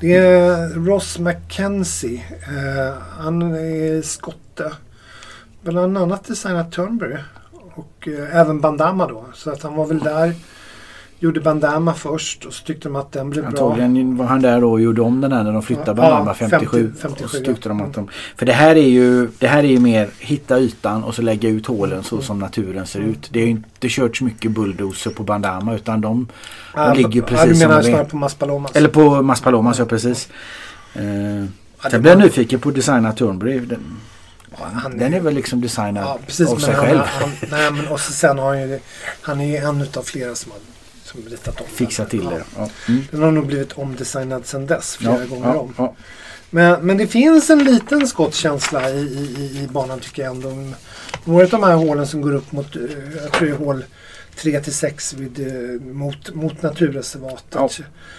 Det 0.00 0.14
är 0.14 0.68
Ross 0.86 1.18
McKenzie. 1.18 2.22
Eh, 2.42 2.94
han 3.18 3.42
är 3.42 4.02
skotte. 4.02 4.72
Bland 5.66 5.98
annat 5.98 6.24
designat 6.24 6.72
Turnberry. 6.72 7.16
Och 7.74 8.08
eh, 8.08 8.36
även 8.36 8.60
Bandama 8.60 9.06
då. 9.06 9.24
Så 9.34 9.50
att 9.50 9.62
han 9.62 9.76
var 9.76 9.86
väl 9.86 9.98
där. 9.98 10.34
Gjorde 11.18 11.40
Bandama 11.40 11.94
först 11.94 12.44
och 12.44 12.52
så 12.52 12.64
tyckte 12.64 12.88
de 12.88 12.96
att 12.96 13.12
den 13.12 13.30
blev 13.30 13.50
bra. 13.50 13.50
Antagligen 13.50 14.16
var 14.16 14.26
han 14.26 14.42
där 14.42 14.60
då 14.60 14.70
och 14.70 14.80
gjorde 14.80 15.02
om 15.02 15.20
den 15.20 15.32
här 15.32 15.44
när 15.44 15.52
de 15.52 15.62
flyttade 15.62 16.02
Ja, 16.02 16.08
Banama 16.10 16.30
ja, 16.30 16.34
57. 16.34 16.92
50, 16.98 17.00
57, 17.00 17.24
och 17.24 17.30
så 17.30 17.44
tyckte 17.44 17.68
de 17.68 17.78
ja. 17.78 17.86
att 17.86 17.94
de... 17.94 18.08
För 18.36 18.46
det 18.46 18.52
här 18.52 18.76
är 18.76 18.88
ju 18.88 19.28
det 19.38 19.46
här 19.46 19.58
är 19.58 19.68
ju 19.68 19.80
mer 19.80 20.08
hitta 20.18 20.58
ytan 20.58 21.04
och 21.04 21.14
så 21.14 21.22
lägga 21.22 21.48
ut 21.48 21.66
hålen 21.66 22.02
så 22.02 22.20
som 22.20 22.38
naturen 22.38 22.86
ser 22.86 23.00
ut. 23.00 23.28
Det 23.32 23.40
är 23.40 23.44
ju 23.44 23.50
inte 23.50 23.88
kört 23.88 24.16
så 24.16 24.24
mycket 24.24 24.50
bulldozer 24.50 25.10
på 25.10 25.22
Bandama 25.22 25.74
utan 25.74 26.00
de, 26.00 26.28
Ja, 26.74 26.88
de 26.88 26.96
ligger 26.96 27.10
ju 27.12 27.20
ja, 27.20 27.26
precis 27.26 27.48
du 27.48 27.54
som 27.54 27.68
menar 27.68 27.82
de 27.82 27.88
snarare 27.88 28.04
är. 28.04 28.08
på 28.08 28.16
Maspalomas? 28.16 28.76
Eller 28.76 28.88
på 28.88 29.22
Maspalomas, 29.22 29.78
ja 29.78 29.84
precis. 29.84 30.28
Eh, 30.94 31.02
det 31.02 31.90
sen 31.90 32.02
blev 32.02 32.12
jag 32.12 32.22
nyfiken 32.22 32.60
på 32.60 32.70
designa 32.70 33.12
Turnberry. 33.12 33.58
Den, 33.58 33.80
han 34.64 34.98
den 34.98 35.14
är 35.14 35.20
väl 35.20 35.34
liksom 35.34 35.60
designad 35.60 36.04
Ja, 36.04 36.18
precis. 36.26 36.48
av 36.48 36.56
sig 36.58 36.74
han, 36.74 36.84
själv. 36.86 36.98
han, 37.00 37.30
nej, 37.50 37.70
men 37.72 37.88
och 37.88 38.00
sen 38.00 38.38
har 38.38 38.46
han 38.48 38.60
ju, 38.68 38.78
han 39.20 39.40
är 39.40 39.46
ju 39.46 39.56
en 39.56 39.80
utav 39.80 40.02
flera 40.02 40.34
som 40.34 40.52
har 40.52 40.58
som 41.04 41.20
ritat 41.30 41.60
om 41.60 41.66
Fixa 41.74 42.02
den. 42.02 42.10
till 42.10 42.22
Ja. 42.24 42.30
det. 42.30 42.44
Ja. 42.56 42.68
Mm. 42.88 43.02
Den 43.10 43.22
har 43.22 43.30
nog 43.30 43.46
blivit 43.46 43.72
omdesignad 43.72 44.46
sedan 44.46 44.66
dess 44.66 44.96
flera 44.96 45.18
Ja, 45.20 45.26
gånger 45.26 45.46
ja, 45.48 45.54
om. 45.58 45.74
ja. 45.78 45.94
Men, 46.50 46.86
men 46.86 46.96
det 46.96 47.06
finns 47.06 47.50
en 47.50 47.64
liten 47.64 48.06
skottkänsla 48.06 48.90
i, 48.90 48.98
i, 49.00 49.62
i- 49.64 49.68
banan 49.72 50.00
tycker 50.00 50.22
jag 50.22 50.34
ändå. 50.36 50.72
Några 51.24 51.44
av 51.44 51.50
de 51.50 51.62
här 51.62 51.74
hålen 51.74 52.06
som 52.06 52.20
går 52.20 52.34
upp 52.34 52.52
mot, 52.52 52.76
eh, 52.76 52.82
jag 53.22 53.32
tror 53.32 53.48
det 53.48 53.54
är 53.54 53.58
hål 53.58 53.84
3 54.36 54.60
till 54.60 54.74
6 54.74 55.14
vid, 55.14 55.46
eh, 55.46 55.80
mot, 55.86 56.34
mot 56.34 56.62
naturreservatet. 56.62 57.44
Ja. 57.54 57.68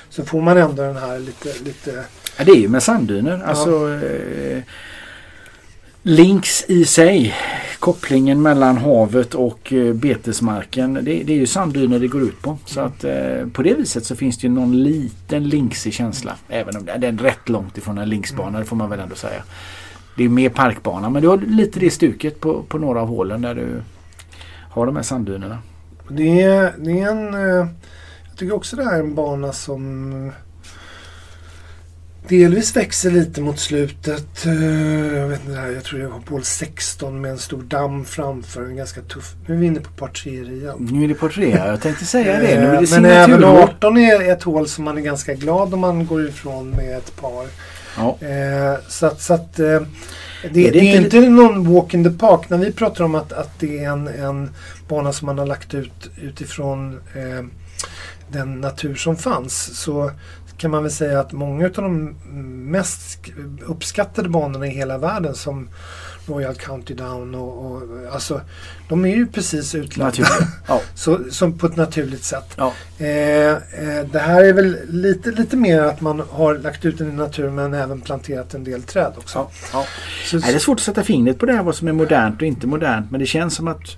Så 0.10 0.26
får 0.26 0.42
man 0.42 0.58
ändå 0.58 0.84
den 0.84 0.98
här 0.98 1.20
lite, 1.20 1.54
lite 1.64 2.04
Ja, 2.38 2.44
det 2.44 2.52
är 2.52 2.56
ju 2.56 2.68
med 2.70 2.84
sanddyner. 2.84 3.44
Alltså, 3.46 3.90
eh, 3.94 4.62
links 6.08 6.66
i 6.68 6.86
sig. 6.86 7.36
Kopplingen 7.80 8.42
mellan 8.42 8.78
havet 8.78 9.34
och 9.34 9.74
eh, 9.74 9.94
betesmarken. 9.94 10.94
Det, 10.94 11.02
det 11.02 11.34
är 11.34 11.38
ju 11.38 11.46
sanddyner 11.46 12.00
det 12.00 12.08
går 12.08 12.22
ut 12.22 12.42
på. 12.42 12.58
Så 12.66 12.82
att 12.82 13.04
eh, 13.04 13.48
på 13.54 13.64
det 13.64 13.74
viset 13.74 14.06
så 14.06 14.16
finns 14.16 14.38
det 14.38 14.48
ju 14.48 14.54
någon 14.54 14.84
liten 14.84 15.50
linksig 15.50 15.94
känsla. 15.94 16.36
Även 16.50 16.78
om 16.78 16.86
det 16.86 17.08
är 17.08 17.12
rätt 17.12 17.50
långt 17.50 17.78
ifrån 17.78 17.98
en 17.98 18.10
linksbana. 18.10 18.60
Det 18.60 18.66
får 18.66 18.76
man 18.76 18.90
väl 18.90 19.00
ändå 19.00 19.16
säga. 19.16 19.44
Det 20.18 20.24
är 20.24 20.30
mer 20.30 20.50
parkbana 20.50 21.10
men 21.10 21.22
du 21.22 21.28
har 21.28 21.38
lite 21.38 21.80
det 21.80 21.92
stuket 21.92 22.40
på, 22.40 22.64
på 22.64 22.78
några 22.78 23.02
av 23.02 23.08
hålen 23.08 23.42
där 23.42 23.56
du 23.56 23.82
har 24.70 24.86
de 24.86 24.96
här 24.96 25.04
sanddynerna. 25.04 25.58
Det 26.10 26.42
är, 26.42 26.74
det 26.78 27.02
är 27.02 27.10
en... 27.12 27.34
Eh, 27.34 27.68
jag 28.30 28.40
tycker 28.40 28.56
också 28.56 28.76
det 28.76 28.84
här 28.84 28.96
är 28.96 29.00
en 29.00 29.16
bana 29.16 29.54
som 29.54 30.32
delvis 32.30 32.76
växer 32.76 33.12
lite 33.12 33.42
mot 33.42 33.60
slutet. 33.60 34.46
Eh, 34.46 35.18
Jag 35.18 35.28
vet 35.28 35.40
inte, 35.46 35.60
jag 35.76 35.84
tror 35.84 36.02
jag 36.02 36.10
har 36.10 36.20
på 36.20 36.34
hål 36.34 36.44
16 36.44 37.22
med 37.22 37.32
en 37.32 37.38
stor 37.38 37.62
damm 37.62 38.06
framför. 38.06 38.64
En 38.66 38.76
ganska 38.76 39.02
tuff... 39.02 39.34
Nu 39.46 39.56
är 39.56 39.60
vi 39.60 39.66
inne 39.66 39.80
på 39.80 39.90
par 39.92 40.08
3 40.08 40.32
igen. 40.32 40.88
Nu 40.92 41.04
är 41.04 41.08
det 41.08 41.14
på 41.14 41.30
tre. 41.30 41.50
Jag 41.50 41.82
tänkte 41.82 42.06
säga 42.06 42.40
det. 42.40 42.60
Nu 42.60 42.68
är 42.68 42.82
det 42.82 42.88
Eh, 42.88 43.02
Men 43.02 43.06
även 43.06 43.26
signaturhål. 43.26 43.64
18 43.70 43.98
är 43.98 44.32
ett 44.32 44.44
hål 44.44 44.68
som 44.68 44.84
man 44.84 44.98
är 44.98 45.02
ganska 45.02 45.34
glad 45.34 45.74
om 45.74 45.80
man 45.80 46.06
går 46.06 46.28
ifrån 46.28 46.70
med 46.70 46.98
ett 46.98 47.16
par. 47.22 47.48
Ja. 47.98 48.18
Eh, 48.28 48.80
så 48.88 49.06
att, 49.06 49.22
så 49.22 49.34
att 49.34 49.60
eh, 49.60 49.66
det, 49.66 49.70
Är 50.46 50.50
det, 50.50 50.70
det 50.72 50.80
är 50.80 50.96
inte 50.96 51.18
inte 51.18 51.30
någon 51.30 51.74
walk 51.74 51.94
in 51.94 52.04
the 52.04 52.10
park. 52.10 52.50
När 52.50 52.58
vi 52.58 52.72
pratar 52.72 53.04
om 53.04 53.16
att, 53.16 53.34
att 53.34 53.60
det 53.60 53.84
är 53.84 53.90
en, 53.90 54.08
en 54.08 54.50
bana 54.90 55.14
som 55.14 55.26
man 55.26 55.38
har 55.38 55.46
lagt 55.46 55.74
ut 55.74 56.10
utifrån 56.22 57.00
eh, 57.16 57.46
den 58.32 58.62
natur 58.62 58.96
som 58.96 59.18
fanns 59.18 59.78
så 59.80 60.12
kan 60.58 60.72
man 60.72 60.84
väl 60.84 60.92
säga 60.92 61.20
att 61.20 61.32
många 61.32 61.66
av 61.66 61.72
de 61.72 62.16
mest 62.72 63.20
uppskattade 63.66 64.30
banorna 64.30 64.68
i 64.68 64.70
hela 64.70 64.98
världen 64.98 65.36
som 65.36 65.70
Royal 66.28 66.56
County 66.56 66.94
Down 66.94 67.36
och, 67.36 67.66
och 67.66 67.82
alltså 68.12 68.42
de 68.90 69.06
är 69.06 69.16
ju 69.16 69.28
precis 69.28 69.76
utlagda. 69.76 70.28
Ja. 70.68 70.82
så, 70.96 71.20
som 71.32 71.58
på 71.58 71.68
ett 71.68 71.76
naturligt 71.76 72.24
sätt. 72.24 72.54
Ja. 72.58 72.74
Eh, 72.98 73.52
eh, 73.52 74.06
det 74.12 74.20
här 74.20 74.44
är 74.44 74.54
väl 74.54 74.78
lite, 74.90 75.32
lite 75.32 75.56
mer 75.56 75.82
att 75.82 76.02
man 76.02 76.24
har 76.30 76.56
lagt 76.56 76.86
ut 76.86 76.98
den 76.98 77.10
i 77.10 77.14
naturen 77.14 77.56
men 77.56 77.74
även 77.74 78.02
planterat 78.02 78.54
en 78.54 78.64
del 78.64 78.84
träd 78.84 79.14
också. 79.18 79.48
Ja. 79.74 79.86
Så, 80.26 80.38
Nej, 80.38 80.52
det 80.52 80.58
är 80.58 80.60
svårt 80.60 80.78
att 80.78 80.84
sätta 80.84 81.04
fingret 81.04 81.40
på 81.40 81.46
det 81.46 81.54
här 81.54 81.64
vad 81.64 81.76
som 81.76 81.88
är 81.88 81.94
modernt 81.94 82.42
och 82.42 82.48
inte 82.48 82.68
modernt. 82.68 83.12
Men 83.12 83.20
det 83.20 83.26
känns 83.26 83.56
som 83.56 83.68
att 83.68 83.98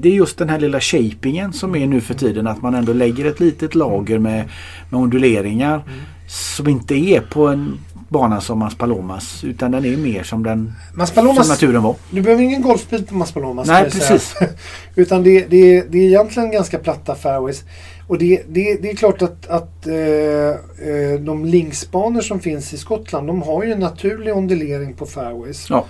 det 0.00 0.08
är 0.08 0.12
just 0.12 0.38
den 0.38 0.48
här 0.48 0.58
lilla 0.58 0.80
shapingen 0.80 1.52
som 1.52 1.76
är 1.76 1.86
nu 1.86 2.00
för 2.00 2.14
tiden. 2.14 2.46
Att 2.46 2.62
man 2.62 2.74
ändå 2.74 2.92
lägger 2.92 3.24
ett 3.24 3.40
litet 3.40 3.74
lager 3.74 4.18
med, 4.18 4.48
med 4.90 5.00
onduleringar. 5.00 5.74
Mm. 5.74 6.00
Som 6.28 6.68
inte 6.68 6.94
är 6.94 7.20
på 7.20 7.46
en 7.46 7.78
bana 8.08 8.40
som 8.40 8.58
Maspalomas. 8.58 9.44
Utan 9.44 9.70
den 9.70 9.84
är 9.84 9.96
mer 9.96 10.22
som 10.22 10.42
den 10.42 10.72
Maspalomas, 10.94 11.46
som 11.46 11.52
naturen 11.52 11.82
var. 11.82 11.96
du 12.10 12.22
behöver 12.22 12.42
ingen 12.42 12.62
golfbil 12.62 13.06
på 13.06 13.14
Maspalomas. 13.14 13.68
Nej, 13.68 13.84
precis. 13.84 14.34
Utan 14.94 15.22
det, 15.22 15.46
det, 15.50 15.82
det 15.92 15.98
är 15.98 16.02
egentligen 16.02 16.50
ganska 16.50 16.78
platta 16.78 17.14
fairways. 17.14 17.64
Och 18.06 18.18
det, 18.18 18.42
det, 18.48 18.82
det 18.82 18.90
är 18.90 18.96
klart 18.96 19.22
att, 19.22 19.46
att 19.46 19.86
eh, 19.86 19.94
eh, 19.94 21.20
de 21.20 21.44
linksbanor 21.44 22.20
som 22.20 22.40
finns 22.40 22.72
i 22.72 22.78
Skottland 22.78 23.26
de 23.26 23.42
har 23.42 23.64
ju 23.64 23.72
en 23.72 23.80
naturlig 23.80 24.36
ondulering 24.36 24.94
på 24.94 25.06
fairways. 25.06 25.66
Ja. 25.70 25.86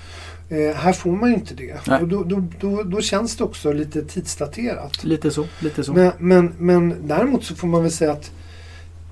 Eh, 0.50 0.74
här 0.74 0.92
får 0.92 1.12
man 1.12 1.28
ju 1.28 1.34
inte 1.34 1.54
det. 1.54 1.76
Nej. 1.86 2.02
Och 2.02 2.08
då, 2.08 2.24
då, 2.24 2.44
då, 2.60 2.82
då 2.82 3.00
känns 3.00 3.36
det 3.36 3.44
också 3.44 3.72
lite 3.72 4.02
tidsdaterat. 4.02 5.04
Lite 5.04 5.30
så. 5.30 5.46
Lite 5.60 5.84
så. 5.84 5.92
Men, 5.92 6.12
men, 6.18 6.52
men 6.58 6.94
däremot 7.08 7.44
så 7.44 7.54
får 7.54 7.68
man 7.68 7.82
väl 7.82 7.92
säga 7.92 8.12
att 8.12 8.30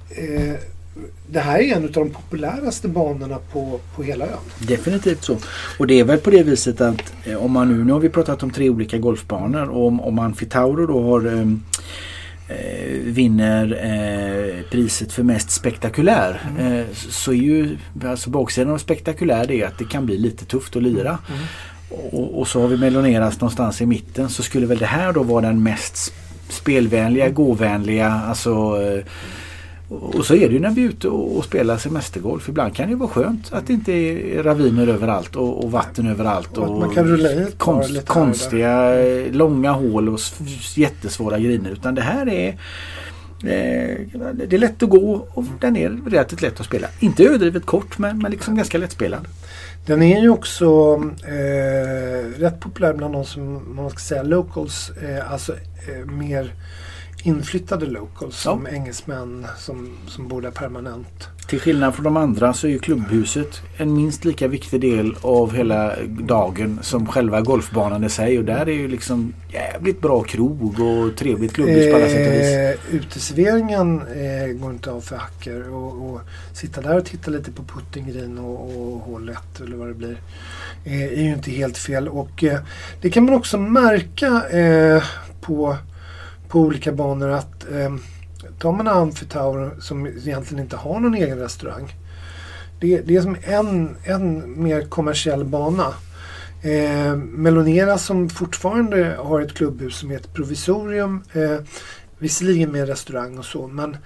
eh, 0.09 0.55
det 1.29 1.41
här 1.41 1.59
är 1.59 1.77
en 1.77 1.85
av 1.85 1.91
de 1.91 2.11
populäraste 2.11 2.89
banorna 2.89 3.39
på, 3.53 3.81
på 3.97 4.03
hela 4.03 4.25
ön. 4.25 4.39
Definitivt 4.59 5.25
så. 5.25 5.37
Och 5.79 5.87
det 5.87 6.01
är 6.01 6.05
väl 6.05 6.19
på 6.19 6.31
det 6.31 6.43
viset 6.43 6.81
att 6.81 7.15
eh, 7.25 7.45
om 7.45 7.53
man 7.53 7.69
nu, 7.69 7.85
nu 7.85 7.93
har 7.93 8.01
vi 8.01 8.09
pratat 8.09 8.43
om 8.43 8.51
tre 8.51 8.71
olika 8.71 8.99
golfbanor 8.99 9.69
och 9.69 9.87
om, 9.87 10.01
om 10.01 10.19
Anfitauro 10.19 10.87
då 10.87 11.03
har 11.03 11.27
ehm, 11.27 11.63
eh, 12.49 12.91
vinner 13.03 13.79
eh, 13.83 14.63
priset 14.71 15.13
för 15.13 15.23
mest 15.23 15.51
spektakulär 15.51 16.41
Mm. 16.59 16.73
eh, 16.81 16.85
så 16.95 17.33
är 17.33 17.37
ju 17.37 17.77
alltså 18.05 18.31
baksidan 18.31 18.73
av 18.75 18.79
spektakulär 18.79 19.47
det 19.47 19.63
är 19.63 19.67
att 19.67 19.79
det 19.79 19.85
kan 19.85 20.07
bli 20.07 20.19
lite 20.19 20.45
tufft 20.45 20.77
att 20.77 20.83
lira. 20.83 21.19
Mm. 21.29 21.41
Och, 22.13 22.39
och 22.39 22.49
så 22.49 22.61
har 22.61 22.69
vi 22.69 22.77
Meloneras 22.77 23.41
någonstans 23.41 23.81
i 23.81 23.87
mitten 23.87 24.29
så 24.29 24.43
skulle 24.43 24.67
väl 24.67 24.79
det 24.79 24.87
här 24.87 25.13
då 25.13 25.23
vara 25.23 25.47
den 25.47 25.63
mest 25.63 25.95
sp- 25.95 26.13
spelvänliga, 26.49 27.29
gåvänliga 27.29 28.09
alltså 28.13 28.83
eh, 28.83 29.05
och 29.89 30.27
så 30.27 30.35
är 30.35 30.49
det 30.49 30.55
ju 30.55 30.61
när 30.61 30.71
vi 30.71 30.85
är 30.85 30.89
ute 30.89 31.09
och 31.09 31.37
och 31.37 31.45
spelar 31.45 31.77
semestergolf. 31.77 32.49
Ibland 32.49 32.75
kan 32.77 32.89
det 32.89 32.97
vara 32.97 33.09
skönt 33.09 33.53
att 33.53 33.67
det 33.67 33.73
inte 33.73 33.93
är 33.93 34.43
raviner 34.43 34.87
överallt 34.87 35.37
och, 35.37 35.65
och 35.65 35.71
vatten 35.71 36.07
överallt. 36.07 36.59
Och 36.59 36.71
Och 36.71 36.81
man 36.81 36.91
kan 36.91 37.05
rulla 37.05 37.29
par 37.29 37.51
konst, 37.57 38.07
konstiga 38.07 39.01
eh, 39.01 39.33
långa 39.33 39.73
hål 39.73 40.09
och 40.09 40.21
jättesvåra 40.77 41.39
griner. 41.39 41.71
Utan 41.71 41.95
det 41.95 42.03
här 42.03 42.29
är 42.29 42.49
eh, 42.49 43.99
det 44.33 44.53
är 44.53 44.59
lätt 44.59 44.83
att 44.83 44.91
gå 44.91 45.29
och 45.35 45.45
den 45.61 45.77
är 45.77 45.89
relativt 46.11 46.43
lätt 46.43 46.61
att 46.61 46.67
spela. 46.67 46.89
Inte 47.01 47.25
överdrivet 47.25 47.67
kort 47.67 47.99
men, 47.99 48.19
men 48.19 48.31
liksom 48.31 48.57
ganska 48.57 48.79
lättspelad. 48.79 49.29
Den 49.87 50.03
är 50.03 50.21
ju 50.21 50.29
också 50.29 50.67
eh, 51.25 52.41
rätt 52.41 52.61
populär 52.61 52.93
bland 52.93 53.15
de 53.15 53.25
som 53.25 53.75
man 53.77 53.91
ska 53.91 53.99
säga 53.99 54.23
locals. 54.23 54.91
Eh, 54.91 55.33
alltså 55.33 55.53
eh, 55.53 56.07
mer 56.07 56.53
inflyttade 57.27 57.87
locals 57.87 58.37
som 58.37 58.67
engelsmän 58.67 59.47
som, 59.59 59.91
som 60.07 60.29
bor 60.29 60.43
där 60.43 60.51
permanent. 60.51 61.29
Till 61.47 61.61
skillnad 61.61 61.95
från 61.95 62.05
de 62.05 62.17
andra 62.17 62.53
så 62.53 62.67
är 62.67 62.71
ju 62.71 62.79
klubbhuset 62.79 63.61
en 63.77 63.95
minst 63.95 64.25
lika 64.25 64.49
viktig 64.49 64.81
del 64.81 65.17
av 65.21 65.55
hela 65.55 65.93
dagen 66.07 66.79
som 66.83 67.07
själva 67.07 67.41
golfbanan 67.41 68.05
i 68.05 68.09
sig. 68.09 68.39
Och 68.39 68.45
där 68.45 68.69
är 68.69 68.73
ju 68.73 68.89
liksom 68.89 69.35
jävligt 69.53 70.01
bra 70.01 70.23
krog 70.23 70.81
och 70.81 71.17
trevligt 71.17 71.53
klubbhus 71.53 71.91
på 71.91 71.97
alla 71.97 72.07
sätt 72.07 72.29
och 72.29 72.35
vis. 72.35 72.47
Eh, 72.47 72.95
uteserveringen 72.95 74.01
eh, 74.01 74.53
går 74.53 74.71
inte 74.73 74.91
av 74.91 75.01
för 75.01 75.17
hacker. 75.17 75.71
Och, 75.71 76.11
och 76.11 76.21
sitta 76.53 76.81
där 76.81 76.97
och 76.97 77.05
titta 77.05 77.31
lite 77.31 77.53
på 77.53 77.63
putting 77.63 78.13
green 78.13 78.39
och, 78.39 78.61
och 78.61 79.01
hål 79.01 79.29
1 79.29 79.61
eller 79.61 79.77
vad 79.77 79.89
det 79.89 79.95
blir. 79.95 80.21
Eh, 80.85 81.03
är 81.03 81.23
ju 81.23 81.33
inte 81.33 81.51
helt 81.51 81.79
fel. 81.79 82.09
Och 82.09 82.45
eh, 82.45 82.59
det 83.01 83.11
kan 83.11 83.25
man 83.25 83.35
också 83.35 83.59
märka 83.59 84.43
på, 85.41 85.77
på 86.57 86.61
olika 86.61 86.93
banor 86.93 87.29
att 87.29 87.71
eh, 87.73 87.95
tar 88.59 88.73
man 88.73 88.89
Amphitower 88.89 89.71
som 89.81 90.07
egentligen 90.07 90.63
inte 90.63 90.77
har 90.77 91.01
någon 91.01 91.15
egen 91.15 91.39
restaurang. 91.39 91.95
Det, 92.81 93.01
det 93.01 93.17
är 93.17 93.21
som 93.21 93.37
en, 93.43 93.97
en 94.05 94.63
mer 94.63 94.83
kommersiell 94.83 95.45
bana. 95.45 95.95
Eh, 96.63 97.17
Melonera 97.17 97.99
som 97.99 98.29
fortfarande 98.29 99.17
har 99.19 99.41
ett 99.41 99.55
klubbhus 99.55 99.97
som 99.97 100.11
är 100.11 100.17
ett 100.17 100.35
provisorium. 100.35 101.23
Eh, 101.33 101.59
visserligen 102.19 102.73
med 102.73 102.89
restaurang 102.89 103.39
och 103.39 103.45
så. 103.45 103.69
Men 103.69 103.97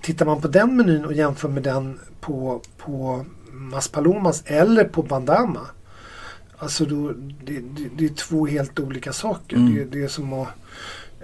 tittar 0.00 0.26
man 0.26 0.40
på 0.40 0.48
den 0.48 0.76
menyn 0.76 1.04
och 1.04 1.12
jämför 1.12 1.48
med 1.48 1.62
den 1.62 2.00
på, 2.20 2.62
på 2.78 3.24
Maspalomas 3.52 4.42
eller 4.46 4.84
på 4.84 5.02
Bandama. 5.02 5.66
Alltså 6.58 6.84
då, 6.84 7.12
det, 7.44 7.60
det, 7.60 7.88
det 7.96 8.04
är 8.04 8.14
två 8.14 8.46
helt 8.46 8.80
olika 8.80 9.12
saker. 9.12 9.56
Mm. 9.56 9.74
Det, 9.74 9.84
det 9.84 10.04
är 10.04 10.08
som 10.08 10.32
att 10.32 10.48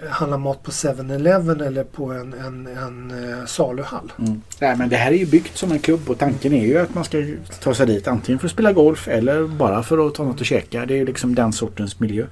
handla 0.09 0.37
mat 0.37 0.63
på 0.63 0.71
7-Eleven 0.71 1.61
eller 1.61 1.83
på 1.83 2.11
en, 2.11 2.33
en, 2.33 2.67
en 2.67 3.11
eh, 3.23 3.45
saluhall. 3.45 4.11
Mm. 4.19 4.41
Nej, 4.61 4.75
men 4.77 4.89
det 4.89 4.95
här 4.95 5.11
är 5.11 5.15
ju 5.15 5.25
byggt 5.25 5.57
som 5.57 5.71
en 5.71 5.79
klubb 5.79 6.09
och 6.09 6.17
tanken 6.17 6.53
är 6.53 6.65
ju 6.65 6.77
att 6.77 6.95
man 6.95 7.03
ska 7.03 7.23
ta 7.61 7.73
sig 7.73 7.85
dit 7.87 8.07
antingen 8.07 8.39
för 8.39 8.47
att 8.47 8.51
spela 8.51 8.73
golf 8.73 9.07
eller 9.07 9.47
bara 9.47 9.83
för 9.83 10.07
att 10.07 10.15
ta 10.15 10.23
något 10.23 10.41
att 10.41 10.47
käka. 10.47 10.85
Det 10.85 10.99
är 10.99 11.05
liksom 11.05 11.35
den 11.35 11.53
sortens 11.53 11.99
miljö. 11.99 12.25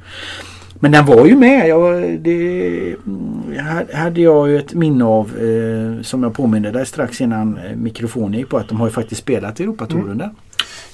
Men 0.79 0.91
den 0.91 1.05
var 1.05 1.25
ju 1.25 1.35
med. 1.35 1.67
Jag, 1.67 2.19
det, 2.19 2.95
mm, 3.05 3.57
här 3.57 3.93
hade 3.93 4.21
jag 4.21 4.49
ju 4.49 4.57
ett 4.57 4.73
minne 4.73 5.05
av 5.05 5.37
eh, 5.37 6.01
som 6.01 6.23
jag 6.23 6.33
påminde 6.33 6.71
dig 6.71 6.85
strax 6.85 7.21
innan 7.21 7.57
eh, 7.57 7.75
mikrofonen 7.75 8.39
gick 8.39 8.49
på 8.49 8.57
att 8.57 8.69
de 8.69 8.79
har 8.79 8.87
ju 8.87 8.93
faktiskt 8.93 9.21
spelat 9.21 9.59
Europatouren 9.59 10.05
Mm. 10.05 10.17
där. 10.17 10.29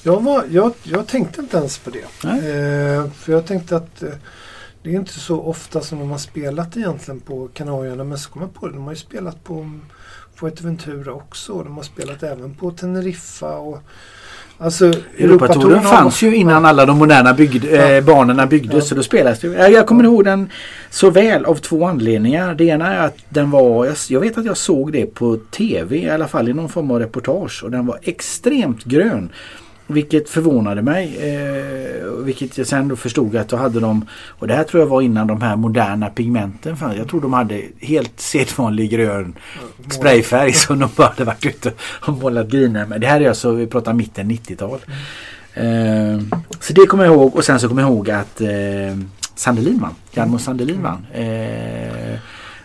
Jag, 0.03 0.23
var, 0.23 0.43
jag, 0.49 0.73
jag 0.83 1.07
tänkte 1.07 1.41
inte 1.41 1.57
ens 1.57 1.77
på 1.77 1.89
det. 1.89 2.27
Eh, 2.29 3.11
för 3.11 3.31
jag 3.31 3.45
tänkte 3.45 3.75
att 3.75 4.03
eh, 4.03 4.09
det 4.83 4.89
är 4.89 4.93
inte 4.99 5.19
så 5.19 5.41
ofta 5.41 5.81
som 5.81 5.99
de 5.99 6.11
har 6.11 6.17
spelat 6.17 6.77
egentligen 6.77 7.19
på 7.19 7.47
Kanarieöarna. 7.53 8.03
Men 8.03 8.17
så 8.17 8.29
kom 8.29 8.41
jag 8.41 8.53
på 8.53 8.67
det. 8.67 8.73
De 8.73 8.83
har 8.83 8.91
ju 8.91 8.95
spelat 8.97 9.43
på 9.43 9.69
Fuerteventura 10.35 11.13
också. 11.13 11.63
De 11.63 11.75
har 11.75 11.83
spelat 11.83 12.23
även 12.23 12.53
på 12.55 12.71
Teneriffa. 12.71 13.57
Och, 13.57 13.79
alltså, 14.57 14.85
Europatouren 15.17 15.79
har- 15.85 15.91
fanns 15.95 16.21
ju 16.21 16.35
innan 16.35 16.65
alla 16.65 16.85
de 16.85 16.97
moderna 16.97 17.33
byggd, 17.33 17.65
Ja. 17.65 17.71
eh, 17.89 18.03
banorna 18.03 18.47
byggdes 18.47 18.73
Ja. 18.75 18.81
så 18.81 18.95
då 18.95 19.03
spelas 19.03 19.39
det. 19.39 19.47
Jag, 19.69 19.87
kommer 19.87 20.03
ihåg 20.03 20.23
den 20.25 20.49
så 20.89 21.09
väl 21.09 21.45
av 21.45 21.55
två 21.55 21.85
anledningar. 21.85 22.55
Det 22.55 22.63
ena 22.65 22.93
är 22.95 23.05
att 23.05 23.17
den 23.29 23.51
var, 23.51 23.85
jag, 23.85 23.95
jag 24.09 24.19
vet 24.19 24.37
att 24.37 24.45
jag 24.45 24.57
såg 24.57 24.91
det 24.91 25.05
på 25.05 25.37
TV 25.51 25.97
i 25.97 26.09
alla 26.09 26.27
fall 26.27 26.49
i 26.49 26.53
någon 26.53 26.69
form 26.69 26.91
av 26.91 26.99
reportage 26.99 27.63
och 27.63 27.71
den 27.71 27.85
var 27.85 27.99
extremt 28.01 28.83
grön. 28.83 29.29
Vilket 29.93 30.29
förvånade 30.29 30.81
mig. 30.81 31.17
Eh, 31.17 32.09
vilket 32.09 32.57
jag 32.57 32.67
sen 32.67 32.87
då 32.87 32.95
förstod 32.95 33.35
att 33.35 33.49
då 33.49 33.57
hade 33.57 33.79
de, 33.79 34.05
och 34.29 34.47
det 34.47 34.53
här 34.53 34.63
tror 34.63 34.81
jag 34.83 34.87
var 34.87 35.01
innan 35.01 35.27
de 35.27 35.41
här 35.41 35.55
moderna 35.55 36.09
pigmenten 36.09 36.77
fanns. 36.77 36.97
Jag 36.97 37.07
tror 37.09 37.21
de 37.21 37.33
hade 37.33 37.61
helt 37.79 38.19
sedvanlig 38.19 38.89
grön 38.91 39.33
sprayfärg 39.89 40.53
som 40.53 40.79
de 40.79 40.89
bara 40.95 41.07
hade 41.07 41.23
varit 41.23 41.45
ute 41.45 41.71
och 41.79 42.13
målat 42.13 42.47
griner 42.47 42.85
med. 42.85 43.01
Det 43.01 43.07
här 43.07 43.21
är 43.21 43.29
alltså, 43.29 43.51
vi 43.51 43.67
pratar 43.67 43.93
mitten 43.93 44.31
90-tal. 44.31 44.79
Eh, 45.53 46.19
så 46.59 46.73
det 46.73 46.85
kommer 46.85 47.05
jag 47.05 47.13
ihåg 47.13 47.35
och 47.35 47.45
sen 47.45 47.59
så 47.59 47.67
kommer 47.67 47.81
jag 47.81 47.91
ihåg 47.91 48.09
att 48.09 48.41
eh, 48.41 48.49
Sandelin 49.35 49.79
vann. 49.79 49.95
Jarmo 50.11 50.39
Sandelin 50.39 50.83
vann. 50.83 51.05
Eh, 51.13 52.19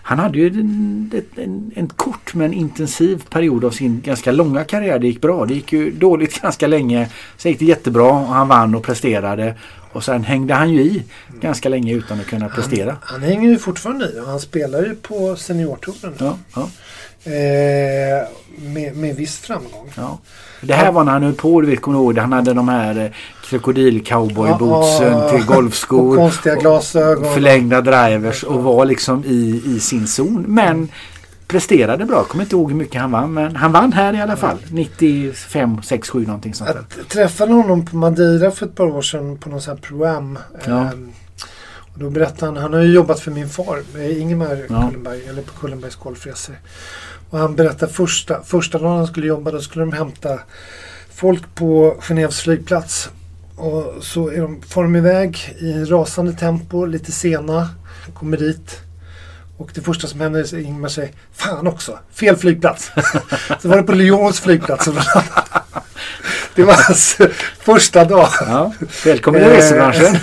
han 0.09 0.19
hade 0.19 0.39
ju 0.39 0.47
en, 0.47 1.11
en, 1.37 1.73
en, 1.77 1.89
kort 1.89 2.35
men 2.35 2.55
intensiv 2.55 3.25
period 3.31 3.65
av 3.65 3.71
sin 3.71 4.01
ganska 4.01 4.33
långa 4.33 4.65
karriär. 4.65 4.99
Det 4.99 5.07
gick 5.07 5.21
bra. 5.21 5.47
Det 5.47 5.55
gick 5.55 5.73
ju 5.73 5.91
dåligt 5.91 6.41
ganska 6.43 6.67
länge. 6.67 7.09
Sen 7.37 7.53
gick 7.53 7.59
det 7.59 7.65
jättebra 7.65 8.13
och 8.13 8.27
han 8.27 8.49
vann 8.49 8.75
och 8.75 8.83
presterade. 8.83 9.55
Och 9.93 10.05
sen 10.05 10.25
hängde 10.25 10.55
han 10.55 10.71
ju 10.71 10.81
i 10.81 11.03
ganska 11.41 11.69
länge 11.69 11.95
utan 11.95 12.21
att 12.21 12.27
kunna 12.27 12.49
prestera. 12.49 12.91
Han, 12.91 13.21
han 13.21 13.23
hänger 13.23 13.51
ju 13.51 13.59
fortfarande 13.59 14.13
i 14.13 14.21
och 14.21 14.27
han 14.27 14.41
spelar 14.41 14.83
ju 14.83 14.95
på 14.95 15.37
seniortouren. 15.37 16.15
Ja, 16.19 16.39
ja, 16.55 16.71
Eh, 17.33 18.29
med, 18.73 18.97
med 18.97 19.17
viss 19.17 19.39
framgång. 19.39 19.91
ja. 19.97 20.19
Det 20.61 20.75
här 20.75 20.93
var 20.93 21.05
när 21.05 21.13
han 21.13 21.23
höll 21.23 21.35
på, 21.35 21.61
du 21.61 21.67
vet, 21.67 21.81
kommer 21.83 21.99
du 21.99 22.05
ihåg? 22.05 22.19
Han 22.19 22.33
hade 22.33 22.55
de 22.55 22.69
här 22.69 22.99
eh, 23.05 23.11
krokodil-cowboybootsen 23.45 25.13
Ja, 25.13 25.31
till 25.31 25.41
Och 25.41 25.47
golfskor. 25.47 26.17
konstiga 26.17 26.55
glasögon. 26.55 27.35
förlängda 27.35 27.81
drivers 27.81 28.43
och 28.45 28.63
var 28.63 28.85
liksom 28.85 29.25
i, 29.25 29.63
i 29.67 29.81
sin 29.81 30.07
zon. 30.07 30.45
Men 30.49 30.89
presterade 31.47 32.05
bra. 32.05 32.25
Kommer 32.25 32.45
inte 32.45 32.57
ihåg 32.57 32.71
hur 32.71 32.79
mycket 32.79 33.01
han 33.01 33.11
vann 33.11 33.35
men 33.35 33.57
han 33.57 33.73
vann 33.73 33.93
här 33.93 34.15
i 34.15 34.21
alla 34.21 34.37
fall. 34.37 34.57
95, 34.71 35.83
6, 35.83 36.09
7 36.11 36.27
någonting 36.27 36.55
sånt 36.55 36.71
där. 36.71 36.85
Jag 36.97 37.09
träffade 37.09 37.53
honom 37.53 37.87
på 37.87 37.97
Madeira 37.97 38.51
för 38.51 38.67
ett 38.67 38.75
par 38.75 38.87
år 38.87 39.03
sedan 39.03 39.39
på 39.39 39.49
någon 39.51 39.61
sån 39.61 39.75
här 39.77 39.83
program. 39.83 40.39
Ja. 40.67 40.91
Då 42.01 42.11
berättade 42.11 42.47
han, 42.47 42.57
han 42.57 42.73
har 42.73 42.81
ju 42.81 42.93
jobbat 42.93 43.21
för 43.21 43.31
min 43.31 43.49
far, 43.49 43.83
eh, 43.97 44.21
Ingemar 44.21 44.67
Ja. 44.69 44.83
Kullenberg, 44.89 45.25
eller 45.29 45.43
på 45.43 45.53
Kullenbergs 45.53 45.97
golfresor. 45.97 46.57
Och 47.31 47.39
han 47.39 47.57
berättade 47.57 47.93
första, 47.93 48.43
första 48.43 48.79
dagen 48.79 48.97
han 48.97 49.07
skulle 49.07 49.27
jobba, 49.27 49.51
då 49.51 49.61
skulle 49.61 49.85
de 49.85 49.93
hämta 49.93 50.41
folk 51.15 51.55
på 51.55 51.97
Genèves 52.01 52.41
flygplats. 52.43 53.09
Och 53.57 53.95
så 54.01 54.29
är 54.31 54.41
de, 54.41 54.63
far 54.63 54.83
de 54.83 54.97
iväg 54.97 55.57
i 55.59 55.73
rasande 55.85 56.33
tempo, 56.33 56.85
lite 56.87 57.13
sena, 57.13 57.69
kommer 58.15 58.37
dit. 58.37 58.81
Och 59.57 59.71
det 59.75 59.81
första 59.81 60.07
som 60.07 60.21
händer 60.21 60.41
är 60.41 60.45
att 60.45 60.53
Ingmar 60.53 60.89
säger 60.89 61.11
Fan 61.33 61.67
också, 61.67 61.99
fel 62.13 62.37
flygplats. 62.37 62.91
så 63.63 63.69
var 63.69 63.77
det 63.77 63.83
på 63.83 63.93
Lyons 63.93 64.41
flygplats. 64.41 64.85
det 66.55 66.65
var 66.65 66.75
hans 66.87 67.19
första 67.59 68.05
dag. 68.05 68.29
Ja, 68.41 68.73
välkommen 69.05 69.41
i 69.41 69.45
Eh, 69.45 69.51
resebranschen. 69.51 70.19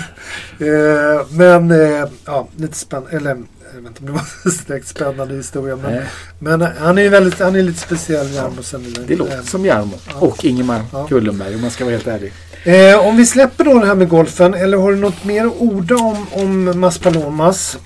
Eh, 0.58 1.26
men 1.30 1.70
eh, 1.70 2.08
ja, 2.24 2.48
lite 2.56 2.76
spännande. 2.76 3.16
Eller 3.16 3.36
jag 3.74 3.82
vet 3.82 3.88
inte 3.90 4.00
om 4.00 4.06
det 4.06 4.12
var 4.12 4.20
en 4.44 4.52
direkt 4.66 4.88
spännande 4.88 5.34
historia. 5.34 5.76
Men, 5.76 6.02
men 6.38 6.62
eh, 6.62 6.68
han 6.78 6.98
är 6.98 7.02
ju 7.02 7.08
väldigt, 7.08 7.38
han 7.40 7.56
är 7.56 7.62
lite 7.62 7.80
speciell 7.80 8.34
Jarmo 8.34 8.62
Sennilin. 8.62 9.04
det 9.06 9.16
låter 9.16 9.42
som 9.42 9.64
Jarmo 9.64 9.94
och 10.14 10.44
Ingemar 10.44 10.82
Ja. 10.92 11.06
Kullenberg 11.08 11.54
om 11.54 11.60
man 11.60 11.70
ska 11.70 11.84
vara 11.84 11.94
helt 11.94 12.06
ärlig. 12.06 12.32
Eh, 12.64 13.06
om 13.06 13.16
vi 13.16 13.26
släpper 13.26 13.64
då 13.64 13.78
det 13.78 13.86
här 13.86 13.94
med 13.94 14.08
golfen. 14.08 14.54
Eller 14.54 14.78
har 14.78 14.92
du 14.92 14.98
något 14.98 15.24
mer 15.24 15.46
att 15.46 15.52
orda 15.58 15.94
om, 15.94 16.26
om 16.32 16.80
Maspalomas? 16.80 17.78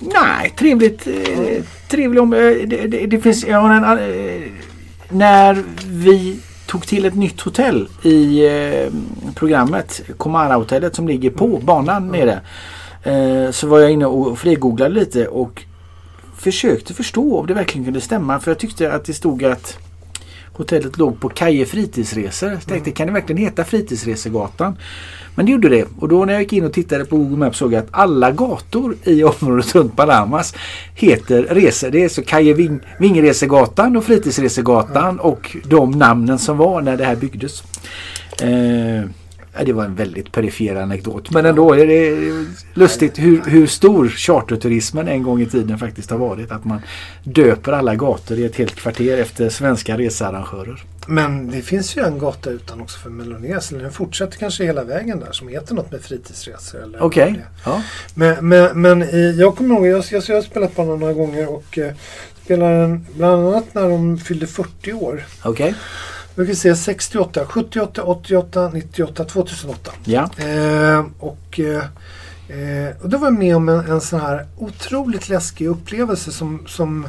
Nej, 0.00 0.54
trevligt. 0.58 1.06
Eh, 1.06 1.62
trevligt 1.88 2.22
om... 2.22 2.32
Eh, 2.32 2.38
det, 2.40 2.86
det, 2.86 3.06
det 3.06 3.20
finns... 3.20 3.44
Jag 3.44 3.60
har 3.60 3.70
en... 3.70 3.84
Eh, 3.84 4.48
när 5.10 5.62
vi 5.86 6.40
tog 6.66 6.86
till 6.86 7.04
ett 7.04 7.14
nytt 7.14 7.40
hotell 7.40 7.88
i 8.02 8.46
eh, 8.46 8.92
programmet, 9.34 10.00
Komara-hotellet 10.16 10.94
som 10.96 11.08
ligger 11.08 11.30
på 11.30 11.60
banan 11.62 12.08
nere. 12.08 12.40
Eh, 13.02 13.50
så 13.50 13.66
var 13.66 13.80
jag 13.80 13.90
inne 13.90 14.06
och 14.06 14.38
frigooglade 14.38 14.94
lite 14.94 15.28
och 15.28 15.64
försökte 16.36 16.94
förstå 16.94 17.38
om 17.38 17.46
det 17.46 17.54
verkligen 17.54 17.84
kunde 17.84 18.00
stämma. 18.00 18.40
För 18.40 18.50
jag 18.50 18.58
tyckte 18.58 18.92
att 18.92 19.04
det 19.04 19.14
stod 19.14 19.44
att 19.44 19.78
hotellet 20.52 20.98
låg 20.98 21.20
på 21.20 21.28
Kaje 21.28 21.66
fritidsresor. 21.66 22.50
Jag 22.50 22.66
tänkte, 22.66 22.90
kan 22.90 23.06
det 23.06 23.12
verkligen 23.12 23.42
heta 23.42 23.64
Fritidsresegatan? 23.64 24.76
Men 25.36 25.46
det 25.46 25.52
gjorde 25.52 25.68
det. 25.68 25.84
Och 25.98 26.08
då 26.08 26.24
när 26.24 26.32
jag 26.32 26.42
gick 26.42 26.52
in 26.52 26.64
och 26.64 26.72
tittade 26.72 27.04
på 27.04 27.16
Google 27.16 27.36
Maps 27.36 27.58
såg 27.58 27.72
jag 27.72 27.78
att 27.78 27.88
alla 27.90 28.30
gator 28.30 28.96
i 29.04 29.24
området 29.40 29.74
runt 29.74 29.96
Palamas 29.96 30.54
heter 30.94 31.42
resor. 31.42 31.90
Det 31.90 32.04
är 32.04 32.08
så 32.08 32.22
Kaje 32.22 32.54
Ving, 32.54 32.80
Vingresegatan 32.98 33.96
och 33.96 34.04
Fritidsresegatan 34.04 35.20
och 35.20 35.56
de 35.64 35.90
namnen 35.90 36.38
som 36.38 36.56
var 36.56 36.82
när 36.82 36.96
det 36.96 37.04
här 37.04 37.16
byggdes. 37.16 37.62
Eh, 38.42 39.10
det 39.64 39.72
var 39.72 39.84
en 39.84 39.94
väldigt 39.94 40.32
perifer 40.32 40.76
anekdot. 40.76 41.30
Men 41.30 41.46
ändå 41.46 41.72
är 41.74 41.86
det 41.86 42.32
lustigt 42.74 43.18
hur, 43.18 43.42
hur 43.46 43.66
stor 43.66 44.08
charterturismen 44.08 45.08
en 45.08 45.22
gång 45.22 45.42
i 45.42 45.46
tiden 45.46 45.78
faktiskt 45.78 46.10
har 46.10 46.18
varit. 46.18 46.50
Att 46.52 46.64
man 46.64 46.80
döper 47.24 47.72
alla 47.72 47.94
gator 47.94 48.38
i 48.38 48.44
ett 48.44 48.56
helt 48.56 48.74
kvarter 48.74 49.18
efter 49.18 49.48
svenska 49.48 49.98
researrangörer. 49.98 50.84
Men 51.06 51.50
det 51.50 51.62
finns 51.62 51.96
ju 51.96 52.04
en 52.04 52.18
gata 52.18 52.50
utan 52.50 52.80
också 52.80 52.98
för 52.98 53.10
Melones. 53.10 53.72
Eller 53.72 53.82
den 53.82 53.92
fortsätter 53.92 54.38
kanske 54.38 54.64
hela 54.64 54.84
vägen 54.84 55.20
där 55.20 55.32
som 55.32 55.48
heter 55.48 55.74
något 55.74 55.92
med 55.92 56.00
fritidsresor. 56.00 56.82
eller 56.82 57.02
Okej. 57.02 57.28
är. 57.28 57.46
Ja. 57.64 57.82
Men, 58.14 58.48
men, 58.48 58.80
men 58.80 59.04
jag 59.38 59.56
kommer 59.56 59.74
ihåg, 59.74 59.86
jag, 59.86 60.04
jag, 60.10 60.22
jag 60.28 60.34
har 60.34 60.42
spelat 60.42 60.74
på 60.74 60.84
några 60.84 61.12
gånger 61.12 61.48
och 61.48 61.78
eh, 61.78 61.92
spelade 62.44 62.80
den 62.80 63.06
bland 63.16 63.46
annat 63.46 63.74
när 63.74 63.88
de 63.88 64.18
fyllde 64.18 64.46
40 64.46 64.92
år. 64.92 65.26
Okej. 65.42 65.74
Vi 66.38 66.46
kan 66.46 66.56
se 66.56 66.76
68, 66.76 67.46
78, 67.46 68.02
88, 68.02 68.70
98, 68.74 69.24
2008. 69.24 69.92
Ja. 70.04 70.30
Eh, 70.36 71.04
och, 71.18 71.60
eh, 71.60 71.84
eh, 72.48 72.96
och 73.02 73.08
då 73.08 73.18
var 73.18 73.26
jag 73.26 73.38
med 73.38 73.56
om 73.56 73.68
en, 73.68 73.90
en 73.90 74.00
sån 74.00 74.20
här 74.20 74.46
otroligt 74.56 75.28
läskig 75.28 75.66
upplevelse 75.66 76.32
som, 76.32 76.66
som 76.66 77.08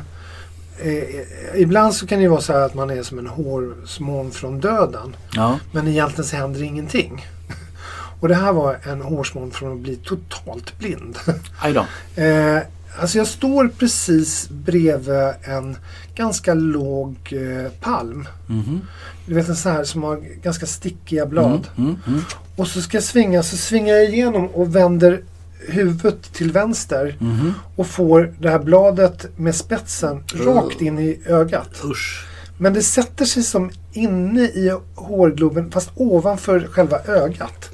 eh, 0.80 1.62
ibland 1.62 1.94
så 1.94 2.08
kan 2.08 2.18
det 2.18 2.24
ju 2.24 2.30
vara 2.30 2.42
så 2.42 2.54
här 2.54 2.62
att 2.62 2.74
man 2.74 2.90
är 2.90 3.04
som 3.04 3.20
en 3.20 3.28
hårsmån 3.28 4.32
från 4.32 4.60
döden. 4.60 5.16
Ja. 5.34 5.60
Men 5.72 5.88
egentligen 5.88 6.26
så 6.26 6.36
händer 6.36 6.64
ingenting. 6.64 7.26
Och 8.20 8.28
det 8.28 8.36
här 8.36 8.54
var 8.54 8.80
en 8.84 9.02
hårsmån 9.02 9.52
från 9.52 9.74
att 9.74 9.80
bli 9.80 9.96
totalt 9.96 10.80
blind. 10.80 11.18
Aj 11.62 11.74
då. 11.74 11.86
Alltså 13.00 13.18
jag 13.18 13.28
står 13.28 13.68
precis 13.68 14.50
bredvid 14.50 15.34
en 15.44 15.78
ganska 16.16 16.54
låg 16.54 17.16
eh, 17.32 17.72
palm. 17.80 18.28
Mhm. 18.48 18.82
Du 19.26 19.34
vet 19.34 19.50
en 19.50 19.56
sån 19.56 19.72
här 19.72 19.84
som 19.84 20.04
har 20.04 20.42
ganska 20.42 20.66
stickiga 20.66 21.26
blad. 21.26 21.68
Mm, 21.78 21.90
mm, 21.90 22.02
mm. 22.08 22.22
Och 22.56 22.68
så 22.68 22.82
ska 22.82 22.98
jag 22.98 23.04
svinga, 23.04 23.44
så 23.44 23.58
svingar 23.58 23.96
jag 23.96 24.10
igenom 24.10 24.48
och 24.48 24.76
vänder 24.76 25.22
huvudet 25.68 26.34
till 26.34 26.52
vänster. 26.52 27.16
Mhm. 27.20 27.54
Och 27.76 27.88
får 27.88 28.34
det 28.40 28.50
här 28.50 28.60
bladet 28.60 29.38
med 29.38 29.56
spetsen 29.56 30.24
rakt 30.34 30.82
in 30.82 31.00
i 31.00 31.20
ögat. 31.26 31.84
Usch. 31.84 32.28
Men 32.60 32.74
det 32.74 32.84
sätter 32.84 33.26
sig 33.26 33.44
som 33.44 33.72
inne 33.94 34.42
i 34.42 34.78
hårgloben 34.96 35.72
fast 35.72 35.90
ovanför 35.96 36.68
själva 36.72 37.00
ögat. 37.00 37.70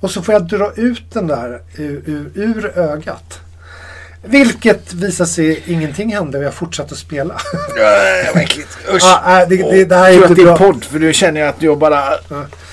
Och 0.00 0.10
så 0.10 0.22
får 0.22 0.34
jag 0.34 0.48
dra 0.48 0.72
ut 0.76 1.10
den 1.12 1.26
där 1.26 1.62
ur, 1.76 2.02
ur, 2.06 2.30
ur 2.34 2.78
ögat. 2.78 3.40
Vilket 4.22 4.94
visar 4.94 5.24
sig 5.24 5.62
ingenting 5.66 6.14
hände 6.14 6.38
och 6.38 6.44
jag 6.44 6.54
fortsatte 6.54 6.92
att 6.92 6.98
spela. 6.98 7.34
Vad 8.34 8.42
äckligt. 8.42 8.78
Usch. 8.94 9.02
ah, 9.04 9.22
nej, 9.26 9.46
det, 9.48 9.56
det, 9.56 9.84
det 9.84 9.96
här 9.96 10.10
är 10.10 10.12
Tur 10.12 10.16
inte 10.16 10.30
att 10.30 10.36
det 10.36 10.42
är 10.42 10.44
bra. 10.44 10.56
podd 10.56 10.84
för 10.84 10.98
nu 10.98 11.12
känner 11.12 11.40
jag 11.40 11.48
att 11.48 11.62
jag 11.62 11.78
bara... 11.78 12.02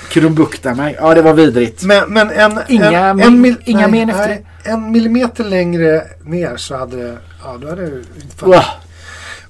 Krumbukta 0.09 0.73
mig. 0.75 0.95
Ja, 0.99 1.13
det 1.13 1.21
var 1.21 1.33
vidrigt. 1.33 1.83
Men, 1.83 2.13
men 2.13 2.31
en, 2.31 2.59
Inga 2.67 2.91
en, 2.91 3.19
en 3.19 3.41
mil, 3.41 3.55
inga 3.65 3.87
nej, 3.87 4.05
men 4.05 4.09
efter 4.09 4.27
nej, 4.27 4.45
En 4.63 4.91
millimeter 4.91 5.43
längre 5.43 6.03
ner 6.23 6.57
så 6.57 6.77
hade 6.77 6.97
det... 6.97 7.17
Ja, 7.43 7.57
då 7.61 7.69
hade 7.69 7.89
det... 7.89 8.03
Fan. 8.37 8.63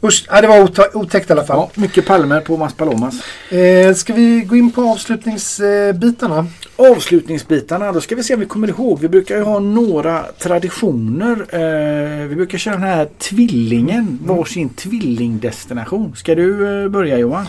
Usch, 0.01 0.25
ja, 0.29 0.41
det 0.41 0.47
var 0.47 0.97
otäckt 0.97 1.29
i 1.29 1.33
alla 1.33 1.43
fall. 1.43 1.57
Ja, 1.57 1.81
mycket 1.81 2.05
palmer 2.05 2.41
på 2.41 2.57
Mas 2.57 2.73
Palomas. 2.73 3.15
Eh, 3.49 3.93
ska 3.93 4.13
vi 4.13 4.41
gå 4.41 4.55
in 4.55 4.71
på 4.71 4.81
avslutningsbitarna? 4.81 6.47
Avslutningsbitarna, 6.75 7.91
då 7.91 8.01
ska 8.01 8.15
vi 8.15 8.23
se 8.23 8.33
om 8.33 8.39
vi 8.39 8.45
kommer 8.45 8.67
ihåg. 8.67 8.99
Vi 8.99 9.09
brukar 9.09 9.37
ju 9.37 9.43
ha 9.43 9.59
några 9.59 10.23
traditioner. 10.37 11.45
Eh, 11.49 12.27
vi 12.27 12.35
brukar 12.35 12.57
köra 12.57 12.73
den 12.73 12.83
här 12.83 13.09
tvillingen, 13.17 14.19
varsin 14.21 14.69
tvillingdestination. 14.69 16.15
Ska 16.15 16.35
du 16.35 16.83
eh, 16.83 16.89
börja 16.89 17.17
Johan? 17.17 17.45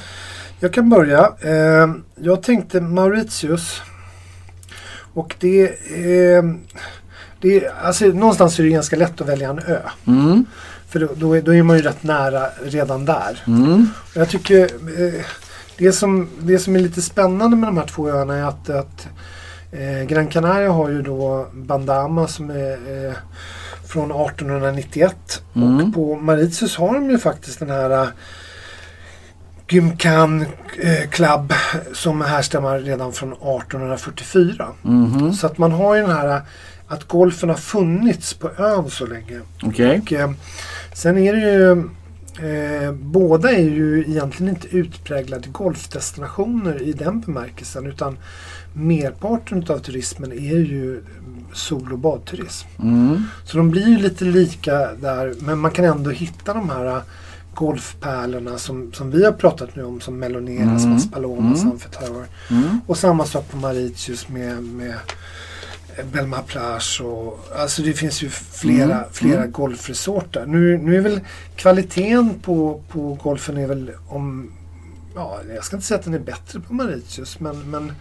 Jag 0.61 0.73
kan 0.75 0.91
börja. 0.91 1.33
Eh, 1.41 1.95
jag 2.21 2.43
tänkte 2.43 2.81
Mauritius. 2.81 3.81
Och 5.15 5.35
det 5.39 5.63
är... 5.95 6.55
Det 7.41 7.69
alltså, 7.83 8.05
någonstans 8.05 8.59
är 8.59 8.63
det 8.63 8.71
ganska 8.71 8.97
lätt 8.97 9.21
att 9.21 9.29
välja 9.29 9.51
en 9.51 9.59
ö. 9.59 9.79
Mm. 10.07 10.45
För 10.91 11.01
då, 11.01 11.09
då, 11.15 11.37
är, 11.37 11.43
då 11.43 11.55
är 11.55 11.63
man 11.63 11.77
ju 11.77 11.83
rätt 11.83 12.03
nära 12.03 12.47
redan 12.65 13.05
där. 13.05 13.43
Mm. 13.47 13.89
Jag 14.15 14.29
tycker 14.29 14.63
eh, 14.63 15.25
det, 15.79 15.93
som, 15.93 16.29
det 16.39 16.59
som 16.59 16.77
är 16.77 16.81
lite 16.81 17.03
spännande 17.03 17.57
med 17.57 17.69
de 17.69 17.77
här 17.77 17.87
två 17.87 18.09
öarna 18.09 18.37
är 18.37 18.45
att, 18.45 18.71
att 18.71 19.09
eh, 19.73 20.07
Gran 20.09 20.27
Canaria 20.27 20.71
har 20.71 20.89
ju 20.89 21.03
då 21.03 21.47
Bandama 21.53 22.27
som 22.27 22.51
är 22.51 23.07
eh, 23.07 23.15
från 23.87 24.11
1891. 24.11 25.43
Mm. 25.55 25.81
Och 25.81 25.95
på 25.95 26.17
Mauritius 26.17 26.77
har 26.77 26.95
de 26.95 27.11
ju 27.11 27.19
faktiskt 27.19 27.59
den 27.59 27.71
här 27.71 27.91
eh, 27.91 28.09
Gymkhan 29.69 30.47
eh, 30.83 31.09
Club 31.11 31.53
som 31.93 32.21
härstammar 32.21 32.79
redan 32.79 33.13
från 33.13 33.33
1844. 33.33 34.67
Mhm. 34.83 35.33
Så 35.33 35.47
att 35.47 35.59
man 35.59 35.73
har 35.73 35.95
ju 35.95 36.01
den 36.01 36.11
här 36.11 36.29
eh, 36.29 36.43
att 36.91 37.09
golfen 37.09 37.49
har 37.49 37.57
funnits 37.57 38.35
på 38.35 38.51
ön 38.59 38.91
så 38.91 39.07
länge. 39.07 39.41
Okej. 39.63 40.01
Och, 40.01 40.13
eh, 40.13 40.31
sen 40.95 41.19
är 41.19 41.33
det 41.33 41.41
ju 41.41 41.71
eh, 42.49 42.93
båda 42.93 43.51
är 43.51 43.63
ju 43.63 44.05
egentligen 44.09 44.55
inte 44.55 44.77
utpräglade 44.77 45.49
golfdestinationer 45.49 46.83
i 46.83 46.93
den 46.93 47.21
bemärkelsen 47.21 47.87
utan 47.87 48.19
merparten 48.73 49.65
av 49.69 49.79
turismen 49.79 50.33
är 50.33 50.59
ju 50.59 51.03
sol 51.53 51.93
och 51.93 51.99
badturism. 51.99 52.69
Mm. 52.83 53.23
Så 53.45 53.57
de 53.57 53.71
blir 53.71 53.89
ju 53.89 53.99
lite 53.99 54.25
lika 54.25 54.95
där 54.95 55.35
men 55.41 55.59
man 55.59 55.71
kan 55.71 55.85
ändå 55.85 56.11
hitta 56.11 56.55
de 56.55 56.71
här 56.71 56.87
eh, 56.87 57.03
golfpärlorna 57.55 58.59
som, 58.59 58.93
som 58.93 59.11
vi 59.11 59.25
har 59.25 59.33
pratat 59.33 59.77
nu 59.77 59.85
om 59.85 60.01
som 60.01 60.19
Meloneras, 60.19 60.83
Mm. 60.83 60.95
Mas 60.95 61.11
Palomas, 61.11 61.63
Mm. 61.63 61.79
Tower. 61.79 62.27
Mm. 62.51 62.81
Och 62.87 62.99
samma 62.99 63.25
sak 63.25 63.51
på 63.51 63.57
Mauritius 63.57 64.29
med, 64.29 64.63
med 64.63 64.95
Belma 66.05 66.43
Plage 66.43 67.01
och 67.05 67.39
alltså 67.57 67.83
det 67.83 67.93
finns 67.93 68.23
ju 68.23 68.29
flera, 68.31 68.83
Mm. 68.95 69.05
flera 69.13 69.39
Mm. 69.41 69.53
golfresorter. 69.53 70.47
Nu, 70.47 70.79
nu 70.79 70.97
är 70.97 71.01
väl 71.01 71.21
kvaliteten 71.57 72.35
på, 72.43 72.83
på 72.89 73.19
golfen 73.23 73.57
är 73.57 73.67
väl 73.67 73.91
om 74.09 74.53
Ja, 75.15 75.39
jag 75.55 75.65
ska 75.65 75.77
inte 75.77 75.87
säga 75.87 75.99
att 75.99 76.05
den 76.05 76.15
är 76.15 76.19
bättre 76.19 76.61
på 76.61 76.75
Mauritius 76.75 77.41
men, 77.41 77.71
men 77.71 77.93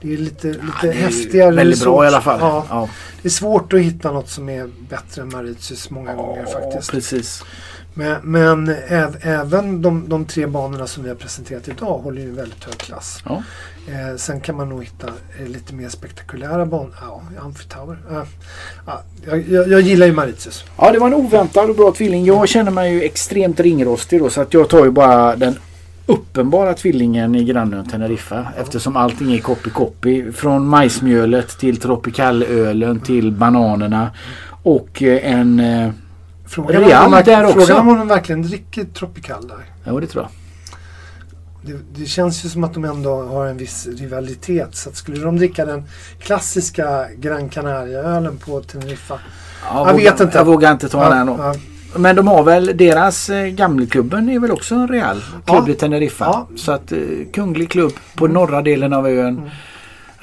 det 0.00 0.12
är 0.12 0.16
lite, 0.16 0.46
lite 0.48 0.62
Det 0.82 0.88
är 0.88 0.92
häftigare 0.92 1.54
Väldigt 1.54 1.80
bra 1.82 2.04
i 2.04 2.06
alla 2.06 2.20
fall. 2.20 2.38
Ja, 2.40 2.66
ja. 2.70 2.88
det 3.22 3.28
är 3.28 3.30
svårt 3.30 3.72
att 3.72 3.80
hitta 3.80 4.12
något 4.12 4.28
som 4.30 4.48
är 4.48 4.70
bättre 4.88 5.22
än 5.22 5.28
Mauritius 5.28 5.90
många 5.90 6.14
gånger 6.14 6.44
faktiskt. 6.46 6.90
precis. 6.90 7.44
Men, 7.94 8.20
men 8.22 8.68
äv, 8.88 9.16
även 9.20 9.82
de, 9.82 10.08
de 10.08 10.24
tre 10.24 10.46
banorna 10.46 10.86
som 10.86 11.02
vi 11.02 11.08
har 11.08 11.16
presenterat 11.16 11.68
idag 11.68 11.98
håller 11.98 12.22
ju 12.22 12.28
en 12.28 12.36
väldigt 12.36 12.64
hög 12.64 12.78
klass. 12.78 13.22
Ja. 13.24 13.42
Eh, 13.88 14.16
sen 14.16 14.40
kan 14.40 14.56
man 14.56 14.68
nog 14.68 14.84
hitta 14.84 15.06
eh, 15.40 15.48
lite 15.48 15.74
mer 15.74 15.88
spektakulära 15.88 16.66
banor. 16.66 16.94
Ja, 17.00 17.22
Amphitower. 17.40 17.96
Eh, 18.10 18.22
ja, 18.86 19.02
jag, 19.26 19.68
jag, 19.68 19.80
gillar 19.80 20.06
ju 20.06 20.12
Mauritius. 20.12 20.64
Ja, 20.78 20.92
det 20.92 20.98
var 20.98 21.06
en 21.06 21.14
oväntad 21.14 21.70
och 21.70 21.76
bra 21.76 21.92
tvilling. 21.92 22.24
Jag 22.24 22.48
känner 22.48 22.70
mig 22.70 22.92
ju 22.92 23.02
extremt 23.02 23.60
ringrostig 23.60 24.20
då 24.20 24.30
så 24.30 24.40
att 24.40 24.54
jag 24.54 24.68
tar 24.68 24.84
ju 24.84 24.90
bara 24.90 25.36
den 25.36 25.58
uppenbara 26.06 26.74
tvillingen 26.74 27.34
i 27.34 27.44
grannön 27.44 27.88
Teneriffa 27.88 28.46
eftersom 28.58 28.96
allting 28.96 29.34
är 29.34 29.38
copy-copy. 29.38 30.32
Från 30.32 30.66
majsmjölet 30.66 31.58
till 31.58 31.76
tropikalölen 31.76 33.00
till 33.00 33.32
bananerna 33.32 34.10
och 34.62 35.02
eh, 35.02 35.32
en... 35.32 35.62
Frågan 36.52 36.82
Real 36.84 37.04
om, 37.06 37.12
verk- 37.12 37.24
där 37.24 37.44
också. 37.44 37.60
frågan 37.60 37.88
om 37.88 37.98
de 37.98 38.08
verkligen 38.08 38.42
dricker 38.42 38.84
Tropical 38.84 39.48
där. 39.48 39.56
Ja, 39.84 40.00
det 40.00 40.06
tror 40.06 40.22
jag. 40.24 40.30
Det, 41.64 42.00
det 42.00 42.06
känns 42.06 42.44
ju 42.44 42.48
som 42.48 42.64
att 42.64 42.74
de 42.74 42.84
ändå 42.84 43.22
har 43.22 43.46
en 43.46 43.56
viss 43.56 43.86
rivalitet. 43.98 44.74
Så 44.76 44.90
skulle 44.92 45.20
de 45.24 45.36
dricka 45.36 45.64
den 45.64 45.84
klassiska 46.20 47.06
Gran 47.16 47.48
Canaria-ölen 47.48 48.36
på 48.38 48.60
Teneriffa. 48.60 49.18
Ja, 49.68 49.78
Jag 49.86 49.92
vågar, 49.92 50.10
vet 50.10 50.20
inte. 50.20 50.38
Jag 50.38 50.44
vågar 50.44 50.72
inte 50.72 50.88
ta 50.88 51.08
den 51.10 51.26
då. 51.26 51.36
ja, 51.38 51.54
Men 51.98 52.16
de 52.16 52.28
har 52.28 52.42
väl, 52.42 52.70
deras 52.76 53.30
eh, 53.30 53.46
gamleklubben 53.46 54.28
är 54.28 54.38
väl 54.38 54.50
också 54.50 54.74
en 54.74 54.88
Real 54.88 55.20
klubb 55.46 55.64
Ja. 55.66 55.72
i 55.72 55.74
Teneriffa. 55.74 56.24
Ja. 56.24 56.48
Så 56.56 56.72
att 56.72 56.92
eh, 56.92 56.98
kunglig 57.32 57.70
klubb 57.70 57.92
på 58.16 58.26
norra 58.26 58.62
delen 58.62 58.92
av 58.92 59.06
ön. 59.08 59.28
Mm. 59.38 59.50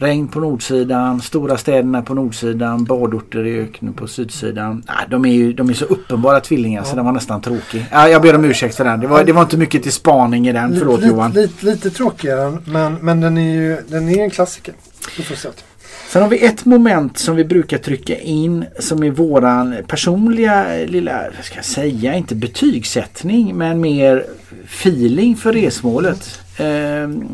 Regn 0.01 0.27
på 0.27 0.39
nordsidan, 0.39 1.21
stora 1.21 1.57
städerna 1.57 2.01
på 2.01 2.13
nordsidan, 2.13 2.83
badorter 2.83 3.45
i 3.47 3.59
öknen 3.59 3.93
på 3.93 4.07
sydsidan. 4.07 4.83
Nej, 4.87 4.97
de, 5.09 5.25
är 5.25 5.33
ju, 5.33 5.53
de 5.53 5.69
är 5.69 5.73
så 5.73 5.85
uppenbara 5.85 6.39
tvillingar 6.39 6.83
så 6.83 6.89
Ja. 6.91 6.95
den 6.95 7.05
var 7.05 7.11
nästan 7.11 7.41
tråkig. 7.41 7.85
Ja, 7.91 8.07
jag 8.09 8.21
ber 8.21 8.35
om 8.35 8.45
ursäkt 8.45 8.75
för 8.75 8.83
den. 8.85 8.99
Det 8.99 9.07
var, 9.07 9.23
det 9.23 9.33
var 9.33 9.41
inte 9.41 9.57
mycket 9.57 9.83
till 9.83 9.91
spaning 9.91 10.47
i 10.47 10.51
den. 10.53 10.75
Förlåt 10.79 10.99
lite, 10.99 11.09
Johan. 11.13 11.31
Lite, 11.31 11.65
lite 11.65 11.89
tråkigare 11.89 12.57
men, 12.65 12.93
men 13.01 13.21
den 13.21 13.37
är 13.37 13.53
ju 13.53 13.77
den 13.87 14.09
är 14.09 14.23
en 14.23 14.29
klassiker. 14.29 14.73
På 15.17 15.23
så 15.23 15.35
sätt. 15.35 15.63
Sen 16.09 16.21
har 16.21 16.29
vi 16.29 16.45
ett 16.45 16.65
moment 16.65 17.17
som 17.17 17.35
vi 17.35 17.43
brukar 17.45 17.77
trycka 17.77 18.19
in 18.19 18.65
som 18.79 19.03
är 19.03 19.09
våran 19.11 19.75
personliga 19.87 20.65
lilla, 20.87 21.21
vad 21.35 21.45
ska 21.45 21.55
jag 21.55 21.65
säga, 21.65 22.13
inte 22.13 22.35
betygssättning 22.35 23.55
men 23.57 23.81
mer 23.81 24.25
feeling 24.65 25.35
för 25.35 25.53
resmålet. 25.53 26.39
Eh, 26.57 26.65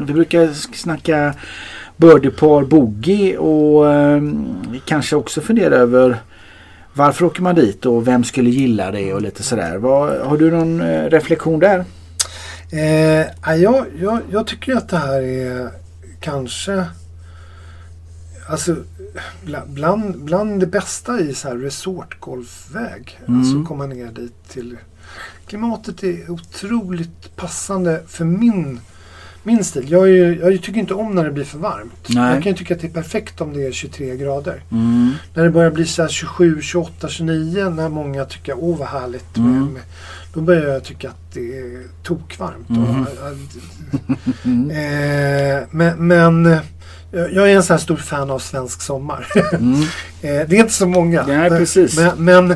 vi 0.05 0.13
brukar 0.13 0.53
snacka 0.73 1.33
birdiepar, 1.97 2.63
boogie 2.63 3.37
och 3.37 3.93
eh, 3.93 4.23
kanske 4.85 5.15
också 5.15 5.41
fundera 5.41 5.75
över 5.75 6.17
varför 6.93 7.25
åker 7.25 7.41
man 7.41 7.55
dit 7.55 7.85
och 7.85 8.07
vem 8.07 8.23
skulle 8.23 8.49
gilla 8.49 8.91
det 8.91 9.13
och 9.13 9.21
lite 9.21 9.43
sådär. 9.43 9.77
Vad, 9.77 10.19
har 10.19 10.37
du 10.37 10.51
någon 10.51 10.81
eh, 10.81 11.03
reflektion 11.03 11.59
där? 11.59 11.85
Eh, 12.71 13.25
ja, 13.45 13.55
jag, 13.55 13.85
jag, 13.99 14.19
jag 14.31 14.47
tycker 14.47 14.75
att 14.75 14.89
det 14.89 14.97
här 14.97 15.21
är 15.21 15.69
kanske 16.19 16.85
Alltså 18.47 18.75
bla- 19.45 19.67
bland, 19.67 20.23
bland 20.23 20.59
det 20.59 20.67
bästa 20.67 21.19
i 21.19 21.33
så 21.33 21.47
här 21.47 21.55
resortgolfväg. 21.55 23.19
Mm. 23.27 23.39
Alltså 23.39 23.63
komma 23.63 23.85
ner 23.85 24.11
dit 24.11 24.49
till 24.49 24.77
Klimatet 25.47 26.03
är 26.03 26.31
otroligt 26.31 27.35
passande 27.35 28.03
för 28.07 28.25
min, 28.25 28.79
min 29.45 29.63
stil. 29.63 29.91
Jag, 29.91 30.07
ju- 30.09 30.39
jag 30.43 30.63
tycker 30.63 30.79
inte 30.79 30.93
om 30.93 31.15
när 31.15 31.23
det 31.23 31.31
blir 31.31 31.43
för 31.43 31.57
varmt. 31.57 32.07
Nej. 32.09 32.33
Jag 32.33 32.43
kan 32.43 32.51
ju 32.51 32.57
tycka 32.57 32.73
att 32.75 32.81
det 32.81 32.87
är 32.87 32.91
perfekt 32.91 33.41
om 33.41 33.53
det 33.53 33.67
är 33.67 33.71
23 33.71 34.15
grader. 34.17 34.63
Mm. 34.71 35.11
När 35.33 35.43
det 35.43 35.49
börjar 35.49 35.71
bli 35.71 35.85
så 35.85 36.01
här 36.01 36.09
27, 36.09 36.61
28, 36.61 37.07
29 37.09 37.69
när 37.69 37.89
många 37.89 38.25
tycker 38.25 38.55
åh 38.59 38.77
vad 38.77 38.87
härligt. 38.87 39.37
Mm. 39.37 39.73
med, 39.73 39.81
då 40.33 40.41
börjar 40.41 40.73
jag 40.73 40.83
tycka 40.83 41.09
att 41.09 41.33
det 41.33 41.57
är 41.59 41.83
tokvarmt. 42.03 42.69
Mhm. 42.69 43.01
Och, 43.01 44.71
eh, 44.71 45.63
men 45.71 46.07
men 46.07 46.45
eh, 46.45 46.59
jag 47.11 47.51
är 47.51 47.55
en 47.55 47.63
sån 47.63 47.73
här 47.73 47.81
stor 47.81 47.95
fan 47.97 48.31
av 48.31 48.39
svensk 48.39 48.81
sommar. 48.81 49.27
Mm. 49.53 49.81
eh, 49.81 49.87
det 50.21 50.55
är 50.55 50.59
inte 50.59 50.73
så 50.73 50.87
många. 50.87 51.25
Nej, 51.27 51.49
precis. 51.49 51.97
Men, 51.99 52.25
men 52.25 52.51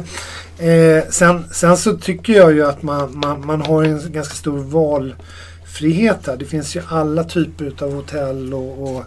eh, 0.69 1.03
sen, 1.09 1.45
sen 1.51 1.77
så 1.77 1.97
tycker 1.97 2.33
jag 2.33 2.53
ju 2.53 2.65
att 2.65 2.83
man, 2.83 3.17
man, 3.19 3.45
man 3.45 3.61
har 3.61 3.83
en 3.83 4.11
ganska 4.11 4.35
stor 4.35 4.57
valfrihet 5.69 6.27
här. 6.27 6.37
Det 6.37 6.45
finns 6.45 6.75
ju 6.75 6.81
alla 6.87 7.23
typer 7.23 7.83
av 7.83 7.93
hotell 7.93 8.53
och, 8.53 8.83
och 8.83 9.03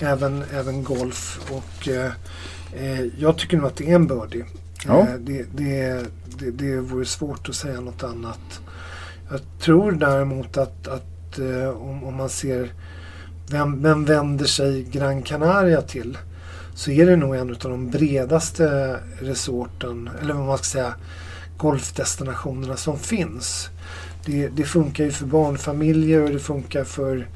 även, 0.00 0.44
även 0.52 0.84
golf. 0.84 1.40
Och 1.50 1.88
eh, 1.88 2.12
eh, 2.74 3.04
jag 3.18 3.38
tycker 3.38 3.56
nog 3.56 3.66
att 3.66 3.76
det 3.76 3.90
är 3.90 3.94
en 3.94 4.06
birdie. 4.06 4.44
Ja. 4.86 5.00
Eh, 5.00 5.14
det, 5.18 5.46
det, 5.54 6.06
det, 6.38 6.50
det 6.50 6.76
vore 6.76 7.04
svårt 7.04 7.48
att 7.48 7.54
säga 7.54 7.80
något 7.80 8.02
annat. 8.02 8.60
Jag 9.30 9.40
tror 9.60 9.92
däremot 9.92 10.56
att, 10.56 10.88
att 10.88 11.38
eh, 11.38 11.68
om, 11.68 12.04
om 12.04 12.16
man 12.16 12.28
ser 12.28 12.72
vem, 13.50 13.82
vem 13.82 14.04
vänder 14.04 14.46
sig 14.46 14.82
Gran 14.82 15.22
Canaria 15.22 15.82
till 15.82 16.18
så 16.74 16.90
är 16.90 17.06
det 17.06 17.16
nog 17.16 17.36
en 17.36 17.50
av 17.50 17.56
de 17.56 17.90
bredaste 17.90 18.98
resorten, 19.20 20.10
eller 20.20 20.34
vad 20.34 20.46
man 20.46 20.58
ska 20.58 20.64
säga, 20.64 20.94
golfdestinationerna 21.56 22.76
som 22.76 22.98
finns. 22.98 23.70
Det, 24.24 24.48
det 24.48 24.64
funkar 24.64 25.04
ju 25.04 25.12
för 25.12 25.26
barnfamiljer 25.26 26.22
och 26.22 26.30
det 26.30 26.38
funkar 26.38 26.84
för 26.84 27.26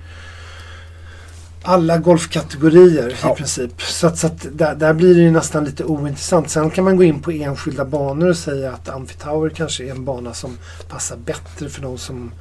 alla 1.62 1.98
golfkategorier 1.98 3.18
Ja. 3.22 3.32
i 3.32 3.36
princip. 3.36 3.82
Så 3.82 4.06
att, 4.06 4.18
så 4.18 4.26
att 4.26 4.46
där, 4.52 4.74
där 4.74 4.92
blir 4.92 5.14
det 5.14 5.20
ju 5.20 5.30
nästan 5.30 5.64
lite 5.64 5.84
ointressant. 5.84 6.50
Sen 6.50 6.70
kan 6.70 6.84
man 6.84 6.96
gå 6.96 7.04
in 7.04 7.22
på 7.22 7.30
enskilda 7.30 7.84
banor 7.84 8.28
och 8.28 8.36
säga 8.36 8.72
att 8.72 8.88
Amphitower 8.88 9.50
kanske 9.50 9.84
är 9.84 9.90
en 9.90 10.04
bana 10.04 10.34
som 10.34 10.58
passar 10.88 11.16
bättre 11.16 11.68
för 11.68 11.82
de 11.82 11.98
som 11.98 12.32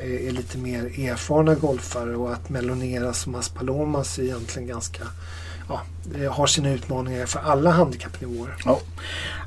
är, 0.00 0.30
lite 0.32 0.58
mer 0.58 0.84
erfarna 1.10 1.54
golfare 1.54 2.16
och 2.16 2.32
att 2.32 2.48
Meloneras 2.48 3.26
och 3.26 3.32
Maspalomas 3.32 4.18
är 4.18 4.22
egentligen 4.22 4.68
ganska 4.68 5.02
ja, 5.68 5.82
har 6.30 6.46
sina 6.46 6.70
utmaningar 6.70 7.26
för 7.26 7.40
alla 7.40 7.70
handikappnivåer. 7.70 8.56
Ja. 8.64 8.80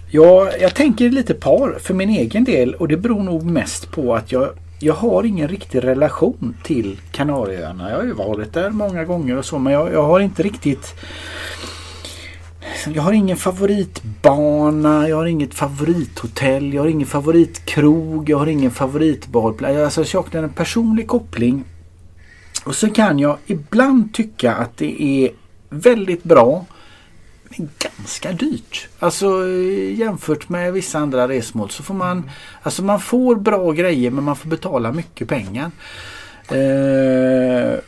Ja, 0.10 0.52
jag 0.60 0.76
tänker 0.76 1.10
lite 1.10 1.34
par 1.34 1.80
för 1.80 1.94
min 1.94 2.10
egen 2.10 2.44
del 2.44 2.76
och 2.76 2.88
det 2.88 2.98
beror 2.98 3.24
nog 3.24 3.44
mest 3.44 3.92
på 3.92 4.16
att 4.16 4.32
jag, 4.32 4.50
jag 4.80 4.94
har 4.94 5.24
ingen 5.24 5.48
riktig 5.48 5.84
relation 5.84 6.58
till 6.64 7.00
Kanarieöarna. 7.12 7.90
Jag 7.90 7.98
har 7.98 8.04
ju 8.04 8.14
varit 8.14 8.54
där 8.54 8.70
många 8.70 9.06
gånger 9.06 9.38
och 9.38 9.46
så 9.46 9.60
men 9.60 9.74
jag, 9.74 9.94
jag 9.94 10.04
har 10.04 10.20
inte 10.20 10.44
riktigt 10.44 10.96
jag 12.94 13.04
har 13.04 13.12
ingen 13.12 13.38
favoritbana, 13.38 15.10
jag 15.10 15.16
har 15.16 15.26
inget 15.26 15.54
favorithotell, 15.54 16.74
jag 16.74 16.82
har 16.82 16.90
ingen 16.90 17.08
favoritkrog, 17.08 18.30
jag 18.30 18.38
har 18.38 18.48
ingen 18.48 18.72
favoritbadplats. 18.72 19.78
Alltså 19.78 20.02
jag 20.02 20.08
saknar 20.08 20.44
en 20.44 20.50
personlig 20.50 21.08
koppling. 21.08 21.64
Och 22.66 22.76
så 22.76 22.90
kan 22.90 23.20
jag 23.20 23.38
ibland 23.46 24.14
tycka 24.14 24.54
att 24.54 24.78
det 24.78 25.02
är 25.04 25.32
väldigt 25.70 26.24
bra 26.24 26.66
ganska 27.58 28.32
dyrt. 28.32 28.88
Alltså 29.00 29.48
eh, 29.48 30.00
jämfört 30.00 30.50
med 30.50 30.74
vissa 30.74 31.00
andra 31.00 31.28
resmål 31.28 31.70
så 31.70 31.84
får 31.84 31.94
man 31.94 32.18
mm. 32.18 32.30
Alltså 32.62 32.84
man 32.84 33.00
får 33.00 33.36
bra 33.36 33.72
grejer 33.72 34.12
men 34.12 34.24
man 34.24 34.36
får 34.36 34.50
betala 34.50 34.92
mycket 34.92 35.28
pengar. 35.28 35.72
Eh, 36.52 37.80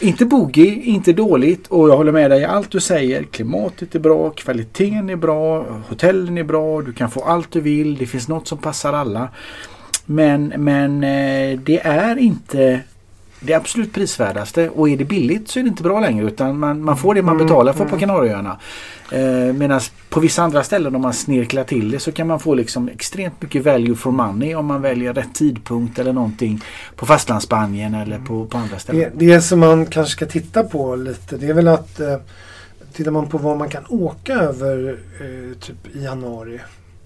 inte 0.00 0.24
boogie, 0.24 0.82
inte 0.82 1.12
dåligt 1.12 1.66
och 1.66 1.88
jag 1.88 1.96
håller 1.96 2.12
med 2.12 2.30
dig 2.30 2.40
i 2.40 2.44
allt 2.44 2.70
du 2.70 2.80
säger. 2.80 3.22
Klimatet 3.22 3.94
är 3.94 3.98
bra, 3.98 4.30
kvaliteten 4.30 5.10
är 5.10 5.16
bra, 5.16 5.66
hotellen 5.88 6.38
är 6.38 6.44
bra, 6.44 6.82
du 6.82 6.92
kan 6.92 7.10
få 7.10 7.24
allt 7.24 7.50
du 7.50 7.60
vill, 7.60 7.96
det 7.96 8.06
finns 8.06 8.28
något 8.28 8.48
som 8.48 8.58
passar 8.58 8.92
alla. 8.92 9.28
Men, 10.06 10.52
men 10.56 11.04
eh, 11.04 11.58
det 11.58 11.80
är 11.80 12.16
inte 12.16 12.80
det 13.40 13.54
absolut 13.54 13.92
prisvärdaste 13.92 14.68
och 14.68 14.88
är 14.88 14.96
det 14.96 15.04
billigt 15.04 15.48
så 15.48 15.58
är 15.58 15.62
det 15.62 15.68
inte 15.68 15.82
bra 15.82 16.00
längre 16.00 16.26
utan 16.26 16.58
man, 16.58 16.84
man 16.84 16.96
får 16.96 17.14
det 17.14 17.22
man 17.22 17.34
mm, 17.34 17.46
betalar 17.46 17.72
för 17.72 17.84
på 17.84 17.96
mm. 17.96 18.00
Kanarieöarna. 18.00 18.58
Eh, 19.12 19.52
Medan 19.54 19.80
på 20.08 20.20
vissa 20.20 20.42
andra 20.42 20.62
ställen 20.62 20.94
om 20.94 21.02
man 21.02 21.12
snirklar 21.12 21.64
till 21.64 21.90
det 21.90 21.98
så 21.98 22.12
kan 22.12 22.26
man 22.26 22.40
få 22.40 22.54
liksom 22.54 22.88
extremt 22.88 23.42
mycket 23.42 23.64
value 23.64 23.94
for 23.94 24.10
money 24.10 24.54
om 24.54 24.66
man 24.66 24.82
väljer 24.82 25.14
rätt 25.14 25.34
tidpunkt 25.34 25.98
eller 25.98 26.12
någonting 26.12 26.64
på 26.96 27.06
fastlandsspanien 27.06 27.94
eller 27.94 28.18
på, 28.18 28.46
på 28.46 28.58
andra 28.58 28.78
ställen. 28.78 29.10
Det, 29.14 29.26
det 29.26 29.40
som 29.40 29.60
man 29.60 29.86
kanske 29.86 30.12
ska 30.12 30.26
titta 30.26 30.62
på 30.62 30.96
lite 30.96 31.36
det 31.36 31.46
är 31.46 31.54
väl 31.54 31.68
att 31.68 32.00
eh, 32.00 32.16
tittar 32.92 33.10
man 33.10 33.28
på 33.28 33.38
var 33.38 33.56
man 33.56 33.68
kan 33.68 33.84
åka 33.88 34.34
över 34.34 34.98
eh, 35.20 35.58
typ 35.58 35.96
i 35.96 36.04
januari. 36.04 36.60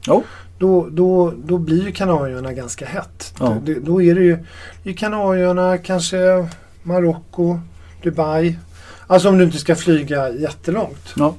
Oh. 0.09 0.23
Då, 0.59 0.89
då, 0.91 1.33
då 1.45 1.59
blir 1.59 1.85
ju 1.85 1.93
Kanarieöarna 1.93 2.53
ganska 2.53 2.87
hett. 2.87 3.35
Oh. 3.41 3.57
Då, 3.65 3.75
då 3.81 4.03
är 4.03 4.15
det 4.15 4.23
ju 4.23 4.45
i 4.83 4.95
Kanarieöarna, 4.95 5.79
kanske 5.79 6.49
Marocko, 6.83 7.61
Dubai. 8.03 8.59
Alltså 9.07 9.29
om 9.29 9.39
du 9.39 9.45
inte 9.45 9.59
ska 9.59 9.77
flyga 9.77 10.29
jättelångt. 10.29 11.15
Oh. 11.17 11.35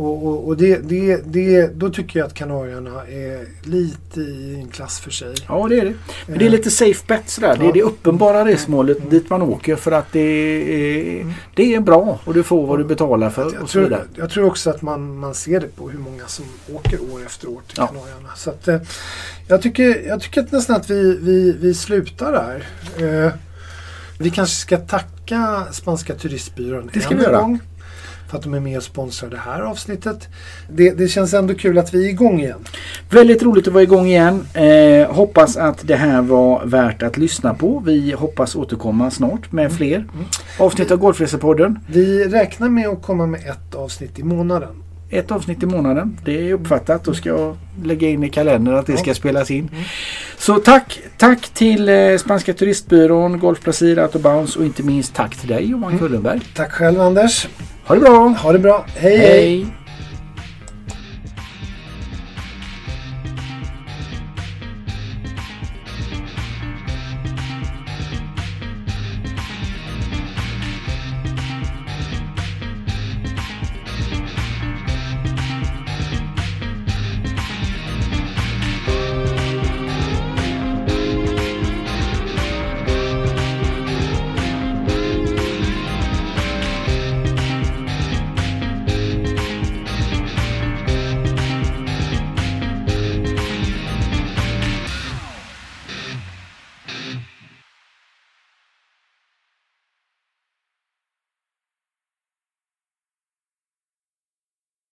Och, 0.00 0.26
och, 0.26 0.46
och 0.46 0.56
det, 0.56 0.76
det, 0.76 1.16
det, 1.26 1.66
då 1.66 1.90
tycker 1.90 2.18
jag 2.18 2.26
att 2.26 2.34
Kanarierna 2.34 3.06
är 3.06 3.68
lite 3.68 4.20
i 4.20 4.54
en 4.54 4.68
klass 4.68 5.00
för 5.00 5.10
sig. 5.10 5.34
Ja 5.48 5.66
det 5.68 5.78
är 5.78 5.84
det. 5.84 5.94
Men 6.26 6.38
det 6.38 6.46
är 6.46 6.50
lite 6.50 6.70
safe 6.70 7.04
bet 7.06 7.28
sådär. 7.28 7.48
Ja. 7.48 7.54
Det 7.62 7.68
är 7.68 7.72
det 7.72 7.82
uppenbara 7.82 8.44
resmålet 8.44 8.98
mm. 8.98 9.10
dit 9.10 9.30
man 9.30 9.42
åker 9.42 9.76
för 9.76 9.92
att 9.92 10.12
det 10.12 10.20
är, 10.20 11.20
mm. 11.20 11.32
det 11.54 11.74
är 11.74 11.80
bra 11.80 12.18
och 12.24 12.34
du 12.34 12.42
får 12.42 12.66
vad 12.66 12.78
du 12.78 12.84
betalar 12.84 13.30
för. 13.30 13.42
Jag, 13.42 13.62
och 13.62 13.70
så 13.70 13.86
tror, 13.86 14.06
jag 14.14 14.30
tror 14.30 14.46
också 14.46 14.70
att 14.70 14.82
man, 14.82 15.18
man 15.18 15.34
ser 15.34 15.60
det 15.60 15.76
på 15.76 15.90
hur 15.90 15.98
många 15.98 16.26
som 16.26 16.44
åker 16.74 16.98
år 17.14 17.22
efter 17.26 17.48
år 17.48 17.60
till 17.68 17.76
ja. 17.78 17.86
Kanarierna. 17.86 18.28
Så 18.36 18.50
att, 18.50 18.68
eh, 18.68 18.80
jag, 19.48 19.62
tycker, 19.62 20.06
jag 20.06 20.20
tycker 20.20 20.40
att 20.40 20.52
nästan 20.52 20.76
att 20.76 20.90
vi, 20.90 21.18
vi, 21.22 21.56
vi 21.60 21.74
slutar 21.74 22.32
där. 22.32 22.66
Eh, 23.26 23.32
vi 24.18 24.30
kanske 24.30 24.56
ska 24.56 24.76
tacka 24.76 25.64
Spanska 25.72 26.14
turistbyrån 26.14 26.90
det 26.92 27.00
ska 27.00 27.14
vi 27.14 27.22
göra. 27.22 27.40
gång 27.40 27.60
för 28.30 28.36
att 28.38 28.42
de 28.42 28.54
är 28.54 28.60
med 28.60 28.76
och 28.76 28.82
sponsrar 28.82 29.30
det 29.30 29.36
här 29.36 29.60
avsnittet. 29.60 30.28
Det, 30.68 30.90
det 30.90 31.08
känns 31.08 31.34
ändå 31.34 31.54
kul 31.54 31.78
att 31.78 31.94
vi 31.94 32.06
är 32.06 32.10
igång 32.10 32.40
igen. 32.40 32.64
Väldigt 33.10 33.42
roligt 33.42 33.66
att 33.66 33.72
vara 33.72 33.82
igång 33.82 34.06
igen. 34.06 34.46
Eh, 34.54 35.12
hoppas 35.12 35.56
att 35.56 35.86
det 35.86 35.96
här 35.96 36.22
var 36.22 36.66
värt 36.66 37.02
att 37.02 37.16
lyssna 37.16 37.54
på. 37.54 37.82
Vi 37.86 38.12
hoppas 38.12 38.56
återkomma 38.56 39.10
snart 39.10 39.52
med 39.52 39.64
mm. 39.64 39.76
fler 39.76 39.96
mm. 39.96 40.24
avsnitt 40.58 40.90
av 40.90 40.98
Golfresepodden. 40.98 41.78
Vi 41.86 42.28
räknar 42.28 42.68
med 42.68 42.88
att 42.88 43.02
komma 43.02 43.26
med 43.26 43.40
ett 43.40 43.74
avsnitt 43.74 44.18
i 44.18 44.22
månaden. 44.22 44.82
Ett 45.10 45.30
avsnitt 45.30 45.62
i 45.62 45.66
månaden. 45.66 46.18
Det 46.24 46.48
är 46.48 46.52
uppfattat 46.52 47.08
och 47.08 47.16
ska 47.16 47.28
jag 47.28 47.56
lägga 47.84 48.08
in 48.08 48.24
i 48.24 48.28
kalendern 48.28 48.74
att 48.74 48.86
det 48.86 48.96
ska 48.96 49.14
spelas 49.14 49.50
in. 49.50 49.68
Mm. 49.72 49.84
Så 50.38 50.58
tack, 50.58 51.00
tack 51.16 51.48
till 51.48 51.88
eh, 51.88 52.16
Spanska 52.18 52.52
turistbyrån, 52.52 53.38
Golf 53.38 53.64
Brasil, 53.64 53.98
Autobounce 53.98 54.58
och 54.58 54.64
inte 54.64 54.82
minst 54.82 55.14
tack 55.14 55.36
till 55.36 55.48
dig 55.48 55.70
Johan 55.70 55.84
mm. 55.84 55.98
Kullenberg. 55.98 56.40
Tack 56.54 56.72
själv 56.72 57.00
Anders. 57.00 57.48
Ha 57.90 57.94
det 57.94 58.00
bra! 58.00 58.28
Ha 58.28 58.52
det 58.52 58.58
bra. 58.58 58.84
hej. 58.96 59.16
hej. 59.16 59.64
hej. 59.64 59.79